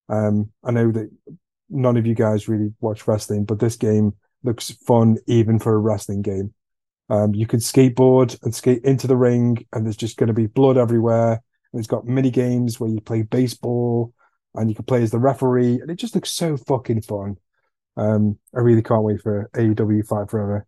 um, 0.10 0.52
I 0.64 0.72
know 0.72 0.92
that 0.92 1.10
none 1.70 1.98
of 1.98 2.06
you 2.06 2.16
guys 2.16 2.48
really 2.48 2.74
watch 2.82 3.08
wrestling, 3.08 3.46
but 3.46 3.60
this 3.60 3.76
game 3.76 4.14
looks 4.44 4.72
fun 4.72 5.18
even 5.28 5.60
for 5.60 5.74
a 5.74 5.80
wrestling 5.80 6.22
game. 6.22 6.54
Um, 7.10 7.34
you 7.34 7.46
can 7.46 7.60
skateboard 7.60 8.42
and 8.44 8.56
skate 8.56 8.84
into 8.84 9.08
the 9.08 9.18
ring, 9.18 9.66
and 9.74 9.86
there's 9.86 9.98
just 9.98 10.18
going 10.18 10.28
to 10.28 10.34
be 10.34 10.48
blood 10.48 10.78
everywhere. 10.78 11.42
And 11.72 11.80
it's 11.80 11.88
got 11.88 12.06
mini 12.06 12.32
games 12.32 12.80
where 12.80 12.90
you 12.90 13.02
play 13.02 13.24
baseball, 13.24 14.14
and 14.56 14.70
you 14.70 14.76
can 14.76 14.86
play 14.86 15.02
as 15.02 15.12
the 15.12 15.20
referee, 15.20 15.80
and 15.82 15.90
it 15.90 15.96
just 15.96 16.16
looks 16.16 16.32
so 16.32 16.58
fucking 16.58 17.02
fun. 17.02 17.38
Um, 17.98 18.38
I 18.56 18.60
really 18.60 18.82
can't 18.82 19.04
wait 19.04 19.22
for 19.22 19.50
AEW 19.54 20.06
Fight 20.08 20.30
Forever. 20.30 20.66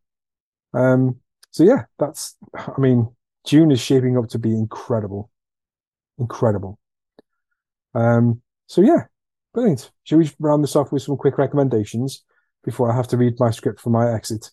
Um, 0.74 1.20
so 1.52 1.64
yeah, 1.64 1.84
that's. 1.98 2.36
I 2.56 2.80
mean, 2.80 3.10
June 3.46 3.72
is 3.72 3.80
shaping 3.80 4.18
up 4.18 4.28
to 4.30 4.40
be 4.40 4.52
incredible, 4.52 5.30
incredible. 6.18 6.80
Um, 7.94 8.42
so 8.68 8.82
yeah, 8.82 9.06
brilliant. 9.56 9.90
Should 10.04 10.20
we 10.20 10.30
round 10.40 10.64
this 10.64 10.76
off 10.76 10.92
with 10.92 11.02
some 11.02 11.16
quick 11.16 11.38
recommendations 11.38 12.24
before 12.64 12.92
I 12.92 12.96
have 12.96 13.08
to 13.08 13.18
read 13.18 13.40
my 13.40 13.52
script 13.52 13.80
for 13.80 13.90
my 13.90 14.14
exit? 14.14 14.52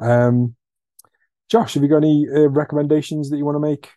Um, 0.00 0.54
Josh, 1.50 1.74
have 1.74 1.82
you 1.82 1.88
got 1.88 1.98
any 1.98 2.26
uh, 2.32 2.48
recommendations 2.48 3.30
that 3.30 3.36
you 3.36 3.44
want 3.44 3.56
to 3.56 3.60
make? 3.60 3.90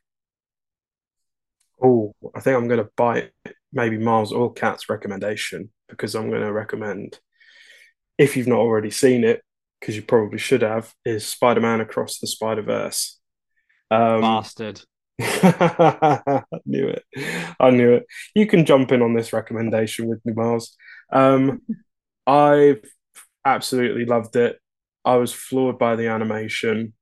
Oh, 1.82 2.16
I 2.36 2.40
think 2.40 2.58
I'm 2.58 2.68
going 2.68 2.84
to 2.84 2.90
bite 2.98 3.32
maybe 3.72 3.98
Miles 3.98 4.34
or 4.34 4.52
Kat's 4.52 4.90
recommendation 4.90 5.72
because 5.88 6.16
I'm 6.16 6.30
going 6.30 6.42
to 6.42 6.52
recommend, 6.52 7.20
if 8.18 8.36
you've 8.36 8.48
not 8.48 8.60
already 8.60 8.90
seen 8.90 9.24
it, 9.24 9.44
because 9.80 9.96
you 9.96 10.02
probably 10.02 10.40
should 10.40 10.64
have, 10.64 10.92
is 11.06 11.28
Spider 11.28 11.62
Man 11.62 11.82
Across 11.82 12.20
the 12.20 12.28
Spider 12.28 12.64
Verse. 12.64 13.20
Um, 13.92 14.22
Bastard. 14.22 14.82
I 15.44 16.44
knew 16.66 16.88
it. 16.88 17.04
I 17.60 17.70
knew 17.72 17.94
it. 17.94 18.06
You 18.36 18.48
can 18.48 18.66
jump 18.66 18.92
in 18.92 19.02
on 19.02 19.14
this 19.14 19.34
recommendation 19.34 20.08
with 20.08 20.26
me, 20.26 20.34
Miles. 20.34 20.76
Um, 21.12 21.62
I've 22.26 22.84
absolutely 23.46 24.06
loved 24.06 24.36
it. 24.36 24.60
I 25.04 25.16
was 25.16 25.34
floored 25.34 25.80
by 25.80 25.96
the 25.96 26.08
animation. 26.08 26.94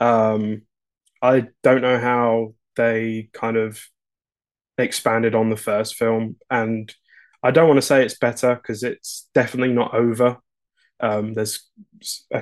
Um, 0.00 0.62
I 1.22 1.48
don't 1.62 1.82
know 1.82 1.98
how 1.98 2.54
they 2.76 3.30
kind 3.32 3.56
of 3.56 3.80
expanded 4.76 5.34
on 5.34 5.50
the 5.50 5.56
first 5.56 5.96
film, 5.96 6.36
and 6.50 6.92
I 7.42 7.50
don't 7.50 7.68
want 7.68 7.78
to 7.78 7.86
say 7.86 8.04
it's 8.04 8.18
better 8.18 8.54
because 8.54 8.82
it's 8.82 9.28
definitely 9.34 9.74
not 9.74 9.94
over. 9.94 10.38
Um, 11.00 11.34
there's 11.34 11.68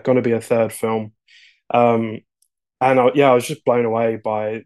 going 0.03 0.17
to 0.17 0.23
be 0.23 0.33
a 0.33 0.41
third 0.41 0.73
film, 0.73 1.13
um, 1.73 2.21
and 2.81 3.01
I, 3.01 3.11
yeah, 3.15 3.31
I 3.31 3.35
was 3.35 3.47
just 3.47 3.65
blown 3.65 3.85
away 3.85 4.17
by 4.17 4.65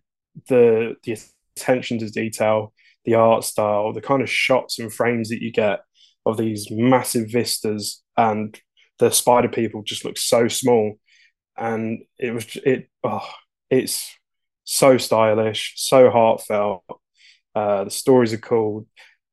the 0.49 0.97
the 1.05 1.19
attention 1.57 1.99
to 1.99 2.11
detail, 2.11 2.73
the 3.05 3.15
art 3.15 3.45
style, 3.45 3.93
the 3.93 4.01
kind 4.01 4.23
of 4.23 4.31
shots 4.31 4.79
and 4.79 4.93
frames 4.93 5.29
that 5.29 5.43
you 5.43 5.53
get 5.53 5.81
of 6.27 6.37
these 6.37 6.69
massive 6.71 7.31
vistas, 7.31 8.03
and 8.17 8.61
the 8.99 9.11
spider 9.11 9.49
people 9.49 9.83
just 9.83 10.05
look 10.05 10.19
so 10.19 10.49
small, 10.49 10.99
and 11.57 12.03
it 12.19 12.33
was 12.33 12.57
it 12.65 12.89
oh, 13.05 13.29
it's 13.71 14.17
so 14.65 14.99
stylish, 14.99 15.75
so 15.77 16.11
heartfelt. 16.11 16.85
Uh, 17.55 17.85
the 17.85 17.91
stories 17.91 18.33
are 18.33 18.39
cool, 18.39 18.87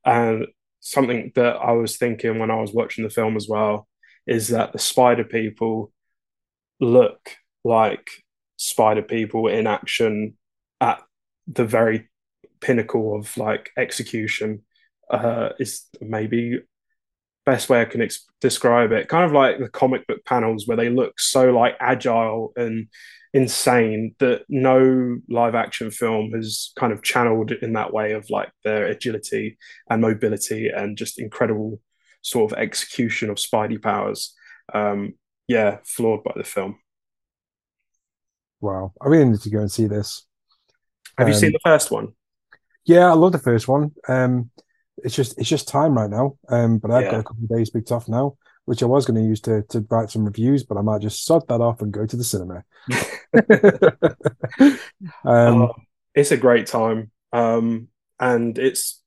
and 0.06 0.48
something 0.80 1.32
that 1.36 1.58
I 1.58 1.74
was 1.74 1.98
thinking 1.98 2.40
when 2.40 2.52
I 2.52 2.62
was 2.62 2.74
watching 2.74 3.04
the 3.04 3.10
film 3.10 3.36
as 3.36 3.48
well 3.50 3.88
is 4.26 4.50
that 4.50 4.72
the 4.72 4.80
spider 4.80 5.24
people 5.24 5.92
look 6.80 7.36
like 7.64 8.10
spider 8.58 9.02
people 9.02 9.48
in 9.48 9.68
action 9.68 10.38
at 10.82 11.02
the 11.48 11.66
very 11.66 12.10
pinnacle 12.60 13.16
of 13.16 13.36
like 13.38 13.72
execution 13.78 14.64
uh, 15.10 15.50
is 15.60 15.86
maybe 16.02 16.60
best 17.46 17.70
way 17.70 17.82
I 17.82 17.86
can 17.86 18.02
ex- 18.02 18.28
describe 18.42 18.92
it. 18.92 19.08
Kind 19.08 19.26
of 19.26 19.32
like 19.32 19.58
the 19.58 19.70
comic 19.70 20.06
book 20.06 20.24
panels 20.26 20.68
where 20.68 20.78
they 20.78 20.90
look 20.90 21.20
so 21.20 21.52
like 21.52 21.76
agile 21.80 22.52
and 22.56 22.88
insane 23.34 24.16
that 24.20 24.44
no 24.50 25.18
live 25.30 25.56
action 25.56 25.92
film 25.92 26.32
has 26.32 26.72
kind 26.78 26.92
of 26.92 27.04
channeled 27.04 27.52
in 27.52 27.74
that 27.74 27.94
way 27.94 28.12
of 28.12 28.30
like 28.30 28.52
their 28.64 28.86
agility 28.88 29.58
and 29.90 30.02
mobility 30.02 30.70
and 30.70 30.98
just 30.98 31.20
incredible 31.20 31.80
sort 32.22 32.52
of 32.52 32.58
execution 32.58 33.30
of 33.30 33.38
Spidey 33.38 33.82
powers. 33.82 34.36
Um, 34.74 35.14
yeah, 35.48 35.78
floored 35.86 36.24
by 36.24 36.34
the 36.36 36.44
film. 36.44 36.78
Wow, 38.60 38.92
I 39.02 39.08
really 39.08 39.30
need 39.30 39.42
to 39.42 39.50
go 39.50 39.60
and 39.60 39.72
see 39.72 39.88
this. 39.88 40.27
Have 41.18 41.28
um, 41.28 41.34
you 41.34 41.40
seen 41.40 41.50
um, 41.50 41.54
the 41.54 41.60
first 41.64 41.92
one? 41.92 42.10
Yeah, 42.86 43.10
I 43.10 43.14
love 43.14 43.32
the 43.32 43.40
first 43.40 43.68
one. 43.68 43.92
Um, 44.08 44.50
it's 45.04 45.16
just 45.16 45.38
it's 45.38 45.50
just 45.50 45.68
time 45.68 45.98
right 45.98 46.10
now. 46.10 46.38
Um, 46.50 46.78
but 46.80 46.92
I've 46.92 47.04
yeah. 47.04 47.12
got 47.12 47.20
a 47.20 47.24
couple 47.24 47.44
of 47.44 47.50
days 47.50 47.70
booked 47.70 47.92
off 47.92 48.08
now, 48.08 48.38
which 48.66 48.82
I 48.82 48.86
was 48.86 49.06
going 49.06 49.22
to 49.22 49.28
use 49.28 49.42
to 49.42 49.64
to 49.70 49.86
write 49.90 50.10
some 50.10 50.26
reviews, 50.26 50.64
but 50.64 50.78
I 50.78 50.82
might 50.82 51.02
just 51.02 51.26
sod 51.26 51.48
that 51.48 51.62
off 51.62 51.82
and 51.82 51.92
go 51.92 52.06
to 52.06 52.16
the 52.16 52.24
cinema. 52.24 52.64
um, 55.26 55.64
uh, 55.64 55.68
it's 56.16 56.32
a 56.32 56.38
great 56.38 56.68
time, 56.68 57.12
um, 57.34 57.90
and 58.20 58.58
it's 58.58 59.02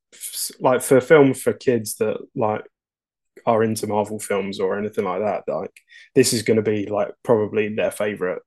like 0.60 0.82
for 0.82 1.00
film 1.00 1.34
for 1.34 1.52
kids 1.52 1.96
that 1.96 2.18
like 2.34 2.64
are 3.46 3.62
into 3.62 3.86
Marvel 3.86 4.18
films 4.18 4.60
or 4.60 4.78
anything 4.78 5.04
like 5.04 5.20
that. 5.20 5.44
Like 5.48 5.72
this 6.14 6.32
is 6.32 6.42
going 6.42 6.56
to 6.56 6.62
be 6.62 6.86
like 6.86 7.12
probably 7.22 7.74
their 7.74 7.90
favorite. 7.90 8.42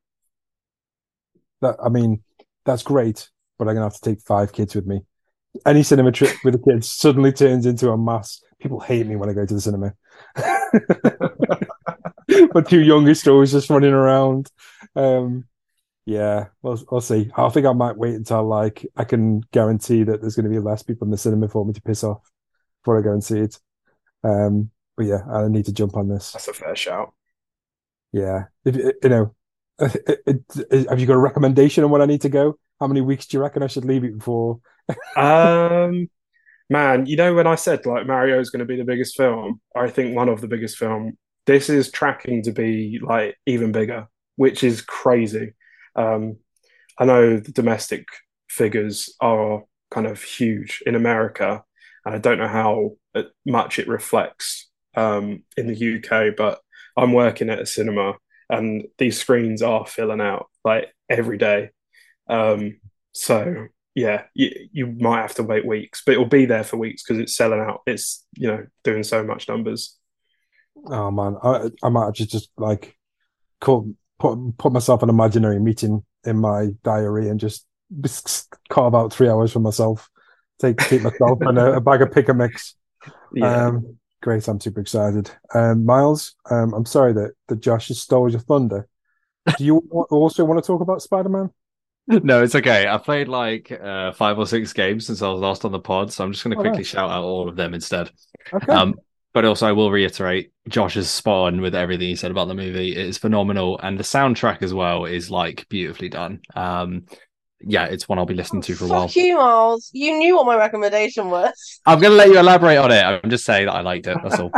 That 1.61 1.77
I 1.84 1.90
mean, 1.90 2.23
that's 2.65 2.84
great, 2.84 3.30
but 3.57 3.67
I'm 3.67 3.75
gonna 3.75 3.85
have 3.85 3.95
to 3.95 4.01
take 4.01 4.21
five 4.21 4.53
kids 4.53 4.75
with 4.75 4.85
me. 4.85 5.01
Any 5.65 5.84
cinema 5.84 6.11
trip 6.11 6.35
with 6.43 6.53
the 6.53 6.71
kids 6.71 6.89
suddenly 6.89 7.31
turns 7.31 7.65
into 7.65 7.91
a 7.91 7.97
mass. 7.97 8.41
People 8.59 8.80
hate 8.80 9.05
me 9.05 9.15
when 9.15 9.30
I 9.30 9.34
go 9.34 9.45
to 9.45 9.53
the 9.53 9.61
cinema. 9.61 9.93
but 12.53 12.67
two 12.67 12.81
youngest 12.81 13.27
are 13.27 13.31
always 13.31 13.51
just 13.51 13.69
running 13.69 13.93
around. 13.93 14.49
Um, 14.95 15.45
yeah, 16.05 16.47
we'll, 16.61 16.84
we'll 16.91 17.01
see. 17.01 17.31
I 17.35 17.49
think 17.49 17.65
I 17.65 17.73
might 17.73 17.97
wait 17.97 18.15
until 18.15 18.43
like 18.43 18.85
I 18.95 19.03
can 19.03 19.41
guarantee 19.51 20.03
that 20.03 20.21
there's 20.21 20.35
going 20.35 20.45
to 20.45 20.49
be 20.49 20.59
less 20.59 20.84
people 20.84 21.05
in 21.05 21.11
the 21.11 21.17
cinema 21.17 21.47
for 21.47 21.65
me 21.65 21.73
to 21.73 21.81
piss 21.81 22.03
off 22.03 22.30
before 22.81 22.99
I 22.99 23.01
go 23.01 23.11
and 23.11 23.23
see 23.23 23.39
it. 23.39 23.59
Um, 24.23 24.69
but 24.97 25.05
yeah, 25.05 25.23
I 25.31 25.47
need 25.47 25.65
to 25.65 25.73
jump 25.73 25.95
on 25.95 26.09
this. 26.09 26.31
That's 26.31 26.47
a 26.47 26.53
fair 26.53 26.75
shout. 26.75 27.13
Yeah, 28.11 28.45
if, 28.65 28.75
you 28.75 29.09
know, 29.09 29.35
have 29.80 30.99
you 30.99 31.05
got 31.05 31.13
a 31.13 31.17
recommendation 31.17 31.84
on 31.84 31.89
when 31.89 32.01
I 32.01 32.05
need 32.05 32.21
to 32.21 32.30
go? 32.30 32.57
How 32.84 32.88
many 32.88 32.99
weeks 32.99 33.27
do 33.27 33.38
you 33.38 33.41
reckon 33.41 33.64
I 33.64 33.68
should 33.68 33.85
leave 33.85 34.03
it 34.03 34.22
for? 34.22 34.60
um, 35.15 36.10
man, 36.69 37.05
you 37.05 37.15
know 37.15 37.34
when 37.34 37.47
I 37.47 37.55
said 37.55 37.85
like 37.85 38.05
Mario 38.05 38.41
is 38.41 38.49
going 38.49 38.60
to 38.60 38.65
be 38.65 38.76
the 38.76 38.84
biggest 38.84 39.15
film, 39.15 39.61
I 39.73 39.89
think 39.89 40.14
one 40.14 40.27
of 40.27 40.41
the 40.41 40.49
biggest 40.49 40.77
film. 40.77 41.18
This 41.45 41.69
is 41.69 41.91
tracking 41.91 42.43
to 42.43 42.51
be 42.51 42.99
like 43.01 43.38
even 43.45 43.72
bigger, 43.72 44.07
which 44.35 44.65
is 44.65 44.81
crazy. 44.81 45.53
Um, 45.95 46.39
I 46.99 47.05
know 47.05 47.38
the 47.38 47.53
domestic 47.53 48.05
figures 48.49 49.15
are 49.22 49.64
kind 49.89 50.05
of 50.05 50.22
huge 50.22 50.84
in 50.85 50.95
America, 50.95 51.64
and 52.05 52.14
I 52.14 52.18
don't 52.18 52.38
know 52.38 52.49
how 52.49 52.97
much 53.45 53.80
it 53.80 53.88
reflects 53.88 54.69
um, 54.97 55.43
in 55.55 55.68
the 55.68 55.97
UK, 55.97 56.35
but 56.35 56.60
I'm 56.97 57.14
working 57.14 57.49
at 57.49 57.60
a 57.60 57.65
cinema 57.65 58.15
and 58.49 58.88
these 58.97 59.19
screens 59.19 59.61
are 59.61 59.85
filling 59.85 60.19
out 60.19 60.47
like 60.65 60.93
every 61.10 61.38
day. 61.38 61.69
Um, 62.27 62.79
so 63.11 63.67
yeah, 63.95 64.23
you, 64.33 64.51
you 64.71 64.87
might 64.87 65.21
have 65.21 65.35
to 65.35 65.43
wait 65.43 65.65
weeks, 65.65 66.01
but 66.05 66.13
it'll 66.13 66.25
be 66.25 66.45
there 66.45 66.63
for 66.63 66.77
weeks 66.77 67.03
because 67.03 67.21
it's 67.21 67.35
selling 67.35 67.59
out. 67.59 67.81
It's 67.85 68.25
you 68.37 68.47
know 68.47 68.65
doing 68.83 69.03
so 69.03 69.23
much 69.23 69.47
numbers. 69.47 69.97
Oh 70.87 71.11
man, 71.11 71.37
I 71.43 71.69
I 71.83 71.89
might 71.89 72.07
actually 72.07 72.27
just 72.27 72.49
like 72.57 72.97
call, 73.61 73.93
put 74.19 74.57
put 74.57 74.73
myself 74.73 75.03
an 75.03 75.09
imaginary 75.09 75.59
meeting 75.59 76.03
in 76.25 76.37
my 76.37 76.69
diary 76.83 77.29
and 77.29 77.39
just 77.39 77.65
carve 78.69 78.95
out 78.95 79.13
three 79.13 79.29
hours 79.29 79.51
for 79.51 79.59
myself. 79.59 80.09
Take 80.59 80.77
take 80.77 81.03
myself 81.03 81.39
and 81.41 81.57
a, 81.59 81.73
a 81.75 81.81
bag 81.81 82.01
of 82.01 82.11
pick 82.11 82.29
a 82.29 82.33
mix. 82.33 82.75
Yeah. 83.33 83.67
Um, 83.67 83.97
great, 84.21 84.47
I'm 84.47 84.59
super 84.59 84.81
excited. 84.81 85.29
Um, 85.53 85.85
Miles, 85.85 86.35
um, 86.49 86.73
I'm 86.73 86.85
sorry 86.85 87.13
that 87.13 87.33
that 87.47 87.61
Josh 87.61 87.89
has 87.89 88.01
stole 88.01 88.31
your 88.31 88.39
thunder. 88.39 88.87
Do 89.57 89.65
you 89.65 89.77
also 89.91 90.45
want 90.45 90.63
to 90.63 90.65
talk 90.65 90.81
about 90.81 91.01
Spider 91.01 91.29
Man? 91.29 91.51
No, 92.07 92.43
it's 92.43 92.55
okay. 92.55 92.88
I 92.88 92.97
played 92.97 93.30
like 93.30 93.71
uh, 93.71 94.11
five 94.11 94.38
or 94.38 94.45
six 94.45 94.73
games 94.73 95.07
since 95.07 95.21
I 95.21 95.30
was 95.30 95.39
last 95.39 95.63
on 95.63 95.71
the 95.71 95.80
pod, 95.80 96.11
so 96.11 96.23
I'm 96.23 96.34
just 96.34 96.43
going 96.43 96.51
to 96.51 96.57
oh, 96.57 96.61
quickly 96.61 96.80
nice. 96.80 96.88
shout 96.88 97.09
out 97.09 97.23
all 97.23 97.47
of 97.47 97.55
them 97.55 97.73
instead. 97.73 98.11
Okay. 98.53 98.71
Um, 98.71 98.95
but 99.34 99.45
also, 99.45 99.67
I 99.67 99.71
will 99.71 99.89
reiterate 99.89 100.51
Josh's 100.67 101.21
on 101.25 101.61
with 101.61 101.73
everything 101.73 102.07
he 102.07 102.15
said 102.15 102.30
about 102.30 102.49
the 102.49 102.55
movie. 102.55 102.91
It 102.91 103.07
is 103.07 103.17
phenomenal, 103.17 103.80
and 103.81 103.97
the 103.97 104.03
soundtrack 104.03 104.61
as 104.61 104.73
well 104.73 105.05
is 105.05 105.31
like 105.31 105.67
beautifully 105.69 106.09
done. 106.09 106.41
Um, 106.55 107.05
yeah, 107.65 107.85
it's 107.85 108.09
one 108.09 108.19
I'll 108.19 108.25
be 108.25 108.34
listening 108.34 108.61
to 108.63 108.75
for 108.75 108.85
a 108.85 108.88
while. 108.89 109.07
You, 109.07 109.38
Miles. 109.38 109.89
You 109.93 110.17
knew 110.17 110.35
what 110.35 110.45
my 110.45 110.57
recommendation 110.57 111.30
was. 111.30 111.80
I'm 111.85 111.99
going 111.99 112.11
to 112.11 112.17
let 112.17 112.27
you 112.27 112.38
elaborate 112.38 112.77
on 112.77 112.91
it. 112.91 113.01
I'm 113.01 113.30
just 113.30 113.45
saying 113.45 113.67
that 113.67 113.73
I 113.73 113.81
liked 113.81 114.07
it. 114.07 114.17
That's 114.21 114.39
all. 114.39 114.51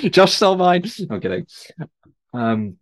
Josh 0.10 0.34
stole 0.34 0.56
mine. 0.56 0.84
I'm 1.10 1.20
kidding. 1.20 1.46
Um, 2.32 2.76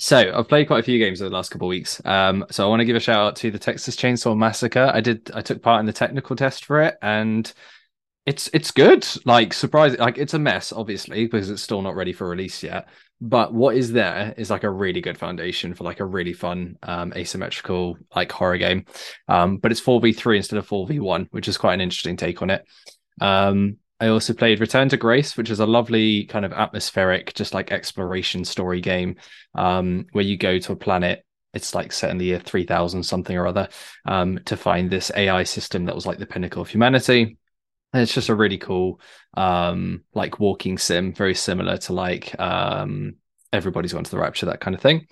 so 0.00 0.32
I've 0.34 0.48
played 0.48 0.66
quite 0.66 0.80
a 0.80 0.82
few 0.82 0.98
games 0.98 1.20
over 1.20 1.28
the 1.28 1.34
last 1.34 1.50
couple 1.50 1.68
of 1.68 1.70
weeks. 1.70 2.00
Um, 2.06 2.46
so 2.50 2.64
I 2.64 2.68
want 2.70 2.80
to 2.80 2.86
give 2.86 2.96
a 2.96 3.00
shout 3.00 3.18
out 3.18 3.36
to 3.36 3.50
the 3.50 3.58
Texas 3.58 3.96
Chainsaw 3.96 4.34
Massacre. 4.34 4.90
I 4.94 5.02
did. 5.02 5.30
I 5.34 5.42
took 5.42 5.60
part 5.60 5.80
in 5.80 5.86
the 5.86 5.92
technical 5.92 6.34
test 6.34 6.64
for 6.64 6.80
it, 6.80 6.96
and 7.02 7.52
it's 8.24 8.48
it's 8.54 8.70
good. 8.70 9.06
Like 9.26 9.52
surprising, 9.52 10.00
like 10.00 10.16
it's 10.16 10.32
a 10.32 10.38
mess, 10.38 10.72
obviously, 10.72 11.26
because 11.26 11.50
it's 11.50 11.60
still 11.60 11.82
not 11.82 11.96
ready 11.96 12.14
for 12.14 12.26
release 12.26 12.62
yet. 12.62 12.88
But 13.20 13.52
what 13.52 13.76
is 13.76 13.92
there 13.92 14.32
is 14.38 14.48
like 14.48 14.64
a 14.64 14.70
really 14.70 15.02
good 15.02 15.18
foundation 15.18 15.74
for 15.74 15.84
like 15.84 16.00
a 16.00 16.06
really 16.06 16.32
fun 16.32 16.78
um, 16.82 17.12
asymmetrical 17.14 17.98
like 18.16 18.32
horror 18.32 18.56
game. 18.56 18.86
Um, 19.28 19.58
but 19.58 19.70
it's 19.70 19.82
four 19.82 20.00
v 20.00 20.14
three 20.14 20.38
instead 20.38 20.58
of 20.58 20.66
four 20.66 20.86
v 20.86 20.98
one, 20.98 21.28
which 21.30 21.46
is 21.46 21.58
quite 21.58 21.74
an 21.74 21.82
interesting 21.82 22.16
take 22.16 22.40
on 22.40 22.48
it. 22.48 22.64
Um, 23.20 23.76
I 24.00 24.08
also 24.08 24.32
played 24.32 24.60
Return 24.60 24.88
to 24.88 24.96
Grace, 24.96 25.36
which 25.36 25.50
is 25.50 25.60
a 25.60 25.66
lovely 25.66 26.24
kind 26.24 26.46
of 26.46 26.52
atmospheric, 26.54 27.34
just 27.34 27.52
like 27.52 27.70
exploration 27.70 28.46
story 28.46 28.80
game, 28.80 29.16
um, 29.54 30.06
where 30.12 30.24
you 30.24 30.38
go 30.38 30.58
to 30.58 30.72
a 30.72 30.76
planet. 30.76 31.24
It's 31.52 31.74
like 31.74 31.92
set 31.92 32.10
in 32.10 32.18
the 32.18 32.26
year 32.26 32.40
3000 32.40 33.02
something 33.02 33.36
or 33.36 33.46
other 33.46 33.68
um, 34.06 34.38
to 34.46 34.56
find 34.56 34.88
this 34.88 35.10
AI 35.14 35.42
system 35.44 35.84
that 35.84 35.94
was 35.94 36.06
like 36.06 36.18
the 36.18 36.26
pinnacle 36.26 36.62
of 36.62 36.68
humanity. 36.70 37.36
And 37.92 38.02
it's 38.02 38.14
just 38.14 38.28
a 38.28 38.34
really 38.34 38.56
cool, 38.56 39.00
um, 39.36 40.04
like 40.14 40.40
walking 40.40 40.78
sim, 40.78 41.12
very 41.12 41.34
similar 41.34 41.76
to 41.78 41.92
like 41.92 42.38
um, 42.40 43.16
Everybody's 43.52 43.92
Gone 43.92 44.04
to 44.04 44.10
the 44.10 44.18
Rapture, 44.18 44.46
that 44.46 44.60
kind 44.60 44.76
of 44.76 44.80
thing. 44.80 45.08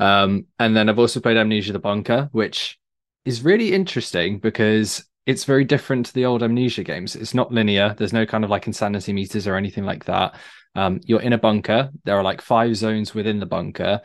Um, 0.00 0.46
and 0.58 0.76
then 0.76 0.88
I've 0.88 0.98
also 0.98 1.20
played 1.20 1.36
Amnesia 1.36 1.72
the 1.72 1.78
Bunker, 1.78 2.28
which 2.32 2.76
is 3.24 3.44
really 3.44 3.72
interesting 3.72 4.38
because 4.38 5.04
it's 5.28 5.44
very 5.44 5.62
different 5.62 6.06
to 6.06 6.14
the 6.14 6.24
old 6.24 6.42
amnesia 6.42 6.82
games. 6.82 7.14
It's 7.14 7.34
not 7.34 7.52
linear. 7.52 7.94
There's 7.98 8.14
no 8.14 8.24
kind 8.24 8.44
of 8.44 8.50
like 8.50 8.66
insanity 8.66 9.12
meters 9.12 9.46
or 9.46 9.56
anything 9.56 9.84
like 9.84 10.06
that. 10.06 10.34
Um, 10.74 11.00
you're 11.04 11.20
in 11.20 11.34
a 11.34 11.38
bunker. 11.38 11.90
There 12.04 12.16
are 12.16 12.22
like 12.22 12.40
five 12.40 12.74
zones 12.76 13.14
within 13.14 13.38
the 13.38 13.44
bunker 13.44 14.00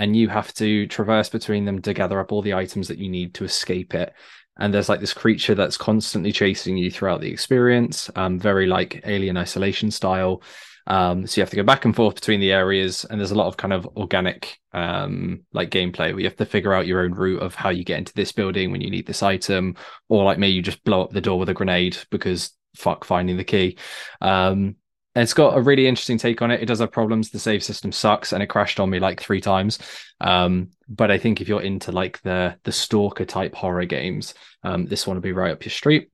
and 0.00 0.16
you 0.16 0.28
have 0.28 0.52
to 0.54 0.88
traverse 0.88 1.28
between 1.28 1.64
them 1.64 1.80
to 1.82 1.94
gather 1.94 2.18
up 2.18 2.32
all 2.32 2.42
the 2.42 2.54
items 2.54 2.88
that 2.88 2.98
you 2.98 3.08
need 3.08 3.34
to 3.34 3.44
escape 3.44 3.94
it. 3.94 4.14
And 4.58 4.74
there's 4.74 4.88
like 4.88 4.98
this 4.98 5.14
creature 5.14 5.54
that's 5.54 5.76
constantly 5.76 6.32
chasing 6.32 6.76
you 6.76 6.90
throughout 6.90 7.20
the 7.20 7.30
experience 7.30 8.10
um, 8.16 8.40
very 8.40 8.66
like 8.66 9.00
alien 9.06 9.36
isolation 9.36 9.92
style 9.92 10.42
um, 10.86 11.26
so 11.26 11.38
you 11.38 11.42
have 11.42 11.50
to 11.50 11.56
go 11.56 11.62
back 11.62 11.84
and 11.84 11.96
forth 11.96 12.16
between 12.16 12.40
the 12.40 12.52
areas, 12.52 13.04
and 13.04 13.18
there's 13.18 13.30
a 13.30 13.36
lot 13.36 13.46
of 13.46 13.56
kind 13.56 13.72
of 13.72 13.86
organic 13.96 14.58
um, 14.72 15.44
like 15.52 15.70
gameplay 15.70 16.12
where 16.12 16.20
you 16.20 16.26
have 16.26 16.36
to 16.36 16.46
figure 16.46 16.74
out 16.74 16.86
your 16.86 17.00
own 17.00 17.12
route 17.12 17.42
of 17.42 17.54
how 17.54 17.70
you 17.70 17.84
get 17.84 17.98
into 17.98 18.14
this 18.14 18.32
building 18.32 18.70
when 18.70 18.80
you 18.80 18.90
need 18.90 19.06
this 19.06 19.22
item, 19.22 19.76
or 20.08 20.24
like 20.24 20.38
me, 20.38 20.48
you 20.48 20.62
just 20.62 20.84
blow 20.84 21.02
up 21.02 21.10
the 21.10 21.20
door 21.20 21.38
with 21.38 21.48
a 21.48 21.54
grenade 21.54 21.96
because 22.10 22.52
fuck 22.76 23.04
finding 23.04 23.36
the 23.36 23.44
key. 23.44 23.78
Um, 24.20 24.76
and 25.16 25.22
it's 25.22 25.34
got 25.34 25.56
a 25.56 25.62
really 25.62 25.86
interesting 25.86 26.18
take 26.18 26.42
on 26.42 26.50
it. 26.50 26.60
It 26.60 26.66
does 26.66 26.80
have 26.80 26.90
problems. 26.90 27.30
The 27.30 27.38
save 27.38 27.62
system 27.62 27.92
sucks, 27.92 28.32
and 28.32 28.42
it 28.42 28.48
crashed 28.48 28.80
on 28.80 28.90
me 28.90 28.98
like 28.98 29.20
three 29.20 29.40
times. 29.40 29.78
Um, 30.20 30.70
but 30.88 31.10
I 31.10 31.18
think 31.18 31.40
if 31.40 31.48
you're 31.48 31.62
into 31.62 31.92
like 31.92 32.20
the 32.22 32.56
the 32.64 32.72
stalker 32.72 33.24
type 33.24 33.54
horror 33.54 33.84
games, 33.84 34.34
um, 34.64 34.86
this 34.86 35.06
one 35.06 35.16
will 35.16 35.22
be 35.22 35.32
right 35.32 35.52
up 35.52 35.64
your 35.64 35.70
street. 35.70 36.10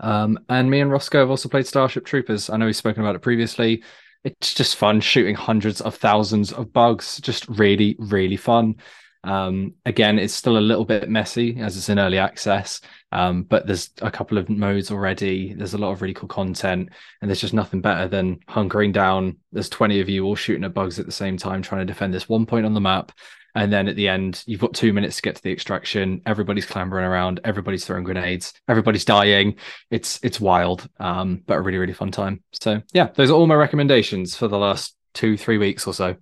Um, 0.00 0.38
and 0.48 0.70
me 0.70 0.80
and 0.80 0.90
Rossko 0.90 1.20
have 1.20 1.30
also 1.30 1.48
played 1.48 1.66
Starship 1.66 2.04
Troopers. 2.04 2.50
I 2.50 2.56
know 2.56 2.66
we've 2.66 2.76
spoken 2.76 3.02
about 3.02 3.16
it 3.16 3.22
previously. 3.22 3.82
It's 4.24 4.54
just 4.54 4.76
fun 4.76 5.00
shooting 5.00 5.34
hundreds 5.34 5.80
of 5.80 5.96
thousands 5.96 6.52
of 6.52 6.72
bugs. 6.72 7.20
Just 7.20 7.48
really, 7.48 7.96
really 7.98 8.36
fun. 8.36 8.76
Um, 9.24 9.74
again, 9.86 10.18
it's 10.18 10.34
still 10.34 10.58
a 10.58 10.60
little 10.60 10.84
bit 10.84 11.08
messy 11.08 11.58
as 11.60 11.76
it's 11.76 11.88
in 11.88 12.00
early 12.00 12.18
access, 12.18 12.80
um, 13.12 13.44
but 13.44 13.66
there's 13.66 13.90
a 14.00 14.10
couple 14.10 14.36
of 14.36 14.48
modes 14.48 14.90
already. 14.90 15.54
There's 15.54 15.74
a 15.74 15.78
lot 15.78 15.92
of 15.92 16.02
really 16.02 16.14
cool 16.14 16.28
content, 16.28 16.88
and 17.20 17.30
there's 17.30 17.40
just 17.40 17.54
nothing 17.54 17.80
better 17.80 18.08
than 18.08 18.40
hunkering 18.48 18.92
down. 18.92 19.36
There's 19.52 19.68
20 19.68 20.00
of 20.00 20.08
you 20.08 20.24
all 20.24 20.34
shooting 20.34 20.64
at 20.64 20.74
bugs 20.74 20.98
at 20.98 21.06
the 21.06 21.12
same 21.12 21.36
time, 21.36 21.62
trying 21.62 21.82
to 21.82 21.92
defend 21.92 22.12
this 22.12 22.28
one 22.28 22.46
point 22.46 22.66
on 22.66 22.74
the 22.74 22.80
map 22.80 23.12
and 23.54 23.72
then 23.72 23.88
at 23.88 23.96
the 23.96 24.08
end, 24.08 24.42
you've 24.46 24.60
got 24.60 24.74
two 24.74 24.92
minutes 24.92 25.16
to 25.16 25.22
get 25.22 25.36
to 25.36 25.42
the 25.42 25.52
extraction. 25.52 26.22
Everybody's 26.24 26.66
clambering 26.66 27.04
around. 27.04 27.40
Everybody's 27.44 27.84
throwing 27.84 28.04
grenades. 28.04 28.54
Everybody's 28.68 29.04
dying. 29.04 29.56
It's 29.90 30.18
it's 30.22 30.40
wild, 30.40 30.88
um, 30.98 31.42
but 31.46 31.58
a 31.58 31.60
really 31.60 31.78
really 31.78 31.92
fun 31.92 32.10
time. 32.10 32.42
So 32.52 32.80
yeah, 32.92 33.08
those 33.14 33.30
are 33.30 33.34
all 33.34 33.46
my 33.46 33.54
recommendations 33.54 34.34
for 34.36 34.48
the 34.48 34.58
last 34.58 34.96
two 35.14 35.36
three 35.36 35.58
weeks 35.58 35.86
or 35.86 35.94
so. 35.94 36.16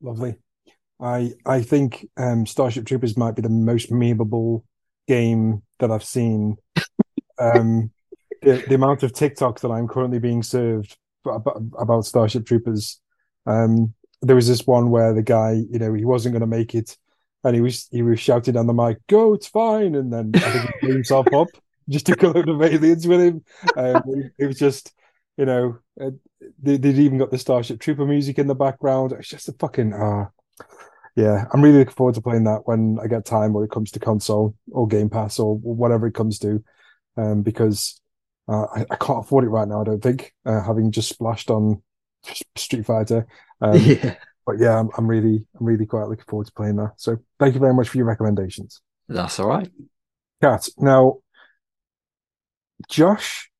Lovely. 0.00 0.36
I 1.00 1.32
I 1.44 1.62
think 1.62 2.08
um, 2.16 2.46
Starship 2.46 2.86
Troopers 2.86 3.16
might 3.16 3.36
be 3.36 3.42
the 3.42 3.48
most 3.48 3.90
memeable 3.90 4.64
game 5.06 5.62
that 5.78 5.90
I've 5.90 6.04
seen. 6.04 6.56
um, 7.38 7.90
the, 8.42 8.64
the 8.68 8.74
amount 8.74 9.02
of 9.02 9.12
TikTok 9.12 9.60
that 9.60 9.70
I'm 9.70 9.88
currently 9.88 10.18
being 10.18 10.42
served 10.42 10.96
about, 11.24 11.62
about 11.78 12.06
Starship 12.06 12.46
Troopers 12.46 13.00
um, 13.46 13.94
there 14.26 14.36
was 14.36 14.48
this 14.48 14.66
one 14.66 14.90
where 14.90 15.12
the 15.12 15.22
guy, 15.22 15.52
you 15.52 15.78
know, 15.78 15.94
he 15.94 16.04
wasn't 16.04 16.32
going 16.32 16.40
to 16.40 16.46
make 16.46 16.74
it, 16.74 16.96
and 17.44 17.54
he 17.54 17.60
was 17.60 17.88
he 17.90 18.02
was 18.02 18.20
shouting 18.20 18.56
on 18.56 18.66
the 18.66 18.74
mic, 18.74 18.98
"Go, 19.06 19.34
it's 19.34 19.46
fine!" 19.46 19.94
And 19.94 20.12
then 20.12 20.32
I 20.34 20.38
think 20.38 20.64
he 20.64 20.86
blew 20.86 20.94
himself 20.94 21.32
up, 21.32 21.48
just 21.88 22.06
took 22.06 22.22
a 22.22 22.28
load 22.28 22.48
of 22.48 22.62
aliens 22.62 23.06
with 23.06 23.20
him. 23.20 23.44
Um, 23.76 24.02
it, 24.06 24.32
it, 24.38 24.46
was 24.46 24.58
just, 24.58 24.92
you 25.36 25.46
know, 25.46 25.78
uh, 26.00 26.10
they, 26.62 26.72
would 26.72 26.84
even 26.86 27.18
got 27.18 27.30
the 27.30 27.38
Starship 27.38 27.80
Trooper 27.80 28.06
music 28.06 28.38
in 28.38 28.46
the 28.46 28.54
background. 28.54 29.12
It's 29.12 29.28
just 29.28 29.48
a 29.48 29.52
fucking 29.52 29.92
ah. 29.94 30.22
Uh, 30.24 30.64
yeah, 31.14 31.46
I'm 31.50 31.62
really 31.62 31.78
looking 31.78 31.94
forward 31.94 32.14
to 32.16 32.20
playing 32.20 32.44
that 32.44 32.66
when 32.66 32.98
I 33.02 33.06
get 33.06 33.24
time 33.24 33.54
when 33.54 33.64
it 33.64 33.70
comes 33.70 33.90
to 33.92 33.98
console 33.98 34.54
or 34.70 34.86
Game 34.86 35.08
Pass 35.08 35.38
or 35.38 35.56
whatever 35.56 36.06
it 36.06 36.12
comes 36.12 36.38
to, 36.40 36.62
um, 37.16 37.40
because 37.40 38.02
uh, 38.48 38.66
I, 38.66 38.84
I, 38.90 38.96
can't 38.96 39.24
afford 39.24 39.44
it 39.44 39.48
right 39.48 39.66
now. 39.66 39.80
I 39.80 39.84
don't 39.84 40.02
think, 40.02 40.34
uh, 40.44 40.62
having 40.62 40.92
just 40.92 41.08
splashed 41.08 41.50
on 41.50 41.82
Street 42.54 42.84
Fighter. 42.84 43.26
Um, 43.60 43.76
yeah. 43.80 44.16
But 44.46 44.60
yeah, 44.60 44.78
I'm, 44.78 44.90
I'm 44.96 45.08
really, 45.08 45.44
I'm 45.58 45.66
really 45.66 45.86
quite 45.86 46.08
looking 46.08 46.24
forward 46.28 46.46
to 46.46 46.52
playing 46.52 46.76
that. 46.76 46.92
So 46.96 47.18
thank 47.38 47.54
you 47.54 47.60
very 47.60 47.74
much 47.74 47.88
for 47.88 47.96
your 47.96 48.06
recommendations. 48.06 48.80
That's 49.08 49.40
all 49.40 49.48
right. 49.48 49.70
Kat, 50.40 50.68
now 50.78 51.18
Josh 52.88 53.50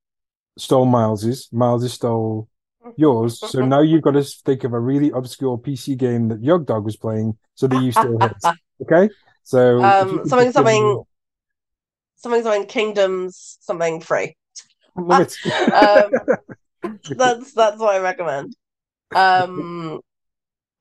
stole 0.58 0.86
Miles's. 0.86 1.48
Miles 1.52 1.92
stole 1.92 2.48
yours. 2.96 3.38
So 3.40 3.64
now 3.64 3.80
you've 3.80 4.02
got 4.02 4.12
to 4.12 4.22
think 4.22 4.64
of 4.64 4.72
a 4.72 4.78
really 4.78 5.10
obscure 5.10 5.58
PC 5.58 5.96
game 5.96 6.28
that 6.28 6.42
Yogdog 6.42 6.84
was 6.84 6.96
playing, 6.96 7.36
so 7.54 7.66
that 7.66 7.82
you 7.82 7.92
still 7.92 8.18
hit. 8.18 8.32
Okay, 8.82 9.08
so 9.42 9.82
um, 9.82 10.28
something, 10.28 10.52
something, 10.52 11.02
something, 12.16 12.42
something, 12.42 12.66
Kingdoms, 12.66 13.56
something 13.62 14.02
free. 14.02 14.36
um, 14.96 16.10
that's 17.16 17.54
that's 17.54 17.78
what 17.78 17.94
I 17.94 18.00
recommend. 18.00 18.54
Um, 19.14 20.00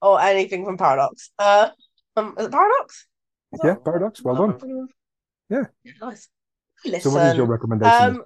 or 0.02 0.22
anything 0.22 0.66
from 0.66 0.78
Paradox. 0.78 1.32
Uh, 1.38 1.70
um, 2.16 2.36
is 2.38 2.46
it 2.46 2.52
Paradox? 2.52 3.08
Is 3.54 3.60
yeah, 3.64 3.76
Paradox. 3.76 4.24
Well 4.24 4.36
done. 4.36 4.88
Yeah. 5.50 5.64
yeah 5.84 5.92
nice. 6.02 6.28
Listen, 6.86 7.12
so, 7.12 7.18
what 7.18 7.28
is 7.28 7.38
your 7.38 7.46
recommendation? 7.48 8.22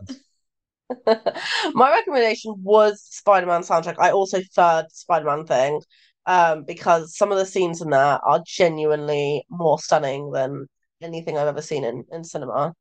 Um, 1.07 1.23
my 1.73 1.91
recommendation 1.91 2.55
was 2.57 3.03
Spider-Man 3.03 3.61
soundtrack. 3.61 3.95
I 3.99 4.11
also 4.11 4.41
third 4.53 4.85
Spider-Man 4.91 5.45
thing, 5.45 5.81
um, 6.25 6.63
because 6.63 7.15
some 7.15 7.31
of 7.31 7.37
the 7.37 7.45
scenes 7.45 7.81
in 7.81 7.89
there 7.89 8.19
are 8.25 8.41
genuinely 8.45 9.45
more 9.49 9.79
stunning 9.79 10.31
than 10.31 10.67
anything 11.01 11.37
I've 11.37 11.47
ever 11.47 11.61
seen 11.61 11.83
in 11.83 12.05
in 12.11 12.23
cinema. 12.23 12.73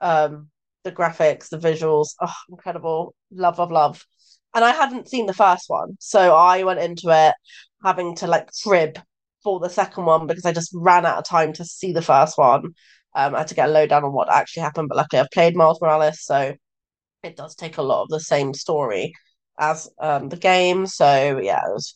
Um, 0.00 0.48
the 0.84 0.92
graphics, 0.92 1.48
the 1.48 1.58
visuals, 1.58 2.14
oh, 2.20 2.34
incredible! 2.50 3.14
Love, 3.30 3.58
love, 3.58 3.70
love 3.70 4.04
and 4.54 4.64
I 4.64 4.72
hadn't 4.72 5.08
seen 5.08 5.26
the 5.26 5.34
first 5.34 5.64
one, 5.68 5.96
so 6.00 6.34
I 6.34 6.62
went 6.64 6.80
into 6.80 7.08
it 7.10 7.34
having 7.84 8.14
to 8.16 8.26
like 8.26 8.48
crib 8.62 8.98
for 9.42 9.60
the 9.60 9.68
second 9.68 10.04
one 10.04 10.26
because 10.26 10.44
I 10.44 10.52
just 10.52 10.70
ran 10.74 11.06
out 11.06 11.18
of 11.18 11.24
time 11.24 11.52
to 11.54 11.64
see 11.64 11.92
the 11.92 12.02
first 12.02 12.38
one. 12.38 12.74
Um, 13.14 13.34
I 13.34 13.38
had 13.38 13.48
to 13.48 13.54
get 13.54 13.68
a 13.68 13.72
lowdown 13.72 14.04
on 14.04 14.12
what 14.12 14.32
actually 14.32 14.62
happened, 14.62 14.88
but 14.88 14.96
luckily 14.96 15.20
I've 15.20 15.30
played 15.32 15.56
Miles 15.56 15.80
Morales, 15.80 16.22
so 16.24 16.54
it 17.22 17.36
does 17.36 17.54
take 17.54 17.78
a 17.78 17.82
lot 17.82 18.02
of 18.02 18.08
the 18.08 18.20
same 18.20 18.54
story 18.54 19.12
as 19.58 19.88
um, 20.00 20.28
the 20.28 20.36
game. 20.36 20.86
So 20.86 21.38
yeah, 21.38 21.60
was. 21.68 21.94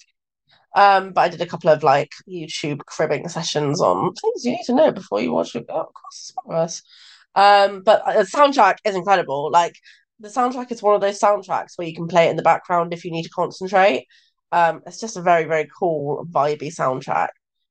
Um, 0.75 1.13
but 1.13 1.23
I 1.23 1.29
did 1.31 1.41
a 1.41 1.47
couple 1.47 1.71
of 1.71 1.83
like 1.83 2.11
YouTube 2.29 2.81
cribbing 2.81 3.29
sessions 3.29 3.81
on 3.81 4.13
things 4.15 4.45
you 4.45 4.53
need 4.53 4.65
to 4.67 4.75
know 4.75 4.93
before 4.93 5.21
you 5.21 5.33
watch 5.33 5.55
it. 5.57 5.65
Oh, 5.71 5.81
of 5.81 5.95
course, 5.95 6.83
Um, 7.35 7.83
but 7.83 8.05
the 8.05 8.25
soundtrack 8.25 8.77
is 8.85 8.95
incredible. 8.95 9.51
Like 9.51 9.75
the 10.21 10.29
soundtrack 10.29 10.73
is 10.73 10.83
one 10.83 10.95
of 10.95 11.01
those 11.01 11.21
soundtracks 11.21 11.73
where 11.77 11.87
you 11.87 11.95
can 11.95 12.09
play 12.09 12.27
it 12.27 12.31
in 12.31 12.37
the 12.37 12.43
background 12.43 12.93
if 12.93 13.05
you 13.05 13.11
need 13.11 13.25
to 13.25 13.31
concentrate. 13.31 14.07
Um, 14.53 14.83
it's 14.87 15.01
just 15.01 15.17
a 15.17 15.23
very, 15.23 15.45
very 15.45 15.69
cool, 15.79 16.27
vibey 16.31 16.75
soundtrack. 16.75 17.29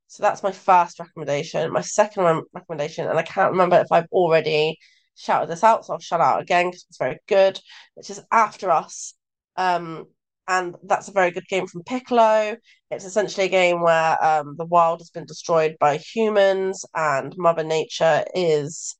So 0.08 0.24
that's 0.24 0.44
my 0.44 0.52
first 0.52 1.00
recommendation. 1.00 1.72
My 1.72 1.82
second 1.82 2.44
recommendation, 2.54 3.08
and 3.08 3.18
I 3.18 3.24
can't 3.24 3.52
remember 3.52 3.80
if 3.80 3.92
I've 3.92 4.08
already 4.12 4.78
shouted 5.16 5.50
this 5.50 5.64
out, 5.64 5.86
so 5.86 5.94
I'll 5.94 6.00
shout 6.00 6.22
out 6.22 6.42
again 6.42 6.68
because 6.68 6.86
it's 6.90 6.98
very 6.98 7.18
good, 7.28 7.60
which 7.96 8.10
is 8.10 8.22
After 8.32 8.70
Us. 8.70 9.16
Um, 9.58 10.06
and 10.48 10.76
that's 10.84 11.08
a 11.08 11.14
very 11.14 11.32
good 11.32 11.48
game 11.48 11.66
from 11.66 11.84
Piccolo. 11.84 12.56
It's 12.92 13.06
essentially 13.06 13.48
a 13.48 13.50
game 13.50 13.82
where 13.82 14.24
um, 14.24 14.56
the 14.58 14.66
world 14.66 15.00
has 15.00 15.10
been 15.10 15.26
destroyed 15.26 15.76
by 15.80 15.98
humans, 15.98 16.86
and 16.94 17.34
Mother 17.38 17.64
Nature 17.64 18.24
is 18.36 18.96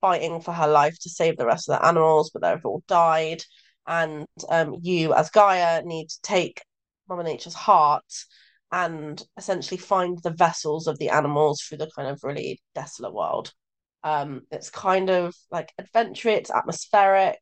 fighting 0.00 0.40
for 0.40 0.52
her 0.52 0.68
life 0.68 0.98
to 1.00 1.10
save 1.10 1.36
the 1.36 1.46
rest 1.46 1.68
of 1.68 1.78
the 1.78 1.86
animals, 1.86 2.30
but 2.32 2.42
they've 2.42 2.64
all 2.64 2.82
died. 2.88 3.42
And 3.86 4.26
um, 4.48 4.76
you, 4.82 5.14
as 5.14 5.30
Gaia, 5.30 5.82
need 5.82 6.08
to 6.08 6.20
take 6.22 6.62
Mother 7.08 7.22
Nature's 7.22 7.54
heart 7.54 8.04
and 8.70 9.22
essentially 9.36 9.78
find 9.78 10.18
the 10.22 10.30
vessels 10.30 10.86
of 10.86 10.98
the 10.98 11.10
animals 11.10 11.62
through 11.62 11.78
the 11.78 11.90
kind 11.96 12.08
of 12.08 12.20
really 12.22 12.60
desolate 12.74 13.14
world. 13.14 13.52
Um, 14.04 14.42
it's 14.50 14.70
kind 14.70 15.10
of 15.10 15.34
like 15.50 15.72
adventure, 15.78 16.28
it's 16.28 16.50
atmospheric, 16.50 17.40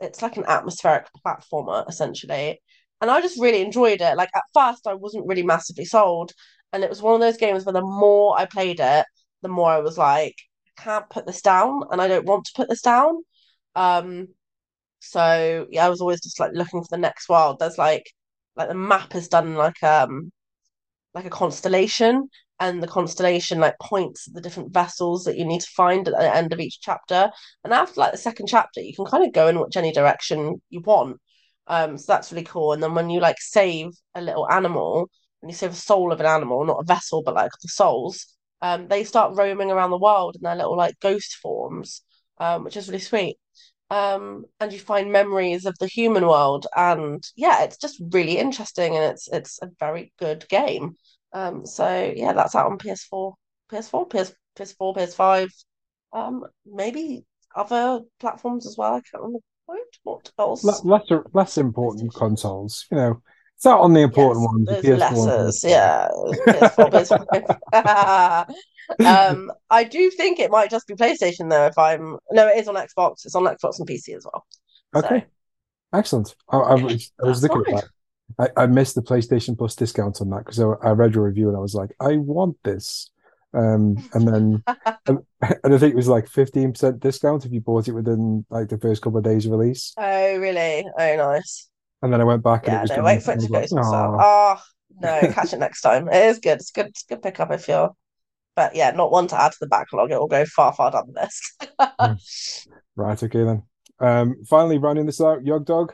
it's 0.00 0.22
like 0.22 0.36
an 0.36 0.44
atmospheric 0.46 1.06
platformer 1.26 1.88
essentially, 1.88 2.60
and 3.00 3.10
I 3.10 3.20
just 3.20 3.40
really 3.40 3.62
enjoyed 3.62 4.00
it. 4.00 4.16
Like 4.16 4.30
at 4.34 4.42
first, 4.54 4.86
I 4.86 4.94
wasn't 4.94 5.26
really 5.26 5.42
massively 5.42 5.84
sold, 5.84 6.32
and 6.72 6.84
it 6.84 6.90
was 6.90 7.02
one 7.02 7.14
of 7.14 7.20
those 7.20 7.36
games 7.36 7.64
where 7.64 7.72
the 7.72 7.82
more 7.82 8.38
I 8.38 8.44
played 8.44 8.80
it, 8.80 9.06
the 9.42 9.48
more 9.48 9.70
I 9.70 9.80
was 9.80 9.98
like, 9.98 10.36
can't 10.82 11.08
put 11.10 11.26
this 11.26 11.42
down, 11.42 11.82
and 11.90 12.00
I 12.00 12.08
don't 12.08 12.26
want 12.26 12.46
to 12.46 12.52
put 12.56 12.68
this 12.68 12.82
down. 12.82 13.22
Um, 13.74 14.28
so 15.00 15.66
yeah, 15.70 15.86
I 15.86 15.88
was 15.90 16.00
always 16.00 16.22
just 16.22 16.40
like 16.40 16.52
looking 16.54 16.82
for 16.82 16.88
the 16.90 16.98
next 16.98 17.28
world. 17.28 17.58
There's 17.58 17.78
like 17.78 18.04
like 18.56 18.68
the 18.68 18.74
map 18.74 19.14
is 19.14 19.28
done 19.28 19.54
like 19.54 19.82
um 19.82 20.32
like 21.14 21.24
a 21.26 21.30
constellation, 21.30 22.28
and 22.60 22.82
the 22.82 22.88
constellation 22.88 23.60
like 23.60 23.76
points 23.80 24.26
the 24.32 24.40
different 24.40 24.72
vessels 24.72 25.24
that 25.24 25.36
you 25.36 25.44
need 25.44 25.60
to 25.60 25.70
find 25.76 26.08
at 26.08 26.14
the 26.18 26.34
end 26.34 26.52
of 26.52 26.60
each 26.60 26.80
chapter. 26.80 27.30
And 27.64 27.72
after 27.72 28.00
like 28.00 28.12
the 28.12 28.18
second 28.18 28.46
chapter, 28.48 28.80
you 28.80 28.94
can 28.94 29.06
kind 29.06 29.24
of 29.26 29.32
go 29.32 29.48
in 29.48 29.60
which 29.60 29.76
any 29.76 29.92
direction 29.92 30.60
you 30.70 30.80
want. 30.82 31.18
Um, 31.66 31.98
so 31.98 32.12
that's 32.12 32.32
really 32.32 32.44
cool. 32.44 32.72
And 32.72 32.82
then 32.82 32.94
when 32.94 33.10
you 33.10 33.20
like 33.20 33.40
save 33.40 33.90
a 34.14 34.22
little 34.22 34.50
animal, 34.50 35.10
and 35.42 35.50
you 35.50 35.56
save 35.56 35.72
a 35.72 35.74
soul 35.74 36.12
of 36.12 36.20
an 36.20 36.26
animal, 36.26 36.64
not 36.64 36.80
a 36.80 36.84
vessel, 36.84 37.22
but 37.22 37.34
like 37.34 37.50
the 37.62 37.68
souls, 37.68 38.26
um, 38.62 38.88
they 38.88 39.04
start 39.04 39.36
roaming 39.36 39.70
around 39.70 39.90
the 39.90 39.98
world 39.98 40.36
in 40.36 40.42
their 40.42 40.56
little 40.56 40.76
like 40.76 40.98
ghost 41.00 41.36
forms, 41.36 42.02
um, 42.38 42.64
which 42.64 42.76
is 42.76 42.88
really 42.88 43.00
sweet. 43.00 43.36
Um, 43.90 44.44
and 44.60 44.72
you 44.72 44.78
find 44.78 45.10
memories 45.10 45.64
of 45.64 45.76
the 45.78 45.86
human 45.86 46.26
world, 46.26 46.66
and 46.76 47.22
yeah, 47.36 47.62
it's 47.62 47.78
just 47.78 48.02
really 48.12 48.36
interesting, 48.36 48.94
and 48.96 49.04
it's 49.04 49.28
it's 49.28 49.58
a 49.62 49.70
very 49.80 50.12
good 50.18 50.46
game. 50.48 50.96
Um, 51.32 51.64
so 51.64 52.12
yeah, 52.14 52.34
that's 52.34 52.54
out 52.54 52.70
on 52.70 52.78
PS4, 52.78 53.32
PS4, 53.70 54.10
PS, 54.10 54.32
PS4, 54.56 54.94
PS5, 54.94 55.48
um, 56.12 56.44
maybe 56.66 57.24
other 57.56 58.00
platforms 58.20 58.66
as 58.66 58.76
well. 58.76 58.94
I 58.94 59.00
can't 59.00 59.22
remember 59.22 59.38
what 60.02 60.30
else. 60.38 60.64
less 60.84 61.10
less 61.32 61.58
important 61.58 62.14
consoles, 62.14 62.86
you 62.90 62.96
know. 62.96 63.22
It's 63.58 63.66
out 63.66 63.80
on 63.80 63.92
the 63.92 64.02
important 64.02 64.46
yes, 64.84 65.16
ones. 65.16 65.60
The 65.60 65.68
PS4 65.68 65.68
yeah. 65.68 66.08
PS4, 66.46 67.34
PS5. 68.94 69.30
um, 69.32 69.52
I 69.68 69.82
do 69.82 70.12
think 70.12 70.38
it 70.38 70.52
might 70.52 70.70
just 70.70 70.86
be 70.86 70.94
PlayStation 70.94 71.50
though. 71.50 71.66
If 71.66 71.76
I'm 71.76 72.18
no, 72.30 72.46
it 72.46 72.56
is 72.56 72.68
on 72.68 72.76
Xbox. 72.76 73.24
It's 73.24 73.34
on 73.34 73.42
Xbox 73.42 73.80
and 73.80 73.88
PC 73.88 74.16
as 74.16 74.24
well. 74.24 74.46
Okay, 74.94 75.20
so. 75.22 75.98
excellent. 75.98 76.36
I, 76.48 76.56
I 76.58 76.74
was, 76.74 77.12
I 77.20 77.26
was 77.26 77.42
looking 77.42 77.74
at 77.74 77.82
that. 78.36 78.52
I, 78.56 78.62
I 78.62 78.66
missed 78.66 78.94
the 78.94 79.02
PlayStation 79.02 79.58
Plus 79.58 79.74
discount 79.74 80.20
on 80.20 80.30
that 80.30 80.44
because 80.44 80.60
I, 80.60 80.74
I, 80.80 80.90
read 80.90 81.16
your 81.16 81.24
review 81.24 81.48
and 81.48 81.56
I 81.56 81.60
was 81.60 81.74
like, 81.74 81.90
I 82.00 82.16
want 82.16 82.58
this. 82.62 83.10
Um, 83.54 83.96
and 84.14 84.28
then 84.28 84.62
and, 85.06 85.18
and, 85.42 85.74
I 85.74 85.78
think 85.78 85.94
it 85.94 85.96
was 85.96 86.06
like 86.06 86.28
fifteen 86.28 86.74
percent 86.74 87.00
discount 87.00 87.44
if 87.44 87.50
you 87.50 87.60
bought 87.60 87.88
it 87.88 87.92
within 87.92 88.46
like 88.50 88.68
the 88.68 88.78
first 88.78 89.02
couple 89.02 89.18
of 89.18 89.24
days 89.24 89.46
of 89.46 89.50
release. 89.50 89.94
Oh, 89.98 90.36
really? 90.38 90.86
Oh, 90.96 91.16
nice. 91.16 91.68
And 92.02 92.12
then 92.12 92.20
I 92.20 92.24
went 92.24 92.42
back. 92.42 92.66
Yeah, 92.66 92.70
and 92.70 92.78
it 92.78 92.82
was 92.82 92.98
no, 92.98 93.04
wait 93.04 93.22
for 93.22 93.32
it 93.32 93.40
to 93.40 93.48
go. 93.48 93.58
Like, 93.58 93.70
oh 93.72 94.60
no, 95.00 95.20
catch 95.32 95.52
it 95.52 95.58
next 95.58 95.80
time. 95.80 96.08
It 96.08 96.26
is 96.26 96.38
good. 96.38 96.58
It's 96.58 96.70
good. 96.70 96.86
It's 96.86 97.02
good 97.02 97.22
pickup 97.22 97.50
if 97.50 97.68
you're. 97.68 97.90
But 98.54 98.74
yeah, 98.74 98.90
not 98.90 99.12
one 99.12 99.28
to 99.28 99.40
add 99.40 99.52
to 99.52 99.58
the 99.60 99.68
backlog. 99.68 100.10
It 100.10 100.18
will 100.18 100.26
go 100.26 100.44
far, 100.44 100.72
far 100.72 100.90
down 100.90 101.12
the 101.12 101.20
list. 101.20 101.68
Hmm. 102.00 102.72
right. 102.96 103.22
Okay 103.22 103.44
then. 103.44 103.62
Um, 104.00 104.44
finally, 104.48 104.78
rounding 104.78 105.06
this 105.06 105.20
out, 105.20 105.44
Yogdog. 105.44 105.90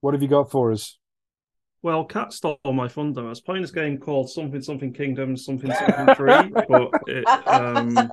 What 0.00 0.14
have 0.14 0.22
you 0.22 0.28
got 0.28 0.50
for 0.50 0.72
us? 0.72 0.98
Well, 1.82 2.04
Kat 2.04 2.32
stole 2.32 2.58
my 2.64 2.88
thunder. 2.88 3.26
I 3.26 3.28
was 3.28 3.40
playing 3.40 3.62
this 3.62 3.70
game 3.70 3.98
called 3.98 4.30
something 4.30 4.60
something 4.60 4.92
Kingdom 4.92 5.36
something 5.36 5.72
something 5.72 6.14
three, 6.16 6.48
but 6.68 6.90
it, 7.06 7.24
um, 7.46 8.10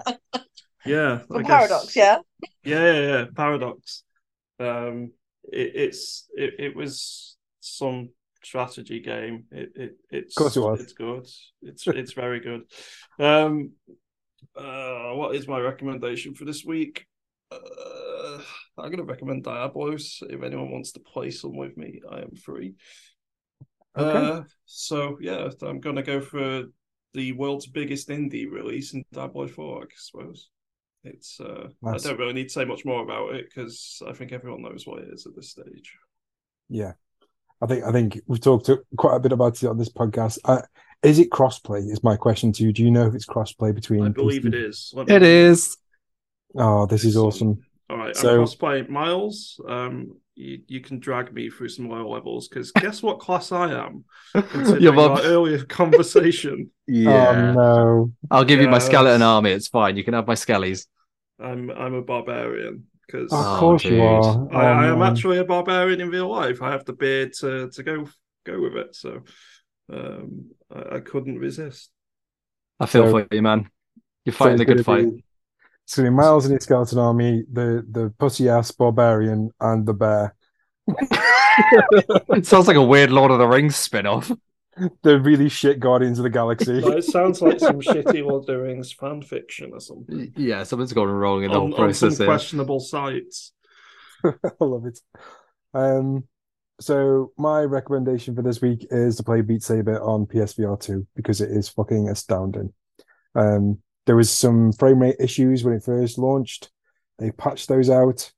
yeah, 0.85 1.21
Paradox, 1.43 1.95
yeah, 1.95 2.19
yeah, 2.63 2.93
yeah, 2.93 3.01
yeah, 3.01 3.25
Paradox. 3.35 4.03
Um, 4.59 5.11
it, 5.51 5.71
it's 5.75 6.27
it, 6.35 6.55
it 6.59 6.75
was 6.75 7.37
some 7.59 8.09
strategy 8.43 8.99
game. 8.99 9.45
It, 9.51 9.71
it 9.75 9.97
it's 10.09 10.37
of 10.37 10.41
course 10.41 10.57
it 10.57 10.61
was. 10.61 10.81
It's 10.81 10.93
good. 10.93 11.27
It's 11.61 11.87
it's 11.87 12.13
very 12.13 12.39
good. 12.39 12.63
Um, 13.19 13.71
uh, 14.55 15.13
what 15.13 15.35
is 15.35 15.47
my 15.47 15.59
recommendation 15.59 16.35
for 16.35 16.45
this 16.45 16.63
week? 16.65 17.05
Uh, 17.51 18.39
I'm 18.77 18.89
going 18.89 18.97
to 18.97 19.03
recommend 19.03 19.43
Diablos. 19.43 20.19
If 20.29 20.43
anyone 20.43 20.71
wants 20.71 20.91
to 20.93 20.99
play 20.99 21.31
some 21.31 21.55
with 21.55 21.77
me, 21.77 22.01
I 22.11 22.19
am 22.19 22.35
free. 22.35 22.75
Okay. 23.97 24.27
Uh, 24.27 24.41
so 24.65 25.17
yeah, 25.21 25.49
I'm 25.61 25.79
gonna 25.79 26.01
go 26.01 26.19
for 26.19 26.63
the 27.13 27.31
world's 27.33 27.67
biggest 27.67 28.09
indie 28.09 28.49
release 28.49 28.93
in 28.93 29.03
Diablo 29.11 29.47
4, 29.47 29.83
I 29.83 29.85
suppose. 29.95 30.49
It's 31.03 31.39
uh, 31.39 31.67
nice. 31.81 32.05
I 32.05 32.09
don't 32.09 32.19
really 32.19 32.33
need 32.33 32.45
to 32.45 32.53
say 32.53 32.65
much 32.65 32.85
more 32.85 33.03
about 33.03 33.35
it 33.35 33.45
because 33.49 34.01
I 34.07 34.13
think 34.13 34.31
everyone 34.31 34.61
knows 34.61 34.87
what 34.87 34.99
it 34.99 35.09
is 35.13 35.25
at 35.25 35.35
this 35.35 35.49
stage. 35.49 35.97
Yeah, 36.69 36.93
I 37.61 37.67
think 37.67 37.83
I 37.83 37.91
think 37.91 38.21
we've 38.25 38.41
talked 38.41 38.69
quite 38.97 39.15
a 39.15 39.19
bit 39.19 39.31
about 39.31 39.61
it 39.61 39.67
on 39.67 39.77
this 39.77 39.91
podcast. 39.91 40.39
Uh, 40.45 40.61
is 41.03 41.19
it 41.19 41.29
crossplay? 41.29 41.91
Is 41.91 42.03
my 42.03 42.15
question 42.15 42.53
to 42.53 42.63
you. 42.63 42.71
Do 42.71 42.83
you 42.83 42.91
know 42.91 43.07
if 43.07 43.15
it's 43.15 43.25
crossplay 43.25 43.75
between? 43.75 44.05
I 44.05 44.09
believe 44.09 44.43
PC? 44.43 44.47
it 44.47 44.55
is. 44.55 44.93
It 45.07 45.23
is. 45.23 45.77
Oh, 46.55 46.85
this 46.85 47.03
is 47.03 47.17
awesome. 47.17 47.59
All 47.89 47.97
right, 47.97 48.15
so, 48.15 48.41
I'm 48.41 48.47
crossplay 48.47 48.87
Miles. 48.87 49.59
Um, 49.67 50.15
you, 50.35 50.61
you 50.67 50.81
can 50.81 50.99
drag 50.99 51.33
me 51.33 51.49
through 51.49 51.69
some 51.69 51.89
lower 51.89 52.07
levels 52.07 52.47
because 52.47 52.71
guess 52.71 53.03
what 53.03 53.19
class 53.19 53.51
I 53.51 53.71
am? 53.71 54.05
Considering 54.33 54.97
our 54.97 55.21
earlier 55.21 55.63
conversation. 55.65 56.71
yeah. 56.87 57.29
Oh, 57.29 57.53
no. 57.53 58.11
I'll 58.31 58.45
give 58.45 58.59
yes. 58.59 58.65
you 58.65 58.71
my 58.71 58.79
skeleton 58.79 59.21
army. 59.21 59.51
It's 59.51 59.67
fine. 59.67 59.97
You 59.97 60.03
can 60.03 60.13
have 60.13 60.25
my 60.25 60.33
skellies. 60.33 60.87
I'm 61.43 61.69
I'm 61.71 61.93
a 61.93 62.01
barbarian 62.01 62.85
because 63.05 63.31
of 63.31 63.39
oh, 63.39 63.59
course 63.59 63.83
you 63.83 64.01
are. 64.01 64.47
I, 64.51 64.55
oh, 64.55 64.57
I, 64.57 64.85
am 64.87 65.01
actually 65.01 65.37
a 65.37 65.43
barbarian 65.43 66.01
in 66.01 66.09
real 66.09 66.29
life. 66.29 66.61
I 66.61 66.71
have 66.71 66.85
the 66.85 66.93
beard 66.93 67.33
to 67.39 67.69
to 67.69 67.83
go 67.83 68.07
go 68.45 68.61
with 68.61 68.75
it, 68.75 68.95
so 68.95 69.23
um, 69.91 70.51
I, 70.73 70.95
I 70.95 70.99
couldn't 70.99 71.37
resist. 71.37 71.89
I 72.79 72.85
feel 72.85 73.05
so, 73.05 73.11
for 73.11 73.27
you, 73.35 73.41
man. 73.41 73.69
You're 74.25 74.33
fighting 74.33 74.57
so 74.57 74.63
a 74.63 74.65
good 74.65 74.85
fight. 74.85 75.11
Be, 75.11 75.23
it's 75.83 75.95
gonna 75.95 76.09
be 76.09 76.15
Miles 76.15 76.45
and 76.45 76.53
his 76.53 76.63
skeleton 76.63 76.99
army, 76.99 77.43
the 77.51 77.85
the 77.89 78.13
pussy 78.17 78.49
ass 78.49 78.71
barbarian, 78.71 79.51
and 79.59 79.85
the 79.85 79.93
bear. 79.93 80.35
it 80.87 82.45
sounds 82.45 82.67
like 82.67 82.77
a 82.77 82.83
weird 82.83 83.11
Lord 83.11 83.31
of 83.31 83.39
the 83.39 83.47
Rings 83.47 83.75
spin 83.75 84.05
off. 84.05 84.31
The 85.03 85.19
really 85.19 85.49
shit 85.49 85.79
Guardians 85.79 86.17
of 86.19 86.23
the 86.23 86.29
Galaxy. 86.29 86.79
No, 86.79 86.91
it 86.91 87.03
sounds 87.03 87.41
like 87.41 87.59
some 87.59 87.79
shitty 87.79 88.25
Lord 88.25 88.41
of 88.41 88.45
the 88.47 88.57
Rings 88.57 88.91
fan 88.91 89.21
fiction 89.21 89.71
or 89.71 89.79
something. 89.79 90.33
Yeah, 90.35 90.63
something's 90.63 90.93
gone 90.93 91.07
wrong 91.07 91.43
in 91.43 91.51
the 91.51 91.59
whole 91.59 91.71
process. 91.71 92.03
On 92.03 92.11
some 92.11 92.25
questionable 92.25 92.79
sites. 92.79 93.53
I 94.25 94.31
love 94.59 94.85
it. 94.85 94.99
Um, 95.73 96.23
so 96.79 97.31
my 97.37 97.61
recommendation 97.61 98.35
for 98.35 98.41
this 98.41 98.61
week 98.61 98.87
is 98.89 99.17
to 99.17 99.23
play 99.23 99.41
Beat 99.41 99.63
Saber 99.63 100.01
on 100.01 100.25
PSVR 100.25 100.79
2 100.79 101.05
because 101.15 101.39
it 101.39 101.51
is 101.51 101.69
fucking 101.69 102.09
astounding. 102.09 102.73
Um, 103.35 103.79
there 104.05 104.15
was 104.15 104.31
some 104.31 104.73
frame 104.73 104.99
rate 104.99 105.15
issues 105.19 105.63
when 105.63 105.75
it 105.75 105.83
first 105.83 106.17
launched. 106.17 106.71
They 107.19 107.31
patched 107.31 107.69
those 107.69 107.89
out. 107.89 108.31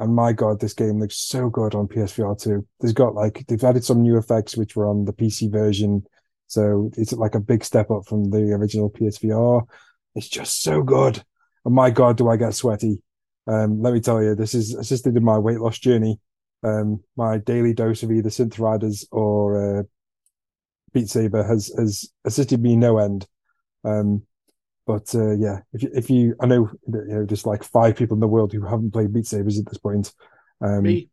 And 0.00 0.14
my 0.14 0.32
God, 0.32 0.60
this 0.60 0.72
game 0.72 0.98
looks 0.98 1.18
so 1.18 1.50
good 1.50 1.74
on 1.74 1.86
PSVR 1.86 2.40
2. 2.42 2.66
There's 2.80 2.94
got 2.94 3.14
like, 3.14 3.44
they've 3.46 3.62
added 3.62 3.84
some 3.84 4.00
new 4.00 4.16
effects 4.16 4.56
which 4.56 4.74
were 4.74 4.86
on 4.86 5.04
the 5.04 5.12
PC 5.12 5.52
version. 5.52 6.04
So 6.46 6.90
it's 6.96 7.12
like 7.12 7.34
a 7.34 7.40
big 7.40 7.62
step 7.62 7.90
up 7.90 8.06
from 8.06 8.30
the 8.30 8.52
original 8.54 8.90
PSVR. 8.90 9.66
It's 10.14 10.28
just 10.28 10.62
so 10.62 10.82
good. 10.82 11.22
And 11.66 11.74
my 11.74 11.90
God, 11.90 12.16
do 12.16 12.30
I 12.30 12.38
get 12.38 12.54
sweaty. 12.54 13.02
Um, 13.46 13.82
let 13.82 13.92
me 13.92 14.00
tell 14.00 14.22
you, 14.22 14.34
this 14.34 14.54
is 14.54 14.74
assisted 14.74 15.18
in 15.18 15.22
my 15.22 15.36
weight 15.36 15.60
loss 15.60 15.78
journey. 15.78 16.18
Um, 16.62 17.02
my 17.14 17.36
daily 17.36 17.74
dose 17.74 18.02
of 18.02 18.10
either 18.10 18.30
Synth 18.30 18.58
Riders 18.58 19.06
or 19.12 19.80
uh, 19.80 19.82
Beat 20.94 21.10
Saber 21.10 21.44
has, 21.44 21.70
has 21.76 22.10
assisted 22.24 22.62
me 22.62 22.74
no 22.74 22.96
end. 22.96 23.26
Um, 23.84 24.22
but 24.86 25.14
uh, 25.14 25.32
yeah, 25.32 25.60
if 25.72 25.82
you, 25.82 25.90
if 25.94 26.10
you, 26.10 26.36
I 26.40 26.46
know 26.46 26.70
you 26.86 27.04
know 27.06 27.26
just 27.26 27.46
like 27.46 27.62
five 27.62 27.96
people 27.96 28.16
in 28.16 28.20
the 28.20 28.28
world 28.28 28.52
who 28.52 28.62
haven't 28.62 28.92
played 28.92 29.12
Beat 29.12 29.26
Sabers 29.26 29.58
at 29.58 29.66
this 29.66 29.78
point. 29.78 30.12
Um, 30.60 30.82
me. 30.82 31.08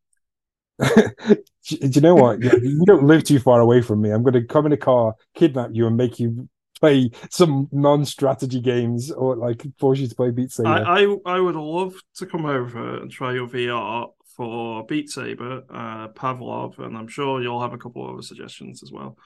do 0.80 1.38
you 1.70 2.02
know 2.02 2.16
what? 2.16 2.42
Yeah, 2.42 2.56
you 2.62 2.86
don't 2.86 3.08
live 3.08 3.24
too 3.24 3.40
far 3.40 3.60
away 3.60 3.82
from 3.82 4.02
me. 4.02 4.12
I'm 4.12 4.24
going 4.24 4.34
to 4.34 4.44
come 4.44 4.66
in 4.66 4.72
a 4.72 4.78
car, 4.78 5.16
kidnap 5.34 5.72
you, 5.74 5.88
and 5.88 5.98
make 5.98 6.20
you 6.20 6.48
play 6.80 7.10
some 7.30 7.68
non-strategy 7.72 8.62
games 8.62 9.12
or 9.12 9.36
like 9.36 9.66
force 9.80 10.00
you 10.00 10.08
to 10.08 10.16
play 10.16 10.32
Beat 10.32 10.52
Saber. 10.52 10.70
I, 10.70 11.04
I, 11.04 11.16
I 11.26 11.40
would 11.40 11.56
love 11.56 11.96
to 12.18 12.26
come 12.26 12.46
over 12.46 12.98
and 12.98 13.12
try 13.12 13.34
your 13.34 13.48
VR 13.48 14.10
for 14.36 14.86
Beat 14.86 15.10
Saber, 15.10 15.64
uh, 15.70 16.10
Pavlov, 16.10 16.78
and 16.78 16.96
I'm 16.96 17.08
sure 17.08 17.42
you'll 17.42 17.62
have 17.62 17.74
a 17.74 17.78
couple 17.78 18.06
of 18.06 18.14
other 18.14 18.22
suggestions 18.22 18.84
as 18.84 18.92
well. 18.92 19.18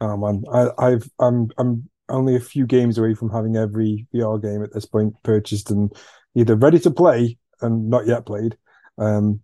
Oh 0.00 0.16
man, 0.16 0.44
I, 0.52 0.68
I've 0.78 1.10
I'm 1.18 1.50
I'm 1.58 1.88
only 2.08 2.36
a 2.36 2.40
few 2.40 2.66
games 2.66 2.98
away 2.98 3.14
from 3.14 3.30
having 3.30 3.56
every 3.56 4.06
VR 4.14 4.40
game 4.40 4.62
at 4.62 4.72
this 4.72 4.86
point 4.86 5.14
purchased 5.22 5.70
and 5.70 5.92
either 6.34 6.56
ready 6.56 6.78
to 6.80 6.90
play 6.90 7.38
and 7.60 7.88
not 7.88 8.06
yet 8.06 8.26
played. 8.26 8.56
Um, 8.98 9.40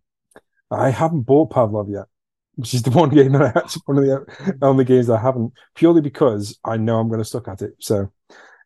I 0.70 0.90
haven't 0.90 1.22
bought 1.22 1.52
Pavlov 1.52 1.92
yet, 1.92 2.06
which 2.54 2.74
is 2.74 2.82
the 2.82 2.90
one 2.90 3.08
game 3.14 3.32
that 3.32 3.42
I 3.42 3.48
actually 3.48 3.82
one 3.86 3.98
of 3.98 4.04
the 4.04 4.56
only 4.62 4.84
games 4.84 5.10
I 5.10 5.20
haven't 5.20 5.52
purely 5.74 6.00
because 6.00 6.58
I 6.64 6.76
know 6.76 6.98
I'm 6.98 7.08
going 7.08 7.20
to 7.20 7.24
suck 7.24 7.48
at 7.48 7.62
it. 7.62 7.74
So, 7.78 8.12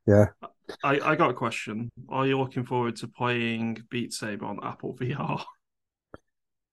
yeah. 0.07 0.27
I, 0.85 1.01
I 1.01 1.16
got 1.16 1.31
a 1.31 1.35
question. 1.35 1.91
Are 2.09 2.27
you 2.27 2.39
looking 2.39 2.65
forward 2.65 2.97
to 2.97 3.09
playing 3.09 3.83
Beat 3.91 4.12
Saber 4.12 4.45
on 4.45 4.61
Apple 4.62 4.95
VR? 4.95 5.43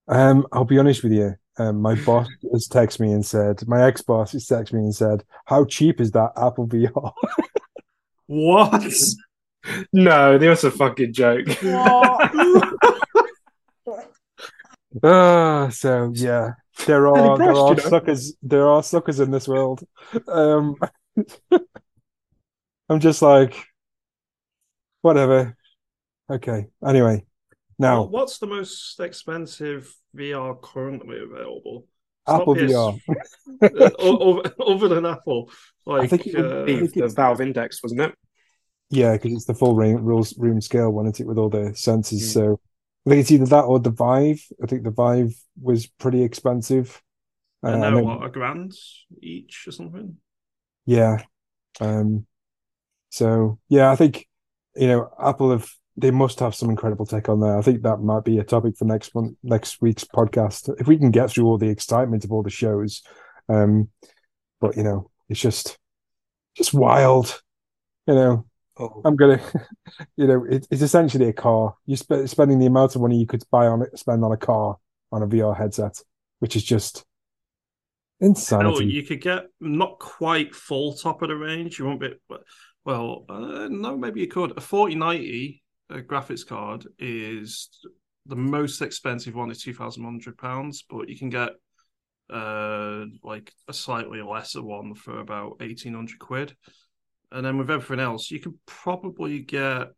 Um, 0.07 0.45
I'll 0.51 0.65
be 0.65 0.77
honest 0.79 1.03
with 1.03 1.13
you. 1.13 1.35
Um, 1.57 1.81
my 1.81 1.95
boss 1.95 2.27
has 2.53 2.67
texted 2.67 2.99
me 2.99 3.11
and 3.11 3.25
said, 3.25 3.65
my 3.67 3.85
ex 3.85 4.01
boss 4.01 4.33
has 4.33 4.45
texted 4.45 4.73
me 4.73 4.81
and 4.81 4.95
said, 4.95 5.23
"How 5.45 5.65
cheap 5.65 6.01
is 6.01 6.11
that 6.11 6.31
Apple 6.37 6.67
VR?" 6.67 7.13
What? 8.27 8.93
No, 9.93 10.37
that 10.37 10.49
was 10.49 10.63
a 10.63 10.71
fucking 10.71 11.13
joke. 11.13 11.47
Ah, 15.03 15.69
so 15.69 16.11
yeah, 16.15 16.51
there 16.85 17.07
are 17.07 17.31
impressed, 17.33 17.39
there 17.39 17.55
are 17.55 17.69
you 17.69 17.75
know. 17.75 17.89
suckers. 17.89 18.33
There 18.41 18.67
are 18.67 18.81
suckers 18.83 19.19
in 19.19 19.31
this 19.31 19.47
world. 19.47 19.83
Um, 20.27 20.77
I'm 22.89 22.99
just 22.99 23.21
like, 23.21 23.61
whatever. 25.01 25.57
Okay. 26.29 26.67
Anyway, 26.85 27.25
now 27.79 28.01
Well, 28.01 28.09
What's 28.09 28.37
the 28.39 28.47
most 28.47 28.99
expensive 28.99 29.93
VR 30.15 30.59
currently 30.61 31.17
available? 31.21 31.85
It's 32.27 32.33
Apple 32.33 32.55
VR. 32.55 32.99
uh, 33.61 33.89
o- 33.99 34.41
o- 34.41 34.73
other 34.73 34.87
than 34.87 35.05
Apple, 35.05 35.51
like 35.85 36.09
think 36.09 36.27
it 36.27 36.35
would 36.35 36.51
uh, 36.51 36.65
be- 36.65 36.87
the, 36.87 37.01
the 37.01 37.07
Valve 37.09 37.41
Index, 37.41 37.83
wasn't 37.83 38.01
it? 38.01 38.15
Yeah, 38.89 39.13
because 39.13 39.33
it's 39.33 39.45
the 39.45 39.53
full 39.53 39.75
room, 39.75 40.03
room 40.05 40.61
scale 40.61 40.91
one, 40.91 41.05
isn't 41.07 41.19
it, 41.19 41.27
with 41.27 41.37
all 41.37 41.49
the 41.49 41.71
sensors. 41.71 42.21
Mm. 42.21 42.33
So 42.33 42.59
I 43.05 43.09
think 43.09 43.21
it's 43.21 43.31
either 43.31 43.45
that 43.47 43.61
or 43.65 43.79
the 43.79 43.89
Vive. 43.91 44.43
I 44.63 44.67
think 44.67 44.83
the 44.83 44.91
Vive 44.91 45.35
was 45.61 45.85
pretty 45.87 46.23
expensive. 46.23 47.01
Uh, 47.63 47.69
I 47.69 47.71
and 47.73 47.81
know 47.81 47.95
then- 47.95 48.05
what 48.05 48.23
a 48.25 48.29
grand 48.29 48.73
each 49.21 49.65
or 49.67 49.71
something. 49.71 50.17
Yeah. 50.85 51.17
Um. 51.79 52.25
So 53.09 53.59
yeah, 53.69 53.91
I 53.91 53.95
think 53.95 54.27
you 54.75 54.87
know 54.87 55.09
Apple 55.21 55.51
have 55.51 55.67
they 55.97 56.11
must 56.11 56.39
have 56.39 56.53
some 56.55 56.69
incredible 56.69 57.05
tech 57.05 57.29
on 57.29 57.39
there. 57.39 57.57
I 57.57 57.61
think 57.61 57.81
that 57.83 57.97
might 58.01 58.23
be 58.25 58.37
a 58.39 58.43
topic 58.43 58.77
for 58.77 58.85
next 58.85 59.15
month, 59.15 59.37
next 59.43 59.81
week's 59.81 60.03
podcast, 60.03 60.69
if 60.79 60.87
we 60.87 60.97
can 60.97 61.11
get 61.11 61.29
through 61.31 61.45
all 61.45 61.57
the 61.57 61.69
excitement 61.69 62.23
of 62.25 62.31
all 62.31 62.43
the 62.43 62.49
shows. 62.49 63.01
Um. 63.49 63.89
But 64.61 64.77
you 64.77 64.83
know, 64.83 65.11
it's 65.29 65.39
just 65.41 65.77
just 66.55 66.73
wild. 66.73 67.41
You 68.07 68.15
know, 68.15 68.45
Oh, 68.77 69.01
I'm 69.05 69.15
gonna, 69.15 69.39
you 70.17 70.27
know, 70.27 70.45
it, 70.49 70.67
it's 70.69 70.81
essentially 70.81 71.29
a 71.29 71.33
car. 71.33 71.75
You're 71.85 71.95
sp- 71.99 72.27
spending 72.27 72.59
the 72.59 72.65
amount 72.65 72.95
of 72.95 73.01
money 73.01 73.17
you 73.17 73.25
could 73.25 73.43
buy 73.49 73.67
on 73.67 73.81
it, 73.81 73.97
spend 73.97 74.23
on 74.25 74.31
a 74.33 74.37
car 74.37 74.77
on 75.13 75.23
a 75.23 75.27
VR 75.27 75.55
headset, 75.55 76.01
which 76.39 76.55
is 76.57 76.63
just 76.63 77.05
No, 78.19 78.27
insanity. 78.27 78.85
you 78.85 79.03
could 79.03 79.21
get 79.21 79.45
not 79.61 79.99
quite 79.99 80.53
full 80.53 80.93
top 80.93 81.21
of 81.21 81.29
the 81.29 81.35
range. 81.37 81.79
You 81.79 81.85
won't 81.85 82.01
be 82.01 82.13
well. 82.83 83.25
Uh, 83.29 83.67
no, 83.69 83.97
maybe 83.97 84.19
you 84.21 84.27
could. 84.27 84.57
A 84.57 84.61
forty 84.61 84.95
ninety 84.95 85.63
graphics 85.91 86.45
card 86.45 86.85
is 86.99 87.69
the 88.25 88.35
most 88.35 88.81
expensive 88.81 89.35
one 89.35 89.51
is 89.51 89.61
two 89.61 89.73
thousand 89.73 90.03
one 90.03 90.13
hundred 90.13 90.37
pounds, 90.37 90.83
but 90.89 91.09
you 91.09 91.17
can 91.17 91.29
get 91.29 91.51
uh 92.33 93.05
like 93.23 93.51
a 93.67 93.73
slightly 93.73 94.21
lesser 94.21 94.63
one 94.63 94.95
for 94.95 95.19
about 95.19 95.57
eighteen 95.61 95.93
hundred 95.93 96.19
quid. 96.19 96.55
And 97.31 97.45
then 97.45 97.57
with 97.57 97.69
everything 97.69 98.03
else, 98.03 98.31
you 98.31 98.39
can 98.39 98.57
probably 98.65 99.39
get 99.39 99.89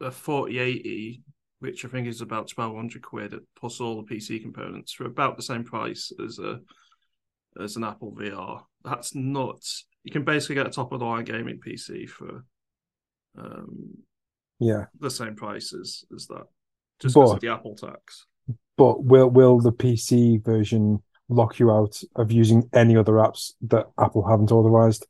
a 0.00 0.10
forty 0.10 0.58
eighty, 0.58 1.22
which 1.58 1.84
I 1.84 1.88
think 1.88 2.06
is 2.06 2.20
about 2.20 2.48
twelve 2.48 2.74
hundred 2.74 3.02
quid 3.02 3.34
plus 3.58 3.80
all 3.80 4.02
the 4.02 4.14
PC 4.14 4.40
components 4.40 4.92
for 4.92 5.04
about 5.04 5.36
the 5.36 5.42
same 5.42 5.64
price 5.64 6.12
as 6.24 6.38
a 6.38 6.60
as 7.60 7.76
an 7.76 7.84
Apple 7.84 8.12
VR. 8.12 8.62
That's 8.84 9.14
nuts. 9.14 9.86
You 10.04 10.12
can 10.12 10.24
basically 10.24 10.54
get 10.54 10.66
a 10.66 10.70
top 10.70 10.92
of 10.92 11.00
the 11.00 11.04
line 11.04 11.24
gaming 11.24 11.60
PC 11.60 12.08
for 12.08 12.44
um, 13.36 13.98
yeah, 14.60 14.84
the 14.98 15.10
same 15.10 15.34
price 15.36 15.72
as, 15.72 16.04
as 16.14 16.26
that, 16.28 16.44
just 17.00 17.14
because 17.14 17.32
of 17.32 17.40
the 17.40 17.48
Apple 17.48 17.74
tax. 17.74 18.26
but 18.76 19.02
will 19.04 19.28
will 19.30 19.60
the 19.60 19.72
PC 19.72 20.44
version 20.44 21.02
lock 21.28 21.58
you 21.58 21.70
out 21.70 22.02
of 22.16 22.32
using 22.32 22.68
any 22.72 22.96
other 22.96 23.14
apps 23.14 23.52
that 23.62 23.86
Apple 23.98 24.26
haven't 24.28 24.52
authorized? 24.52 25.06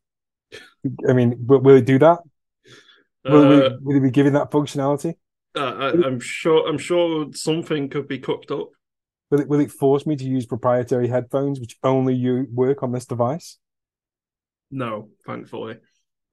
I 1.08 1.12
mean, 1.12 1.46
will, 1.46 1.60
will 1.60 1.76
it 1.76 1.86
do 1.86 1.98
that? 1.98 2.20
Will, 3.28 3.44
Uh, 3.44 3.48
we, 3.48 3.76
will 3.82 3.96
it 3.96 4.02
be 4.02 4.10
giving 4.10 4.32
that 4.34 4.50
functionality? 4.50 5.14
uh, 5.56 5.60
I, 5.60 5.88
I'm 6.06 6.20
sure. 6.20 6.68
I'm 6.68 6.78
sure 6.78 7.28
something 7.32 7.88
could 7.88 8.08
be 8.08 8.18
cooked 8.18 8.50
up. 8.50 8.70
Will 9.30 9.40
it 9.40 9.48
will 9.48 9.60
it 9.60 9.70
force 9.70 10.06
me 10.06 10.16
to 10.16 10.24
use 10.24 10.46
proprietary 10.46 11.08
headphones 11.08 11.60
which 11.60 11.76
only 11.84 12.14
you 12.14 12.46
work 12.52 12.82
on 12.82 12.92
this 12.92 13.06
device? 13.06 13.58
No, 14.70 15.10
thankfully. 15.26 15.78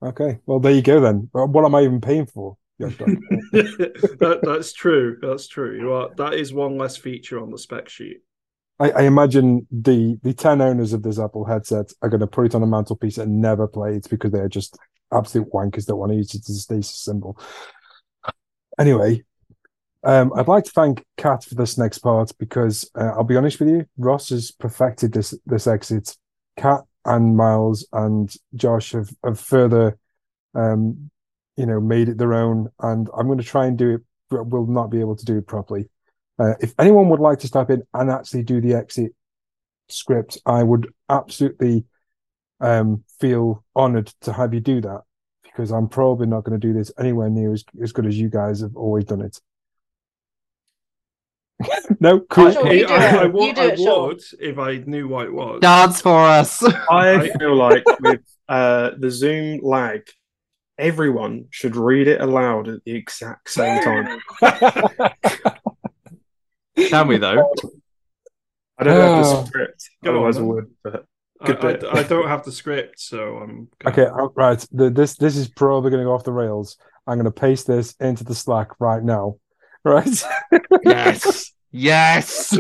Okay, 0.02 0.40
well 0.46 0.60
there 0.60 0.72
you 0.74 0.82
go 0.82 1.00
then. 1.00 1.30
What 1.32 1.66
am 1.66 1.76
I 1.76 1.82
even 1.82 2.02
paying 2.02 2.26
for? 2.28 2.58
That, 4.20 4.40
that's 4.44 4.74
true. 4.74 5.18
That's 5.22 5.48
true. 5.48 5.80
You 5.80 5.92
are. 5.94 6.10
That 6.16 6.34
is 6.34 6.54
one 6.54 6.78
less 6.78 6.98
feature 6.98 7.42
on 7.42 7.52
the 7.52 7.58
spec 7.58 7.90
sheet. 7.90 8.18
I, 8.80 8.92
I 8.92 9.02
imagine 9.04 9.68
the 9.72 10.20
the 10.22 10.34
ten 10.34 10.62
owners 10.62 10.94
of 10.94 11.02
this 11.02 11.20
Apple 11.20 11.46
headset 11.46 11.92
are 12.02 12.10
going 12.10 12.22
to 12.22 12.28
put 12.28 12.46
it 12.46 12.56
on 12.56 12.64
a 12.64 12.68
mantelpiece 12.68 13.18
and 13.18 13.42
never 13.42 13.68
play 13.68 13.96
it 13.96 14.08
because 14.10 14.32
they're 14.32 14.48
just 14.48 14.78
absolute 15.12 15.52
wankers 15.52 15.86
that 15.86 15.96
want 15.96 16.12
to 16.12 16.18
use 16.18 16.34
it 16.36 16.48
as 16.50 16.58
a 16.58 16.60
status 16.60 16.96
symbol. 16.96 17.40
Anyway, 18.80 19.24
um, 20.04 20.32
I'd 20.36 20.48
like 20.48 20.66
to 20.66 20.72
thank 20.72 21.04
Kat 21.18 21.44
for 21.44 21.56
this 21.56 21.78
next 21.78 22.00
part 22.00 22.32
because 22.38 22.90
uh, 22.96 23.12
I'll 23.16 23.24
be 23.24 23.36
honest 23.38 23.60
with 23.60 23.70
you, 23.70 23.86
Ross 23.98 24.30
has 24.30 24.52
perfected 24.52 25.14
this 25.14 25.34
this 25.46 25.68
exit. 25.68 26.16
Kat 26.56 26.82
and 27.06 27.36
Miles 27.38 27.88
and 27.94 28.34
Josh 28.56 28.92
have, 28.92 29.10
have 29.24 29.40
further, 29.40 29.98
um, 30.54 31.10
you 31.58 31.66
know, 31.66 31.80
made 31.82 32.08
it 32.10 32.18
their 32.18 32.34
own, 32.34 32.70
and 32.80 33.10
I'm 33.18 33.26
going 33.28 33.40
to 33.40 33.44
try 33.44 33.66
and 33.66 33.78
do 33.78 33.96
it, 33.96 34.02
but 34.30 34.48
will 34.50 34.68
not 34.68 34.88
be 34.92 35.00
able 35.00 35.16
to 35.16 35.26
do 35.26 35.38
it 35.38 35.48
properly. 35.48 35.90
Uh, 36.40 36.54
if 36.62 36.74
anyone 36.80 37.10
would 37.10 37.20
like 37.20 37.40
to 37.40 37.48
step 37.48 37.70
in 37.70 37.82
and 37.94 38.12
actually 38.12 38.44
do 38.44 38.62
the 38.62 38.74
exit 38.76 39.12
script, 39.90 40.38
I 40.46 40.62
would 40.64 40.88
absolutely 41.10 41.86
um, 42.62 43.04
feel 43.20 43.64
honored 43.76 44.08
to 44.22 44.34
have 44.34 44.54
you 44.54 44.60
do 44.60 44.82
that 44.82 45.02
because 45.44 45.72
I'm 45.72 45.88
probably 45.90 46.28
not 46.28 46.44
going 46.44 46.60
to 46.60 46.68
do 46.68 46.74
this 46.74 46.92
anywhere 47.00 47.30
near 47.30 47.54
as, 47.54 47.64
as 47.82 47.92
good 47.92 48.06
as 48.06 48.18
you 48.20 48.30
guys 48.30 48.62
have 48.62 48.76
always 48.76 49.06
done 49.06 49.22
it. 49.22 49.40
no, 52.00 52.20
cool. 52.20 52.52
Sure, 52.52 52.68
I, 52.68 52.72
you 52.72 52.88
do 52.88 52.94
I- 52.94 52.98
it. 52.98 53.14
I 53.16 53.24
You 53.26 53.32
would, 53.32 53.56
do 53.56 53.62
I 53.62 53.66
it, 53.66 53.80
Sean. 53.80 54.08
would 54.10 54.22
if 54.40 54.60
I 54.60 54.78
knew 54.86 55.08
what 55.08 55.26
it 55.26 55.34
was. 55.34 55.60
Dance 55.62 56.02
for 56.02 56.20
us. 56.24 56.64
I 56.92 57.30
feel 57.40 57.56
like 57.56 57.84
with 58.00 58.22
uh, 58.48 58.92
the 59.00 59.10
Zoom 59.10 59.60
lag, 59.64 60.04
everyone 60.78 61.46
should 61.50 61.76
read 61.76 62.08
it 62.08 62.22
aloud 62.22 62.68
at 62.68 62.84
the 62.86 62.96
exact 62.96 63.50
same 63.50 63.82
time. 63.84 64.20
Can 66.78 67.08
we 67.08 67.18
though? 67.18 67.52
I 68.78 68.84
don't 68.84 68.94
have 68.94 69.26
Oh. 69.26 69.42
the 69.42 69.46
script, 69.48 69.90
Go 70.04 70.12
on, 70.12 70.16
otherwise 70.18 70.38
I 70.38 70.42
would. 70.42 70.72
But 70.84 71.06
I, 71.42 71.54
bit. 71.54 71.84
I, 71.84 72.00
I 72.00 72.04
don't 72.04 72.28
have 72.28 72.44
the 72.46 72.52
script, 72.52 73.00
so 73.00 73.38
I'm 73.38 73.68
Okay, 73.86 74.06
uh, 74.06 74.28
right. 74.36 74.64
The, 74.72 74.90
this 74.90 75.16
this 75.16 75.36
is 75.36 75.48
probably 75.48 75.90
going 75.92 76.02
to 76.02 76.06
go 76.06 76.14
off 76.14 76.24
the 76.24 76.32
rails. 76.32 76.78
I'm 77.08 77.18
going 77.18 77.26
to 77.26 77.32
paste 77.32 77.68
this 77.68 77.96
into 78.00 78.24
the 78.24 78.36
Slack 78.36 78.80
right 78.80 79.04
now. 79.04 79.38
Right. 79.84 80.24
Yes. 80.84 81.52
Yes. 81.72 82.58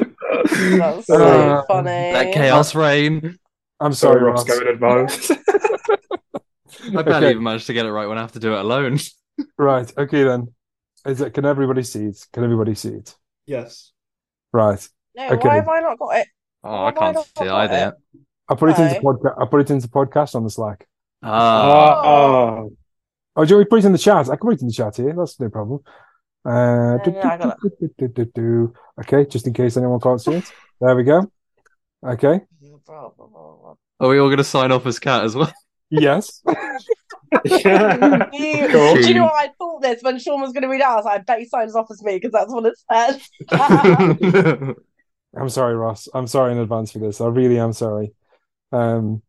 That's 0.52 1.08
so 1.08 1.16
Uh, 1.24 1.64
funny. 1.68 1.86
That 2.12 2.34
chaos 2.34 2.76
reign. 2.76 3.40
I'm 3.80 3.94
sorry, 3.94 4.20
sorry, 4.20 4.32
Ross, 4.32 4.48
Ross. 4.48 4.60
go 4.60 4.62
in 4.62 4.68
advance. 4.68 5.32
I 6.86 7.02
barely 7.04 7.12
Okay. 7.18 7.30
even 7.32 7.44
managed 7.44 7.68
to 7.68 7.74
get 7.74 7.86
it 7.86 7.92
right 7.92 8.08
when 8.08 8.18
I 8.18 8.22
have 8.22 8.34
to 8.34 8.40
do 8.40 8.54
it 8.54 8.60
alone. 8.60 9.00
Right. 9.58 9.92
Okay 9.96 10.24
then. 10.24 10.52
Is 11.06 11.22
it? 11.22 11.32
Can 11.36 11.46
everybody 11.46 11.84
see 11.84 12.06
it? 12.06 12.18
Can 12.34 12.44
everybody 12.44 12.74
see 12.74 12.90
it? 12.90 13.16
yes. 13.46 13.92
Right. 14.52 14.82
No, 15.16 15.28
Okay. 15.30 15.48
why 15.48 15.56
have 15.58 15.68
I 15.70 15.80
not 15.82 16.00
got 16.00 16.16
it? 16.18 16.28
Oh, 16.64 16.72
Why 16.72 16.88
I 16.88 16.92
can't 16.92 17.16
not 17.16 17.26
see 17.38 17.46
it 17.46 17.52
either 17.52 17.94
it? 18.16 18.22
I 18.50 18.56
put 18.56 18.70
it 18.72 18.80
into 18.80 19.00
podcast. 19.00 19.42
I 19.42 19.46
put 19.46 19.62
it 19.62 19.70
into 19.70 19.88
podcast 19.90 20.34
on 20.36 20.44
the 20.44 20.50
Slack. 20.50 20.88
Ah. 21.22 22.02
oh, 22.04 22.72
Oh, 23.36 23.46
do 23.46 23.50
you 23.50 23.56
want 23.58 23.60
me 23.60 23.64
to 23.66 23.70
put 23.70 23.80
it 23.80 23.86
in 23.86 23.92
the 23.92 23.98
chat? 24.00 24.26
I 24.28 24.36
can 24.38 24.40
put 24.40 24.54
it 24.56 24.62
in 24.62 24.68
the 24.68 24.74
chat 24.74 24.96
here. 24.96 25.14
That's 25.16 25.40
no 25.40 25.50
problem. 25.50 25.82
Uh, 26.44 26.98
I 26.98 27.56
do, 28.00 28.08
do, 28.08 28.26
do. 28.34 28.74
Okay, 29.02 29.26
just 29.30 29.46
in 29.46 29.54
case 29.54 29.78
anyone 29.78 30.00
can't 30.00 30.20
see 30.20 30.34
it. 30.34 30.52
There 30.82 30.96
we 30.96 31.04
go. 31.04 31.32
Okay. 32.04 32.42
Are 32.90 34.08
we 34.10 34.18
all 34.20 34.28
going 34.30 34.38
to 34.38 34.44
sign 34.44 34.72
off 34.72 34.88
as 34.88 34.98
Kat 34.98 35.24
as 35.26 35.36
well? 35.36 35.54
Yes. 35.90 36.42
yeah. 37.46 38.30
You- 38.34 38.68
Cool. 38.70 38.96
Do 38.96 39.08
you 39.08 39.14
know 39.16 39.24
what 39.26 39.34
I 39.36 39.50
thought 39.58 39.82
this 39.82 40.02
when 40.04 40.20
Sean 40.20 40.42
was 40.42 40.52
going 40.54 40.64
to 40.64 40.70
read 40.70 40.82
out? 40.82 40.92
I 40.92 40.96
was 40.98 41.06
like, 41.06 41.20
I 41.20 41.24
bet 41.24 41.40
he 41.40 41.46
signs 41.46 41.76
off 41.76 41.88
as 41.92 42.04
me 42.04 42.16
because 42.16 42.32
that's 42.32 42.52
what 42.52 42.66
it 42.66 42.78
says. 42.92 44.76
I'm 45.38 45.50
sorry, 45.50 45.76
Ross. 45.76 46.08
I'm 46.14 46.28
sorry 46.28 46.52
in 46.54 46.58
advance 46.58 46.92
for 46.92 47.00
this. 47.00 47.22
I 47.22 47.28
really 47.28 47.60
am 47.60 47.74
sorry. 47.74 48.12
Um, 48.72 49.22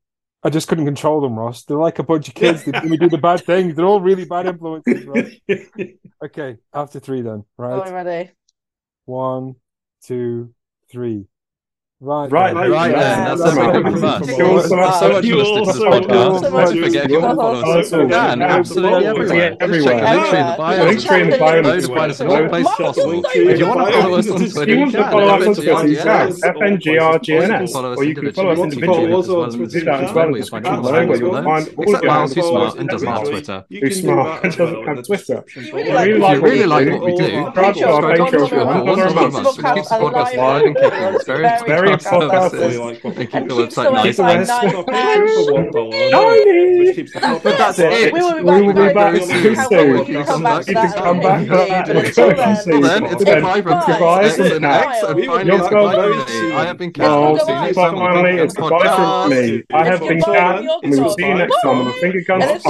I 0.43 0.51
just 0.51 0.69
couldn't 0.69 0.85
control 0.87 1.21
them, 1.21 1.39
Ross. 1.39 1.65
They're 1.65 1.77
like 1.77 1.99
a 1.99 2.05
bunch 2.05 2.29
of 2.29 2.35
kids. 2.35 2.65
They 2.65 2.73
we 2.89 2.97
do 2.97 3.09
the 3.09 3.19
bad 3.19 3.45
things. 3.45 3.75
They're 3.75 3.85
all 3.85 4.01
really 4.01 4.25
bad 4.25 4.47
influences. 4.47 5.05
Ross. 5.07 5.27
Okay, 6.21 6.57
after 6.75 6.99
three 6.99 7.21
then. 7.23 7.45
Are 7.61 7.75
we 7.77 7.91
Right. 7.91 7.93
ready? 7.93 8.31
One, 9.05 9.55
two, 10.03 10.53
three. 10.91 11.27
Right, 12.01 12.31
Right, 12.31 12.55
then. 12.55 12.71
Right 12.71 12.91
Yeah, 12.93 12.99
then, 13.01 13.25
that's 13.25 13.43
that's 13.43 13.57
everything 13.57 13.83
right. 13.83 13.93
from 13.93 14.05
us. 14.05 14.39
You 14.39 14.47
also 14.47 14.77
have 14.77 14.95
so 14.95 15.09
much 15.15 15.27
for 15.27 15.35
listening 15.35 15.65
to 15.65 15.73
this 15.73 15.79
podcast. 15.83 16.39
so 16.39 16.41
Don't 16.43 16.53
much 16.53 16.79
forget 16.79 17.05
if 17.07 17.11
you 17.11 17.19
for 17.19 17.27
want 17.27 17.33
to 17.33 17.43
follow 17.43 17.59
us 17.59 17.65
on 17.65 17.77
Also, 17.77 18.07
Instagram, 18.07 18.47
absolutely 18.49 19.07
absolutely. 19.07 19.07
everywhere. 19.09 19.51
Just 19.59 19.85
check 19.85 19.99
Everywhere. 19.99 20.05
literally 20.15 20.39
in 20.39 20.47
the 20.47 20.57
bio. 20.59 20.85
Literally 20.85 21.21
in 21.23 21.31
the 21.31 21.39
bio. 21.39 21.61
Load 21.61 22.11
of 22.11 22.21
in 22.21 22.27
all 22.29 22.49
places 22.49 22.73
possible. 22.79 23.25
If 23.35 23.59
you 23.59 23.67
want 23.67 23.81
to 23.91 23.93
follow 24.01 24.15
us 24.15 24.31
on 24.31 24.39
Twitter, 24.39 24.65
you 24.71 24.75
you 24.75 24.79
want 24.79 24.93
to 24.93 24.99
can. 24.99 25.11
follow 25.11 25.27
us 25.27 25.47
on 25.49 25.55
Twitter, 25.57 25.89
you. 25.89 25.97
FNGRGNS. 25.99 26.41
FNGRGNS. 26.45 27.73
Follow 27.73 27.93
us 27.93 27.99
Or 27.99 28.05
you 28.05 28.15
can 28.15 28.33
follow 28.33 28.51
us 28.53 28.59
individually. 28.61 28.63
individually. 28.63 28.87
Follow 28.87 29.19
us 29.19 29.29
on 29.29 29.29
as 29.29 29.29
well 29.29 29.45
as 29.45 29.55
Twitter, 29.57 29.79
Do 29.81 29.85
that 29.87 30.05
as 30.05 30.13
well. 30.15 30.29
You'll 30.29 30.39
Just 30.39 30.51
find 30.51 30.65
click 30.65 30.75
all 30.77 30.83
below 30.83 31.07
the 31.07 31.19
you'll 31.19 31.33
links 31.33 31.71
Except 31.79 32.05
Miles, 32.05 32.35
who's 32.35 32.47
smart 32.47 32.79
and 32.79 32.89
doesn't 32.89 33.09
have. 33.09 33.25
Twitter. 33.29 33.65
You 33.71 33.81
Who's 33.81 33.95
can 33.95 34.03
smart 34.05 34.45
and 34.45 34.57
doesn't 34.57 34.87
have 34.87 35.05
Twitter. 35.05 35.45
You 35.57 35.73
really 35.75 35.91
like 35.91 36.09
If 36.09 36.15
you 36.15 36.21
what 36.23 36.43
really 36.43 36.59
we 36.61 36.65
like 36.67 36.87
do. 36.87 36.93
what 36.93 37.05
we 37.05 37.17
do, 37.17 37.25
Subscribe 37.45 37.75
to 37.75 37.89
our 37.89 38.03
Patreon 38.03 38.49
for 38.49 38.65
one 38.65 38.77
Patreon 38.79 38.87
dollar 38.87 39.07
a 39.07 39.13
month. 39.15 39.35
a 39.35 39.43
month. 39.43 39.57
The 39.57 39.63
podcast 39.63 39.99
Alive. 39.99 40.35
alive 40.39 40.63
and 40.63 40.77
kicking. 40.77 41.03
It's 41.49 41.63
very 41.65 41.88
Very 41.89 41.99
Very 41.99 42.29
podcast 42.29 42.51
podcast 42.51 42.79
like 42.79 43.05
what 43.05 43.17
keep 43.17 43.49
the 43.49 43.55
website 43.55 43.93
nice. 43.93 44.19
website 44.19 44.37
and- 44.39 44.47
nice 44.49 44.73
for 44.73 44.85
and 44.95 45.53
one 45.53 45.71
dollar. 45.71 45.93
Shiny! 46.11 46.79
Which 46.79 46.97
keeps 46.97 47.13
the 47.13 47.21
podcast 47.21 47.43
But 47.43 47.59
that's 47.59 47.79
it. 47.79 47.93
it. 47.93 48.13
We 48.13 48.21
will 48.21 48.35
be 48.35 48.43
We 48.43 48.63
will 48.63 48.73
be 48.75 48.95
back 48.95 48.95
back 48.95 49.23
soon. 49.23 49.55
Can't 49.55 49.69
soon. 49.69 49.97
wait 49.97 50.07
for 50.07 50.13
you 50.13 50.25
come 50.25 50.43
back 50.43 50.67
You 50.67 50.75
come 50.75 51.21
back 51.21 51.47
to 51.47 51.55
hopefully, 51.55 51.69
that 51.69 51.87
but 51.87 51.97
and 51.97 52.07
until 52.07 52.29
then, 52.37 52.57
see 52.57 52.71
Well 52.71 52.81
then, 52.83 53.05
it's 53.05 53.15
Goodbye. 53.25 53.35
goodbye 53.35 53.63
from 53.63 53.81
Goodbye. 53.87 54.19
Chris 54.21 54.39
and 54.39 54.49
Goodbye. 54.51 54.79
X 54.79 55.03
and 55.03 55.15
We 55.17 55.29
will 55.29 55.37
finally 55.37 55.51
be 55.51 55.57
it's 55.57 55.63
back 55.63 55.71
goodbye 55.73 55.97
very 55.97 56.15
from 56.19 56.49
me. 56.49 56.53
I 56.55 56.65
have 56.67 56.79
been 56.79 56.93
No, 56.97 57.03
Kat. 57.03 57.09
Goodbye. 57.09 57.45
See 57.45 57.53
you 57.53 57.61
next 57.61 57.77
time 57.77 57.95
on 57.95 57.99
the 57.99 58.21
finally, 58.21 58.43
it's 58.43 58.55
Guns 58.55 58.71
goodbye 58.71 58.97
from 58.97 59.31
me. 59.31 59.63
I 59.73 59.85
have 59.87 60.01
been 60.01 60.19
Goodbye. 60.19 60.39
Kat, 60.39 60.59
and 60.83 60.93
we 60.93 61.01
will 61.01 61.11
see 61.11 61.27
you 61.27 61.35
next 61.35 61.57
time 61.63 61.79
on 61.79 61.85
the 61.87 61.93
Finger 61.93 62.21
Guns 62.27 62.45
And 62.45 62.57
it's 62.57 62.67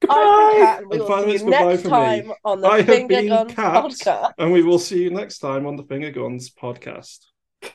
goodbye 0.00 0.16
from 0.18 0.18
podcast. 0.18 0.48
Josh. 0.50 0.58
Ross. 0.58 0.58
I've 0.58 0.58
been 0.58 0.58
Kat, 0.58 0.78
and 0.80 0.88
we 0.88 0.96
And 0.96 1.00
will 1.00 1.06
finally, 1.08 1.28
see 1.28 1.34
it's 1.34 1.42
you 1.44 1.50
goodbye 1.50 1.64
next 1.72 1.84
me. 1.84 1.90
time 1.90 2.32
on 2.44 2.60
the 2.60 2.68
I 2.68 2.76
have 2.78 2.86
Finger 2.86 3.08
been 3.08 3.28
Guns 3.28 3.54
Kat. 3.54 3.84
podcast. 3.84 4.32
And 4.38 4.52
we 4.52 4.62
will 4.62 4.78
see 4.78 5.02
you 5.02 5.10
next 5.10 5.38
time 5.38 5.66
on 5.66 5.76
the 5.76 5.82
Finger 5.84 6.10
Guns 6.10 6.50
podcast. 6.50 7.18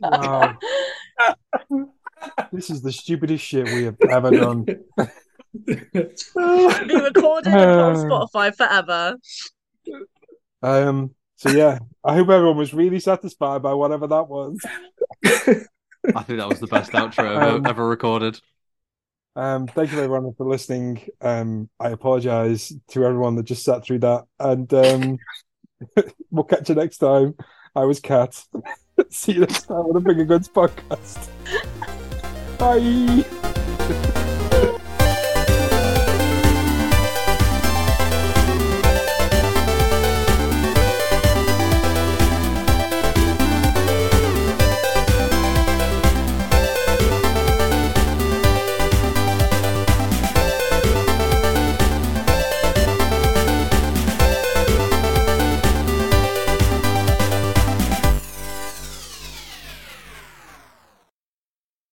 Wow. 0.00 0.56
This 2.52 2.70
is 2.70 2.80
the 2.80 2.90
stupidest 2.92 3.44
shit 3.44 3.66
we 3.66 3.84
have 3.84 3.96
ever 4.08 4.30
done. 4.30 4.64
Be 4.64 4.76
recorded 5.66 7.52
on 7.52 7.96
Spotify 8.06 8.54
forever. 8.54 9.16
Um. 10.62 11.14
So 11.36 11.50
yeah, 11.50 11.80
I 12.02 12.14
hope 12.14 12.30
everyone 12.30 12.56
was 12.56 12.72
really 12.72 12.98
satisfied 13.00 13.62
by 13.62 13.74
whatever 13.74 14.06
that 14.06 14.28
was. 14.28 14.58
I 15.24 16.22
think 16.22 16.38
that 16.38 16.48
was 16.48 16.60
the 16.60 16.66
best 16.66 16.92
outro 16.92 17.24
ever, 17.36 17.56
Um, 17.56 17.66
ever 17.66 17.86
recorded. 17.86 18.40
Um. 19.36 19.66
Thank 19.66 19.92
you 19.92 19.98
everyone 20.00 20.32
for 20.34 20.46
listening. 20.46 21.06
Um. 21.20 21.68
I 21.80 21.90
apologize 21.90 22.72
to 22.88 23.04
everyone 23.04 23.36
that 23.36 23.44
just 23.44 23.64
sat 23.64 23.84
through 23.84 24.00
that, 24.00 24.24
and 24.38 24.72
um, 24.74 25.18
we'll 26.30 26.44
catch 26.44 26.68
you 26.68 26.74
next 26.74 26.98
time. 26.98 27.34
I 27.74 27.84
was 27.84 28.00
Kat. 28.00 28.42
See 29.10 29.32
you 29.32 29.40
next 29.40 29.66
time 29.66 29.78
on 29.78 29.94
the 29.94 30.00
Finger 30.00 30.24
Guns 30.24 30.48
podcast. 30.48 31.28
Bye. 32.58 33.43